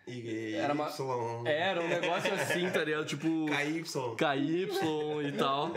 E, 0.08 0.54
Era 0.56 0.74
uma-. 0.74 0.90
Era 1.46 1.82
um 1.82 1.88
negócio 1.90 2.34
assim, 2.34 2.70
tá 2.70 2.82
ligado? 2.86 3.06
Tipo... 3.06 3.28
KY. 3.52 3.84
KY 4.18 4.70
e 5.28 5.32
tal. 5.34 5.74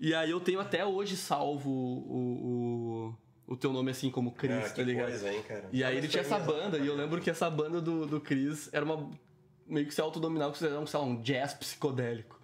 E 0.00 0.14
aí 0.14 0.30
eu 0.30 0.40
tenho 0.40 0.58
até 0.58 0.86
hoje 0.86 1.18
salvo 1.18 1.68
o, 1.70 3.10
o, 3.10 3.14
o 3.48 3.56
teu 3.56 3.72
nome 3.72 3.90
assim 3.90 4.10
como 4.10 4.30
Chris, 4.30 4.52
Ah, 4.52 4.60
tá 4.68 4.74
que 4.74 4.84
ligado? 4.84 5.08
coisa, 5.08 5.32
hein, 5.32 5.42
cara. 5.48 5.68
E 5.72 5.82
aí 5.82 5.94
Mas 5.94 6.04
ele 6.04 6.08
tinha 6.12 6.20
essa 6.20 6.38
banda, 6.38 6.78
e 6.78 6.86
eu 6.86 6.94
lembro 6.94 7.20
que 7.20 7.30
essa 7.30 7.48
banda 7.50 7.80
do, 7.80 8.06
do 8.06 8.20
Chris 8.20 8.68
era 8.72 8.84
uma. 8.84 9.10
meio 9.66 9.86
que 9.86 9.94
se 9.94 10.00
autodominava, 10.00 10.52
que 10.52 10.64
era 10.64 10.78
um, 10.78 10.86
sei 10.86 11.00
lá, 11.00 11.06
um 11.06 11.20
jazz 11.22 11.54
psicodélico. 11.54 12.38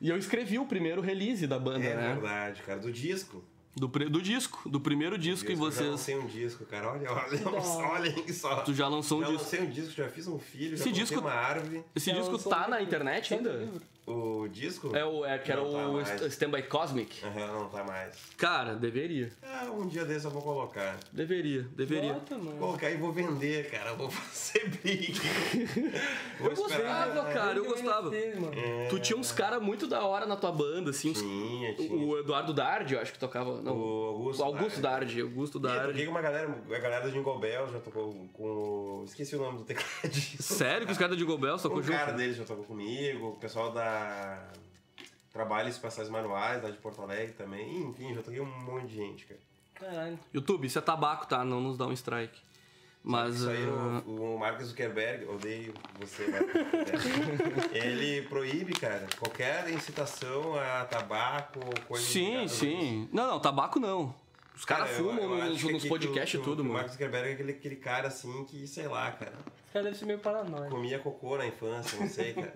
E 0.00 0.08
eu 0.08 0.16
escrevi 0.18 0.58
o 0.58 0.66
primeiro 0.66 1.00
release 1.00 1.46
da 1.46 1.58
banda, 1.58 1.84
É 1.84 1.94
né? 1.94 2.12
verdade, 2.14 2.62
cara. 2.62 2.80
Do 2.80 2.92
disco. 2.92 3.42
Do, 3.76 3.88
pre- 3.88 4.08
do 4.08 4.22
disco, 4.22 4.68
do 4.68 4.80
primeiro 4.80 5.18
disco, 5.18 5.48
e 5.50 5.52
Eu 5.54 5.56
já 5.56 5.62
vocês. 5.64 5.88
lancei 5.90 6.16
um 6.16 6.26
disco, 6.26 6.64
cara. 6.64 6.92
Olha, 6.92 7.10
olha, 7.10 7.48
olhem 7.90 8.28
só. 8.32 8.62
Tu 8.62 8.72
já 8.72 8.86
lançou 8.86 9.18
um 9.18 9.22
já 9.22 9.28
disco. 9.30 9.42
lancei 9.42 9.60
um 9.62 9.70
disco, 9.70 9.90
já 9.92 10.08
fiz 10.08 10.28
um 10.28 10.38
filho, 10.38 10.74
Esse 10.74 10.90
já 10.90 10.92
disco- 10.92 11.18
uma 11.20 11.32
árvore. 11.32 11.82
Esse 11.94 12.10
Já 12.10 12.16
disco 12.20 12.38
tá 12.48 12.66
um 12.66 12.70
na 12.70 12.80
internet 12.82 13.34
ainda? 13.34 13.50
livro? 13.52 13.80
O 14.06 14.46
disco? 14.48 14.94
É 14.94 15.02
o 15.02 15.24
é, 15.24 15.38
que 15.38 15.50
era 15.50 15.62
Não 15.62 15.72
tá 15.72 15.88
o 15.88 15.92
mais. 15.94 16.20
Stand 16.22 16.50
by 16.50 16.62
Cosmic. 16.64 17.24
Aham, 17.24 17.46
não 17.46 17.68
tá 17.70 17.82
mais. 17.84 18.14
Cara, 18.36 18.74
deveria. 18.74 19.32
Ah, 19.42 19.64
um 19.70 19.86
dia 19.88 20.04
desse 20.04 20.26
eu 20.26 20.30
vou 20.30 20.42
colocar. 20.42 20.98
Deveria, 21.10 21.62
deveria. 21.74 22.12
Bota, 22.12 22.36
mano. 22.36 22.58
Colocar 22.58 22.90
e 22.90 22.96
vou 22.98 23.12
vender, 23.12 23.70
cara. 23.70 23.94
Vou 23.94 24.10
fazer 24.12 24.68
briga. 24.68 25.20
Vou 26.38 26.50
Eu 26.50 26.56
gostava, 26.56 27.22
né? 27.22 27.32
cara, 27.32 27.56
eu 27.56 27.62
o 27.64 27.68
gostava. 27.68 28.14
É, 28.14 28.88
Tu 28.90 28.98
tinha 28.98 29.16
uns 29.16 29.32
caras 29.32 29.62
muito 29.62 29.86
da 29.86 30.04
hora 30.04 30.26
na 30.26 30.36
tua 30.36 30.52
banda, 30.52 30.90
assim. 30.90 31.10
uns- 31.10 31.20
Tinha, 31.22 31.74
tinha. 31.74 31.94
O 31.94 32.18
Eduardo 32.18 32.52
Dardi, 32.52 32.94
eu 32.94 33.00
acho 33.00 33.12
que 33.12 33.18
tocava. 33.18 33.62
Não, 33.62 33.74
O 33.74 34.04
Augusto 34.08 34.40
o 34.40 34.44
Augusto 34.44 34.80
Dardi. 34.80 35.06
Dardi. 35.16 35.20
Augusto 35.22 35.58
E 35.58 35.60
por 35.62 35.68
Dardi. 35.68 36.02
que 36.02 36.08
uma 36.08 36.20
galera, 36.20 36.48
a 36.70 36.78
galera 36.78 37.06
do 37.06 37.10
Jingle 37.12 37.38
Bell 37.38 37.68
já 37.72 37.78
tocou 37.80 38.12
com 38.34 38.42
o... 38.44 39.04
Esqueci 39.06 39.34
o 39.36 39.38
nome 39.38 39.58
do 39.58 39.64
tecladista. 39.64 40.42
Sério 40.42 40.84
que 40.86 40.92
os 40.92 40.98
caras 40.98 41.16
de 41.16 41.24
Gobel 41.24 41.56
tocou 41.56 41.78
O 41.78 41.82
junto? 41.82 41.96
cara 41.96 42.12
deles 42.12 42.36
já 42.36 42.44
tocou 42.44 42.64
comigo, 42.64 43.28
o 43.28 43.36
pessoal 43.36 43.72
da 43.72 43.93
Trabalhos 45.32 45.74
Espaciais 45.74 46.08
Manuais, 46.08 46.62
lá 46.62 46.70
de 46.70 46.78
Porto 46.78 47.02
Alegre 47.02 47.32
também. 47.32 47.82
Enfim, 47.82 48.14
já 48.14 48.22
toquei 48.22 48.40
um 48.40 48.46
monte 48.46 48.86
de 48.86 48.96
gente, 48.96 49.26
cara. 49.26 49.40
Caralho. 49.74 50.18
YouTube, 50.32 50.66
isso 50.66 50.78
é 50.78 50.82
tabaco, 50.82 51.26
tá? 51.26 51.44
Não 51.44 51.60
nos 51.60 51.76
dá 51.76 51.86
um 51.86 51.92
strike. 51.92 52.40
Mas. 53.02 53.34
Isso 53.34 53.50
aí, 53.50 53.64
ah, 53.64 54.02
o, 54.06 54.34
o 54.34 54.38
Mark 54.38 54.62
Zuckerberg, 54.62 55.26
odeio 55.26 55.74
você, 56.00 56.26
Mark 56.26 56.46
ele 57.74 58.22
proíbe, 58.22 58.72
cara, 58.72 59.06
qualquer 59.18 59.68
incitação 59.70 60.54
a 60.58 60.84
tabaco 60.86 61.58
ou 61.58 61.86
coisa 61.86 62.02
sim, 62.02 62.48
sim. 62.48 63.08
Não, 63.12 63.26
não, 63.26 63.40
tabaco 63.40 63.78
não. 63.78 64.14
Os 64.54 64.64
caras 64.64 64.90
Cara, 64.90 65.02
eu- 65.02 65.08
fumam 65.10 65.22
eu 65.24 65.28
nos, 65.46 65.56
acho 65.56 65.66
que 65.66 65.72
nos 65.72 65.84
podcasts 65.84 66.34
e 66.34 66.36
o- 66.36 66.42
tudo, 66.42 66.56
que 66.56 66.60
O 66.62 66.64
mano. 66.64 66.78
Mark 66.78 66.88
Zuckerberg 66.90 67.28
é 67.28 67.32
aquele, 67.32 67.52
aquele 67.52 67.76
cara 67.76 68.06
assim 68.08 68.44
que, 68.44 68.66
sei 68.68 68.86
lá, 68.86 69.10
cara, 69.10 69.32
Esse 69.32 69.72
cara 69.72 69.84
deve 69.86 69.96
ser 69.96 70.04
meio 70.06 70.18
paranoico. 70.20 70.70
comia 70.70 70.98
cocô 71.00 71.36
na 71.36 71.46
infância, 71.46 71.98
não 71.98 72.08
sei, 72.08 72.34
cara. 72.34 72.52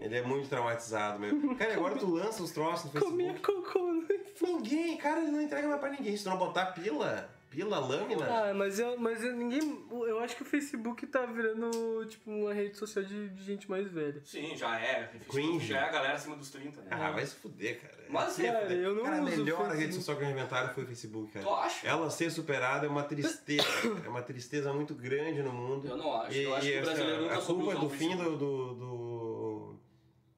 Ele 0.00 0.16
é 0.16 0.22
muito 0.22 0.48
traumatizado, 0.48 1.18
meu. 1.18 1.54
Cara, 1.56 1.72
agora 1.74 1.96
tu 1.96 2.10
lança 2.10 2.42
os 2.42 2.50
troços 2.52 2.84
no 2.86 2.90
Facebook. 2.92 3.10
Comia 3.16 3.34
cocô, 3.40 3.92
né? 3.92 4.06
Ninguém, 4.42 4.96
cara, 4.98 5.20
ele 5.22 5.30
não 5.30 5.40
entrega 5.40 5.66
mais 5.66 5.80
pra 5.80 5.90
ninguém. 5.90 6.14
Se 6.16 6.24
tu 6.24 6.28
não 6.30 6.36
botar 6.36 6.66
pila, 6.66 7.30
Pila 7.54 7.78
lâmina? 7.78 8.26
Ah, 8.26 8.52
mas, 8.52 8.80
eu, 8.80 8.98
mas 8.98 9.22
eu, 9.22 9.32
ninguém. 9.36 9.60
Eu 9.90 10.18
acho 10.18 10.34
que 10.34 10.42
o 10.42 10.44
Facebook 10.44 11.06
tá 11.06 11.24
virando, 11.24 12.04
tipo, 12.06 12.28
uma 12.28 12.52
rede 12.52 12.76
social 12.76 13.04
de, 13.04 13.28
de 13.28 13.44
gente 13.44 13.70
mais 13.70 13.86
velha. 13.88 14.20
Sim, 14.24 14.56
já 14.56 14.76
é. 14.80 15.08
Cringe. 15.30 15.68
Já 15.68 15.78
é 15.82 15.88
a 15.88 15.92
galera 15.92 16.14
acima 16.14 16.34
dos 16.34 16.50
30, 16.50 16.80
né? 16.82 16.88
Ah, 16.90 17.12
vai 17.12 17.24
se 17.24 17.36
fuder, 17.36 17.80
cara. 17.80 17.94
Mas, 18.08 18.32
Se 18.32 18.42
cara, 18.42 18.62
fuder. 18.62 18.78
eu 18.78 18.94
não 18.96 19.04
cara, 19.04 19.16
a 19.18 19.22
uso 19.22 19.30
melhor 19.30 19.56
Facebook. 19.58 19.78
rede 19.80 19.94
social 19.94 20.16
que 20.16 20.24
inventaram 20.24 20.74
foi 20.74 20.82
o 20.82 20.86
Facebook, 20.88 21.32
cara. 21.32 21.44
Tu 21.46 21.54
acha? 21.54 21.86
Ela 21.86 22.10
ser 22.10 22.30
superada 22.30 22.86
é 22.86 22.88
uma 22.88 23.04
tristeza. 23.04 23.64
é 24.04 24.08
uma 24.08 24.22
tristeza 24.22 24.72
muito 24.72 24.94
grande 24.94 25.40
no 25.40 25.52
mundo. 25.52 25.86
Eu 25.86 25.96
não 25.96 26.12
acho. 26.22 26.32
E, 26.36 26.42
eu 26.42 26.54
acho 26.56 26.66
e 26.66 26.70
que 26.70 26.76
o 26.76 26.80
essa- 26.80 26.90
brasileiro 26.90 27.22
nunca 27.22 27.38
a 27.38 27.40
culpa 27.42 27.62
usar 27.70 27.78
do 27.80 27.90
fim 27.90 28.16
do, 28.16 28.36
do, 28.36 28.74
do, 28.74 29.76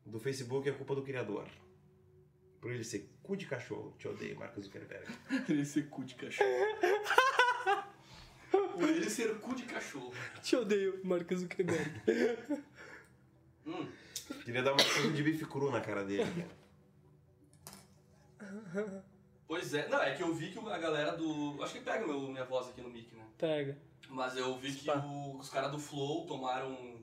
do 0.04 0.20
Facebook 0.20 0.68
é 0.68 0.72
culpa 0.72 0.94
do 0.94 1.02
criador. 1.02 1.46
Por 2.60 2.70
ele 2.72 2.84
ser 2.84 3.08
cu 3.22 3.36
de 3.36 3.46
cachorro. 3.46 3.94
Te 3.98 4.08
odeio, 4.08 4.38
Marcos 4.38 4.64
Zuckerberg. 4.64 5.06
Ele 5.48 5.64
ser 5.64 5.88
cu 5.88 6.04
de 6.04 6.14
cachorro. 6.14 6.48
Por 8.50 8.88
ele 8.88 9.08
ser 9.10 9.38
cu 9.40 9.54
de 9.54 9.62
cachorro. 9.64 10.12
Te 10.42 10.56
odeio, 10.56 11.00
Marcos 11.04 11.40
Zuckerberg. 11.40 12.02
Hum. 13.68 13.88
Queria 14.44 14.62
dar 14.62 14.72
uma 14.74 14.84
coisa 14.84 15.10
de 15.10 15.22
bife 15.24 15.44
cru 15.44 15.72
na 15.72 15.80
cara 15.80 16.04
dele, 16.04 16.24
cara. 18.38 19.04
Pois 19.48 19.74
é. 19.74 19.88
Não, 19.88 20.00
é 20.00 20.14
que 20.14 20.22
eu 20.22 20.32
vi 20.34 20.52
que 20.52 20.58
a 20.58 20.78
galera 20.78 21.16
do... 21.16 21.60
Acho 21.62 21.74
que 21.74 21.80
pega 21.80 22.06
meu, 22.06 22.20
minha 22.28 22.44
voz 22.44 22.68
aqui 22.68 22.80
no 22.80 22.88
mic, 22.88 23.12
né? 23.16 23.26
Pega. 23.36 23.76
Mas 24.08 24.36
eu 24.36 24.56
vi 24.56 24.72
que 24.72 24.88
o- 24.88 25.36
os 25.38 25.48
caras 25.50 25.72
do 25.72 25.78
Flow 25.80 26.26
tomaram. 26.26 27.00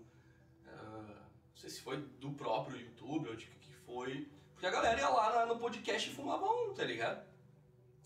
ah, 0.67 1.01
não 1.49 1.57
sei 1.57 1.69
se 1.69 1.81
foi 1.81 1.97
do 1.97 2.31
próprio 2.31 2.79
YouTube 2.79 3.27
ou 3.29 3.35
de 3.35 3.45
que 3.47 3.73
foi. 3.85 4.29
Porque 4.64 4.78
a 4.78 4.82
galera 4.82 5.01
ia 5.01 5.09
lá 5.09 5.45
no 5.45 5.57
podcast 5.57 6.09
e 6.09 6.14
fumava 6.14 6.45
um, 6.45 6.74
tá 6.74 6.86
ligado? 6.86 7.22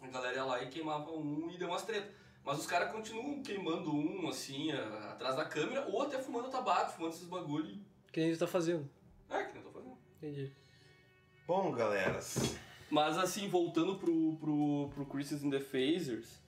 A 0.02 0.08
galera 0.08 0.38
ia 0.38 0.44
lá 0.44 0.64
e 0.64 0.68
queimava 0.70 1.12
um 1.12 1.52
e 1.52 1.56
deu 1.56 1.68
umas 1.68 1.84
tretas. 1.84 2.10
Mas 2.44 2.58
os 2.58 2.66
caras 2.66 2.92
continuam 2.92 3.44
queimando 3.44 3.94
um, 3.94 4.28
assim, 4.28 4.72
atrás 4.72 5.36
da 5.36 5.46
câmera, 5.46 5.86
ou 5.88 6.02
até 6.02 6.18
fumando 6.20 6.50
tabaco, 6.50 6.94
fumando 6.94 7.14
esses 7.14 7.28
bagulho. 7.28 7.78
Que 8.12 8.22
nem 8.22 8.30
a 8.30 8.32
gente 8.32 8.40
tá 8.40 8.48
fazendo. 8.48 8.90
É, 9.30 9.44
que 9.44 9.54
nem 9.54 9.62
eu 9.62 9.70
tô 9.70 9.72
fazendo. 9.72 9.98
Entendi. 10.18 10.52
Bom, 11.46 11.72
galeras. 11.74 12.58
Mas 12.90 13.20
assim, 13.20 13.48
voltando 13.48 13.94
pro, 14.00 14.36
pro, 14.38 14.90
pro 14.96 15.06
Christmas 15.06 15.44
in 15.44 15.52
the 15.52 15.60
Phasers, 15.60 16.42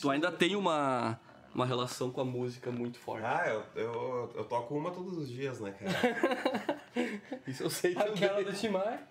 tu 0.00 0.10
ainda 0.10 0.32
tem 0.32 0.56
uma, 0.56 1.20
uma 1.54 1.66
relação 1.66 2.10
com 2.10 2.20
a 2.20 2.24
música 2.24 2.70
muito 2.70 2.98
forte. 2.98 3.24
Ah, 3.26 3.44
eu, 3.48 3.64
eu, 3.82 4.32
eu 4.36 4.44
toco 4.44 4.74
uma 4.76 4.90
todos 4.90 5.16
os 5.18 5.28
dias, 5.28 5.60
né, 5.60 5.72
cara? 5.72 6.80
Isso 7.46 7.62
eu 7.62 7.70
sei 7.70 7.92
Aquela 7.92 8.36
também. 8.36 8.44
do 8.44 8.52
Timar. 8.52 9.02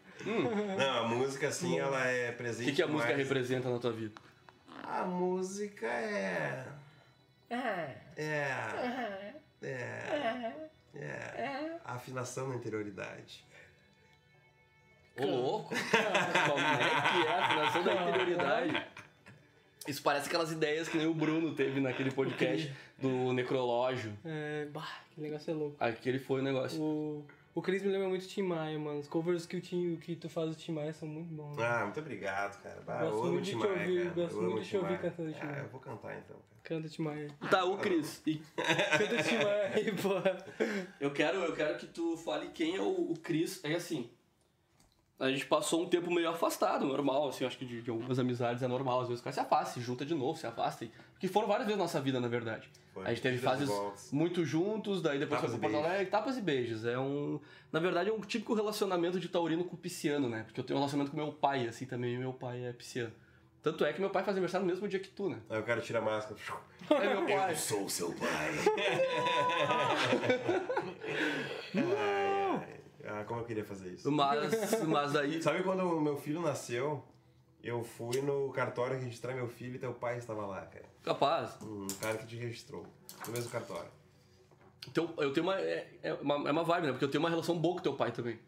Não, 0.77 1.05
a 1.05 1.07
música, 1.07 1.47
assim, 1.47 1.79
ela 1.79 2.05
é 2.07 2.29
O 2.31 2.35
presente. 2.37 2.69
que, 2.69 2.75
que 2.77 2.81
a 2.83 2.87
música 2.87 3.07
demais. 3.09 3.27
representa 3.27 3.69
na 3.69 3.79
tua 3.79 3.91
vida? 3.91 4.13
A 4.83 5.03
música 5.03 5.87
é. 5.87 6.67
Ah. 7.49 7.89
É. 8.15 9.33
É. 9.63 10.53
É. 10.95 11.77
A 11.85 11.93
afinação 11.95 12.49
na 12.49 12.55
interioridade. 12.55 13.43
Ô, 15.19 15.25
louco! 15.25 15.69
Como 15.69 16.59
é 16.59 17.11
que 17.11 17.27
é 17.27 17.31
a 17.33 17.45
afinação 17.45 17.83
da 17.83 17.93
interioridade? 17.93 18.87
Isso 19.88 20.01
parece 20.03 20.27
aquelas 20.27 20.51
ideias 20.51 20.88
que 20.88 20.97
nem 20.97 21.07
o 21.07 21.13
Bruno 21.13 21.55
teve 21.55 21.79
naquele 21.79 22.11
podcast 22.11 22.71
do 22.99 23.34
necrológio. 23.34 24.13
É, 24.23 24.65
bah, 24.71 24.88
que 25.13 25.19
negócio 25.21 25.51
é 25.51 25.53
louco. 25.53 25.75
Aquele 25.79 26.19
foi 26.19 26.39
o 26.41 26.43
negócio. 26.43 26.79
O, 26.79 27.25
o 27.55 27.61
Chris 27.63 27.82
me 27.82 27.89
lembra 27.91 28.07
muito 28.07 28.27
Tim 28.27 28.43
Maia, 28.43 28.77
mano. 28.77 28.99
Os 28.99 29.07
covers 29.07 29.45
que, 29.47 29.57
o 29.57 29.61
Tim, 29.61 29.95
que 29.95 30.15
tu 30.15 30.29
faz 30.29 30.49
do 30.49 30.55
Tim 30.55 30.71
Maia 30.73 30.93
são 30.93 31.07
muito 31.07 31.34
bons. 31.34 31.57
né? 31.57 31.65
Ah, 31.65 31.84
muito 31.86 31.99
obrigado, 31.99 32.61
cara. 32.61 32.79
Bah, 32.86 32.99
Gosto 32.99 33.15
eu 33.15 33.23
amo 33.23 33.32
muito 33.34 33.43
de 33.45 33.51
Tim 33.51 33.57
te 33.57 33.63
Maia, 33.67 33.79
ouvir, 33.82 34.03
cara. 34.03 34.13
gosto 34.15 34.36
Eu 34.38 34.41
muito 34.51 34.63
de 34.63 34.69
te 34.69 34.77
ouvir 34.77 34.99
cantando 34.99 35.32
Tim 35.34 35.39
Ah, 35.41 35.45
Maia. 35.47 35.59
eu 35.61 35.67
vou 35.69 35.79
cantar 35.82 36.17
então, 36.17 36.36
cara. 36.38 36.61
Canta 36.63 36.88
Tim 36.89 37.01
Maia. 37.01 37.27
Tá, 37.49 37.65
ô 37.65 37.77
Cris, 37.77 38.21
e 38.27 38.36
Canta 38.55 39.23
Tim 39.23 39.36
Maia 39.38 39.71
aí, 39.73 39.91
porra. 39.93 40.38
eu 40.99 41.11
quero, 41.11 41.39
eu 41.39 41.53
quero 41.55 41.75
que 41.79 41.88
tu 41.88 42.15
fale 42.17 42.49
quem 42.49 42.75
é 42.75 42.82
o, 42.82 43.11
o 43.11 43.15
Cris. 43.17 43.59
É 43.63 43.73
assim, 43.73 44.07
a 45.22 45.30
gente 45.32 45.45
passou 45.45 45.84
um 45.84 45.88
tempo 45.88 46.11
meio 46.11 46.30
afastado, 46.30 46.86
normal, 46.86 47.30
assim, 47.30 47.45
acho 47.45 47.57
que 47.57 47.65
de, 47.65 47.82
de 47.82 47.89
algumas 47.91 48.17
amizades 48.17 48.63
é 48.63 48.67
normal. 48.67 49.01
Às 49.01 49.07
vezes 49.07 49.22
o 49.22 49.24
cara 49.24 49.34
se 49.34 49.39
afasta, 49.39 49.74
se 49.76 49.82
junta 49.82 50.03
de 50.05 50.15
novo, 50.15 50.38
se 50.38 50.47
afasta. 50.47 50.86
e- 50.86 50.91
Porque 51.13 51.28
foram 51.28 51.47
várias 51.47 51.67
vezes 51.67 51.78
na 51.78 51.84
nossa 51.84 52.01
vida, 52.01 52.19
na 52.19 52.28
verdade. 52.28 52.69
Foi. 52.93 53.05
A 53.05 53.09
gente 53.09 53.22
teve 53.22 53.38
fases 53.38 53.69
muito 54.11 54.43
juntos, 54.43 55.01
daí 55.01 55.17
depois 55.19 55.39
Tapas 55.39 55.51
foi 55.55 55.59
pra 55.59 55.69
Porto. 55.69 55.86
Alegre, 55.86 56.05
tapas 56.07 56.38
e 56.38 56.41
beijos. 56.41 56.86
É 56.86 56.97
um. 56.99 57.39
Na 57.72 57.80
verdade, 57.80 58.09
é 58.09 58.13
um 58.13 58.19
típico 58.19 58.53
relacionamento 58.53 59.19
de 59.19 59.30
taurino 59.30 59.63
com 59.63 59.78
pisciano, 59.78 60.28
né? 60.28 60.43
Porque 60.43 60.59
eu 60.59 60.63
tenho 60.63 60.78
um 60.78 60.82
relacionamento 60.82 61.11
com 61.15 61.22
meu 61.24 61.32
pai, 61.32 61.67
assim, 61.67 61.86
também, 61.86 62.15
e 62.15 62.17
meu 62.17 62.34
pai 62.34 62.65
é 62.65 62.74
pisciano. 62.74 63.13
Tanto 63.63 63.86
é 63.86 63.93
que 63.93 64.01
meu 64.01 64.09
pai 64.09 64.24
faz 64.24 64.36
aniversário 64.36 64.65
no 64.65 64.74
mesmo 64.74 64.88
dia 64.88 64.99
que 64.99 65.09
tu, 65.09 65.30
né? 65.30 65.38
Aí 65.47 65.59
o 65.59 65.63
cara 65.63 65.80
tira 65.82 65.99
a 65.99 66.01
máscara. 66.01 66.36
É 66.89 67.09
meu 67.13 67.26
pai. 67.28 67.51
Eu 67.51 67.55
sou 67.55 67.88
seu 67.88 68.11
pai. 68.13 68.51
Ah, 73.05 73.23
como 73.25 73.41
eu 73.41 73.45
queria 73.45 73.63
fazer 73.63 73.89
isso. 73.89 74.11
Mas, 74.11 74.83
mas 74.87 75.13
daí. 75.13 75.41
Sabe 75.41 75.63
quando 75.63 75.81
o 75.81 76.01
meu 76.01 76.17
filho 76.17 76.41
nasceu? 76.41 77.03
Eu 77.63 77.83
fui 77.83 78.21
no 78.21 78.51
cartório 78.51 78.99
registrar 78.99 79.35
meu 79.35 79.47
filho 79.47 79.75
e 79.75 79.79
teu 79.79 79.93
pai 79.93 80.17
estava 80.17 80.45
lá, 80.45 80.61
cara. 80.65 80.85
Capaz. 81.03 81.61
Um 81.61 81.87
cara 81.99 82.17
que 82.17 82.25
te 82.25 82.35
registrou. 82.35 82.85
No 83.27 83.33
mesmo 83.33 83.51
cartório. 83.51 83.89
Teu, 84.93 85.13
eu 85.17 85.31
tenho 85.31 85.45
uma 85.45 85.59
é, 85.59 85.87
é 86.01 86.13
uma. 86.13 86.49
é 86.49 86.51
uma 86.51 86.63
vibe, 86.63 86.87
né? 86.87 86.91
Porque 86.91 87.05
eu 87.05 87.11
tenho 87.11 87.23
uma 87.23 87.29
relação 87.29 87.57
boa 87.57 87.75
com 87.75 87.81
teu 87.81 87.93
pai 87.93 88.11
também. 88.11 88.39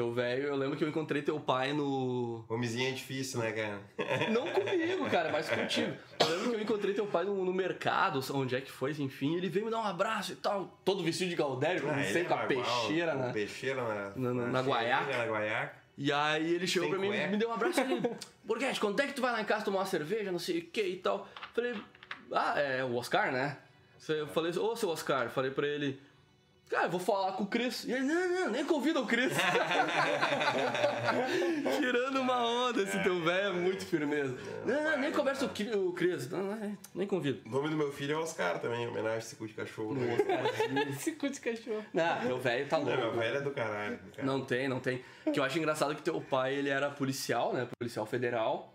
Teu 0.00 0.10
velho, 0.14 0.44
eu 0.44 0.56
lembro 0.56 0.78
que 0.78 0.82
eu 0.84 0.88
encontrei 0.88 1.20
teu 1.20 1.38
pai 1.38 1.74
no. 1.74 2.42
Homenzinho 2.48 2.88
é 2.88 2.92
difícil, 2.92 3.38
né, 3.38 3.52
cara? 3.52 3.80
Não 4.32 4.46
comigo, 4.46 5.10
cara, 5.10 5.30
mas 5.30 5.46
contigo. 5.46 5.92
Eu 6.18 6.26
lembro 6.26 6.48
que 6.52 6.56
eu 6.56 6.60
encontrei 6.62 6.94
teu 6.94 7.06
pai 7.06 7.22
no, 7.26 7.44
no 7.44 7.52
mercado, 7.52 8.18
onde 8.32 8.56
é 8.56 8.62
que 8.62 8.70
foi, 8.72 8.92
enfim, 8.92 9.36
ele 9.36 9.50
veio 9.50 9.66
me 9.66 9.70
dar 9.70 9.78
um 9.80 9.84
abraço 9.84 10.32
e 10.32 10.36
tal, 10.36 10.80
todo 10.86 11.04
vestido 11.04 11.28
de 11.28 11.36
Galdério, 11.36 11.86
Ah, 11.86 11.92
não 11.92 11.98
ele 12.00 12.12
sei, 12.14 12.22
é 12.22 12.24
com 12.24 12.32
a 12.32 12.36
bagual, 12.46 12.64
peixeira, 12.64 13.12
com 13.12 13.18
né? 13.18 13.32
Peixeira 13.34 13.82
na, 13.84 14.12
Na- 14.16 14.32
na- 14.34 14.46
na 14.46 14.62
guaiaca. 14.62 15.16
Na 15.18 15.26
guaiaca. 15.26 15.76
E 15.98 16.10
aí 16.10 16.54
ele 16.54 16.66
chegou 16.66 16.88
Sem 16.88 16.98
pra 16.98 17.06
mim, 17.06 17.08
cueca. 17.14 17.28
me 17.28 17.36
deu 17.36 17.50
um 17.50 17.52
abraço 17.52 17.80
e 17.80 17.82
ele, 17.92 18.10
Borghetti, 18.42 18.80
quando 18.80 18.98
é 19.00 19.06
que 19.06 19.12
tu 19.12 19.20
vai 19.20 19.32
lá 19.32 19.42
em 19.42 19.44
casa 19.44 19.66
tomar 19.66 19.80
uma 19.80 19.84
cerveja, 19.84 20.32
não 20.32 20.38
sei 20.38 20.60
o 20.60 20.62
que 20.62 20.80
e 20.82 20.96
tal? 20.96 21.28
Falei, 21.52 21.74
ah, 22.32 22.58
é 22.58 22.82
o 22.82 22.94
Oscar, 22.96 23.30
né? 23.30 23.58
Eu 24.08 24.26
falei, 24.28 24.50
ô 24.58 24.74
seu 24.74 24.88
Oscar, 24.88 25.28
falei 25.28 25.50
pra 25.50 25.66
ele, 25.68 26.00
cara, 26.70 26.86
eu 26.86 26.90
vou 26.90 27.00
falar 27.00 27.32
com 27.32 27.44
o 27.44 27.46
Cris. 27.46 27.84
E 27.84 27.92
ele, 27.92 28.04
não, 28.04 28.28
não, 28.28 28.50
nem 28.50 28.64
convida 28.64 29.00
o 29.00 29.06
Cris. 29.06 29.32
Tirando 31.78 32.20
uma 32.20 32.44
onda, 32.68 32.82
esse 32.82 32.98
teu 33.02 33.20
velho 33.22 33.48
é 33.48 33.52
muito 33.52 33.84
firmeza. 33.84 34.36
Não, 34.64 34.82
não, 34.84 34.98
nem 34.98 35.12
conversa 35.12 35.44
o 35.44 35.48
Cri- 35.48 35.74
o 35.74 35.92
Cris, 35.92 36.28
não, 36.30 36.42
não, 36.44 36.78
nem 36.94 37.06
convido. 37.06 37.40
O 37.46 37.50
nome 37.50 37.68
do 37.68 37.76
meu 37.76 37.92
filho 37.92 38.14
é 38.14 38.16
Oscar 38.16 38.58
também, 38.60 38.84
em 38.84 38.88
homenagem 38.88 39.16
a 39.16 39.18
esse 39.18 39.36
cu 39.36 39.46
de 39.46 39.54
cachorro. 39.54 39.94
né? 39.94 40.16
Esse 40.90 41.12
cu 41.12 41.28
de 41.28 41.40
cachorro. 41.40 41.84
Não, 41.92 42.22
meu 42.24 42.38
velho 42.38 42.66
tá 42.68 42.78
Não, 42.78 42.86
meu 42.86 43.00
louco. 43.00 43.18
velho 43.18 43.36
é 43.36 43.40
do 43.40 43.50
caralho. 43.50 43.96
do 43.98 44.10
caralho. 44.10 44.26
Não 44.26 44.44
tem, 44.44 44.68
não 44.68 44.80
tem. 44.80 45.02
Que 45.32 45.38
eu 45.40 45.44
acho 45.44 45.58
engraçado 45.58 45.94
que 45.94 46.02
teu 46.02 46.20
pai, 46.20 46.54
ele 46.54 46.68
era 46.68 46.90
policial, 46.90 47.52
né? 47.52 47.66
Policial 47.78 48.06
federal. 48.06 48.72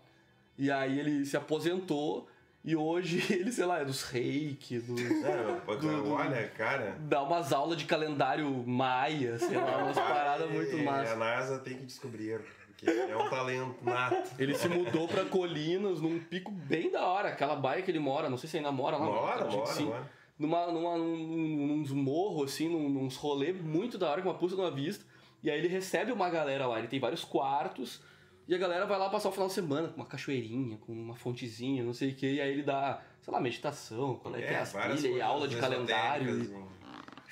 E 0.58 0.70
aí 0.70 0.98
ele 0.98 1.24
se 1.26 1.36
aposentou 1.36 2.28
e 2.66 2.74
hoje 2.74 3.24
ele, 3.32 3.52
sei 3.52 3.64
lá, 3.64 3.78
é 3.78 3.84
dos 3.84 4.02
reiki, 4.02 4.80
dos... 4.80 5.00
Não, 5.22 5.60
pô, 5.60 5.76
cara, 5.76 6.02
olha, 6.02 6.48
cara. 6.48 6.96
Dá 6.98 7.22
umas 7.22 7.52
aulas 7.52 7.78
de 7.78 7.84
calendário 7.84 8.50
maia, 8.66 9.38
sei 9.38 9.56
lá, 9.56 9.84
umas 9.84 9.96
paradas 9.96 10.50
muito 10.50 10.76
A 10.76 10.82
massas. 10.82 11.16
NASA 11.16 11.58
tem 11.60 11.76
que 11.76 11.84
descobrir. 11.86 12.40
Porque 12.66 12.90
é 12.90 13.16
um 13.16 13.30
talento 13.30 13.76
nato. 13.82 14.32
Ele 14.38 14.54
se 14.54 14.68
mudou 14.68 15.06
pra 15.06 15.24
Colinas, 15.24 16.00
num 16.00 16.18
pico 16.18 16.50
bem 16.50 16.90
da 16.90 17.06
hora. 17.06 17.28
Aquela 17.28 17.54
baia 17.56 17.80
que 17.80 17.90
ele 17.90 17.98
mora, 17.98 18.28
não 18.28 18.36
sei 18.36 18.50
se 18.50 18.58
ainda 18.58 18.70
mora 18.70 18.98
lá. 18.98 19.06
Mora, 19.06 19.44
que 19.46 19.56
mora, 19.56 19.72
sim. 19.72 19.84
mora. 19.86 20.10
Numa, 20.38 20.66
numa, 20.66 20.98
num, 20.98 21.80
uns 21.80 21.90
morros, 21.90 22.52
assim, 22.52 22.68
num, 22.68 23.04
uns 23.04 23.16
rolê 23.16 23.54
muito 23.54 23.96
da 23.96 24.10
hora, 24.10 24.20
com 24.20 24.28
uma 24.28 24.36
puta 24.36 24.54
de 24.54 24.60
uma 24.60 24.70
vista. 24.70 25.06
E 25.42 25.50
aí 25.50 25.58
ele 25.58 25.68
recebe 25.68 26.12
uma 26.12 26.28
galera 26.28 26.66
lá, 26.66 26.78
ele 26.78 26.88
tem 26.88 27.00
vários 27.00 27.24
quartos. 27.24 28.02
E 28.48 28.54
a 28.54 28.58
galera 28.58 28.86
vai 28.86 28.98
lá 28.98 29.10
passar 29.10 29.28
o 29.28 29.32
final 29.32 29.48
de 29.48 29.54
semana 29.54 29.88
com 29.88 29.96
uma 29.96 30.06
cachoeirinha, 30.06 30.76
com 30.78 30.92
uma 30.92 31.16
fontezinha, 31.16 31.82
não 31.82 31.92
sei 31.92 32.10
o 32.10 32.14
que. 32.14 32.34
E 32.34 32.40
aí 32.40 32.50
ele 32.52 32.62
dá, 32.62 33.02
sei 33.20 33.32
lá, 33.32 33.40
meditação, 33.40 34.16
qual 34.16 34.36
é, 34.36 34.38
que 34.42 34.44
é 34.54 34.58
as 34.60 34.72
várias 34.72 35.00
trilhas 35.00 35.18
e 35.18 35.20
aula 35.20 35.48
de 35.48 35.56
calendário. 35.56 36.42
e- 36.44 36.76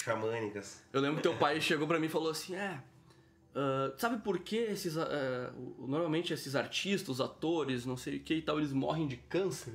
Xamânicas. 0.03 0.83
eu 0.93 1.01
lembro 1.01 1.17
que 1.17 1.23
teu 1.23 1.37
pai 1.39 1.61
chegou 1.61 1.87
pra 1.87 1.99
mim 1.99 2.07
e 2.07 2.11
falou 2.11 2.31
assim: 2.31 2.55
é. 2.57 2.79
ah, 3.55 3.95
sabe 3.97 4.23
por 4.23 4.39
que 4.41 4.57
esses. 4.57 4.97
o- 4.97 5.87
normalmente 5.87 6.33
esses 6.33 6.55
artistas, 6.57 7.09
os 7.09 7.21
atores, 7.21 7.87
não 7.87 7.97
sei 7.97 8.17
o 8.17 8.21
que 8.21 8.35
e 8.35 8.43
tal, 8.43 8.59
eles 8.59 8.73
morrem 8.73 9.07
de 9.07 9.17
câncer? 9.17 9.75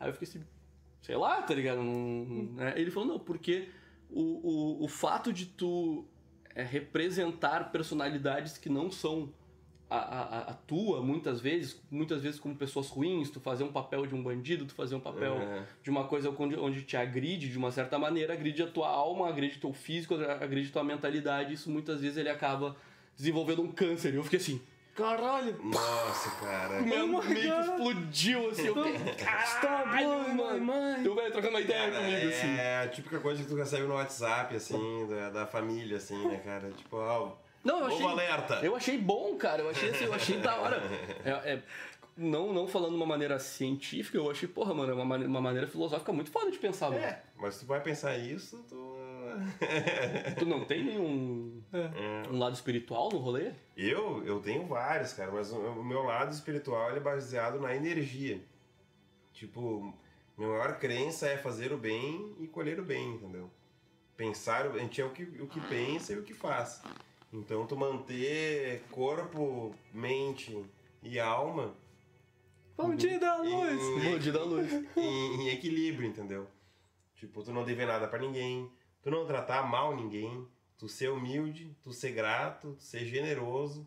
Aí 0.00 0.08
eu 0.08 0.12
fiquei 0.14 0.28
assim, 0.28 0.44
sei 1.02 1.16
lá, 1.16 1.42
tá 1.42 1.54
ligado? 1.54 1.82
Não- 1.82 2.24
né? 2.54 2.72
Ele 2.76 2.90
falou, 2.90 3.08
não, 3.08 3.18
porque 3.18 3.68
o, 4.10 4.22
o, 4.80 4.84
o 4.84 4.88
fato 4.88 5.32
de 5.32 5.46
tu 5.46 6.04
é, 6.54 6.62
representar 6.62 7.70
personalidades 7.70 8.56
que 8.58 8.68
não 8.68 8.90
são 8.90 9.32
a, 9.90 9.96
a, 9.96 10.38
a 10.50 10.54
tua, 10.54 11.00
muitas 11.02 11.40
vezes, 11.40 11.80
muitas 11.90 12.20
vezes 12.22 12.38
como 12.38 12.54
pessoas 12.54 12.88
ruins, 12.88 13.30
tu 13.30 13.40
fazer 13.40 13.64
um 13.64 13.72
papel 13.72 14.06
de 14.06 14.14
um 14.14 14.22
bandido, 14.22 14.66
tu 14.66 14.74
fazer 14.74 14.94
um 14.94 15.00
papel 15.00 15.34
É. 15.38 15.62
de 15.82 15.88
uma 15.90 16.04
coisa 16.04 16.28
onde, 16.38 16.56
onde 16.56 16.82
te 16.82 16.96
agride 16.96 17.48
de 17.48 17.56
uma 17.56 17.70
certa 17.70 17.98
maneira, 17.98 18.32
agride 18.34 18.62
a 18.62 18.66
tua 18.66 18.88
alma, 18.88 19.28
agride 19.28 19.56
o 19.56 19.60
teu 19.60 19.72
físico, 19.72 20.14
agride 20.16 20.68
a 20.68 20.72
tua 20.72 20.84
mentalidade, 20.84 21.54
isso 21.54 21.70
muitas 21.70 22.00
vezes 22.00 22.18
ele 22.18 22.28
acaba 22.28 22.76
desenvolvendo 23.16 23.62
um 23.62 23.72
câncer. 23.72 24.12
E 24.12 24.16
eu 24.16 24.22
fiquei 24.24 24.38
assim, 24.38 24.60
Caralho! 24.94 25.56
Nossa, 25.62 26.28
cara. 26.44 26.80
Minha 26.82 27.04
Oh 27.04 27.08
God. 27.08 27.24
explodiu 27.30 28.48
assim. 28.50 28.66
Eu 28.66 28.74
Stop 28.74 29.88
blowing 29.96 30.34
my 30.34 30.58
mind! 30.60 31.06
Eu 31.06 31.14
velho 31.14 31.30
trocando 31.30 31.54
uma 31.54 31.60
ideia 31.60 31.88
Cara, 31.92 32.04
comigo 32.04 32.28
assim. 32.28 32.46
é 32.58 32.82
a 32.82 32.88
típica 32.88 33.20
coisa 33.20 33.40
que 33.40 33.48
tu 33.48 33.54
recebe 33.54 33.84
no 33.86 33.94
WhatsApp, 33.94 34.56
assim, 34.56 35.06
da, 35.08 35.30
da 35.30 35.46
família, 35.46 35.98
assim, 35.98 36.26
né, 36.26 36.40
cara? 36.44 36.70
Tipo, 36.76 36.96
ó, 36.96 37.32
Não, 37.68 37.80
eu 37.80 37.86
achei. 37.86 37.98
novo 38.00 38.08
alerta. 38.12 38.54
Eu 38.62 38.74
achei 38.76 38.98
bom, 38.98 39.36
cara. 39.36 39.62
Eu 39.62 39.70
achei 39.70 39.90
assim, 39.90 40.04
eu 40.04 40.14
achei 40.14 40.38
da 40.38 40.56
hora. 40.56 40.80
É, 41.24 41.52
é, 41.52 41.62
não, 42.16 42.52
não 42.52 42.66
falando 42.66 42.90
de 42.90 42.96
uma 42.96 43.06
maneira 43.06 43.38
científica, 43.38 44.16
eu 44.18 44.30
achei, 44.30 44.48
porra, 44.48 44.72
mano, 44.74 44.90
é 44.92 44.94
uma, 44.94 45.04
mane- 45.04 45.26
uma 45.26 45.40
maneira 45.40 45.66
filosófica 45.66 46.12
muito 46.12 46.30
foda 46.30 46.50
de 46.50 46.58
pensar, 46.58 46.90
mano. 46.90 47.02
É, 47.04 47.22
mas 47.36 47.54
se 47.54 47.60
tu 47.60 47.66
vai 47.66 47.80
pensar 47.80 48.16
isso, 48.18 48.64
tu... 48.68 48.96
Tu 50.38 50.44
não 50.46 50.64
tem 50.64 50.82
nenhum 50.82 51.62
É. 51.72 52.28
um 52.28 52.38
lado 52.38 52.54
espiritual 52.54 53.08
no 53.12 53.18
rolê? 53.18 53.52
Eu, 53.76 54.24
eu 54.26 54.40
tenho 54.40 54.66
vários, 54.66 55.12
cara, 55.12 55.30
mas 55.30 55.52
o, 55.52 55.82
meu 55.84 56.02
lado 56.02 56.32
espiritual 56.32 56.90
é 56.96 56.98
baseado 56.98 57.60
na 57.60 57.74
energia. 57.76 58.40
Tipo, 59.32 59.94
minha 60.36 60.50
maior 60.50 60.78
crença 60.78 61.28
é 61.28 61.36
fazer 61.36 61.72
o 61.72 61.76
bem 61.76 62.34
e 62.40 62.46
colher 62.48 62.80
o 62.80 62.84
bem, 62.84 63.14
entendeu? 63.14 63.48
Pensar, 64.16 64.66
a 64.66 64.78
gente 64.78 65.00
é 65.00 65.04
o 65.04 65.10
que, 65.10 65.22
o 65.22 65.46
que 65.46 65.60
pensa 65.60 66.12
e 66.14 66.18
o 66.18 66.22
que 66.24 66.34
faz. 66.34 66.82
Então, 67.32 67.66
tu 67.66 67.76
manter 67.76 68.82
corpo, 68.90 69.74
mente 69.92 70.64
e 71.02 71.18
alma 71.20 71.74
Bom 72.76 72.94
dia 72.94 73.18
da 73.18 73.36
luz! 73.36 73.82
em, 73.82 74.12
Bom 74.12 74.18
dia 74.18 74.32
da 74.32 74.44
luz. 74.44 74.72
em, 74.96 75.42
em 75.42 75.48
equilíbrio, 75.48 76.08
entendeu? 76.08 76.46
Tipo, 77.16 77.42
tu 77.42 77.52
não 77.52 77.64
dever 77.64 77.86
nada 77.86 78.06
pra 78.06 78.18
ninguém, 78.18 78.70
tu 79.02 79.10
não 79.10 79.26
tratar 79.26 79.68
mal 79.68 79.94
ninguém, 79.96 80.46
tu 80.78 80.88
ser 80.88 81.10
humilde, 81.10 81.76
tu 81.82 81.92
ser 81.92 82.12
grato, 82.12 82.74
tu 82.78 82.82
ser 82.82 83.04
generoso, 83.04 83.86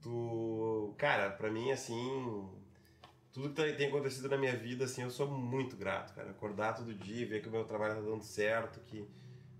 tu... 0.00 0.94
Cara, 0.96 1.30
pra 1.30 1.50
mim, 1.50 1.72
assim, 1.72 2.48
tudo 3.32 3.48
que 3.50 3.56
tá- 3.56 3.76
tem 3.76 3.88
acontecido 3.88 4.28
na 4.28 4.38
minha 4.38 4.56
vida, 4.56 4.84
assim, 4.84 5.02
eu 5.02 5.10
sou 5.10 5.26
muito 5.26 5.76
grato, 5.76 6.14
cara. 6.14 6.30
Acordar 6.30 6.74
todo 6.74 6.94
dia, 6.94 7.26
ver 7.26 7.42
que 7.42 7.48
o 7.48 7.52
meu 7.52 7.64
trabalho 7.64 7.96
tá 7.96 8.00
dando 8.02 8.22
certo, 8.22 8.80
que 8.86 9.04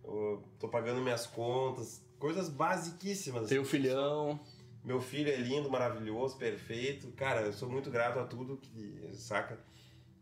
eu 0.05 0.43
tô 0.61 0.69
pagando 0.69 1.01
minhas 1.03 1.27
contas, 1.27 2.01
coisas 2.23 2.49
basiquíssimas. 2.49 3.47
Assim, 3.47 3.65
filhão. 3.65 4.39
meu 4.85 5.01
filho 5.01 5.29
é 5.29 5.37
lindo, 5.37 5.69
maravilhoso, 5.69 6.37
perfeito. 6.37 7.11
Cara, 7.17 7.41
eu 7.41 7.53
sou 7.53 7.69
muito 7.69 7.91
grato 7.91 8.21
a 8.21 8.25
tudo 8.25 8.59
que, 8.59 9.11
saca? 9.15 9.59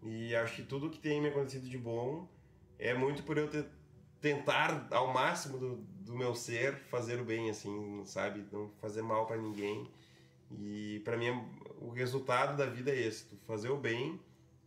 E 0.02 0.34
acho 0.34 0.56
que 0.56 0.62
tudo 0.62 0.88
que 0.88 0.98
tem 0.98 1.20
me 1.20 1.28
acontecido 1.28 1.68
de 1.68 1.76
bom 1.76 2.26
é 2.78 2.94
muito 2.94 3.22
por 3.22 3.36
eu 3.36 3.50
ter, 3.50 3.66
tentar 4.18 4.88
ao 4.90 5.12
máximo 5.12 5.58
do, 5.58 5.76
do 5.76 6.16
meu 6.16 6.34
ser 6.34 6.74
fazer 6.90 7.20
o 7.20 7.24
bem, 7.24 7.50
assim, 7.50 8.02
sabe? 8.06 8.46
Não 8.50 8.70
fazer 8.80 9.02
mal 9.02 9.26
pra 9.26 9.36
ninguém. 9.36 9.86
E 10.50 11.02
pra 11.04 11.18
mim 11.18 11.28
o 11.82 11.90
resultado 11.90 12.56
da 12.56 12.64
vida 12.64 12.90
é 12.90 12.98
esse: 12.98 13.26
fazer 13.46 13.68
o 13.68 13.76
bem, 13.76 14.18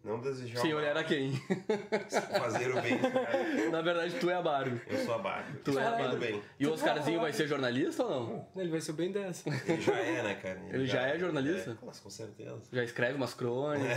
não 0.03 0.19
desejar 0.19 0.59
Sim, 0.59 0.73
olhar 0.73 0.97
a 0.97 1.03
quem? 1.03 1.31
fazer 2.37 2.71
o 2.75 2.81
bem. 2.81 2.97
cara. 2.97 3.69
Na 3.71 3.81
verdade, 3.81 4.15
tu 4.19 4.29
é 4.29 4.33
a 4.35 4.41
Barbie. 4.41 4.81
Eu 4.87 4.97
sou 4.99 5.13
a 5.15 5.17
Barbie. 5.17 5.57
Tu 5.59 5.79
é 5.79 5.87
a 5.87 5.91
Barbie. 5.91 6.17
bem. 6.17 6.41
E 6.59 6.67
o 6.67 6.73
Oscarzinho 6.73 7.21
vai 7.21 7.31
ser 7.31 7.47
jornalista 7.47 8.03
ou 8.03 8.09
não? 8.09 8.47
Ele 8.61 8.69
vai 8.69 8.81
ser 8.81 8.93
bem 8.93 9.11
dessa. 9.11 9.49
Ele 9.49 9.81
já 9.81 9.95
é, 9.97 10.23
né, 10.23 10.35
cara? 10.35 10.61
Ele 10.69 10.85
já 10.85 11.01
é 11.07 11.17
jornalista? 11.17 11.71
É, 11.71 11.75
com 11.75 12.09
certeza. 12.09 12.61
Já 12.71 12.83
escreve 12.83 13.15
umas 13.15 13.33
crônicas. 13.33 13.95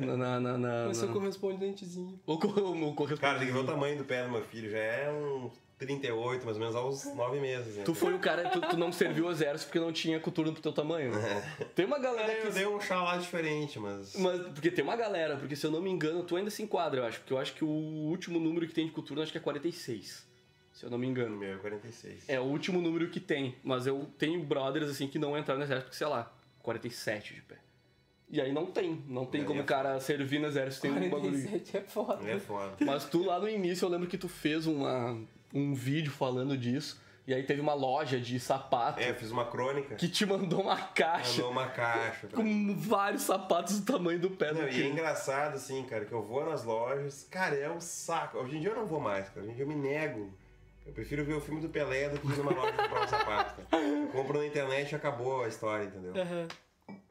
Na, 0.00 0.16
na, 0.16 0.40
na, 0.40 0.58
na, 0.58 0.84
Vai 0.86 0.94
ser 0.94 1.06
o 1.06 1.12
correspondentezinho. 1.12 2.20
O, 2.26 2.38
co- 2.38 2.48
o 2.48 2.94
correspondente. 2.94 3.20
Cara, 3.20 3.38
tem 3.38 3.46
que 3.46 3.52
ver 3.52 3.60
o 3.60 3.66
tamanho 3.66 3.98
do 3.98 4.04
pé 4.04 4.24
do 4.24 4.30
meu 4.30 4.42
filho. 4.42 4.70
Já 4.70 4.78
é 4.78 5.10
um 5.10 5.50
38, 5.80 6.44
mais 6.44 6.56
ou 6.56 6.60
menos, 6.60 6.76
aos 6.76 7.04
9 7.14 7.40
meses. 7.40 7.76
Né? 7.76 7.84
Tu 7.84 7.94
foi 7.94 8.12
o 8.12 8.18
cara, 8.18 8.50
tu, 8.50 8.60
tu 8.60 8.76
não 8.76 8.92
serviu 8.92 9.26
o 9.26 9.30
exército 9.30 9.68
porque 9.68 9.80
não 9.80 9.90
tinha 9.90 10.20
cultura 10.20 10.52
pro 10.52 10.60
teu 10.60 10.72
tamanho. 10.72 11.10
Tem 11.74 11.86
uma 11.86 11.98
galera 11.98 12.30
Eu 12.34 12.48
que. 12.48 12.52
dei 12.52 12.66
um 12.66 12.78
chá 12.78 13.02
lá 13.02 13.16
diferente, 13.16 13.78
mas. 13.78 14.14
Mas, 14.14 14.42
porque 14.48 14.70
tem 14.70 14.84
uma 14.84 14.94
galera, 14.94 15.36
porque 15.36 15.56
se 15.56 15.66
eu 15.66 15.70
não 15.70 15.80
me 15.80 15.88
engano, 15.90 16.22
tu 16.22 16.36
ainda 16.36 16.50
se 16.50 16.62
enquadra, 16.62 17.00
eu 17.00 17.06
acho. 17.06 17.20
Porque 17.20 17.32
eu 17.32 17.38
acho 17.38 17.54
que 17.54 17.64
o 17.64 17.68
último 17.68 18.38
número 18.38 18.68
que 18.68 18.74
tem 18.74 18.84
de 18.84 18.92
cultura 18.92 19.22
acho 19.22 19.32
que 19.32 19.38
é 19.38 19.40
46. 19.40 20.28
Se 20.74 20.84
eu 20.84 20.90
não 20.90 20.98
me 20.98 21.06
engano. 21.06 21.34
meu 21.36 21.54
é 21.54 21.58
46. 21.58 22.28
É 22.28 22.38
o 22.38 22.44
último 22.44 22.80
número 22.82 23.08
que 23.08 23.18
tem. 23.18 23.56
Mas 23.64 23.86
eu 23.86 24.06
tenho 24.18 24.42
brothers 24.44 24.90
assim 24.90 25.08
que 25.08 25.18
não 25.18 25.36
entraram 25.36 25.58
no 25.58 25.64
exército 25.64 25.86
porque, 25.86 25.96
sei 25.98 26.06
lá, 26.06 26.30
47 26.62 27.34
de 27.34 27.40
pé. 27.42 27.56
E 28.30 28.40
aí 28.40 28.52
não 28.52 28.66
tem. 28.66 29.02
Não 29.08 29.24
tem 29.24 29.40
Aí 29.40 29.46
como 29.46 29.60
é 29.60 29.62
o 29.62 29.66
cara 29.66 29.98
servir 29.98 30.38
no 30.38 30.46
exército 30.46 30.82
tem 30.82 30.90
um 30.90 31.10
bagulho. 31.10 31.32
47 31.32 31.76
é 31.76 31.80
foda. 31.80 32.30
É 32.30 32.38
foda. 32.38 32.76
Mas 32.80 33.04
tu 33.06 33.24
lá 33.24 33.40
no 33.40 33.48
início 33.48 33.84
eu 33.86 33.88
lembro 33.88 34.06
que 34.06 34.16
tu 34.16 34.28
fez 34.28 34.66
uma, 34.66 35.20
um 35.54 35.74
vídeo 35.74 36.10
falando 36.12 36.56
disso. 36.56 37.00
E 37.26 37.34
aí 37.34 37.44
teve 37.44 37.60
uma 37.60 37.74
loja 37.74 38.18
de 38.18 38.40
sapato 38.40 38.98
É, 38.98 39.10
eu 39.10 39.14
fiz 39.14 39.30
uma 39.30 39.44
crônica. 39.44 39.94
que 39.94 40.08
te 40.08 40.26
mandou 40.26 40.62
uma 40.62 40.76
caixa 40.76 41.42
Mandou 41.42 41.50
uma 41.52 41.68
caixa. 41.68 42.26
com 42.28 42.74
vários 42.76 43.22
sapatos 43.22 43.78
do 43.78 43.92
tamanho 43.92 44.18
do 44.18 44.30
pé 44.30 44.52
do 44.52 44.62
Não, 44.62 44.68
e 44.68 44.82
é 44.82 44.86
engraçado, 44.86 45.54
assim, 45.54 45.84
cara, 45.84 46.04
que 46.04 46.12
eu 46.12 46.22
vou 46.22 46.44
nas 46.44 46.64
lojas. 46.64 47.28
Cara, 47.30 47.54
é 47.54 47.70
um 47.70 47.80
saco. 47.80 48.38
Hoje 48.38 48.56
em 48.56 48.60
dia 48.60 48.70
eu 48.70 48.76
não 48.76 48.86
vou 48.86 48.98
mais, 48.98 49.28
cara. 49.28 49.42
Hoje 49.42 49.52
em 49.52 49.54
dia 49.54 49.64
eu 49.64 49.68
me 49.68 49.76
nego. 49.76 50.32
Eu 50.84 50.92
prefiro 50.92 51.24
ver 51.24 51.34
o 51.34 51.40
filme 51.40 51.60
do 51.60 51.68
Pelé 51.68 52.08
do 52.08 52.18
que 52.18 52.26
ir 52.26 52.36
numa 52.38 52.52
loja 52.52 52.72
comprar 52.72 53.04
um 53.04 53.08
sapato, 53.08 53.62
cara. 53.70 53.82
Eu 53.84 54.08
compro 54.08 54.38
na 54.38 54.46
internet 54.46 54.90
e 54.90 54.94
acabou 54.96 55.44
a 55.44 55.48
história, 55.48 55.84
entendeu? 55.84 56.12
Aham. 56.20 56.48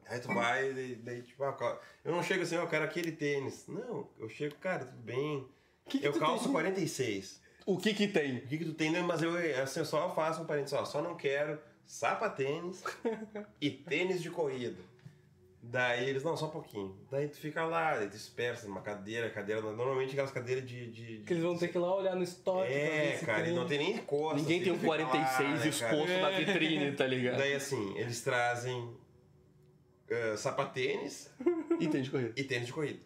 Aí 0.06 0.18
tu 0.20 0.26
vai, 0.34 0.72
daí, 0.72 0.94
daí, 0.96 1.22
tipo, 1.22 1.42
ah, 1.44 1.78
eu 2.04 2.10
não 2.12 2.20
chego 2.22 2.42
assim, 2.42 2.56
ó, 2.56 2.62
eu 2.62 2.66
quero 2.66 2.84
aquele 2.84 3.12
tênis. 3.12 3.64
Não, 3.68 4.08
eu 4.18 4.28
chego, 4.28 4.56
cara, 4.56 4.84
tudo 4.84 5.00
bem. 5.02 5.46
Que 5.88 6.00
que 6.00 6.06
eu 6.06 6.12
calço 6.18 6.44
tem? 6.44 6.52
46. 6.52 7.40
O 7.66 7.76
que 7.78 7.94
que 7.94 8.08
tem? 8.08 8.38
O 8.38 8.46
que 8.46 8.58
que 8.58 8.64
tu 8.64 8.74
tem? 8.74 8.90
Não, 8.90 9.02
Mas 9.06 9.22
eu, 9.22 9.32
assim, 9.62 9.80
eu 9.80 9.86
só 9.86 10.12
faço 10.14 10.42
um 10.42 10.46
parênteses, 10.46 10.74
ó, 10.74 10.84
só 10.84 11.00
não 11.02 11.14
quero 11.16 11.58
sapatênis 11.86 12.82
e 13.60 13.70
tênis 13.70 14.22
de 14.22 14.30
corrida. 14.30 14.78
Daí 15.62 16.08
eles, 16.08 16.24
não, 16.24 16.36
só 16.36 16.46
um 16.46 16.50
pouquinho. 16.50 16.96
Daí 17.10 17.28
tu 17.28 17.36
fica 17.36 17.62
lá, 17.64 18.02
espera 18.04 18.58
numa 18.64 18.80
cadeira, 18.80 19.28
cadeira, 19.28 19.60
normalmente 19.60 20.12
aquelas 20.12 20.30
cadeiras 20.30 20.66
de... 20.66 20.90
de, 20.90 21.18
de- 21.18 21.24
Que 21.24 21.34
eles 21.34 21.42
vão 21.42 21.56
ter 21.56 21.68
que 21.68 21.76
ir 21.76 21.80
lá 21.80 21.94
olhar 21.94 22.16
no 22.16 22.22
estoque. 22.22 22.72
É, 22.72 23.18
cara, 23.24 23.46
e 23.46 23.52
não 23.52 23.66
tem 23.66 23.78
nem 23.78 23.98
costas. 23.98 24.40
Ninguém 24.40 24.62
tem 24.62 24.72
um 24.72 24.76
tu 24.76 24.80
fica 24.80 24.94
lá, 25.02 25.06
46 25.10 25.60
né, 25.60 25.68
exposto 25.68 26.18
na 26.20 26.30
vitrine, 26.30 26.92
tá 26.92 27.06
ligado? 27.06 27.36
Daí 27.38 27.52
assim, 27.54 27.94
eles 27.98 28.22
trazem 28.22 28.90
eh, 30.08 30.34
sapatênis 30.36 31.30
E 31.78 31.86
tem 31.88 32.00
de 32.02 32.10
correr. 32.10 32.32
e 32.36 32.42
tênis 32.42 32.66
de 32.66 32.72
corrida. 32.72 33.00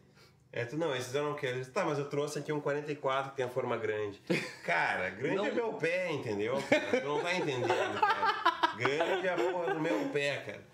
É, 0.56 0.64
tu, 0.64 0.76
não, 0.76 0.94
esses 0.94 1.12
eu 1.12 1.24
não 1.24 1.34
quero. 1.34 1.66
Tá, 1.66 1.84
mas 1.84 1.98
eu 1.98 2.08
trouxe 2.08 2.38
aqui 2.38 2.52
um 2.52 2.60
44 2.60 3.32
que 3.32 3.38
tem 3.38 3.44
a 3.44 3.48
forma 3.48 3.76
grande. 3.76 4.22
Cara, 4.62 5.10
grande 5.10 5.34
Não. 5.34 5.46
é 5.46 5.50
meu 5.50 5.72
pé, 5.72 6.12
entendeu? 6.12 6.54
Cara? 6.70 7.00
Tu 7.00 7.08
não 7.08 7.20
tá 7.20 7.34
entendendo, 7.34 8.00
cara. 8.00 8.76
Grande 8.76 9.26
é 9.26 9.32
a 9.32 9.36
porra 9.36 9.74
do 9.74 9.80
meu 9.80 10.08
pé, 10.10 10.36
cara. 10.46 10.64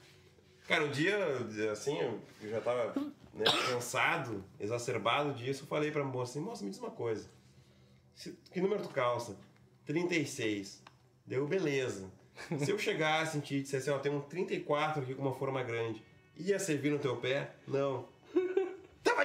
Cara, 0.69 0.85
um 0.85 0.91
dia, 0.91 1.17
assim, 1.73 1.99
eu 1.99 2.21
já 2.51 2.61
tava 2.61 2.93
né, 3.33 3.45
cansado, 3.71 4.45
exacerbado 4.61 5.33
disso, 5.33 5.63
eu 5.63 5.67
falei 5.67 5.91
pra 5.91 6.05
moça 6.05 6.33
assim, 6.33 6.47
moça, 6.47 6.63
me 6.63 6.71
diz 6.71 6.79
uma 6.79 6.91
coisa. 6.91 7.31
Que 8.53 8.61
número 8.61 8.83
tu 8.83 8.91
calça? 8.91 9.35
36. 9.87 10.83
Deu 11.25 11.47
beleza. 11.47 12.13
Se 12.59 12.71
eu 12.71 12.79
chegasse 12.79 13.39
em 13.39 13.41
ti 13.41 13.55
e 13.57 13.63
dissesse, 13.63 13.91
ó, 13.91 13.99
tem 13.99 14.13
um 14.13 14.21
34 14.21 15.03
aqui 15.03 15.15
com 15.15 15.23
uma 15.23 15.35
forma 15.35 15.63
grande, 15.63 16.05
ia 16.37 16.59
servir 16.59 16.91
no 16.91 16.99
teu 16.99 17.17
pé? 17.17 17.55
Não. 17.67 18.07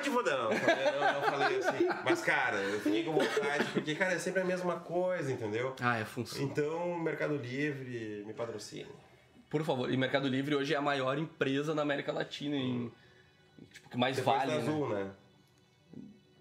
Foda, 0.04 0.38
não. 0.38 0.52
Eu 0.52 0.60
falei, 0.60 0.86
não, 0.92 1.14
não 1.14 1.22
falei 1.24 1.58
assim. 1.60 1.88
Mas, 2.04 2.22
cara, 2.22 2.58
eu 2.58 2.80
fiquei 2.80 3.04
com 3.04 3.14
vontade, 3.14 3.66
porque, 3.74 3.96
cara, 3.96 4.14
é 4.14 4.20
sempre 4.20 4.42
a 4.42 4.46
mesma 4.46 4.80
coisa, 4.80 5.32
entendeu? 5.32 5.76
Ah, 5.82 5.98
é 5.98 6.06
função. 6.06 6.42
Então, 6.42 6.98
Mercado 7.00 7.36
Livre 7.36 8.24
me 8.26 8.34
patrocina. 8.34 8.90
Por 9.50 9.64
favor, 9.64 9.92
e 9.92 9.98
Mercado 9.98 10.28
Livre 10.28 10.56
hoje 10.56 10.74
é 10.74 10.78
a 10.78 10.82
maior 10.82 11.18
empresa 11.18 11.74
na 11.74 11.82
América 11.82 12.12
Latina 12.12 12.56
em. 12.56 12.92
Tipo, 13.72 13.90
que 13.90 13.98
mais 13.98 14.16
Depois 14.16 14.38
vale. 14.38 14.52
da 14.52 14.58
né? 14.58 14.64
Azul, 14.64 14.90
né? 14.90 15.12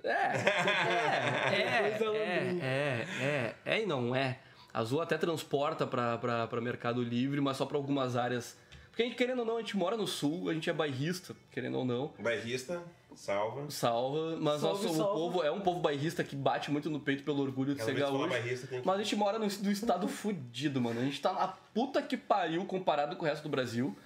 É, 0.04 0.10
é, 0.10 1.98
da 1.98 2.04
é, 2.04 2.08
Lamborghini. 2.10 2.60
é, 2.60 3.06
é, 3.20 3.54
é 3.64 3.82
e 3.82 3.86
não 3.86 4.14
é. 4.14 4.38
A 4.72 4.80
Azul 4.80 5.00
até 5.00 5.16
transporta 5.16 5.86
pra 5.86 6.60
Mercado 6.60 7.02
Livre, 7.02 7.40
mas 7.40 7.56
só 7.56 7.64
pra 7.64 7.76
algumas 7.76 8.16
áreas. 8.16 8.58
Porque 8.90 9.02
a 9.02 9.06
gente, 9.06 9.16
querendo 9.16 9.40
ou 9.40 9.44
não, 9.44 9.56
a 9.56 9.60
gente 9.60 9.76
mora 9.76 9.96
no 9.96 10.06
sul, 10.06 10.50
a 10.50 10.54
gente 10.54 10.68
é 10.68 10.72
bairrista, 10.72 11.34
querendo 11.50 11.78
ou 11.78 11.84
não. 11.84 12.12
Bairrista, 12.18 12.82
salva. 13.16 13.70
Salva, 13.70 14.36
mas 14.40 14.60
Salve, 14.60 14.84
nosso, 14.84 14.96
salva. 14.96 15.12
o 15.12 15.14
povo 15.14 15.42
é 15.42 15.50
um 15.50 15.60
povo 15.60 15.80
bairrista 15.80 16.22
que 16.24 16.34
bate 16.36 16.70
muito 16.70 16.88
no 16.90 17.00
peito 17.00 17.22
pelo 17.24 17.42
orgulho 17.42 17.72
de 17.74 17.78
Cada 17.78 17.90
ser 17.90 17.94
que 17.96 18.00
fala 18.02 18.12
gaúcho. 18.18 18.30
bairrista 18.30 18.66
tem 18.66 18.80
que... 18.80 18.86
Mas 18.86 18.96
a 18.96 19.02
gente 19.02 19.16
mora 19.16 19.38
no, 19.38 19.46
no 19.46 19.70
estado 19.70 20.08
fudido, 20.08 20.80
mano. 20.80 21.00
A 21.00 21.04
gente 21.04 21.20
tá 21.20 21.32
na 21.32 21.48
puta 21.48 22.00
que 22.02 22.16
pariu 22.16 22.64
comparado 22.64 23.16
com 23.16 23.24
o 23.24 23.28
resto 23.28 23.42
do 23.42 23.48
Brasil. 23.48 23.96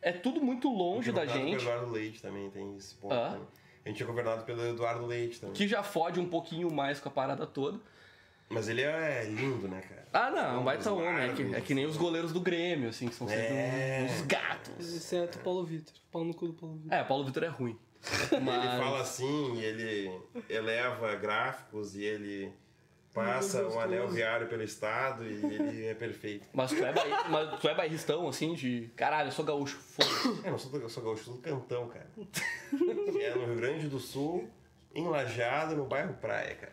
É 0.00 0.10
tudo 0.12 0.40
muito 0.40 0.68
longe 0.68 1.12
da 1.12 1.24
governado 1.24 1.46
gente, 1.48 1.58
pelo 1.58 1.70
Eduardo 1.70 1.92
Leite 1.92 2.22
também, 2.22 2.50
tem 2.50 2.76
esse 2.76 2.94
ponto. 2.96 3.14
Ah. 3.14 3.30
também. 3.32 3.46
A 3.84 3.88
gente 3.88 4.02
é 4.02 4.06
governado 4.06 4.44
pelo 4.44 4.64
Eduardo 4.64 5.06
Leite 5.06 5.40
também. 5.40 5.54
que 5.54 5.66
já 5.66 5.82
fode 5.82 6.20
um 6.20 6.28
pouquinho 6.28 6.72
mais 6.72 7.00
com 7.00 7.08
a 7.08 7.12
parada 7.12 7.46
toda. 7.46 7.78
Mas 8.52 8.68
ele 8.68 8.82
é 8.82 9.24
lindo, 9.24 9.66
né, 9.68 9.80
cara? 9.80 10.02
Ah, 10.12 10.30
não, 10.30 10.60
Um 10.60 10.64
vai 10.64 10.76
tá 10.76 10.90
dos 10.90 10.92
homem. 10.92 11.30
É 11.30 11.32
que, 11.32 11.54
é 11.54 11.60
que 11.60 11.74
nem 11.74 11.86
os 11.86 11.96
goleiros 11.96 12.32
do 12.32 12.40
Grêmio, 12.40 12.90
assim, 12.90 13.08
que 13.08 13.14
são 13.14 13.26
sempre 13.26 13.46
É. 13.46 14.06
uns 14.10 14.20
gatos. 14.26 14.94
Exceto 14.94 15.38
o 15.38 15.42
Paulo 15.42 15.64
Vitor. 15.64 15.94
Pau 16.10 16.22
no 16.24 16.34
cu 16.34 16.48
do 16.48 16.52
Paulo 16.54 16.76
Vitor. 16.76 16.92
É, 16.98 17.02
Paulo 17.04 17.24
Vitor 17.24 17.44
é 17.44 17.48
ruim. 17.48 17.78
Ele 18.32 18.40
Mas. 18.40 18.78
fala 18.80 19.00
assim, 19.00 19.60
ele 19.60 20.10
eleva 20.50 21.14
gráficos 21.14 21.94
e 21.96 22.02
ele 22.02 22.52
passa 23.14 23.66
um 23.68 23.78
anel 23.78 24.08
viário 24.08 24.48
pelo 24.48 24.62
estado 24.62 25.24
e 25.24 25.34
ele 25.44 25.86
é 25.86 25.94
perfeito. 25.94 26.48
Mas 26.52 26.72
tu 26.72 26.84
é, 26.84 26.92
bairri- 26.92 27.28
mas 27.30 27.60
tu 27.60 27.68
é 27.68 27.74
bairristão, 27.74 28.26
assim, 28.28 28.54
de 28.54 28.90
caralho, 28.96 29.28
eu 29.28 29.32
sou 29.32 29.44
gaúcho, 29.44 29.78
foda 29.78 30.08
É, 30.44 30.50
não 30.50 30.58
sou, 30.58 30.80
eu 30.80 30.88
sou 30.88 31.02
gaúcho, 31.02 31.24
sou 31.24 31.34
do 31.34 31.40
cantão, 31.40 31.88
cara. 31.88 32.08
é 33.20 33.34
no 33.34 33.44
Rio 33.46 33.56
Grande 33.56 33.86
do 33.88 34.00
Sul, 34.00 34.48
em 34.94 35.06
Lajeado, 35.06 35.76
no 35.76 35.84
bairro 35.86 36.14
Praia, 36.14 36.54
cara. 36.56 36.72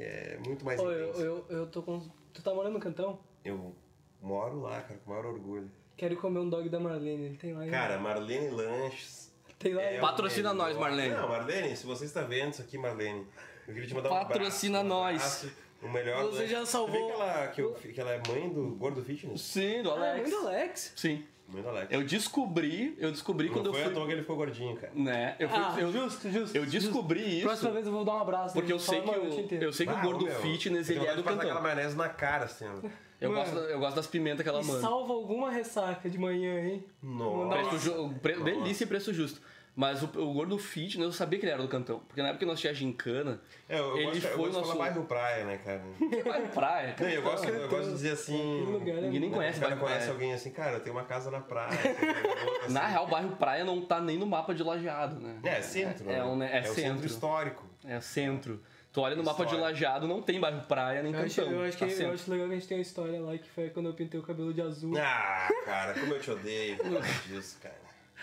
Que 0.00 0.06
é 0.06 0.38
muito 0.46 0.64
mais 0.64 0.80
eu, 0.80 0.90
intenso. 1.10 1.20
eu, 1.20 1.46
eu 1.50 1.66
tô 1.66 1.82
com. 1.82 2.00
Tu 2.32 2.42
tá 2.42 2.54
morando 2.54 2.72
no 2.72 2.80
cantão? 2.80 3.18
Eu 3.44 3.74
moro 4.22 4.58
lá, 4.62 4.80
cara, 4.80 4.98
com 5.04 5.10
o 5.10 5.14
maior 5.14 5.26
orgulho. 5.26 5.70
Quero 5.94 6.16
comer 6.16 6.38
um 6.38 6.48
dog 6.48 6.70
da 6.70 6.80
Marlene. 6.80 7.26
Ele 7.26 7.36
tem 7.36 7.52
lá 7.52 7.60
ainda. 7.60 7.76
Cara, 7.76 7.98
Marlene 7.98 8.48
Lanches. 8.48 9.30
tem 9.58 9.74
lá 9.74 9.82
é 9.82 10.00
Patrocina 10.00 10.54
nós, 10.54 10.74
Marlene. 10.74 11.14
Não, 11.14 11.28
Marlene, 11.28 11.76
se 11.76 11.84
você 11.84 12.06
está 12.06 12.22
vendo 12.22 12.52
isso 12.54 12.62
aqui, 12.62 12.78
Marlene, 12.78 13.26
eu 13.68 13.74
queria 13.74 13.86
te 13.88 13.94
mandar 13.94 14.08
um 14.08 14.14
abraço. 14.14 14.32
Patrocina 14.32 14.80
um 14.80 14.84
nós. 14.84 15.16
abraço, 15.16 15.52
O 15.82 15.88
melhor 15.90 16.24
Você 16.30 16.46
já 16.46 16.60
Tu 16.60 16.66
salvou- 16.66 16.92
vê 16.98 17.04
que 17.04 17.20
ela, 17.20 17.48
que, 17.48 17.60
eu- 17.60 17.72
que 17.74 18.00
ela 18.00 18.12
é 18.12 18.22
mãe 18.26 18.48
do 18.48 18.74
Gordo 18.76 19.04
Fitness? 19.04 19.42
Sim, 19.42 19.82
do 19.82 19.90
Ah, 19.92 20.06
é 20.06 20.10
Alex. 20.12 20.30
mãe 20.30 20.40
do 20.40 20.46
Alex. 20.48 20.92
Sim. 20.96 21.26
Alex. 21.68 21.88
Eu 21.90 22.02
descobri, 22.04 22.96
eu 22.98 23.10
descobri 23.10 23.46
Não 23.48 23.54
quando 23.54 23.66
eu 23.66 23.72
foi 23.72 23.82
à 23.82 23.84
fui. 23.86 23.94
toa 23.94 24.06
que 24.06 24.12
ele 24.12 24.20
ficou 24.22 24.36
gordinho, 24.36 24.76
cara. 24.76 24.92
Né? 24.94 25.36
Eu, 25.38 25.48
fui, 25.48 25.58
Ah, 25.58 25.76
eu, 25.78 25.92
justo, 25.92 26.30
justo. 26.30 26.56
eu 26.56 26.66
descobri 26.66 27.20
justo. 27.20 27.34
isso. 27.36 27.46
Próxima 27.46 27.70
vez 27.72 27.86
eu 27.86 27.92
vou 27.92 28.04
dar 28.04 28.14
um 28.14 28.20
abraço. 28.20 28.54
Porque 28.54 28.72
eu 28.72 28.76
nele, 28.76 28.88
sei 28.88 29.00
que 29.02 29.10
o, 29.10 29.40
inteira. 29.40 29.64
eu 29.64 29.72
sei 29.72 29.86
que 29.86 29.92
o 29.92 29.96
Ah, 29.96 30.00
gordo 30.02 30.24
meu, 30.24 30.34
fitness 30.36 30.88
é 30.88 30.92
ele 30.94 31.06
é 31.06 31.16
do 31.16 31.22
passa 31.22 31.36
aquela 31.36 31.54
cantão. 31.54 31.62
maionese 31.62 31.96
na 31.96 32.08
cara, 32.08 32.44
assim, 32.44 32.64
ó. 32.66 32.88
Eu 33.20 33.30
Mano. 33.32 33.42
gosto, 33.44 33.58
eu 33.68 33.78
gosto 33.78 33.96
das 33.96 34.06
pimentas 34.06 34.42
que 34.42 34.48
ela 34.48 34.62
manda. 34.62 34.80
salva 34.80 35.12
alguma 35.12 35.50
ressaca 35.50 36.08
de 36.08 36.16
manhã, 36.16 36.58
hein? 36.64 36.84
Nossa. 37.02 37.54
Preço 37.70 37.78
ju- 37.78 38.14
pre- 38.22 38.42
delícia 38.42 38.84
e 38.84 38.86
preço 38.86 39.12
justo. 39.12 39.42
Mas 39.76 40.02
o, 40.02 40.06
o 40.06 40.32
gordo 40.34 40.58
fitness, 40.58 41.06
eu 41.06 41.12
sabia 41.12 41.38
que 41.38 41.46
ele 41.46 41.52
era 41.52 41.62
do 41.62 41.68
cantão. 41.68 42.00
Porque 42.00 42.20
na 42.20 42.28
época 42.28 42.40
que 42.40 42.44
nós 42.44 42.60
tinha 42.60 42.74
gincana, 42.74 43.40
É, 43.68 43.78
eu, 43.78 43.84
eu 43.90 43.96
Ele 43.98 44.04
gosto, 44.06 44.16
eu 44.16 44.30
foi 44.30 44.36
gosto 44.38 44.50
de 44.50 44.56
nosso- 44.58 44.72
falar 44.72 44.84
bairro 44.90 45.04
praia, 45.06 45.44
né, 45.44 45.58
cara? 45.58 45.82
vai 46.24 46.48
praia. 46.48 46.96
Não, 47.00 47.08
eu, 47.08 47.22
cantão. 47.22 47.32
gosto, 47.38 47.48
eu 47.48 47.68
gosto 47.68 47.84
de 47.86 47.92
dizer 47.92 48.10
assim... 48.12 48.60
Lugar 48.64 48.88
é 48.88 49.00
Ninguém 49.02 49.10
nem 49.10 49.20
muito- 49.20 49.34
conhece 49.36 49.58
O 49.58 49.60
cara 49.62 49.74
bairro 49.76 49.80
conhece 49.86 49.98
praia. 50.06 50.12
alguém 50.12 50.32
assim, 50.34 50.50
cara, 50.50 50.72
eu 50.76 50.80
tenho 50.80 50.96
uma 50.96 51.04
casa 51.04 51.30
na 51.30 51.40
praia. 51.40 51.70
assim. 52.64 52.72
Na 52.72 52.86
real, 52.88 53.04
o 53.04 53.08
bairro 53.08 53.36
praia 53.36 53.64
não 53.64 53.80
tá 53.80 54.00
nem 54.00 54.18
no 54.18 54.26
mapa 54.26 54.54
de 54.54 54.62
lajeado, 54.62 55.18
né? 55.20 55.38
É, 55.44 55.48
é 55.58 55.62
centro, 55.62 56.10
É, 56.10 56.14
né? 56.14 56.24
um, 56.24 56.36
né? 56.36 56.50
é, 56.52 56.60
o 56.60 56.64
centro 56.64 56.82
centro. 56.82 57.06
histórico. 57.06 57.64
É 57.84 58.00
centro. 58.00 58.60
Tu 58.92 59.00
olha 59.00 59.14
no 59.14 59.22
mapa 59.22 59.44
de 59.44 59.52
História. 59.54 59.64
lajeado, 59.66 60.08
não 60.08 60.20
tem 60.20 60.40
bairro 60.40 60.62
praia 60.66 61.00
nem 61.00 61.12
Eu 61.14 61.20
acho, 61.20 61.36
cantão. 61.42 61.52
eu, 61.54 61.62
acho 61.64 61.78
tá 61.78 61.86
que, 61.86 61.92
eu 61.92 61.96
centro. 61.96 62.12
acho 62.14 62.30
legal 62.32 62.46
que 62.48 62.52
a 62.54 62.56
gente 62.56 62.68
tem 62.68 62.76
uma 62.76 62.82
história 62.82 63.20
lá 63.20 63.38
que 63.38 63.48
foi 63.48 63.70
quando 63.70 63.86
eu 63.86 63.94
pintei 63.94 64.18
o 64.18 64.22
cabelo 64.24 64.52
de 64.52 64.60
azul. 64.60 64.98
Ah, 64.98 65.48
cara, 65.64 65.94
como 65.94 66.12
eu 66.12 66.20
te 66.20 66.28
odeio 66.32 66.76
por 66.76 66.90
causa 66.92 67.08
disso, 67.28 67.56
cara. 67.62 67.78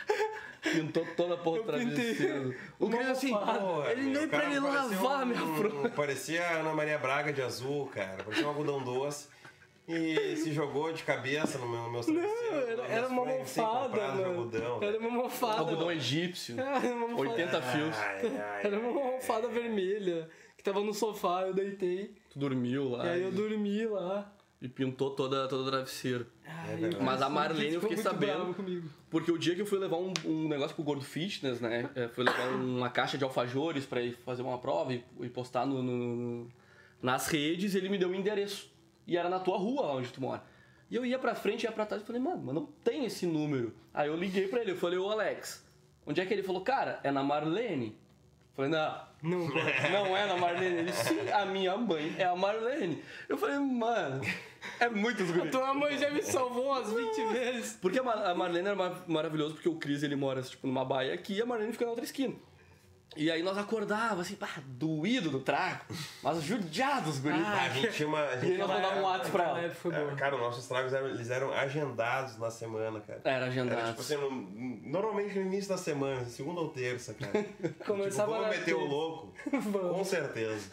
Pintou 0.74 1.06
toda 1.16 1.34
a 1.36 1.38
porra 1.38 1.64
travesseiro. 1.64 2.56
O 2.80 2.86
uma 2.86 2.98
Cris 2.98 3.10
assim. 3.10 3.30
Porra, 3.30 3.92
ele 3.92 4.02
nem 4.04 4.28
pra 4.28 4.40
cara 4.42 4.52
ele 4.52 4.60
lavar 4.60 5.24
um- 5.24 5.26
minha 5.26 5.56
fronha. 5.56 5.90
Parecia 5.90 6.44
a 6.46 6.52
Ana 6.60 6.74
Maria 6.74 6.98
Braga 6.98 7.32
de 7.34 7.42
azul, 7.42 7.88
cara. 7.88 8.24
Parecia 8.24 8.46
um 8.46 8.50
algodão 8.50 8.84
doce. 8.84 9.28
E 9.90 10.36
se 10.36 10.52
jogou 10.52 10.92
de 10.92 11.02
cabeça 11.04 11.58
no 11.58 11.70
meu, 11.70 11.84
no 11.84 11.92
meu 11.92 12.02
Não, 12.06 12.58
era, 12.60 12.84
era 12.88 13.08
uma. 13.08 13.22
Algodão, 13.22 14.84
Era 14.84 14.98
uma 15.00 15.08
almofada. 15.08 15.60
Algodão 15.60 15.90
egípcio. 15.92 16.56
Era 16.60 16.94
uma 16.94 17.04
almofada. 17.06 17.30
80 17.30 17.62
fios. 17.62 17.96
Ai, 17.98 18.22
ai, 18.26 18.66
Era 18.66 18.80
uma 18.80 19.00
ai, 19.00 19.06
almofada 19.08 19.48
vermelha 19.48 20.30
que 20.58 20.64
tava 20.64 20.82
no 20.82 20.94
sofá, 20.94 21.44
eu 21.44 21.54
deitei. 21.54 22.14
Tu 22.30 22.38
dormiu 22.38 22.90
lá 22.90 23.06
e 23.06 23.10
aí 23.12 23.24
eu 23.24 23.32
dormi 23.32 23.86
lá. 23.86 24.30
E 24.62 24.68
pintou 24.68 25.12
toda, 25.12 25.48
todo 25.48 25.64
o 25.64 25.68
travesseiro. 25.70 26.26
Ai, 26.46 26.76
verdade. 26.78 27.04
Mas 27.04 27.22
a 27.22 27.30
Marlene 27.30 27.76
eu 27.76 27.82
fiquei 27.82 27.98
sabendo. 27.98 28.56
Porque 29.10 29.32
o 29.32 29.38
dia 29.38 29.54
que 29.56 29.62
eu 29.62 29.66
fui 29.66 29.78
levar 29.80 29.98
um, 29.98 30.12
um 30.26 30.48
negócio 30.48 30.76
pro 30.76 30.84
Gordo 30.84 31.04
Fitness, 31.06 31.62
né? 31.62 31.90
é, 31.96 32.08
Fui 32.08 32.24
levar 32.24 32.50
uma 32.56 32.90
caixa 32.90 33.18
de 33.18 33.24
alfajores 33.24 33.86
pra 33.86 34.02
ir 34.02 34.14
fazer 34.26 34.42
uma 34.42 34.58
prova 34.58 34.94
e, 34.94 35.04
e 35.22 35.30
postar 35.30 35.66
no, 35.66 35.82
no- 35.84 36.48
nas 37.02 37.28
redes, 37.28 37.76
ele 37.76 37.90
me 37.90 37.98
deu 37.98 38.10
o 38.10 38.16
endereço. 38.16 38.70
E 39.06 39.16
era 39.16 39.30
na 39.30 39.40
tua 39.40 39.58
rua 39.58 39.84
lá 39.86 39.94
onde 39.94 40.12
tu 40.12 40.20
mora. 40.20 40.44
E 40.90 40.96
eu 40.96 41.06
ia 41.06 41.20
pra 41.20 41.36
frente, 41.36 41.64
ia 41.64 41.72
pra 41.72 41.86
trás 41.86 42.02
e 42.02 42.06
falei, 42.06 42.22
mano, 42.22 42.42
mas 42.46 42.56
não 42.56 42.66
tem 42.66 43.06
esse 43.06 43.26
número. 43.28 43.74
Aí 43.94 44.08
eu 44.10 44.16
liguei 44.18 44.48
pra 44.48 44.62
ele, 44.62 44.72
eu 44.72 44.76
falei, 44.78 44.98
ô 44.98 45.10
Alex, 45.10 45.64
onde 46.06 46.20
é 46.20 46.26
que 46.26 46.34
ele 46.34 46.44
falou? 46.44 46.62
Cara, 46.62 47.00
é 47.04 47.12
na 47.12 47.22
Marlene. 47.24 47.88
Eu 47.90 48.56
falei, 48.56 48.72
não, 48.72 49.07
Não, 49.22 49.48
não 49.48 50.16
é 50.16 50.26
na 50.28 50.38
Marlene. 50.38 50.78
Ele, 50.78 50.94
sim, 50.94 51.18
a 51.32 51.46
minha 51.46 51.76
mãe 51.76 52.14
é 52.18 52.26
a 52.26 52.36
Marlene. 52.36 53.02
Eu 53.28 53.38
falei, 53.38 53.58
mano, 53.58 54.22
é 54.80 54.90
muito 54.90 55.26
guri. 55.26 55.50
tua 55.50 55.74
mãe 55.74 55.98
já 55.98 56.10
me 56.12 56.22
salvou 56.22 56.66
umas 56.68 56.92
20 56.94 57.34
vezes. 57.34 57.78
Porque 57.82 58.00
a 58.00 58.04
Mar- 58.04 58.26
a 58.26 58.36
Marlene 58.36 58.68
era 58.68 58.76
mar- 58.76 59.04
maravilhoso, 59.08 59.56
porque 59.56 59.70
o 59.70 59.76
Cris 59.76 60.04
ele 60.04 60.16
mora 60.16 60.42
tipo, 60.42 60.68
numa 60.68 60.86
baia 60.86 61.14
aqui 61.14 61.34
e 61.34 61.42
a 61.42 61.46
Marlene 61.46 61.72
fica 61.72 61.86
na 61.86 61.92
outra 61.92 62.06
esquina. 62.06 62.36
E 63.16 63.32
aí 63.32 63.42
nós 63.42 63.58
acordava 63.58 64.22
assim, 64.22 64.36
pá, 64.36 64.48
doído 64.68 65.32
do 65.32 65.40
trago, 65.40 65.82
mas 66.22 66.44
judiados, 66.44 67.18
guri. 67.18 67.34
Ah, 67.44 67.64
a 67.64 67.70
gente 67.70 67.92
tinha 67.94 68.08
uma. 68.08 68.22
A 68.22 68.36
E 68.36 68.40
gente 68.42 68.52
aí 68.52 68.58
nós 68.60 68.68
mandávamos 68.68 69.00
um 69.00 69.04
WhatsApp 69.08 69.32
pra 69.32 69.44
ela. 69.46 69.60
época 69.62 69.76
foi 69.76 69.96
É, 69.96 70.00
boa. 70.02 70.16
cara, 70.16 70.36
os 70.36 70.42
nossos 70.42 70.68
tragos 70.68 70.94
eram, 70.94 71.08
eles 71.08 71.30
eram 71.32 71.52
agendados 71.52 72.38
na 72.38 72.52
semana, 72.52 73.00
cara. 73.00 73.22
Era 73.24 73.36
Era 73.38 73.46
agendado. 73.48 73.88
tipo 73.90 74.02
assim, 74.02 74.16
no- 74.18 74.92
normalmente 74.92 75.34
no 75.40 75.46
início 75.48 75.70
da 75.70 75.78
semana, 75.78 76.26
segunda 76.26 76.60
ou 76.62 76.70
terça, 76.70 77.16
cara. 77.16 77.32
Começava 77.88 78.32
tipo, 78.34 78.42
na 78.44 78.48
vamos 78.50 78.58
meter 78.60 78.76
o 78.76 78.86
louco? 78.86 79.34
Vamos. 79.52 79.98
Com 79.98 80.04
certeza. 80.04 80.70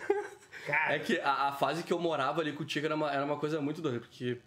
Cara, 0.66 0.97
É 0.97 0.99
que 0.99 1.18
a, 1.20 1.49
a 1.49 1.53
fase 1.53 1.82
que 1.82 1.93
eu 1.93 1.99
morava 1.99 2.43
ali 2.43 2.53
contigo 2.53 2.85
era 2.85 2.95
uma, 2.95 3.11
era 3.11 3.24
uma 3.24 3.39
coisa 3.39 3.59
muito 3.61 3.80
doida, 3.80 4.01
porque 4.01 4.39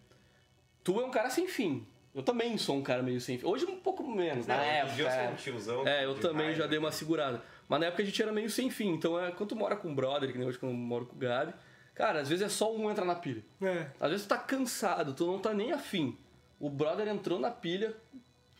tu 0.83 1.01
é 1.01 1.05
um 1.05 1.09
cara 1.11 1.31
sem 1.31 1.47
fim. 1.47 1.87
Eu 2.13 2.21
também 2.23 2.57
sou 2.57 2.75
um 2.75 2.81
cara 2.83 3.01
meio 3.03 3.21
sem 3.21 3.37
fim. 3.37 3.45
Hoje 3.45 3.65
um 3.65 3.77
pouco 3.79 4.07
menos, 4.07 4.45
na 4.47 4.55
época. 4.55 4.81
outro 4.91 4.95
dia 4.95 5.05
eu 5.05 5.11
sou 5.11 5.19
é. 5.19 5.29
um 5.29 5.35
tiozão 5.35 5.87
É, 5.87 6.05
eu 6.05 6.15
também 6.19 6.45
raiva. 6.47 6.61
já 6.61 6.67
dei 6.67 6.79
uma 6.79 6.91
segurada. 6.91 7.41
Mas 7.67 7.79
na 7.79 7.87
época 7.87 8.03
a 8.03 8.05
gente 8.05 8.21
era 8.21 8.31
meio 8.31 8.49
sem 8.49 8.69
fim. 8.69 8.89
Então, 8.93 9.19
é, 9.19 9.31
quando 9.31 9.49
tu 9.49 9.55
mora 9.55 9.75
com 9.75 9.89
um 9.89 9.95
brother, 9.95 10.31
que 10.31 10.37
nem 10.37 10.47
hoje 10.47 10.57
quando 10.57 10.71
eu 10.71 10.77
moro 10.77 11.05
com 11.05 11.15
o 11.15 11.19
Gabi, 11.19 11.53
cara, 11.93 12.21
às 12.21 12.29
vezes 12.29 12.45
é 12.45 12.49
só 12.49 12.73
um 12.73 12.89
entrar 12.89 13.05
na 13.05 13.15
pilha. 13.15 13.43
É, 13.61 13.87
Às 13.99 14.11
vezes 14.11 14.25
tu 14.25 14.29
tá 14.29 14.37
cansado, 14.37 15.13
tu 15.13 15.25
não 15.27 15.39
tá 15.39 15.53
nem 15.53 15.71
afim. 15.73 16.17
O 16.59 16.69
brother 16.69 17.07
entrou 17.07 17.37
na 17.39 17.51
pilha, 17.51 17.95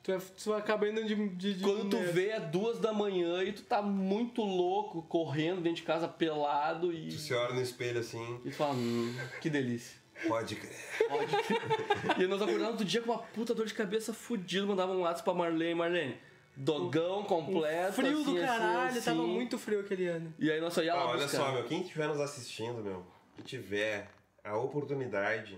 tu, 0.03 0.11
é, 0.11 0.17
tu 0.43 0.53
acaba 0.53 0.87
indo 0.89 1.03
de. 1.05 1.15
de, 1.29 1.53
de 1.55 1.63
quando 1.63 1.89
tu 1.89 1.97
vê 2.11 2.29
é 2.29 2.39
duas 2.39 2.79
da 2.79 2.91
manhã 2.93 3.41
e 3.43 3.53
tu 3.53 3.63
tá 3.63 3.81
muito 3.81 4.41
louco, 4.43 5.01
correndo 5.03 5.61
dentro 5.61 5.77
de 5.77 5.83
casa 5.83 6.07
pelado 6.07 6.91
e. 6.93 7.07
Tu 7.07 7.17
se 7.17 7.33
olha 7.33 7.53
no 7.55 7.61
espelho 7.61 7.99
assim, 7.99 8.39
E 8.45 8.49
tu 8.51 8.55
fala, 8.55 8.73
hum, 8.73 9.15
que 9.41 9.49
delícia. 9.49 9.97
pode 10.27 10.55
crer. 10.55 10.75
Pode 11.07 11.35
crer. 11.43 12.19
e 12.21 12.27
nós 12.27 12.41
acordávamos 12.41 12.77
do 12.77 12.85
dia 12.85 13.01
com 13.01 13.11
uma 13.11 13.19
puta 13.19 13.55
dor 13.55 13.65
de 13.65 13.73
cabeça 13.73 14.13
fudido, 14.13 14.67
mandava 14.67 14.91
um 14.91 15.01
WhatsApp 15.01 15.23
pra 15.23 15.33
Marlene, 15.33 15.75
Marlene, 15.75 16.17
dogão 16.57 17.23
completo. 17.23 17.93
Frio 17.93 18.13
assim, 18.21 18.23
do 18.23 18.31
assim, 18.31 18.45
caralho, 18.45 18.89
assim. 18.97 19.01
tava 19.01 19.21
muito 19.23 19.57
frio 19.57 19.79
aquele 19.81 20.07
ano. 20.07 20.33
E 20.39 20.51
aí 20.51 20.59
nós 20.59 20.73
só 20.73 20.81
ia 20.81 20.93
lá 20.95 21.01
Ah, 21.01 21.07
olha 21.09 21.23
buscar. 21.23 21.37
só, 21.37 21.51
meu, 21.51 21.63
quem 21.65 21.81
estiver 21.81 22.07
nos 22.07 22.19
assistindo, 22.19 22.83
meu, 22.83 23.05
e 23.37 23.41
tiver 23.43 24.07
a 24.43 24.57
oportunidade 24.57 25.57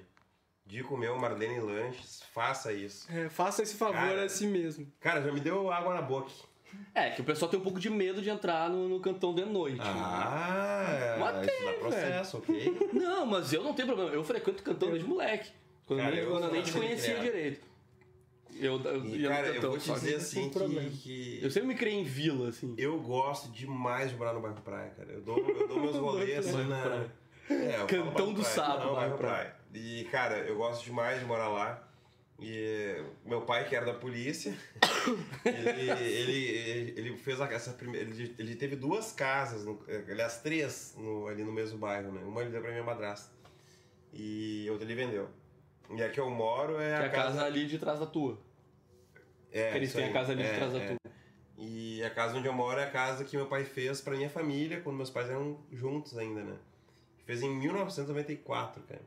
de 0.65 0.83
comer 0.83 1.09
o 1.09 1.19
Marlene 1.19 1.59
Lanches, 1.59 2.21
faça 2.31 2.71
isso. 2.71 3.07
É, 3.11 3.29
faça 3.29 3.63
esse 3.63 3.75
favor 3.75 3.93
Cara. 3.95 4.25
a 4.25 4.29
si 4.29 4.45
mesmo. 4.45 4.91
Cara, 4.99 5.21
já 5.21 5.31
me 5.31 5.39
deu 5.39 5.71
água 5.71 5.93
na 5.95 6.01
boca. 6.01 6.29
É, 6.93 7.09
que 7.09 7.21
o 7.21 7.23
pessoal 7.23 7.49
tem 7.49 7.59
um 7.59 7.63
pouco 7.63 7.79
de 7.79 7.89
medo 7.89 8.21
de 8.21 8.29
entrar 8.29 8.69
no, 8.69 8.87
no 8.87 8.99
cantão 8.99 9.33
de 9.33 9.43
noite. 9.43 9.79
Ah, 9.81 11.15
Mas 11.19 11.47
isso 11.47 11.65
dá 11.65 11.73
processo, 11.73 12.37
ok? 12.37 12.89
Não, 12.93 13.25
mas 13.25 13.51
eu 13.51 13.63
não 13.63 13.73
tenho 13.73 13.87
problema. 13.87 14.11
Eu 14.11 14.23
frequento 14.23 14.61
cantão 14.61 14.89
desde 14.91 15.07
moleque. 15.07 15.49
Quando, 15.87 15.99
Cara, 16.01 16.11
nem, 16.11 16.23
eu 16.23 16.29
quando 16.29 16.43
eu 16.43 16.51
nem 16.51 16.61
te 16.61 16.71
sempre 16.71 16.87
conhecia 16.87 17.19
direito. 17.19 17.67
Eu, 18.59 18.79
eu, 18.83 19.05
E, 19.05 19.21
ia 19.21 19.29
cara, 19.29 19.47
eu 19.47 19.61
vou 19.61 19.77
te 19.77 19.85
só 19.87 19.93
dizer 19.93 20.15
assim 20.15 20.49
que, 20.49 20.89
que 21.01 21.39
Eu 21.41 21.49
sempre 21.49 21.69
me 21.69 21.75
criei 21.75 21.95
em 21.95 22.03
vila, 22.03 22.49
assim. 22.49 22.75
eu 22.77 22.99
gosto 22.99 23.49
demais 23.51 24.09
de 24.11 24.17
morar 24.17 24.33
no 24.33 24.41
bairro 24.41 24.61
Praia, 24.61 24.91
cara. 24.91 25.11
Eu 25.13 25.21
dou, 25.21 25.37
eu 25.37 25.67
dou 25.67 25.79
meus 25.79 25.95
rolês 25.97 26.45
assim 26.45 26.63
na... 26.67 26.81
Praia. 26.81 27.11
É, 27.49 27.85
Cantão 27.87 28.33
do 28.33 28.41
Praia, 28.41 28.55
Sábado, 28.55 28.85
não, 28.87 28.95
bairro 28.95 29.17
bairro 29.17 29.17
Praia. 29.17 29.55
E, 29.73 30.03
cara, 30.11 30.37
eu 30.39 30.55
gosto 30.57 30.83
demais 30.83 31.19
de 31.19 31.25
morar 31.25 31.47
lá. 31.47 31.85
E 32.41 32.95
meu 33.25 33.41
pai, 33.41 33.67
que 33.67 33.75
era 33.75 33.85
da 33.85 33.93
polícia, 33.93 34.53
ele, 35.45 35.89
ele, 35.89 36.93
ele 36.97 37.17
fez 37.17 37.41
a- 37.41 37.51
essa 37.51 37.71
primeira. 37.73 38.09
Ele, 38.09 38.33
ele 38.37 38.55
teve 38.55 38.75
duas 38.75 39.11
casas, 39.11 39.65
no, 39.65 39.79
aliás, 40.09 40.37
três 40.41 40.95
no- 40.97 41.27
ali 41.27 41.43
no 41.43 41.51
mesmo 41.51 41.77
bairro, 41.77 42.11
né? 42.11 42.21
Uma 42.23 42.41
ele 42.41 42.51
deu 42.51 42.61
pra 42.61 42.71
minha 42.71 42.83
madrasta. 42.83 43.31
E 44.13 44.67
outra 44.71 44.85
ele 44.85 44.95
vendeu. 44.95 45.27
E 45.95 46.01
a 46.01 46.09
que 46.09 46.19
eu 46.19 46.29
moro 46.29 46.79
é 46.79 46.95
Que 46.97 47.03
é 47.03 47.05
a, 47.05 47.07
a 47.07 47.09
casa 47.09 47.43
ali 47.43 47.65
de 47.65 47.77
trás 47.77 47.99
da 47.99 48.05
tua. 48.05 48.39
É, 49.51 49.75
eles 49.75 49.93
têm 49.93 50.03
aí. 50.05 50.09
a 50.09 50.13
casa 50.13 50.31
ali 50.33 50.43
de 50.43 50.49
É, 50.49 50.55
trás 50.55 50.71
da 50.73 50.79
é. 50.79 50.87
tua. 50.87 51.11
E 51.57 52.03
a 52.03 52.09
casa 52.09 52.37
onde 52.37 52.47
eu 52.47 52.53
moro 52.53 52.79
é 52.79 52.83
a 52.85 52.89
casa 52.89 53.23
que 53.25 53.35
meu 53.35 53.45
pai 53.47 53.63
fez 53.65 53.99
pra 53.99 54.15
minha 54.15 54.29
família, 54.29 54.79
quando 54.81 54.95
meus 54.95 55.09
pais 55.09 55.29
eram 55.29 55.57
juntos 55.71 56.17
ainda, 56.17 56.41
né? 56.41 56.55
Fez 57.25 57.41
em 57.41 57.49
1994, 57.49 58.81
cara. 58.83 59.01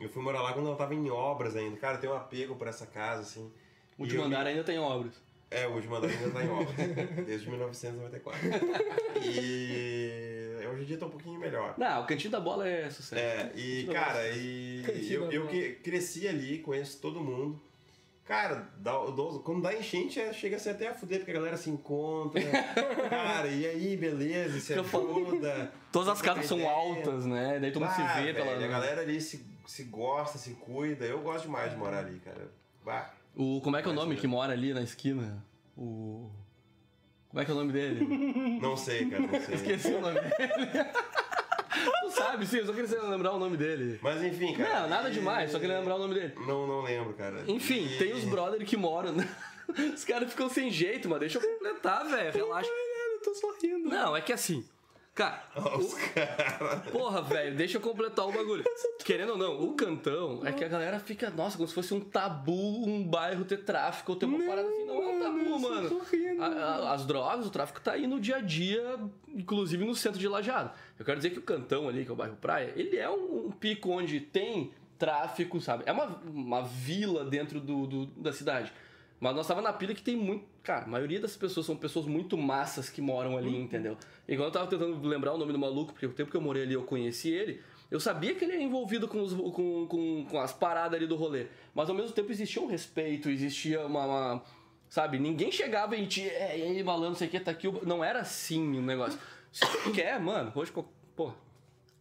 Eu 0.00 0.08
fui 0.08 0.22
morar 0.22 0.40
lá 0.42 0.52
quando 0.52 0.68
ela 0.68 0.76
tava 0.76 0.94
em 0.94 1.10
obras 1.10 1.56
ainda. 1.56 1.76
Cara, 1.76 1.96
eu 1.96 2.00
tenho 2.00 2.12
um 2.12 2.16
apego 2.16 2.54
por 2.54 2.68
essa 2.68 2.86
casa, 2.86 3.22
assim. 3.22 3.50
O 3.98 4.02
último 4.02 4.22
andar 4.22 4.46
ainda 4.46 4.62
tem 4.62 4.78
obras. 4.78 5.14
É, 5.50 5.66
o 5.66 5.72
último 5.72 5.96
andar 5.96 6.08
ainda 6.08 6.30
tá 6.30 6.44
em 6.44 6.48
obras. 6.48 6.76
desde 7.26 7.48
1994. 7.50 8.38
E 9.24 10.66
hoje 10.70 10.82
em 10.82 10.84
dia 10.84 10.98
tá 10.98 11.06
um 11.06 11.10
pouquinho 11.10 11.40
melhor. 11.40 11.74
Não, 11.76 12.02
o 12.02 12.06
cantinho 12.06 12.30
da 12.30 12.38
bola 12.40 12.68
é 12.68 12.88
sucesso. 12.90 13.16
É, 13.20 13.50
e 13.56 13.84
da 13.84 13.92
cara, 13.92 14.22
bola. 14.22 14.36
e 14.36 14.82
Cantinho 14.86 15.24
eu, 15.24 15.32
eu 15.32 15.46
que 15.48 15.72
cresci 15.82 16.28
ali, 16.28 16.58
conheço 16.58 17.00
todo 17.00 17.20
mundo. 17.20 17.60
Cara, 18.28 18.68
dá, 18.76 18.92
quando 19.42 19.62
dá 19.62 19.72
enchente, 19.74 20.20
é- 20.20 20.34
chega 20.34 20.56
a 20.56 20.58
ser 20.58 20.70
até 20.70 20.88
a 20.88 20.94
fuder, 20.94 21.20
porque 21.20 21.30
a 21.30 21.34
galera 21.34 21.56
se 21.56 21.70
encontra. 21.70 22.42
cara, 23.08 23.48
e 23.48 23.64
aí, 23.64 23.96
beleza, 23.96 24.60
se 24.60 24.74
ajuda. 24.74 25.72
Todas 25.90 26.10
as 26.10 26.20
casas 26.20 26.44
são 26.44 26.68
altas, 26.68 27.24
né? 27.24 27.58
Daí 27.58 27.72
todo 27.72 27.86
mundo 27.86 27.94
se 27.94 28.02
Bah, 28.02 28.14
vê 28.16 28.32
velho, 28.34 28.34
pela. 28.34 28.62
A 28.62 28.68
galera 28.68 29.00
ali 29.00 29.18
se, 29.18 29.46
se 29.66 29.84
gosta, 29.84 30.36
se 30.36 30.50
cuida. 30.56 31.06
Eu 31.06 31.22
gosto 31.22 31.44
demais 31.46 31.70
de 31.72 31.78
morar 31.78 32.00
ali, 32.00 32.18
cara. 32.18 32.52
Bah. 32.84 33.10
O, 33.34 33.62
como 33.62 33.78
é 33.78 33.82
que 33.82 33.88
é 33.88 33.92
o 33.92 33.94
nome 33.94 34.14
que 34.14 34.26
mora 34.26 34.52
ali 34.52 34.74
na 34.74 34.82
esquina? 34.82 35.42
O. 35.74 36.30
Como 37.30 37.40
é 37.40 37.46
que 37.46 37.50
é 37.50 37.54
o 37.54 37.56
nome 37.56 37.72
dele? 37.72 38.58
Não 38.60 38.76
sei, 38.76 39.08
cara, 39.08 39.22
não 39.22 39.40
sei. 39.40 39.54
Esqueci 39.56 39.94
o 39.94 40.02
nome 40.02 40.20
dele. 40.20 40.32
Sabe, 42.18 42.46
sim, 42.46 42.58
eu 42.58 42.66
só 42.66 42.72
queria 42.72 43.02
lembrar 43.02 43.32
o 43.32 43.38
nome 43.38 43.56
dele. 43.56 43.98
Mas 44.02 44.22
enfim, 44.22 44.54
cara. 44.54 44.80
Não, 44.82 44.88
nada 44.88 45.08
e- 45.08 45.12
demais, 45.12 45.50
só 45.52 45.58
queria 45.58 45.78
lembrar 45.78 45.94
o 45.96 45.98
nome 45.98 46.14
dele. 46.14 46.34
Não, 46.46 46.66
não 46.66 46.82
lembro, 46.82 47.14
cara. 47.14 47.44
Enfim, 47.46 47.86
E- 47.86 47.98
tem 47.98 48.12
os 48.12 48.24
brother 48.24 48.64
que 48.64 48.76
moram. 48.76 49.12
né? 49.12 49.28
Os 49.94 50.02
caras 50.04 50.30
ficam 50.30 50.48
sem 50.48 50.70
jeito, 50.70 51.08
mas 51.10 51.20
deixa 51.20 51.38
eu 51.38 51.42
completar, 51.42 52.04
velho. 52.08 52.32
Relaxa. 52.32 52.70
Eu 52.70 53.20
tô 53.22 53.34
sorrindo. 53.34 53.88
Não, 53.88 54.16
é 54.16 54.20
que 54.22 54.32
assim. 54.32 54.64
Cara, 55.18 55.42
Os 55.76 55.94
caras. 55.94 56.90
porra, 56.92 57.20
velho, 57.22 57.56
deixa 57.56 57.76
eu 57.78 57.80
completar 57.80 58.24
o 58.28 58.30
bagulho. 58.30 58.62
Querendo 59.04 59.30
ou 59.32 59.36
não, 59.38 59.60
o 59.64 59.74
cantão 59.74 60.42
é 60.46 60.52
que 60.52 60.62
a 60.62 60.68
galera 60.68 61.00
fica, 61.00 61.28
nossa, 61.28 61.56
como 61.56 61.66
se 61.68 61.74
fosse 61.74 61.92
um 61.92 61.98
tabu 61.98 62.86
um 62.88 63.02
bairro 63.02 63.44
ter 63.44 63.64
tráfico 63.64 64.12
ou 64.12 64.16
ter 64.18 64.26
uma 64.26 64.38
parada 64.46 64.68
assim. 64.68 64.84
Não 64.86 65.02
é 65.02 65.06
um 65.08 65.20
tabu, 65.20 65.58
mano. 65.58 66.00
rindo, 66.10 66.40
A- 66.42 66.46
a- 66.46 66.92
as 66.94 67.04
drogas, 67.04 67.46
o 67.46 67.50
tráfico 67.50 67.80
tá 67.80 67.92
aí 67.94 68.06
no 68.06 68.20
dia 68.20 68.36
a 68.36 68.40
dia, 68.40 68.96
inclusive 69.34 69.84
no 69.84 69.94
centro 69.96 70.20
de 70.20 70.28
Lajeado. 70.28 70.70
Eu 70.96 71.04
quero 71.04 71.16
dizer 71.16 71.30
que 71.30 71.38
o 71.40 71.42
cantão 71.42 71.88
ali, 71.88 72.04
que 72.04 72.10
é 72.10 72.12
o 72.12 72.16
bairro 72.16 72.36
Praia, 72.36 72.72
ele 72.76 72.96
é 72.96 73.10
um, 73.10 73.46
um 73.46 73.50
pico 73.50 73.90
onde 73.90 74.20
tem 74.20 74.70
tráfico, 74.98 75.60
sabe? 75.60 75.82
É 75.86 75.90
uma, 75.92 76.06
uma 76.32 76.62
vila 76.62 77.24
dentro 77.24 77.60
do, 77.60 77.86
do- 77.88 78.06
da 78.06 78.32
cidade. 78.32 78.72
Mas 79.20 79.34
nós 79.34 79.46
tava 79.46 79.60
na 79.60 79.72
pilha 79.72 79.94
que 79.94 80.02
tem 80.02 80.16
muito. 80.16 80.44
Cara, 80.62 80.84
a 80.84 80.88
maioria 80.88 81.18
das 81.20 81.36
pessoas 81.36 81.66
são 81.66 81.74
pessoas 81.76 82.06
muito 82.06 82.36
massas 82.36 82.88
que 82.88 83.00
moram 83.00 83.36
ali, 83.36 83.56
entendeu? 83.56 83.96
E 84.28 84.36
quando 84.36 84.46
eu 84.46 84.52
tava 84.52 84.66
tentando 84.68 85.06
lembrar 85.06 85.32
o 85.34 85.38
nome 85.38 85.52
do 85.52 85.58
maluco, 85.58 85.92
porque 85.92 86.06
o 86.06 86.12
tempo 86.12 86.30
que 86.30 86.36
eu 86.36 86.40
morei 86.40 86.62
ali 86.62 86.74
eu 86.74 86.84
conheci 86.84 87.30
ele, 87.30 87.60
eu 87.90 87.98
sabia 87.98 88.34
que 88.34 88.44
ele 88.44 88.52
é 88.52 88.62
envolvido 88.62 89.08
com, 89.08 89.20
os- 89.22 89.32
com, 89.34 89.86
com, 89.86 90.26
com 90.30 90.38
as 90.40 90.52
paradas 90.52 90.94
ali 90.94 91.06
do 91.06 91.16
rolê. 91.16 91.46
Mas 91.74 91.88
ao 91.88 91.94
mesmo 91.96 92.12
tempo 92.12 92.30
existia 92.30 92.62
um 92.62 92.66
respeito, 92.66 93.28
existia 93.30 93.84
uma. 93.86 94.04
uma- 94.06 94.42
sabe? 94.88 95.18
Ninguém 95.18 95.50
chegava 95.50 95.96
em 95.96 96.06
ti, 96.06 96.22
é, 96.28 96.58
e 96.58 96.62
aí, 96.62 96.82
malandro, 96.84 97.08
não 97.10 97.16
sei 97.16 97.26
o 97.28 97.30
que, 97.30 97.40
tá 97.40 97.50
aqui. 97.50 97.66
o-" 97.66 97.80
Não 97.84 98.04
era 98.04 98.20
assim 98.20 98.78
o 98.78 98.82
negócio. 98.82 99.18
Se 99.50 99.66
tu 99.82 99.90
quer, 99.92 100.20
mano, 100.20 100.52
hoje. 100.54 100.72
Pô. 101.16 101.32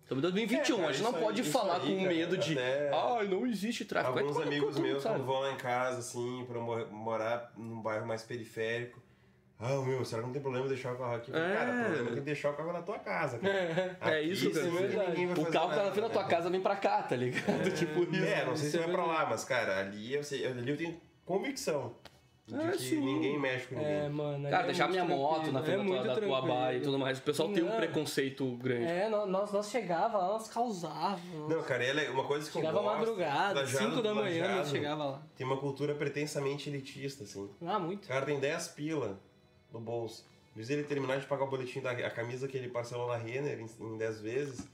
Estamos 0.07 0.21
em 0.23 0.27
2021, 0.31 0.75
É, 0.75 0.77
cara, 0.79 0.89
a 0.89 0.93
gente 0.93 1.03
não 1.03 1.15
aí- 1.15 1.21
pode 1.21 1.41
isso 1.41 1.51
falar 1.51 1.81
aí, 1.81 1.81
com 1.81 1.97
cara, 2.03 2.13
medo 2.15 2.37
de. 2.37 2.57
Ai, 2.57 3.27
não 3.27 3.45
existe 3.45 3.83
tráfico. 3.83 4.17
Alguns 4.17 4.37
amigos 4.39 4.75
tu, 4.75 4.81
meus, 4.81 5.03
sabe? 5.03 5.15
quando 5.15 5.25
vão 5.25 5.39
lá 5.41 5.51
em 5.51 5.57
casa, 5.57 5.99
assim, 5.99 6.45
pra 6.47 6.61
mo- 6.61 6.85
morar 6.87 7.51
num 7.57 7.81
bairro 7.81 8.07
mais 8.07 8.23
periférico. 8.23 9.01
Ah, 9.59 9.75
meu, 9.81 10.05
será 10.05 10.21
que 10.21 10.27
não 10.27 10.33
tem 10.33 10.41
problema 10.41 10.65
deixar 10.67 10.93
o 10.93 10.97
carro 10.97 11.15
aqui? 11.15 11.31
É. 11.35 11.55
Cara, 11.55 11.71
o 11.73 11.83
problema 11.83 12.09
é 12.11 12.13
que 12.13 12.21
deixar 12.21 12.51
o 12.51 12.53
carro 12.53 12.71
na 12.71 12.81
tua 12.83 12.99
casa. 12.99 13.37
Cara. 13.39 13.51
É 14.01 14.19
Aqui, 14.19 14.31
isso, 14.31 14.49
cara. 14.51 14.69
vai 14.69 14.83
O 14.85 15.45
carro 15.51 15.69
que 15.69 15.75
tá 15.75 15.83
na 15.83 15.91
frente 15.91 16.01
da 16.01 16.09
tua 16.09 16.23
né? 16.23 16.29
casa 16.29 16.49
vem 16.49 16.61
pra 16.61 16.75
cá, 16.77 17.01
tá 17.03 17.15
ligado? 17.15 17.43
Tipo 17.75 18.03
isso. 18.15 18.23
É, 18.23 18.45
não 18.45 18.55
sei 18.55 18.69
se 18.69 18.77
é 18.77 18.81
vai 18.83 18.91
pra 18.91 19.03
lá, 19.05 19.25
mas, 19.25 19.43
cara, 19.43 19.79
ali 19.79 20.13
eu, 20.13 20.23
sei, 20.23 20.45
ali 20.45 20.69
eu 20.69 20.77
tenho 20.77 21.01
convicção 21.25 21.95
É, 22.53 22.71
que 22.71 22.77
sim. 22.77 23.01
ninguém 23.01 23.37
mexe 23.37 23.67
com 23.67 23.75
ninguém. 23.75 23.91
É, 23.91 24.07
mano. 24.09 24.49
Cara, 24.49 24.63
é 24.63 24.65
deixar 24.67 24.87
minha 24.89 25.03
moto 25.03 25.51
na 25.51 25.61
tranquilo, 25.61 25.89
frente 25.89 25.99
é 25.99 26.07
da 26.07 26.15
da 26.15 26.21
tua 26.21 26.41
baia 26.41 26.77
e 26.77 26.81
tudo 26.81 26.97
mais. 26.97 27.19
O 27.19 27.21
pessoal 27.21 27.51
tem 27.51 27.61
um 27.63 27.67
Não. 27.69 27.75
preconceito 27.75 28.49
grande. 28.55 28.85
É, 28.85 29.09
nó- 29.09 29.25
nós, 29.25 29.51
nós 29.51 29.69
chegava 29.69 30.17
lá, 30.17 30.27
nós 30.29 30.47
causávamos. 30.47 31.49
Não, 31.49 31.61
cara, 31.63 31.83
ela 31.83 32.01
é 32.01 32.09
uma 32.09 32.23
coisa 32.23 32.45
que 32.47 32.53
chegava 32.53 32.77
eu 32.77 32.83
gosto. 32.83 32.97
madrugada, 32.99 33.59
Lajado 33.59 33.89
5 33.91 34.01
da 34.01 34.13
manhã 34.15 34.55
nós 34.57 34.69
chegava 34.69 35.03
lá. 35.05 35.21
Tem 35.35 35.45
uma 35.45 35.57
cultura 35.57 35.93
pretensamente 35.93 36.69
elitista, 36.69 37.25
assim. 37.25 37.49
Ah, 37.65 37.79
muito. 37.79 38.05
O 38.05 38.07
cara 38.07 38.25
tem 38.25 38.39
10 38.39 38.69
pila 38.69 39.19
no 39.73 39.79
bolso. 39.81 40.25
De 40.55 40.73
ele 40.73 40.83
terminar 40.83 41.19
de 41.19 41.25
pagar 41.27 41.43
o 41.43 41.49
boletim 41.49 41.81
da 41.81 41.91
a 41.91 42.09
camisa 42.09 42.47
que 42.47 42.57
ele 42.57 42.69
parcelou 42.69 43.07
na 43.09 43.15
Renner 43.17 43.59
em, 43.59 43.85
em 43.85 43.97
10 43.97 44.21
vezes, 44.21 44.67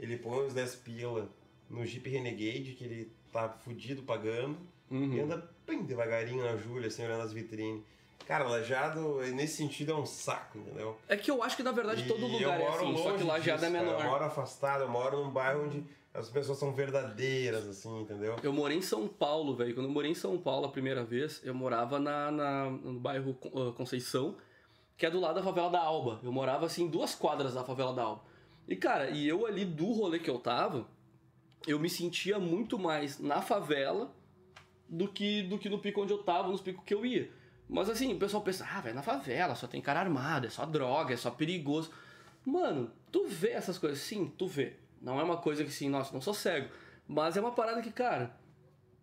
ele 0.00 0.16
põe 0.16 0.46
os 0.46 0.54
10 0.54 0.74
pila 0.76 1.28
no 1.70 1.84
Jeep 1.84 2.08
Renegade, 2.08 2.72
que 2.72 2.84
ele 2.84 3.12
tá 3.32 3.48
fudido 3.50 4.02
pagando, 4.02 4.56
Uhum. 4.90 5.12
e 5.14 5.20
anda 5.20 5.48
bem 5.66 5.82
devagarinho 5.82 6.42
na 6.44 6.56
Júlia, 6.56 6.88
assim, 6.88 7.04
olhando 7.04 7.22
as 7.22 7.32
vitrines. 7.32 7.82
Cara, 8.26 8.44
Lajado, 8.46 9.20
nesse 9.34 9.56
sentido, 9.56 9.92
é 9.92 9.94
um 9.94 10.04
saco, 10.04 10.58
entendeu? 10.58 10.96
É 11.08 11.16
que 11.16 11.30
eu 11.30 11.42
acho 11.42 11.56
que 11.56 11.62
na 11.62 11.72
verdade 11.72 12.06
todo 12.06 12.20
E 12.26 12.32
lugar 12.32 12.60
eu 12.60 12.66
é 12.66 12.70
moro 12.70 12.74
assim, 12.84 12.96
só 12.96 13.02
que 13.04 13.08
longe 13.10 13.24
Lajeado 13.24 13.64
é 13.64 13.68
disso, 13.68 13.72
cara. 13.78 13.86
menor. 13.90 14.04
Eu 14.04 14.10
moro 14.10 14.24
afastado, 14.24 14.80
eu 14.82 14.88
moro 14.88 15.24
num 15.24 15.30
bairro 15.30 15.64
onde 15.64 15.82
as 16.12 16.28
pessoas 16.28 16.58
são 16.58 16.72
verdadeiras, 16.74 17.66
assim, 17.66 18.00
entendeu? 18.02 18.36
Eu 18.42 18.52
morei 18.52 18.76
em 18.76 18.82
São 18.82 19.08
Paulo, 19.08 19.54
velho. 19.56 19.74
Quando 19.74 19.86
eu 19.86 19.92
morei 19.92 20.10
em 20.10 20.14
São 20.14 20.36
Paulo 20.36 20.66
a 20.66 20.68
primeira 20.70 21.04
vez, 21.04 21.40
eu 21.44 21.54
morava 21.54 21.98
na, 21.98 22.30
na- 22.30 22.70
no 22.70 22.98
bairro 23.00 23.34
ah, 23.46 23.72
Conceição, 23.74 24.36
que 24.96 25.06
é 25.06 25.10
do 25.10 25.20
lado 25.20 25.36
da 25.36 25.42
favela 25.42 25.70
da 25.70 25.80
Alba. 25.80 26.20
Eu 26.22 26.32
morava 26.32 26.66
assim, 26.66 26.86
duas 26.88 27.14
quadras 27.14 27.54
da 27.54 27.64
favela 27.64 27.94
da 27.94 28.02
Alba. 28.02 28.22
E 28.66 28.76
cara, 28.76 29.08
e 29.10 29.26
eu 29.26 29.46
ali 29.46 29.64
do 29.64 29.90
rolê 29.92 30.18
que 30.18 30.28
eu 30.28 30.38
tava, 30.38 30.86
eu 31.66 31.78
me 31.78 31.88
sentia 31.88 32.38
muito 32.38 32.78
mais 32.78 33.18
na 33.18 33.40
favela 33.40 34.12
do 34.88 35.08
que, 35.08 35.42
do 35.42 35.58
que 35.58 35.68
no 35.68 35.78
pico 35.78 36.02
onde 36.02 36.12
eu 36.12 36.22
tava, 36.22 36.48
nos 36.48 36.60
picos 36.60 36.84
que 36.84 36.94
eu 36.94 37.04
ia. 37.04 37.30
Mas 37.68 37.90
assim, 37.90 38.14
o 38.14 38.18
pessoal 38.18 38.42
pensa, 38.42 38.66
ah, 38.70 38.80
velho, 38.80 38.94
na 38.94 39.02
favela 39.02 39.54
só 39.54 39.66
tem 39.66 39.80
cara 39.80 40.00
armado, 40.00 40.46
é 40.46 40.50
só 40.50 40.64
droga, 40.64 41.12
é 41.12 41.16
só 41.16 41.30
perigoso. 41.30 41.90
Mano, 42.44 42.90
tu 43.12 43.26
vê 43.26 43.50
essas 43.50 43.76
coisas? 43.76 43.98
Sim, 43.98 44.32
tu 44.38 44.46
vê. 44.46 44.76
Não 45.02 45.20
é 45.20 45.22
uma 45.22 45.36
coisa 45.36 45.62
que 45.62 45.68
assim, 45.68 45.88
nossa, 45.88 46.12
não 46.12 46.20
sou 46.20 46.32
cego. 46.32 46.70
Mas 47.06 47.36
é 47.36 47.40
uma 47.40 47.52
parada 47.52 47.82
que, 47.82 47.92
cara, 47.92 48.34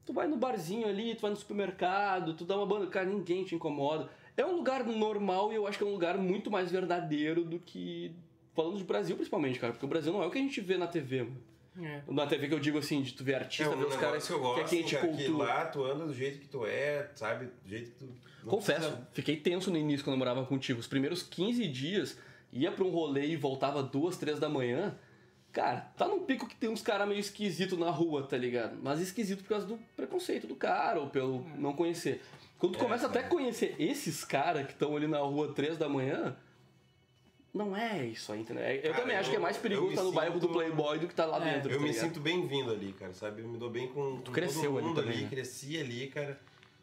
tu 0.06 0.14
vai 0.14 0.28
no 0.28 0.36
barzinho 0.36 0.88
ali, 0.88 1.16
tu 1.16 1.22
vai 1.22 1.32
no 1.32 1.38
supermercado, 1.38 2.34
tu 2.34 2.44
dá 2.44 2.56
uma 2.56 2.66
banda, 2.66 2.88
cara, 2.88 3.06
ninguém 3.06 3.44
te 3.44 3.53
incomoda. 3.53 4.10
É 4.36 4.45
um 4.45 4.56
lugar 4.56 4.84
normal 4.84 5.52
e 5.52 5.56
eu 5.56 5.68
acho 5.68 5.78
que 5.78 5.84
é 5.84 5.88
um 5.88 5.94
lugar 5.94 6.18
muito 6.18 6.52
mais 6.52 6.72
verdadeiro 6.72 7.44
do 7.44 7.60
que. 7.60 8.16
Falando 8.53 8.78
de 8.78 8.84
Brasil, 8.84 9.16
principalmente, 9.16 9.60
cara, 9.60 9.74
porque 9.74 9.86
o 9.86 9.90
Brasil 9.90 10.14
não 10.14 10.24
é 10.24 10.28
o 10.28 10.32
que 10.32 10.38
a 10.38 10.41
gente 10.41 10.62
vê 10.62 10.78
na 10.78 10.88
TV, 10.88 11.24
mano. 11.24 11.41
É. 11.82 12.02
Na 12.08 12.26
TV 12.26 12.48
que 12.48 12.54
eu 12.54 12.60
digo 12.60 12.78
assim, 12.78 13.02
de 13.02 13.14
tu 13.14 13.24
ver 13.24 13.36
artista, 13.36 13.64
é 13.66 13.70
um 13.70 13.78
ver 13.78 13.86
os 13.88 13.96
caras 13.96 14.26
que 14.26 14.32
eu 14.34 14.40
gosto, 14.40 14.56
que 14.56 14.62
é 14.62 14.68
quem 14.68 14.84
te 14.84 14.96
cara, 14.96 15.08
que 15.10 15.28
lá 15.28 15.66
tu 15.66 15.84
anda 15.84 16.06
do 16.06 16.14
jeito 16.14 16.40
que 16.40 16.48
tu 16.48 16.66
é, 16.66 17.10
sabe? 17.16 17.46
Do 17.64 17.70
jeito 17.70 17.92
que 17.92 17.98
tu... 17.98 18.06
não 18.44 18.50
Confesso, 18.50 18.80
precisa- 18.82 19.08
fiquei 19.14 19.36
tenso 19.38 19.70
no 19.72 19.78
início 19.78 20.04
quando 20.04 20.14
eu 20.16 20.20
morava 20.20 20.46
contigo. 20.46 20.80
Os 20.80 20.88
primeiros 20.88 21.22
15 21.24 21.68
dias, 21.68 22.18
ia 22.54 22.72
pra 22.72 22.84
um 22.86 22.90
rolê 22.90 23.26
e 23.28 23.36
voltava 23.36 23.84
duas, 23.84 24.16
três 24.18 24.40
da 24.40 24.48
manhã. 24.48 24.96
Cara, 25.52 25.82
tá 25.98 26.06
num 26.08 26.20
pico 26.26 26.48
que 26.48 26.56
tem 26.56 26.70
uns 26.70 26.82
caras 26.82 27.08
meio 27.08 27.20
esquisito 27.20 27.78
na 27.78 27.90
rua, 27.90 28.24
tá 28.24 28.36
ligado? 28.38 28.78
Mas 28.84 29.00
esquisito 29.00 29.42
por 29.42 29.50
causa 29.50 29.66
do 29.66 29.78
preconceito 29.96 30.48
do 30.48 30.56
cara 30.56 31.00
ou 31.00 31.08
pelo 31.10 31.46
não 31.58 31.72
conhecer. 31.74 32.22
Quando 32.60 32.74
tu 32.74 32.80
É, 32.80 32.84
começa 32.84 33.08
até 33.08 33.20
a 33.20 33.28
conhecer 33.28 33.74
esses 33.80 34.24
caras 34.26 34.66
que 34.66 34.74
estão 34.74 34.96
ali 34.98 35.08
na 35.08 35.20
rua 35.20 35.54
três 35.54 35.78
da 35.78 35.88
manhã, 35.90 36.36
não 37.56 37.76
é 37.76 38.06
isso 38.06 38.32
aí, 38.34 38.41
entendeu? 38.41 38.64
Eu 38.64 38.82
Cara, 38.91 38.94
também 39.02 39.15
acho 39.18 39.30
que 39.30 39.36
é 39.36 39.40
eu- 39.40 39.41
mais 39.41 39.56
eu 39.56 39.61
perigoso 39.64 39.90
estar 39.91 40.03
no 40.03 40.11
bairro 40.11 40.34
do 40.36 40.41
sinto- 40.41 40.53
Playboy 40.53 40.99
do 40.99 41.07
que 41.07 41.15
tá 41.15 41.26
lá 41.26 41.38
É, 41.48 41.53
dentro. 41.53 41.72
Eu 41.72 41.77
tá 41.77 41.82
me 41.84 41.90
ligado? 41.90 42.06
sinto 42.07 42.19
bem-vindo 42.19 42.72
ali, 42.72 42.94
cara, 42.94 43.14
sabe? 43.14 43.41
Eu 43.41 43.48
me 43.48 43.57
dou 43.57 43.69
bem 43.69 43.88
com, 43.88 44.18
com 44.22 44.32
cresceu 44.32 44.64
todo 44.73 44.77
ali 44.77 44.88
mundo 44.88 45.02
também, 45.02 45.22
né? 45.22 45.27
cresci 45.30 45.80
ali, 45.80 46.07
cara. 46.07 46.40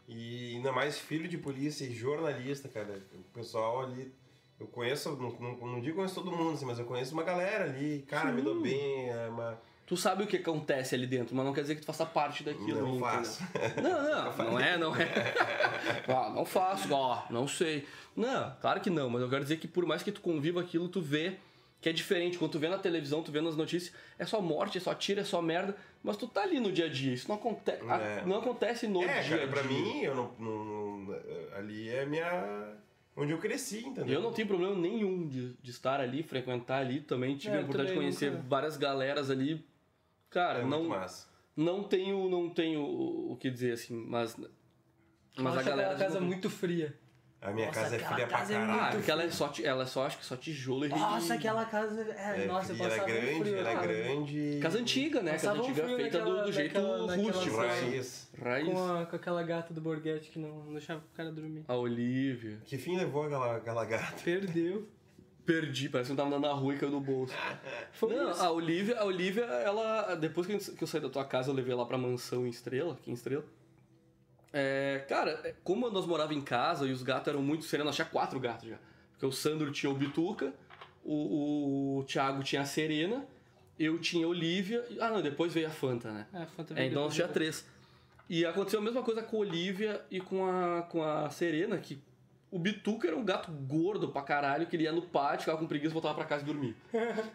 E 0.08 0.56
ainda 0.56 0.72
mais 0.72 0.98
filho 0.98 1.28
de 1.28 1.38
polícia 1.38 1.84
e 1.84 1.94
jornalista, 1.94 2.68
cara. 2.68 3.00
O 3.14 3.18
pessoal 3.34 3.82
ali, 3.82 4.12
eu 4.58 4.66
conheço, 4.66 5.10
não, 5.16 5.30
não, 5.38 5.56
não 5.74 5.80
digo 5.80 5.96
conheço 5.96 6.14
todo 6.14 6.32
mundo, 6.32 6.54
assim, 6.54 6.64
mas 6.64 6.78
eu 6.78 6.84
conheço 6.84 7.12
uma 7.14 7.22
galera 7.22 7.64
ali. 7.64 8.04
Cara, 8.08 8.32
me 8.32 8.42
dou 8.42 8.60
bem, 8.60 9.08
é 9.10 9.28
uma... 9.28 9.58
Tu 9.84 9.96
sabe 9.96 10.22
o 10.22 10.26
que 10.26 10.36
acontece 10.38 10.94
ali 10.94 11.06
dentro, 11.06 11.34
mas 11.36 11.44
não 11.44 11.52
quer 11.52 11.62
dizer 11.62 11.74
que 11.74 11.82
tu 11.82 11.86
faça 11.86 12.06
parte 12.06 12.42
daquilo. 12.42 12.80
Não 12.80 12.88
entendeu? 12.88 13.00
faço. 13.00 13.42
Não, 13.82 14.02
não, 14.02 14.36
não 14.52 14.60
é, 14.60 14.78
não 14.78 14.96
é. 14.96 15.34
Ah, 16.08 16.30
não 16.34 16.44
faço, 16.46 16.92
ó, 16.94 17.22
não 17.30 17.46
sei. 17.46 17.86
Não, 18.16 18.54
claro 18.60 18.80
que 18.80 18.90
não, 18.90 19.08
mas 19.08 19.22
eu 19.22 19.28
quero 19.30 19.42
dizer 19.42 19.56
que 19.58 19.66
por 19.68 19.86
mais 19.86 20.02
que 20.02 20.12
tu 20.12 20.20
conviva 20.20 20.60
aquilo, 20.60 20.88
tu 20.88 21.00
vê 21.00 21.36
que 21.80 21.88
é 21.88 21.92
diferente. 21.92 22.38
Quando 22.38 22.52
tu 22.52 22.58
vê 22.58 22.68
na 22.68 22.78
televisão, 22.78 23.22
tu 23.22 23.32
vê 23.32 23.40
nas 23.40 23.56
notícias, 23.56 23.92
é 24.18 24.24
só 24.24 24.40
morte, 24.40 24.78
é 24.78 24.80
só 24.80 24.94
tiro, 24.94 25.20
é 25.20 25.24
só 25.24 25.42
merda, 25.42 25.74
mas 26.02 26.16
tu 26.16 26.28
tá 26.28 26.42
ali 26.42 26.60
no 26.60 26.70
dia 26.70 26.86
a 26.86 26.88
dia. 26.88 27.12
Isso 27.14 27.26
não, 27.28 27.36
aconte 27.36 27.70
É. 27.70 28.22
não 28.24 28.36
acontece 28.38 28.86
no 28.86 29.02
É, 29.02 29.20
dia 29.22 29.34
a 29.36 29.38
cara, 29.40 29.50
pra 29.50 29.62
dia. 29.62 29.70
mim, 29.70 30.00
eu 30.02 30.14
não, 30.14 30.32
não- 30.38 31.14
ali 31.56 31.88
é 31.88 32.04
minha... 32.06 32.76
Onde 33.16 33.32
eu 33.32 33.38
cresci, 33.38 33.84
entendeu? 33.84 34.14
Eu 34.14 34.22
não 34.22 34.32
tenho 34.32 34.48
problema 34.48 34.74
nenhum 34.74 35.28
de, 35.28 35.52
de 35.54 35.70
estar 35.70 36.00
ali, 36.00 36.22
frequentar 36.22 36.78
ali. 36.80 37.00
Também 37.00 37.36
tive 37.36 37.52
É, 37.54 37.58
a 37.58 37.60
oportunidade 37.60 37.92
de 37.92 37.98
conhecer 37.98 38.30
nunca- 38.30 38.44
várias 38.48 38.76
galeras 38.78 39.28
ali. 39.30 39.62
Cara, 40.30 40.60
É 40.60 40.64
não, 40.64 40.88
não 41.54 41.82
tenho, 41.84 42.30
não 42.30 42.48
tenho 42.48 42.80
o 42.82 43.36
que 43.38 43.50
dizer 43.50 43.72
assim, 43.72 43.94
mas. 44.08 44.34
Mas 45.36 45.46
a 45.56 45.58
Acho 45.60 45.68
galera. 45.68 45.90
aquela 45.92 46.08
casa 46.08 46.20
muito 46.22 46.48
fria. 46.48 46.98
A 47.42 47.50
minha 47.50 47.66
Nossa, 47.66 47.80
casa 47.80 47.96
é 47.96 47.98
fria 47.98 48.26
pra 48.28 48.38
casa 48.38 48.52
é 48.52 48.56
caralho. 48.56 48.72
Ah, 48.72 48.82
muito 48.84 48.94
porque 48.98 49.10
ela 49.10 49.22
é 49.24 49.30
só, 49.30 49.52
ela 49.64 49.82
é 49.82 49.86
só, 49.86 50.06
acho 50.06 50.18
que 50.18 50.24
só 50.24 50.36
tijolo 50.36 50.86
e 50.86 50.88
Nossa, 50.88 51.34
aquela 51.34 51.64
casa. 51.64 52.00
É, 52.16 52.44
É, 52.44 52.46
nossa, 52.46 52.72
eu 52.72 52.84
ela 52.84 52.94
é 52.94 53.02
um 53.02 53.06
grande, 53.06 53.40
frio. 53.40 53.56
ela 53.56 53.70
é 53.70 53.74
cara. 53.74 53.86
grande. 53.88 54.58
Casa 54.62 54.78
antiga, 54.78 55.22
né? 55.22 55.32
Casa 55.32 55.48
Passava 55.48 55.68
antiga 55.68 55.82
frio 55.84 55.96
feita 55.96 56.18
do, 56.20 56.24
naquela- 56.24 56.44
do 56.44 56.52
jeito 56.52 56.74
naquela- 56.80 57.06
naquela 57.08 57.22
rústico. 57.32 57.56
sala. 57.56 57.66
Raiz. 57.68 58.30
Raiz. 58.40 58.68
Com, 58.68 58.92
a- 58.94 59.06
com 59.06 59.16
aquela 59.16 59.42
gata 59.42 59.74
do 59.74 59.80
Borghetti 59.80 60.30
que 60.30 60.38
não, 60.38 60.64
não 60.66 60.72
deixava 60.72 61.00
o 61.00 61.16
cara 61.16 61.32
dormir. 61.32 61.64
A 61.66 61.74
Olivia. 61.74 62.58
Que 62.64 62.78
fim 62.78 62.96
levou 62.96 63.24
aquela, 63.24 63.56
aquela 63.56 63.84
gata? 63.84 64.22
Perdeu. 64.24 64.88
Perdi, 65.44 65.88
parece 65.88 66.06
que 66.08 66.12
eu 66.12 66.16
tava 66.16 66.28
andando 66.28 66.42
na 66.46 66.52
rua 66.52 66.72
e 66.74 66.78
caiu 66.78 66.92
no 66.92 67.00
bolso. 67.00 67.34
Foi 67.90 68.14
Não, 68.14 68.30
isso. 68.30 68.40
a 68.40 68.52
Olivia, 68.52 68.96
a 69.00 69.04
Olivia, 69.04 69.42
ela. 69.42 70.14
Depois 70.14 70.46
que 70.46 70.52
eu- 70.80 70.86
saí 70.86 71.00
da 71.00 71.08
tua 71.10 71.24
casa, 71.24 71.50
eu 71.50 71.54
levei 71.54 71.74
lá 71.74 71.84
pra 71.84 71.98
mansão 71.98 72.46
em 72.46 72.50
Estrela, 72.50 72.92
aqui 72.94 73.10
em 73.10 73.14
Estrela. 73.14 73.44
É, 74.52 75.04
cara, 75.08 75.40
é, 75.44 75.54
como 75.64 75.88
nós 75.90 76.04
morávamos 76.04 76.42
em 76.42 76.44
casa 76.44 76.86
e 76.86 76.92
os 76.92 77.02
gatos 77.02 77.28
eram 77.28 77.42
muito 77.42 77.64
serenos, 77.64 77.88
nós 77.88 77.96
tinha 77.96 78.06
quatro 78.06 78.38
gatos 78.38 78.68
já. 78.68 78.78
Porque 79.12 79.24
o 79.24 79.32
Sandro 79.32 79.72
tinha 79.72 79.90
o 79.90 79.94
Bituca, 79.94 80.52
o, 81.04 81.98
o 81.98 82.04
Thiago 82.04 82.42
tinha 82.42 82.62
a 82.62 82.64
Serena, 82.64 83.26
eu 83.78 83.98
tinha 83.98 84.26
a 84.26 84.28
Olivia. 84.28 84.84
Ah, 85.00 85.10
não, 85.10 85.22
depois 85.22 85.54
veio 85.54 85.68
a 85.68 85.70
Fanta, 85.70 86.12
né? 86.12 86.26
É, 86.32 86.46
Fanta 86.46 86.78
É, 86.78 86.86
então 86.86 87.02
nós 87.04 87.14
tinha 87.14 87.28
três. 87.28 87.66
E 88.28 88.44
aconteceu 88.44 88.80
a 88.80 88.82
mesma 88.82 89.02
coisa 89.02 89.22
com 89.22 89.36
a 89.36 89.40
Olivia 89.40 90.04
e 90.10 90.20
com 90.20 90.46
a, 90.46 90.82
com 90.82 91.02
a 91.02 91.28
Serena, 91.30 91.76
que 91.78 91.98
o 92.52 92.58
Bituca 92.58 93.08
era 93.08 93.16
um 93.16 93.24
gato 93.24 93.50
gordo 93.50 94.08
pra 94.10 94.20
caralho, 94.22 94.66
que 94.66 94.76
ele 94.76 94.84
ia 94.84 94.92
no 94.92 95.00
pátio, 95.02 95.40
ficava 95.40 95.56
com 95.58 95.66
preguiça, 95.66 95.92
voltava 95.92 96.14
pra 96.14 96.24
casa 96.26 96.42
e 96.42 96.46
dormia. 96.46 96.74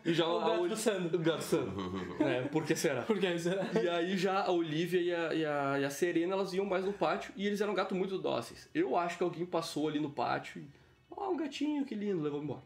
E 0.06 0.14
já 0.14 0.26
O 0.30 0.38
a 0.40 0.68
gato 0.68 0.76
Sandro. 0.78 1.18
O 1.18 1.22
gato 1.22 1.42
Sandro. 1.44 2.16
é, 2.24 2.42
por 2.44 2.64
que 2.64 2.76
será? 2.76 3.02
Por 3.02 3.20
que 3.20 3.40
será? 3.40 3.68
E 3.82 3.90
aí 3.90 4.16
já 4.16 4.44
a 4.44 4.52
Olivia 4.52 5.02
e 5.02 5.14
a, 5.14 5.34
e, 5.34 5.44
a, 5.46 5.80
e 5.80 5.86
a 5.86 5.90
Serena, 5.90 6.34
elas 6.34 6.54
iam 6.54 6.66
mais 6.66 6.86
no 6.86 6.94
pátio 6.94 7.34
e 7.36 7.48
eles 7.48 7.60
eram 7.60 7.74
gatos 7.74 7.98
muito 7.98 8.18
dóceis. 8.20 8.70
Eu 8.74 8.96
acho 8.96 9.18
que 9.18 9.24
alguém 9.24 9.46
passou 9.46 9.88
ali 9.88 10.00
no 10.00 10.12
pátio 10.12 10.62
e... 10.62 10.68
Ó, 11.10 11.32
um 11.32 11.36
gatinho, 11.38 11.84
que 11.84 11.96
lindo, 11.96 12.22
levou 12.22 12.42
embora. 12.44 12.62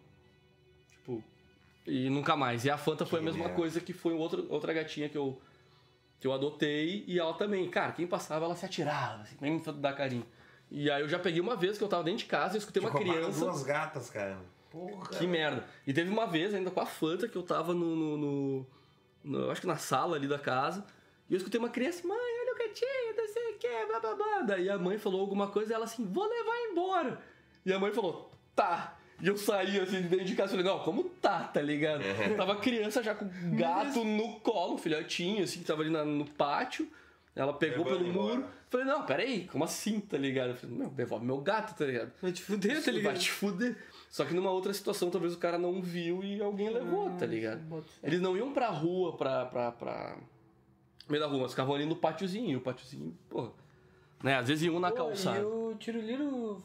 Tipo... 0.90 1.24
E 1.88 2.10
nunca 2.10 2.36
mais. 2.36 2.66
E 2.66 2.70
a 2.70 2.78
Fanta 2.78 3.06
foi 3.06 3.20
a 3.20 3.22
Que 3.22 3.26
mesma 3.28 3.46
merda. 3.46 3.56
coisa 3.56 3.80
que 3.80 3.94
foi 3.94 4.14
outra, 4.14 4.42
outra 4.50 4.74
gatinha 4.74 5.08
que 5.08 5.18
eu, 5.18 5.42
que 6.20 6.28
eu 6.28 6.34
adotei 6.34 7.06
e 7.08 7.18
ela 7.18 7.34
também. 7.34 7.70
Cara, 7.70 7.94
quem 7.94 8.06
passava, 8.06 8.44
ela 8.46 8.56
se 8.56 8.66
atirava, 8.66 9.24
assim, 9.24 9.38
nem 9.40 9.58
dar 9.78 9.94
carinho. 9.94 10.26
E 10.72 10.90
aí 10.90 11.02
eu 11.02 11.10
já 11.10 11.20
peguei 11.20 11.42
uma 11.42 11.56
vez 11.56 11.78
que 11.78 11.84
eu 11.84 11.88
tava 11.90 12.04
dentro 12.04 12.20
de 12.20 12.26
casa 12.26 12.56
e 12.56 12.58
escutei 12.58 12.82
uma 12.82 12.90
criança... 12.92 13.40
duas 13.46 13.62
gatas, 13.64 14.10
cara. 14.10 14.38
Porra. 14.70 15.10
Que 15.18 15.28
merda. 15.28 15.66
E 15.86 15.92
teve 15.94 16.10
uma 16.10 16.26
vez 16.26 16.54
ainda 16.54 16.72
com 16.72 16.80
a 16.80 16.86
Fanta 16.86 17.28
que 17.28 17.36
eu 17.36 17.44
tava 17.44 17.74
no, 17.74 17.94
no, 17.96 18.18
no- 18.18 18.68
no- 19.24 19.40
eu 19.40 19.52
acho 19.52 19.60
que 19.62 19.68
na 19.68 19.76
sala 19.78 20.16
ali 20.16 20.28
da 20.30 20.40
casa. 20.40 20.86
E 21.30 21.34
eu 21.34 21.38
escutei 21.38 21.60
uma 21.60 21.70
criança, 21.70 22.08
mãe, 22.08 22.18
olha 22.18 22.54
o 22.56 22.58
gatinho, 22.58 23.16
não 23.18 23.28
sei 23.28 23.54
o 23.54 23.58
que, 23.58 23.86
blá 23.86 24.00
blá 24.00 24.16
blá. 24.16 24.42
Daí 24.44 24.70
a 24.70 24.78
mãe 24.78 24.98
falou 24.98 25.20
alguma 25.20 25.48
coisa 25.48 25.72
e 25.72 25.76
ela 25.76 25.84
assim, 25.86 26.06
vou 26.06 26.26
levar 26.28 26.56
embora. 26.72 27.22
E 27.66 27.74
a 27.74 27.78
mãe 27.80 27.92
falou, 27.92 28.32
tá. 28.56 28.98
E 29.22 29.28
eu 29.28 29.38
saí 29.38 29.78
assim 29.78 30.02
de 30.02 30.08
dentro 30.08 30.26
de 30.26 30.36
casa 30.36 30.54
e 30.56 30.58
falei, 30.58 30.72
não, 30.72 30.80
como 30.84 31.04
tá, 31.04 31.44
tá 31.44 31.62
ligado? 31.62 32.02
Tava 32.38 32.54
a 32.54 32.56
criança 32.56 33.04
já 33.04 33.14
com 33.14 33.26
o 33.26 33.56
gato 33.58 34.04
no 34.06 34.40
colo, 34.40 34.76
um 34.76 34.78
filhotinho, 34.78 35.44
assim, 35.44 35.60
que 35.60 35.66
tava 35.66 35.82
ali 35.82 35.92
na- 35.92 36.06
no 36.06 36.26
pátio. 36.26 36.90
Ela 37.36 37.54
pegou 37.54 37.86
Levando 37.86 37.98
pelo 37.98 38.10
embora. 38.10 38.36
muro. 38.36 38.48
Falei, 38.70 38.86
não, 38.86 39.06
peraí, 39.06 39.48
como 39.48 39.64
assim, 39.64 40.00
tá 40.02 40.18
ligado? 40.18 40.50
Eu 40.50 40.56
falei, 40.56 40.76
meu, 40.76 40.90
devolve 40.90 41.26
meu 41.26 41.38
gato, 41.40 41.78
tá 41.78 41.86
ligado? 41.86 42.12
Vai 42.22 42.32
te 42.32 42.42
fuder, 42.42 42.76
tá 42.78 42.82
Vai 42.86 42.94
ligado? 42.94 43.20
te 43.20 43.32
fuder. 43.32 43.78
Só 44.10 44.26
que 44.26 44.34
numa 44.34 44.52
outra 44.52 44.74
situação, 44.74 45.10
talvez 45.10 45.34
o 45.34 45.38
cara 45.38 45.58
não 45.58 45.82
viu 45.82 46.24
e 46.24 46.42
alguém 46.42 46.70
levou, 46.70 47.10
tá 47.12 47.26
ligado? 47.26 47.62
Eles 48.04 48.20
não 48.20 48.36
iam 48.36 48.52
pra 48.54 48.68
rua, 48.70 49.16
pra. 49.16 49.46
pra, 49.46 49.72
pra... 49.72 50.18
no 51.06 51.12
meio 51.12 51.24
da 51.24 51.30
rua, 51.30 51.42
mas 51.44 51.52
ficavam 51.52 51.74
ali 51.76 51.86
no 51.86 51.96
pátiozinho. 51.96 52.50
E 52.50 52.56
o 52.58 52.62
pátiozinho, 52.62 53.18
porra. 53.30 53.52
Né? 54.22 54.36
Às 54.38 54.48
vezes 54.50 54.64
iam 54.66 54.80
na 54.80 54.90
Pô, 54.90 54.98
calçada. 54.98 55.40
E 55.40 55.44
o 55.44 55.74
Tiroliro. 55.80 56.62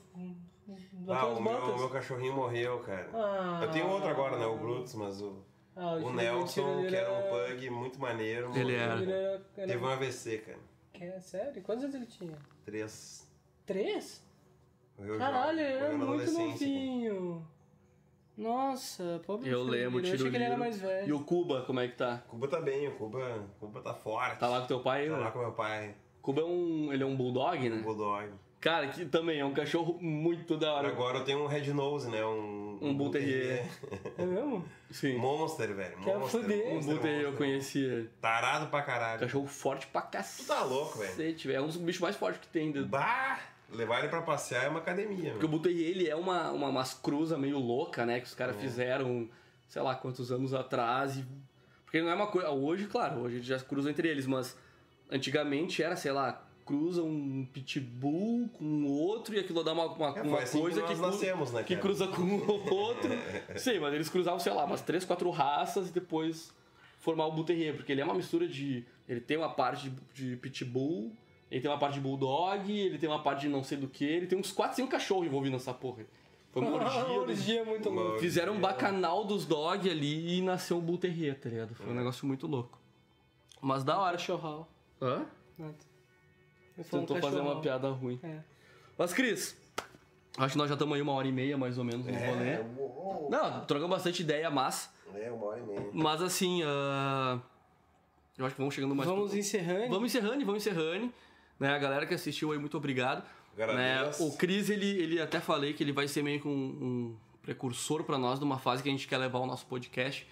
Ah, 1.09 1.27
o 1.27 1.41
meu, 1.41 1.53
o 1.59 1.79
meu 1.79 1.89
cachorrinho 1.91 2.35
morreu, 2.35 2.81
cara. 2.81 3.09
Ah. 3.15 3.61
Eu 3.63 3.71
tenho 3.71 3.89
outro 3.89 4.09
agora, 4.09 4.37
né? 4.37 4.47
O 4.47 4.57
Brutus, 4.57 4.95
mas 4.95 5.23
o, 5.23 5.37
Ah, 5.77 5.97
o 5.97 6.11
Nelson, 6.11 6.87
que 6.89 6.97
era 6.97 7.13
um 7.13 7.29
pug 7.29 7.71
muito 7.71 8.01
maneiro. 8.01 8.51
Ele 8.57 8.75
era. 8.75 9.41
Teve 9.55 9.77
um 9.77 9.87
AVC, 9.87 10.39
cara. 10.39 10.59
É 10.99 11.21
sério? 11.21 11.63
Quantos 11.63 11.85
anos 11.85 11.95
ele 11.95 12.07
tinha? 12.07 12.39
Três. 12.65 13.31
Três? 13.67 14.25
Morreu 14.97 15.19
Caralho, 15.19 15.61
ele 15.61 15.73
era 15.73 15.97
muito 15.99 16.33
novinho. 16.33 17.47
Nossa, 18.37 19.21
pobre 19.27 19.49
Eu 19.51 19.63
lembro, 19.63 20.03
Tiroliro. 20.03 20.09
Eu 20.09 20.15
achei 20.15 20.31
que 20.31 20.37
ele 20.37 20.45
era 20.45 20.57
mais 20.57 20.81
velho. 20.81 21.09
E 21.09 21.13
o 21.13 21.25
Cuba, 21.25 21.63
como 21.63 21.81
é 21.81 21.89
que 21.89 21.97
tá? 21.97 22.23
Cuba 22.29 22.49
tá 22.49 22.61
bem, 22.61 22.89
o 22.89 22.93
Cuba, 22.93 23.47
Cuba 23.59 23.81
tá 23.81 23.95
forte. 23.95 24.39
Tá 24.39 24.49
lá 24.49 24.61
com 24.61 24.67
teu 24.67 24.81
pai? 24.81 25.09
Tá 25.09 25.17
né? 25.17 25.19
lá 25.19 25.31
com 25.31 25.39
meu 25.39 25.53
pai, 25.53 25.95
Cuba 26.21 26.43
é 26.43 26.45
um. 26.45 26.93
Ele 26.93 27.03
é 27.03 27.07
um 27.07 27.17
bulldog, 27.17 27.69
né? 27.69 27.83
Bulldog. 27.83 28.31
Cara, 28.61 28.89
que 28.89 29.05
também 29.05 29.39
é 29.39 29.45
um 29.45 29.53
cachorro 29.53 29.99
muito 30.01 30.57
da 30.57 30.73
hora. 30.75 30.89
Agora 30.89 31.19
eu 31.19 31.25
tenho 31.25 31.45
um 31.45 31.47
Red 31.47 31.73
Nose, 31.73 32.11
né? 32.11 32.25
Um, 32.25 32.79
Um 32.81 32.95
Bull 32.97 33.11
Terrier. 33.11 33.65
É 34.19 34.25
mesmo? 34.25 34.65
Sim. 34.91 35.17
Monster, 35.19 35.75
velho. 35.75 35.97
Quer 35.99 36.19
Monster. 36.19 36.41
fuder. 36.41 36.75
Um 36.75 36.81
Bull 36.81 36.99
Terrier 36.99 37.23
eu 37.23 37.33
conhecia. 37.35 38.11
Tarado 38.21 38.67
pra 38.69 38.83
caralho. 38.83 39.21
Cachorro 39.21 39.47
forte 39.47 39.87
pra 39.87 40.03
cacete. 40.03 40.45
Tu 40.49 40.49
tá 40.49 40.65
louco, 40.65 40.99
velho. 40.99 41.55
É 41.55 41.61
um 41.61 41.67
dos 41.67 41.77
bichos 41.77 42.01
mais 42.01 42.17
fortes 42.17 42.41
que 42.41 42.49
tem. 42.49 42.73
do- 42.73 42.87
Bah! 42.87 43.39
Levar 43.71 43.99
ele 43.99 44.09
pra 44.09 44.23
passear 44.23 44.65
é 44.65 44.69
uma 44.69 44.79
academia, 44.79 45.31
Porque 45.33 45.45
o 45.45 45.49
meu. 45.49 45.59
Bull 45.59 45.61
Terrier, 45.61 45.89
ele 45.91 46.09
é 46.09 46.17
uma, 46.17 46.51
uma 46.51 46.69
umas 46.69 46.95
cruza 46.95 47.37
meio 47.37 47.59
louca, 47.59 48.07
né? 48.07 48.21
Que 48.21 48.27
os 48.27 48.35
caras 48.35 48.57
fizeram, 48.57 49.29
sei 49.69 49.83
lá 49.83 49.95
quantos 49.95 50.33
anos 50.33 50.55
atrás. 50.55 51.17
E... 51.19 51.25
Porque 51.85 52.01
não 52.01 52.09
é 52.09 52.15
uma 52.15 52.27
coisa... 52.29 52.51
Hoje, 52.51 52.87
claro, 52.87 53.21
hoje 53.21 53.43
já 53.43 53.59
cruzam 53.61 53.91
entre 53.91 54.09
eles, 54.09 54.27
mas 54.27 54.57
antigamente 55.11 55.83
era, 55.83 55.95
sei 55.97 56.11
lá, 56.13 56.43
cruza 56.67 57.03
um 57.03 57.47
pitbull 57.53 58.49
com 58.49 58.85
outro 58.87 59.35
e 59.35 59.39
aquilo 59.39 59.63
dá 59.65 59.73
uma, 59.73 59.87
uma, 59.87 60.19
É, 60.19 60.23
uma 60.23 60.39
assim 60.41 60.61
coisa 60.61 60.83
que 60.83 60.89
que, 60.89 60.95
nós 60.95 61.01
cru- 61.01 61.11
nascemos, 61.13 61.53
né, 61.53 61.63
que 61.63 61.77
cruza 61.77 62.09
com 62.09 62.23
o 62.23 62.69
outro. 62.75 63.09
Sim, 63.57 63.79
mas 63.79 63.95
eles 63.95 64.09
cruzavam, 64.09 64.41
sei 64.41 64.53
lá, 64.53 64.65
umas 64.65 64.83
três, 64.83 65.05
quatro 65.05 65.31
raças 65.31 65.89
e 65.89 65.93
depois 65.93 66.53
formar 66.99 67.27
o 67.27 67.33
Bull 67.33 67.45
Terrier, 67.45 67.75
porque 67.77 67.93
ele 67.93 68.01
é 68.01 68.05
uma 68.05 68.15
mistura 68.15 68.49
de... 68.49 68.85
Ele 69.09 69.21
tem 69.21 69.37
uma 69.37 69.49
parte 69.49 69.89
de, 70.13 70.31
de 70.31 70.37
pitbull, 70.37 71.13
ele 71.49 71.61
tem 71.61 71.71
uma 71.71 71.79
parte 71.79 71.95
de 71.95 72.01
bulldog, 72.01 72.69
ele 72.71 72.99
tem 72.99 73.09
uma 73.09 73.23
parte 73.23 73.43
de 73.43 73.49
não 73.49 73.63
sei 73.63 73.79
do 73.79 73.87
que, 73.87 74.05
ele 74.05 74.27
tem 74.27 74.37
uns 74.37 74.51
4, 74.51 74.75
5 74.75 74.89
cachorros 74.91 75.25
envolvidos 75.27 75.61
nessa 75.61 75.73
porra. 75.73 76.05
Foi 76.51 76.63
uma 76.63 76.73
Uma 76.73 76.83
orgia. 76.85 77.03
dos- 77.05 77.17
orgia 77.39 77.65
muito 77.65 77.89
Uma- 77.89 78.03
louca. 78.03 78.19
Fizeram 78.19 78.55
um 78.55 78.61
bacanal 78.61 79.25
dos 79.25 79.47
dog 79.47 79.89
ali 79.89 80.39
e 80.39 80.43
nasceu 80.43 80.79
um 80.79 80.81
Bull 80.81 80.99
Terrier, 80.99 81.39
tá 81.39 81.49
ligado? 81.49 81.77
Foi 81.77 81.87
um 81.89 81.95
negócio 81.95 82.27
muito 82.27 82.49
louco. 82.49 82.77
Mas 83.61 83.85
da 83.85 83.97
hora. 83.99 84.17
Cachorral. 84.17 84.69
Hã? 85.01 85.25
Nada. 85.57 85.75
Eu 86.77 86.85
falo 86.85 87.07
Tentou 87.07 87.21
fazer 87.21 87.41
uma 87.41 87.61
piada 87.61 87.89
ruim. 87.91 88.19
É. 88.23 88.39
Mas, 88.99 89.13
Cris, 89.13 89.57
acho 90.39 90.53
que 90.53 90.59
nós 90.59 90.69
já 90.69 90.75
estamos 90.75 90.95
aí 90.95 91.03
uma 91.03 91.13
hora 91.13 91.27
e 91.27 91.33
meia, 91.33 91.57
mais 91.57 91.79
ou 91.79 91.85
menos, 91.85 92.07
no 92.07 92.13
rolê. 92.13 92.49
É, 92.49 92.67
uou. 92.77 93.29
Não, 93.31 93.65
trocamos 93.65 93.97
bastante 93.97 94.23
ideia, 94.23 94.51
mas... 94.51 94.91
É, 95.15 95.31
uma 95.31 95.47
hora 95.47 95.61
e 95.61 95.63
meia. 95.63 95.91
Mas, 95.93 96.23
assim, 96.23 96.63
ah, 96.65 97.39
eu 98.37 98.45
acho 98.45 98.55
que 98.55 98.61
vamos 98.61 98.75
chegando 98.75 98.95
mais... 98.95 99.09
Vamos 99.09 99.31
pro- 99.31 99.39
encerrando. 99.39 99.89
Vamos 99.89 100.15
encerrando, 100.15 100.45
vamos 100.45 100.67
encerrando. 100.67 101.13
Né, 101.59 101.71
a 101.71 101.79
galera 101.79 102.07
que 102.07 102.15
assistiu 102.15 102.53
aí, 102.53 102.59
muito 102.59 102.77
obrigado. 102.77 103.25
Né, 103.57 104.11
o 104.21 104.37
Cris, 104.37 104.69
ele, 104.69 104.87
ele 104.87 105.21
até 105.21 105.41
falei 105.41 105.73
que 105.73 105.83
ele 105.83 105.93
vai 105.93 106.07
ser 106.07 106.23
meio 106.23 106.41
que 106.41 106.47
um, 106.47 106.53
um 106.53 107.17
precursor 107.41 108.05
pra 108.05 108.19
nós 108.19 108.39
de 108.39 108.45
uma 108.45 108.59
fase 108.59 108.83
que 108.83 108.89
a 108.91 108.93
gente 108.93 109.09
quer 109.09 109.17
levar 109.17 109.39
o 109.39 109.47
nosso 109.47 109.65
podcast, 109.67 110.29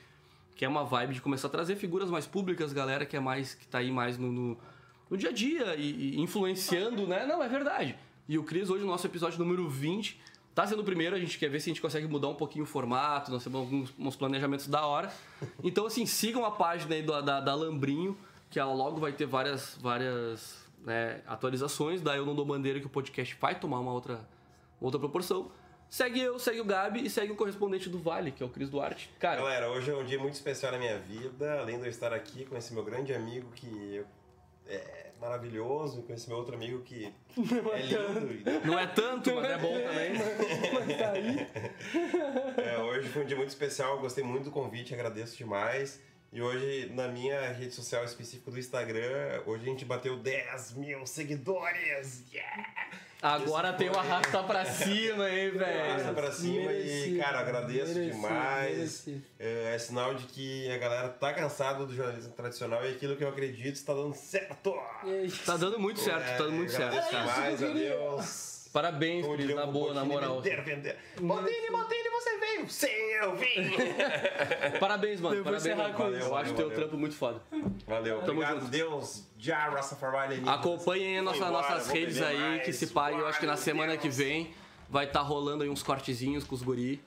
que 0.54 0.64
é 0.64 0.68
uma 0.68 0.84
vibe 0.84 1.14
de 1.14 1.22
começar 1.22 1.48
a 1.48 1.50
trazer 1.50 1.76
figuras 1.76 2.10
mais 2.10 2.26
públicas, 2.26 2.72
galera 2.74 3.06
que 3.06 3.16
é 3.16 3.20
mais 3.20 3.54
que 3.54 3.66
tá 3.66 3.78
aí 3.78 3.90
mais 3.90 4.18
no, 4.18 4.30
no, 4.30 4.58
no 5.10 5.16
dia 5.16 5.30
a 5.30 5.32
dia 5.32 5.74
e, 5.76 6.16
e 6.16 6.20
influenciando, 6.20 7.06
né? 7.06 7.26
Não, 7.26 7.42
é 7.42 7.48
verdade. 7.48 7.96
E 8.28 8.38
o 8.38 8.42
Cris, 8.42 8.70
hoje, 8.70 8.82
no 8.84 8.90
nosso 8.90 9.06
episódio 9.06 9.38
número 9.38 9.68
20, 9.68 10.18
tá 10.54 10.66
sendo 10.66 10.80
o 10.82 10.84
primeiro, 10.84 11.14
a 11.14 11.18
gente 11.18 11.38
quer 11.38 11.48
ver 11.50 11.60
se 11.60 11.68
a 11.68 11.72
gente 11.72 11.82
consegue 11.82 12.06
mudar 12.06 12.28
um 12.28 12.34
pouquinho 12.34 12.64
o 12.64 12.66
formato, 12.66 13.30
nós 13.30 13.42
temos 13.44 13.60
alguns 13.60 13.92
uns 13.98 14.16
planejamentos 14.16 14.66
da 14.66 14.86
hora. 14.86 15.12
Então, 15.62 15.86
assim, 15.86 16.06
sigam 16.06 16.44
a 16.44 16.50
página 16.50 16.94
aí 16.94 17.02
do- 17.02 17.20
da, 17.22 17.40
da 17.40 17.54
Lambrinho, 17.54 18.16
que 18.50 18.58
ela 18.58 18.72
logo 18.72 18.98
vai 18.98 19.12
ter 19.12 19.26
várias, 19.26 19.76
várias 19.80 20.64
né, 20.84 21.20
atualizações. 21.26 22.00
Daí 22.00 22.18
eu 22.18 22.24
não 22.26 22.34
dou 22.34 22.44
bandeira 22.46 22.80
que 22.80 22.86
o 22.86 22.90
podcast 22.90 23.36
vai 23.40 23.58
tomar 23.58 23.80
uma 23.80 23.92
outra, 23.92 24.20
outra 24.80 24.98
proporção. 24.98 25.50
Segue 25.90 26.18
eu, 26.20 26.38
segue 26.38 26.60
o 26.60 26.64
Gabi 26.64 27.04
e 27.06 27.10
segue 27.10 27.30
o 27.32 27.36
correspondente 27.36 27.88
do 27.88 27.98
Vale, 27.98 28.32
que 28.32 28.42
é 28.42 28.46
o 28.46 28.48
Cris 28.48 28.68
Duarte. 28.70 29.10
Cara, 29.20 29.36
Galera, 29.40 29.70
hoje 29.70 29.90
é 29.90 29.96
um 29.96 30.04
dia 30.04 30.18
muito 30.18 30.34
especial 30.34 30.72
na 30.72 30.78
minha 30.78 30.98
vida. 30.98 31.60
Além 31.60 31.76
de 31.78 31.84
eu 31.84 31.90
estar 31.90 32.12
aqui 32.12 32.44
com 32.46 32.56
esse 32.56 32.72
meu 32.74 32.82
grande 32.82 33.12
amigo 33.14 33.48
que 33.54 33.66
eu- 33.96 34.06
é 34.68 35.12
maravilhoso, 35.20 36.02
com 36.02 36.12
esse 36.12 36.28
meu 36.28 36.36
outro 36.36 36.54
amigo 36.54 36.82
que 36.82 37.06
é 37.06 37.82
lindo. 37.82 38.66
não 38.66 38.78
é 38.78 38.86
tanto, 38.86 39.34
mas 39.34 39.50
é 39.50 39.58
bom 39.58 39.72
também. 39.80 40.12
Mas 40.74 40.98
tá 40.98 41.12
aí. 41.12 41.46
É, 42.64 42.78
hoje 42.78 43.08
foi 43.08 43.22
um 43.22 43.26
dia 43.26 43.36
muito 43.36 43.48
especial, 43.50 43.98
gostei 44.00 44.22
muito 44.22 44.44
do 44.44 44.50
convite, 44.50 44.92
agradeço 44.94 45.36
demais. 45.36 46.00
E 46.32 46.42
hoje, 46.42 46.90
na 46.92 47.06
minha 47.06 47.52
rede 47.52 47.72
social 47.72 48.04
específica 48.04 48.50
do 48.50 48.58
Instagram, 48.58 49.42
hoje 49.46 49.62
a 49.62 49.68
gente 49.68 49.84
bateu 49.84 50.16
10 50.16 50.72
mil 50.74 51.06
seguidores! 51.06 52.24
Yeah! 52.32 52.74
Agora 53.26 53.72
tem 53.72 53.88
o 53.88 53.98
arrasta 53.98 54.42
pra 54.42 54.66
cima, 54.66 55.30
hein, 55.30 55.48
Arrasta 55.58 56.02
velho. 56.02 56.14
pra 56.14 56.30
cima 56.30 56.72
e, 56.72 56.76
Merecido, 56.84 57.18
cara, 57.20 57.38
agradeço 57.40 57.94
merecido, 57.94 58.12
demais. 58.16 58.76
merecido. 58.76 59.22
É, 59.38 59.74
é 59.74 59.78
sinal 59.78 60.14
de 60.14 60.26
que 60.26 60.70
a 60.70 60.76
galera 60.76 61.08
tá 61.08 61.32
cansada 61.32 61.86
do 61.86 61.94
jornalismo 61.94 62.32
tradicional 62.34 62.84
e 62.84 62.90
aquilo 62.90 63.16
que 63.16 63.24
eu 63.24 63.28
acredito 63.30 63.76
está 63.76 63.94
dando 63.94 64.14
certo! 64.14 64.74
E 65.04 65.10
aí? 65.10 65.30
Tá 65.30 65.56
dando 65.56 65.78
muito 65.78 66.00
certo, 66.00 66.26
tá 66.26 66.36
dando 66.36 66.52
muito 66.52 66.70
certo, 66.72 66.84
agradeço 66.98 67.10
cara. 67.10 67.24
demais, 67.32 67.58
que 67.58 67.64
eu 67.64 67.72
queria. 67.72 67.94
adeus! 67.94 68.53
Parabéns, 68.74 69.24
Cris, 69.24 69.54
na 69.54 69.66
boa, 69.66 69.94
na 69.94 70.04
moral. 70.04 70.40
Vender, 70.42 70.64
vender. 70.64 70.96
Botini, 71.20 71.70
Botini, 71.70 72.08
você 72.10 72.38
veio! 72.38 72.68
Sim, 72.68 72.88
eu 73.22 73.36
vim! 73.36 73.70
Parabéns, 74.80 75.20
mano. 75.20 75.36
Eu 75.36 75.44
vou 75.44 75.52
Parabéns, 75.52 75.64
encerrar 75.64 75.92
mano. 75.92 75.94
com 75.94 76.02
Eu 76.08 76.18
isso. 76.18 76.24
acho 76.24 76.30
Valeu, 76.34 76.54
teu 76.56 76.64
valeu. 76.68 76.78
trampo 76.80 76.96
muito 76.98 77.14
foda. 77.14 77.40
Valeu, 77.86 78.18
Tamo 78.22 78.32
obrigado, 78.40 78.58
junto. 78.62 78.70
Deus, 78.72 79.28
já 79.38 79.68
Rastafari 79.68 80.42
Acompanhem 80.44 81.22
nossa, 81.22 81.36
embora, 81.36 81.52
nossas 81.52 81.88
redes 81.88 82.20
aí, 82.20 82.36
mais. 82.36 82.64
que 82.64 82.72
se 82.72 82.88
pai, 82.88 83.14
eu 83.14 83.28
acho 83.28 83.38
que 83.38 83.46
na 83.46 83.56
semana 83.56 83.92
Deus. 83.92 84.02
que 84.02 84.08
vem 84.08 84.52
vai 84.90 85.04
estar 85.04 85.20
rolando 85.20 85.62
aí 85.62 85.70
uns 85.70 85.84
cortezinhos 85.84 86.42
com 86.42 86.56
os 86.56 86.62
guri. 86.62 87.00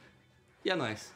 E 0.64 0.69
é 0.72 0.76
nóis. 0.76 1.14